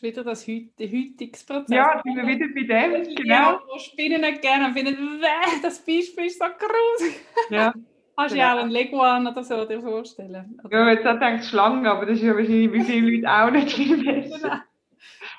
Das 0.00 0.04
ist 0.04 0.16
wieder 0.16 0.22
das 0.22 0.46
heutige 0.46 1.38
Prozess. 1.44 1.74
Ja, 1.74 2.00
sind 2.04 2.14
wir 2.14 2.24
wieder 2.24 2.46
bei 2.54 2.62
dem, 2.62 3.16
genau. 3.16 3.34
Ja, 3.34 3.62
wo 3.66 3.78
Spinnen 3.80 4.20
nicht 4.20 4.42
gerne 4.42 4.66
und 4.66 4.74
finden, 4.74 5.20
das 5.60 5.78
Beispiel 5.80 6.26
ist 6.26 6.38
so 6.38 6.44
gruselig. 6.44 7.20
Ja. 7.50 7.74
Hast 8.16 8.30
du 8.30 8.36
genau. 8.36 8.48
ja 8.48 8.54
auch 8.54 8.60
einen 8.60 8.70
Leguan 8.70 9.26
oder 9.26 9.42
so 9.42 9.64
dir 9.64 9.80
vorstellen? 9.80 10.60
Oder? 10.64 10.78
Ja, 10.78 10.90
jetzt 10.90 11.04
hat 11.04 11.20
denkt 11.20 11.44
Schlangen, 11.44 11.86
aber 11.86 12.06
das 12.06 12.18
ist 12.18 12.24
ja 12.24 12.36
wahrscheinlich 12.36 12.70
bei 12.70 12.84
vielen 12.84 13.06
Leuten 13.06 13.26
auch 13.26 13.50
nicht 13.50 13.72
viel 13.72 14.04
besser. 14.04 14.62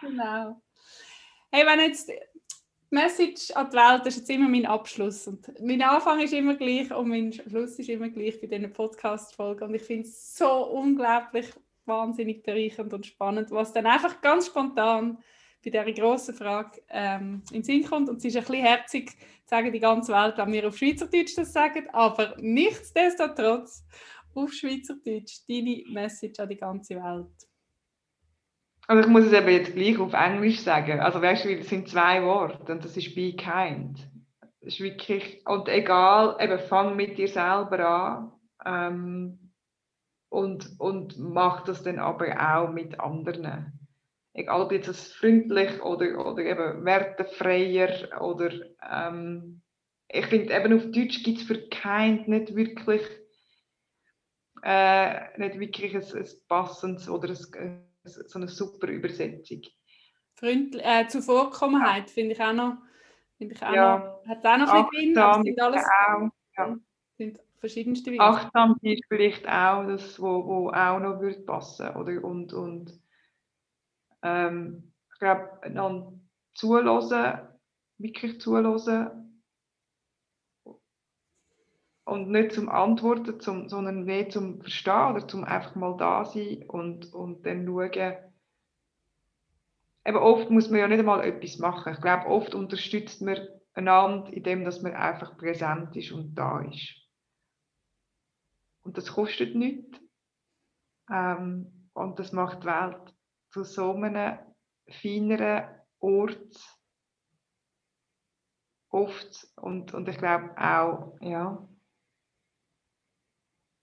Genau. 0.01 0.13
genau. 0.23 0.61
Hey, 1.51 1.65
wenn 1.65 1.79
jetzt 1.79 2.11
Message 2.89 3.51
an 3.51 3.69
die 3.69 3.77
Welt 3.77 4.01
das 4.05 4.15
ist 4.15 4.17
jetzt 4.17 4.29
immer 4.29 4.49
mein 4.49 4.65
Abschluss. 4.65 5.25
Und 5.27 5.47
mein 5.61 5.81
Anfang 5.81 6.19
ist 6.19 6.33
immer 6.33 6.55
gleich 6.55 6.91
und 6.91 7.07
mein 7.07 7.31
Schluss 7.31 7.79
ist 7.79 7.89
immer 7.89 8.09
gleich 8.09 8.41
bei 8.41 8.47
diesen 8.47 8.73
Podcast-Folgen. 8.73 9.69
Und 9.69 9.75
ich 9.75 9.83
finde 9.83 10.07
es 10.07 10.37
so 10.37 10.65
unglaublich 10.67 11.47
wahnsinnig 11.89 12.43
bereichernd 12.43 12.93
und 12.93 13.05
spannend, 13.05 13.51
was 13.51 13.73
dann 13.73 13.85
einfach 13.85 14.21
ganz 14.21 14.47
spontan 14.47 15.17
bei 15.63 15.71
dieser 15.71 15.91
grossen 15.91 16.35
Frage 16.35 16.81
ähm, 16.89 17.43
in 17.49 17.61
den 17.61 17.63
Sinn 17.63 17.83
kommt. 17.83 18.09
Und 18.09 18.17
es 18.17 18.25
ist 18.25 18.37
ein 18.37 18.43
bisschen 18.43 18.65
herzig, 18.65 19.11
sagen 19.45 19.73
die 19.73 19.79
ganze 19.79 20.13
Welt, 20.13 20.37
wenn 20.37 20.53
wir 20.53 20.67
auf 20.67 20.77
Schweizerdeutsch 20.77 21.35
das 21.35 21.51
sagen, 21.51 21.89
aber 21.91 22.35
nichtsdestotrotz 22.39 23.83
auf 24.33 24.53
Schweizerdeutsch 24.53 25.39
deine 25.49 25.83
Message 25.89 26.39
an 26.39 26.49
die 26.49 26.57
ganze 26.57 26.95
Welt. 26.95 27.49
Also 28.87 29.03
ich 29.03 29.09
muss 29.09 29.25
es 29.25 29.33
eben 29.33 29.49
jetzt 29.49 29.75
gleich 29.75 29.99
auf 29.99 30.13
Englisch 30.13 30.61
sagen. 30.61 30.99
Also 30.99 31.21
weißt 31.21 31.45
du, 31.45 31.49
es 31.49 31.69
sind 31.69 31.89
zwei 31.89 32.23
Worte 32.23 32.71
und 32.71 32.83
das 32.83 32.97
ist 32.97 33.13
be 33.13 33.33
kind. 33.33 34.09
Das 34.61 34.73
ist 34.73 34.79
wirklich, 34.79 35.45
und 35.45 35.67
egal, 35.69 36.35
eben 36.39 36.59
fang 36.59 36.95
mit 36.95 37.17
dir 37.17 37.27
selber 37.27 37.79
an 37.87 38.31
ähm, 38.65 39.38
und, 40.29 40.79
und 40.79 41.17
mach 41.19 41.63
das 41.63 41.83
dann 41.83 41.99
aber 41.99 42.27
auch 42.39 42.71
mit 42.71 42.99
anderen. 42.99 43.73
Egal 44.33 44.61
ob 44.61 44.71
jetzt 44.71 44.87
das 44.87 45.11
freundlich 45.11 45.81
oder, 45.81 46.25
oder 46.25 46.43
eben 46.43 46.85
wertefreier 46.85 48.21
oder 48.21 48.51
ähm, 48.89 49.61
ich 50.07 50.25
finde 50.27 50.53
eben 50.53 50.77
auf 50.77 50.91
Deutsch 50.91 51.23
gibt 51.23 51.39
es 51.39 51.43
für 51.43 51.67
kind 51.69 52.27
nicht 52.27 52.55
wirklich 52.55 53.01
äh, 54.63 55.37
nicht 55.39 55.59
wirklich 55.59 55.95
ein, 55.95 56.03
ein 56.03 56.27
passendes 56.47 57.09
oder 57.09 57.29
ein 57.29 57.89
so 58.03 58.39
eine 58.39 58.47
super 58.47 58.87
Übersetzung. 58.87 59.61
Freundlich, 60.35 60.83
äh, 60.85 61.07
Zuvorkommenheit 61.07 62.07
ja. 62.07 62.13
finde 62.13 62.31
ich 62.33 62.41
auch 62.41 62.53
noch, 62.53 62.77
finde 63.37 63.55
ich 63.55 63.63
auch 63.63 63.73
ja. 63.73 63.97
noch, 63.97 64.27
hat 64.27 64.45
auch 64.45 64.57
noch 64.57 64.73
ein 64.73 64.89
bisschen 64.89 65.13
drin, 65.13 65.43
sind 65.43 65.61
alles 65.61 65.83
auch, 65.83 66.29
ja. 66.57 66.77
Verschiedenste 67.59 68.11
Weise. 68.11 68.21
Achtsam 68.21 68.75
ist 68.81 69.03
vielleicht 69.07 69.47
auch 69.47 69.85
das, 69.85 70.19
wo, 70.19 70.45
wo 70.45 70.69
auch 70.69 70.99
noch 70.99 71.19
würde 71.19 71.41
passen, 71.41 71.89
oder? 71.95 72.23
Und, 72.23 72.53
und 72.53 72.99
ähm, 74.21 74.93
ich 75.13 75.19
glaube, 75.19 75.59
dann 75.73 76.29
zuhören, 76.53 77.47
wirklich 77.97 78.39
zuhören 78.39 79.29
und 82.09 82.29
nicht 82.29 82.53
zum 82.53 82.69
Antworten, 82.69 83.39
zum, 83.39 83.69
sondern 83.69 84.03
mehr 84.03 84.29
zum 84.29 84.61
Verstehen 84.61 85.11
oder 85.15 85.27
zum 85.27 85.43
einfach 85.43 85.75
mal 85.75 85.95
da 85.97 86.25
sein 86.25 86.63
und, 86.67 87.13
und 87.13 87.45
dann 87.45 87.65
schauen. 87.65 88.17
Eben 90.05 90.17
oft 90.17 90.49
muss 90.49 90.69
man 90.69 90.79
ja 90.79 90.87
nicht 90.87 90.99
einmal 90.99 91.23
etwas 91.23 91.59
machen. 91.59 91.93
Ich 91.93 92.01
glaube, 92.01 92.25
oft 92.25 92.55
unterstützt 92.55 93.21
man 93.21 93.37
einander, 93.73 94.33
indem 94.33 94.63
man 94.63 94.93
einfach 94.93 95.37
präsent 95.37 95.95
ist 95.95 96.11
und 96.11 96.33
da 96.33 96.61
ist. 96.61 96.95
Und 98.83 98.97
das 98.97 99.13
kostet 99.13 99.55
nichts. 99.55 99.99
Ähm, 101.11 101.89
und 101.93 102.19
das 102.19 102.31
macht 102.31 102.63
die 102.63 102.67
Welt 102.67 103.15
zu 103.51 103.63
so 103.63 103.93
einem 103.93 104.39
feineren 104.89 105.75
Ort 105.99 106.79
oft. 108.89 109.47
Und, 109.55 109.93
und 109.93 110.07
ich 110.07 110.17
glaube 110.17 110.55
auch, 110.57 111.17
ja, 111.21 111.67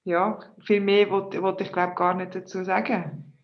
ja, 0.05 0.39
viel 0.61 0.81
mehr 0.81 1.11
wollte, 1.11 1.65
ich 1.65 1.73
glaube 1.73 1.95
gar 1.95 2.15
nicht 2.15 2.35
dazu 2.35 2.63
sagen. 2.65 3.37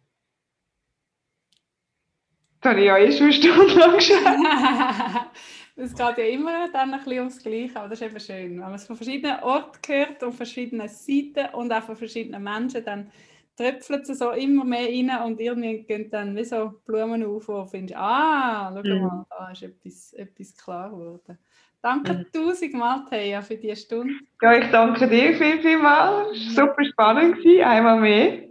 Das 2.60 2.70
habe 2.70 2.80
ich 2.80 2.86
ja 2.86 2.98
eh 2.98 3.10
schon 3.10 3.24
eine 3.24 3.32
Stunde 3.32 3.74
lang 3.74 3.94
geschaut. 3.96 5.30
Es 5.74 5.94
geht 5.94 6.18
ja 6.18 6.24
immer 6.24 6.70
dann 6.70 6.92
ein 6.92 6.98
bisschen 6.98 7.18
ums 7.18 7.42
Gleiche, 7.42 7.76
aber 7.76 7.88
das 7.88 8.00
ist 8.00 8.06
eben 8.06 8.20
schön. 8.20 8.50
Wenn 8.50 8.60
man 8.60 8.74
es 8.74 8.86
von 8.86 8.96
verschiedenen 8.96 9.40
Orten 9.40 9.78
hört, 9.86 10.20
von 10.20 10.32
verschiedenen 10.32 10.88
Seiten 10.88 11.54
und 11.54 11.72
auch 11.72 11.82
von 11.82 11.96
verschiedenen 11.96 12.42
Menschen, 12.42 12.84
dann 12.84 13.10
tröpfelt 13.56 14.08
es 14.08 14.18
so 14.18 14.30
immer 14.32 14.64
mehr 14.64 14.88
rein 14.88 15.24
und 15.24 15.40
irgendwie 15.40 15.82
gehen 15.84 16.10
dann 16.10 16.36
wie 16.36 16.44
so 16.44 16.80
Blumen 16.86 17.24
auf, 17.24 17.48
wo 17.48 17.62
du 17.62 17.66
findest, 17.66 17.98
ah, 17.98 18.72
schau 18.74 18.94
mhm. 18.94 19.02
mal, 19.02 19.26
da 19.30 19.50
ist 19.50 19.62
etwas, 19.62 20.12
etwas 20.14 20.56
klar 20.56 20.90
geworden. 20.90 21.38
Danke 21.80 22.12
mhm. 22.12 22.26
tausendmal, 22.32 23.04
Thea, 23.10 23.42
für 23.42 23.56
diese 23.56 23.76
Stunde. 23.76 24.14
Ja, 24.40 24.56
ich 24.56 24.70
danke 24.70 25.08
dir 25.08 25.34
viel, 25.36 25.60
viel 25.60 25.78
mal. 25.78 26.30
Es 26.30 26.56
war 26.56 26.66
super 26.66 26.84
spannend, 26.84 27.36
gewesen, 27.38 27.64
einmal 27.64 28.00
mehr. 28.00 28.48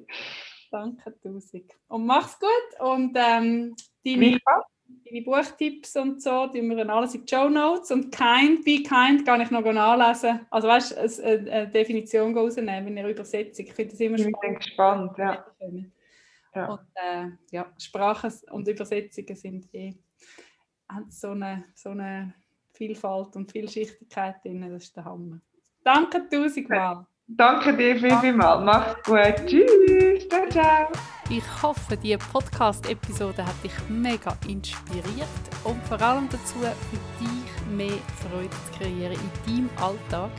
Danke 0.70 1.16
tausend. 1.22 1.72
Und 1.88 2.06
mach's 2.06 2.38
gut 2.40 2.82
und 2.82 3.16
ähm, 3.16 3.76
deine, 4.06 4.38
deine 5.12 5.24
Buchtipps 5.24 5.96
und 5.96 6.22
so, 6.22 6.48
die 6.48 6.62
wir 6.62 6.90
alles 6.90 7.16
in 7.16 7.26
die 7.26 7.36
Show 7.36 7.50
Notes 7.50 7.92
und 7.92 8.12
Kind, 8.12 8.64
Be 8.64 8.84
Kind, 8.84 9.26
kann 9.26 9.42
ich 9.42 9.52
noch 9.52 9.64
nachlesen. 9.64 10.42
Also 10.50 10.68
weißt 10.68 10.92
du, 10.92 11.26
eine, 11.26 11.68
Definition 11.68 12.38
rausnehmen 12.38 12.88
in 12.88 12.98
einer 13.00 13.10
Übersetzung. 13.10 13.66
Ich 13.66 13.74
finde 13.74 13.92
das 13.92 14.00
immer 14.00 14.18
spannend. 14.18 14.36
Ich 14.36 14.50
bin 14.50 14.56
gespannt, 14.56 15.18
ja. 15.18 15.46
ja. 16.56 16.66
Und 16.66 16.80
äh, 16.96 17.28
ja, 17.52 17.72
Sprachen 17.78 18.32
und 18.52 18.68
Übersetzungen 18.68 19.36
sind 19.36 19.74
eh 19.74 19.94
so 21.10 21.30
eine, 21.30 21.66
so 21.76 21.90
eine 21.90 22.34
Vielfalt 22.74 23.36
und 23.36 23.52
Vielschichtigkeit 23.52 24.44
drin. 24.44 24.70
Das 24.70 24.84
ist 24.84 24.96
der 24.96 25.06
Hammer. 25.06 25.40
Danke 25.84 26.28
tausendmal. 26.30 27.06
Danke 27.38 27.74
dir 27.78 27.96
viel, 27.96 28.18
viel 28.18 28.34
mal. 28.34 28.60
Mach's 28.62 28.96
gut. 29.04 29.48
Tschüss. 29.48 30.28
Ciao, 30.28 30.50
ciao. 30.50 30.88
Ich 31.30 31.44
hoffe, 31.64 31.96
diese 31.96 32.18
Podcast-Episode 32.18 33.46
hat 33.46 33.64
dich 33.64 33.72
mega 33.88 34.36
inspiriert 34.50 35.28
und 35.64 35.82
vor 35.86 36.02
allem 36.02 36.28
dazu, 36.30 36.60
für 36.60 37.24
dich 37.24 37.68
mehr 37.70 37.98
Freude 38.20 38.50
zu 38.50 38.78
kreieren 38.78 39.14
in 39.14 39.56
deinem 39.56 39.70
Alltag. 39.78 40.30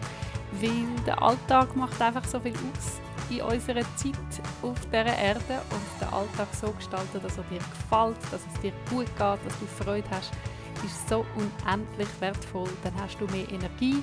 Weil 0.60 1.04
der 1.06 1.22
Alltag 1.22 1.74
macht 1.76 2.00
einfach 2.02 2.26
so 2.26 2.38
viel 2.38 2.52
aus 2.52 3.00
in 3.30 3.40
unserer 3.40 3.86
Zeit 3.96 4.42
auf 4.60 4.78
dieser 4.86 5.16
Erde 5.16 5.62
und 5.70 6.00
den 6.00 6.12
Alltag 6.12 6.48
so 6.52 6.70
gestalten, 6.72 7.20
dass 7.22 7.38
er 7.38 7.44
dir 7.44 7.58
gefällt, 7.58 8.16
dass 8.30 8.42
es 8.52 8.60
dir 8.60 8.72
gut 8.90 9.06
geht, 9.06 9.18
dass 9.18 9.58
du 9.58 9.82
Freude 9.82 10.06
hast 10.10 10.30
ist 10.84 11.08
so 11.08 11.24
unendlich 11.36 12.08
wertvoll. 12.20 12.68
Dann 12.82 12.94
hast 13.00 13.18
du 13.20 13.26
mehr 13.26 13.48
Energie, 13.50 14.02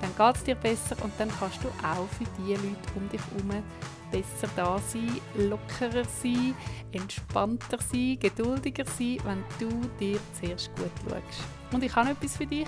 dann 0.00 0.14
geht 0.16 0.36
es 0.36 0.44
dir 0.44 0.54
besser 0.54 0.96
und 1.02 1.12
dann 1.18 1.30
kannst 1.38 1.62
du 1.62 1.68
auch 1.68 2.08
für 2.16 2.24
die 2.38 2.52
Leute 2.52 2.90
um 2.96 3.08
dich 3.08 3.20
herum 3.30 3.62
besser 4.10 4.48
da 4.56 4.78
sein, 4.78 5.20
lockerer 5.36 6.04
sein, 6.04 6.54
entspannter 6.92 7.78
sein, 7.78 8.18
geduldiger 8.20 8.84
sein, 8.84 9.18
wenn 9.24 9.44
du 9.58 9.88
dir 9.98 10.18
zuerst 10.40 10.70
gut 10.76 10.90
schaust. 11.04 11.44
Und 11.72 11.84
ich 11.84 11.94
habe 11.94 12.10
etwas 12.10 12.36
für 12.36 12.46
dich. 12.46 12.66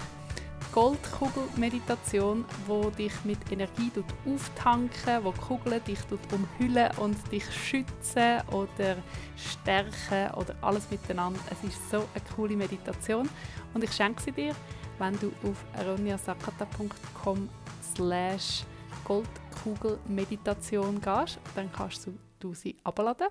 Goldkugel-Meditation, 0.72 2.44
wo 2.66 2.90
dich 2.90 3.12
mit 3.24 3.38
Energie 3.52 3.90
auftanken, 4.26 5.22
wo 5.22 5.32
die 5.32 5.40
Kugel 5.40 5.80
dich 5.80 5.98
umhüllen 6.32 6.90
und 6.96 7.16
dich 7.30 7.44
schützen 7.52 8.40
oder 8.50 8.96
stärken 9.36 10.34
oder 10.34 10.54
alles 10.62 10.90
miteinander. 10.90 11.40
Es 11.50 11.62
ist 11.68 11.90
so 11.90 11.98
eine 11.98 12.24
coole 12.34 12.56
Meditation 12.56 13.28
und 13.74 13.84
ich 13.84 13.92
schenke 13.92 14.22
sie 14.22 14.32
dir, 14.32 14.54
wenn 14.98 15.18
du 15.20 15.30
auf 15.46 15.64
ronjasakata.com 15.86 17.48
slash 17.94 18.64
Goldkugel-Meditation 19.04 21.00
gehst. 21.00 21.38
Dann 21.54 21.70
kannst 21.70 22.06
du, 22.06 22.18
du 22.40 22.54
sie 22.54 22.76
abladen 22.82 23.28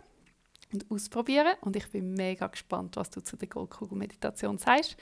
und 0.74 0.90
ausprobieren. 0.90 1.56
Und 1.62 1.76
ich 1.76 1.90
bin 1.90 2.14
mega 2.14 2.48
gespannt, 2.48 2.96
was 2.96 3.10
du 3.10 3.22
zu 3.22 3.38
der 3.38 3.48
Goldkugel-Meditation 3.48 4.58
sagst. 4.58 4.98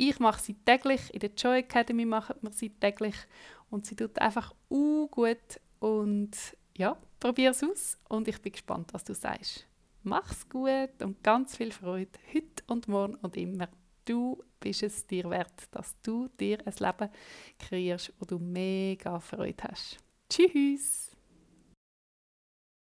Ich 0.00 0.20
mache 0.20 0.40
sie 0.40 0.54
täglich, 0.54 1.12
in 1.12 1.18
der 1.18 1.32
Joy 1.36 1.58
Academy 1.58 2.04
machen 2.04 2.36
wir 2.40 2.52
sie 2.52 2.70
täglich 2.70 3.16
und 3.68 3.84
sie 3.84 3.96
tut 3.96 4.16
einfach 4.20 4.54
uh, 4.70 5.08
gut 5.08 5.60
und 5.80 6.30
ja, 6.76 6.96
probier 7.18 7.50
es 7.50 7.64
aus 7.64 7.98
und 8.08 8.28
ich 8.28 8.40
bin 8.40 8.52
gespannt, 8.52 8.94
was 8.94 9.02
du 9.02 9.12
sagst. 9.12 9.66
Mach's 10.04 10.48
gut 10.48 11.02
und 11.02 11.20
ganz 11.24 11.56
viel 11.56 11.72
Freude 11.72 12.12
heute 12.32 12.62
und 12.68 12.86
morgen 12.86 13.16
und 13.16 13.36
immer. 13.36 13.68
Du 14.04 14.40
bist 14.60 14.84
es 14.84 15.04
dir 15.04 15.28
wert, 15.30 15.66
dass 15.72 16.00
du 16.00 16.28
dir 16.38 16.64
ein 16.64 16.74
Leben 16.78 17.10
kreierst, 17.58 18.12
wo 18.20 18.24
du 18.24 18.38
mega 18.38 19.18
Freude 19.18 19.64
hast. 19.64 19.98
Tschüss! 20.30 21.07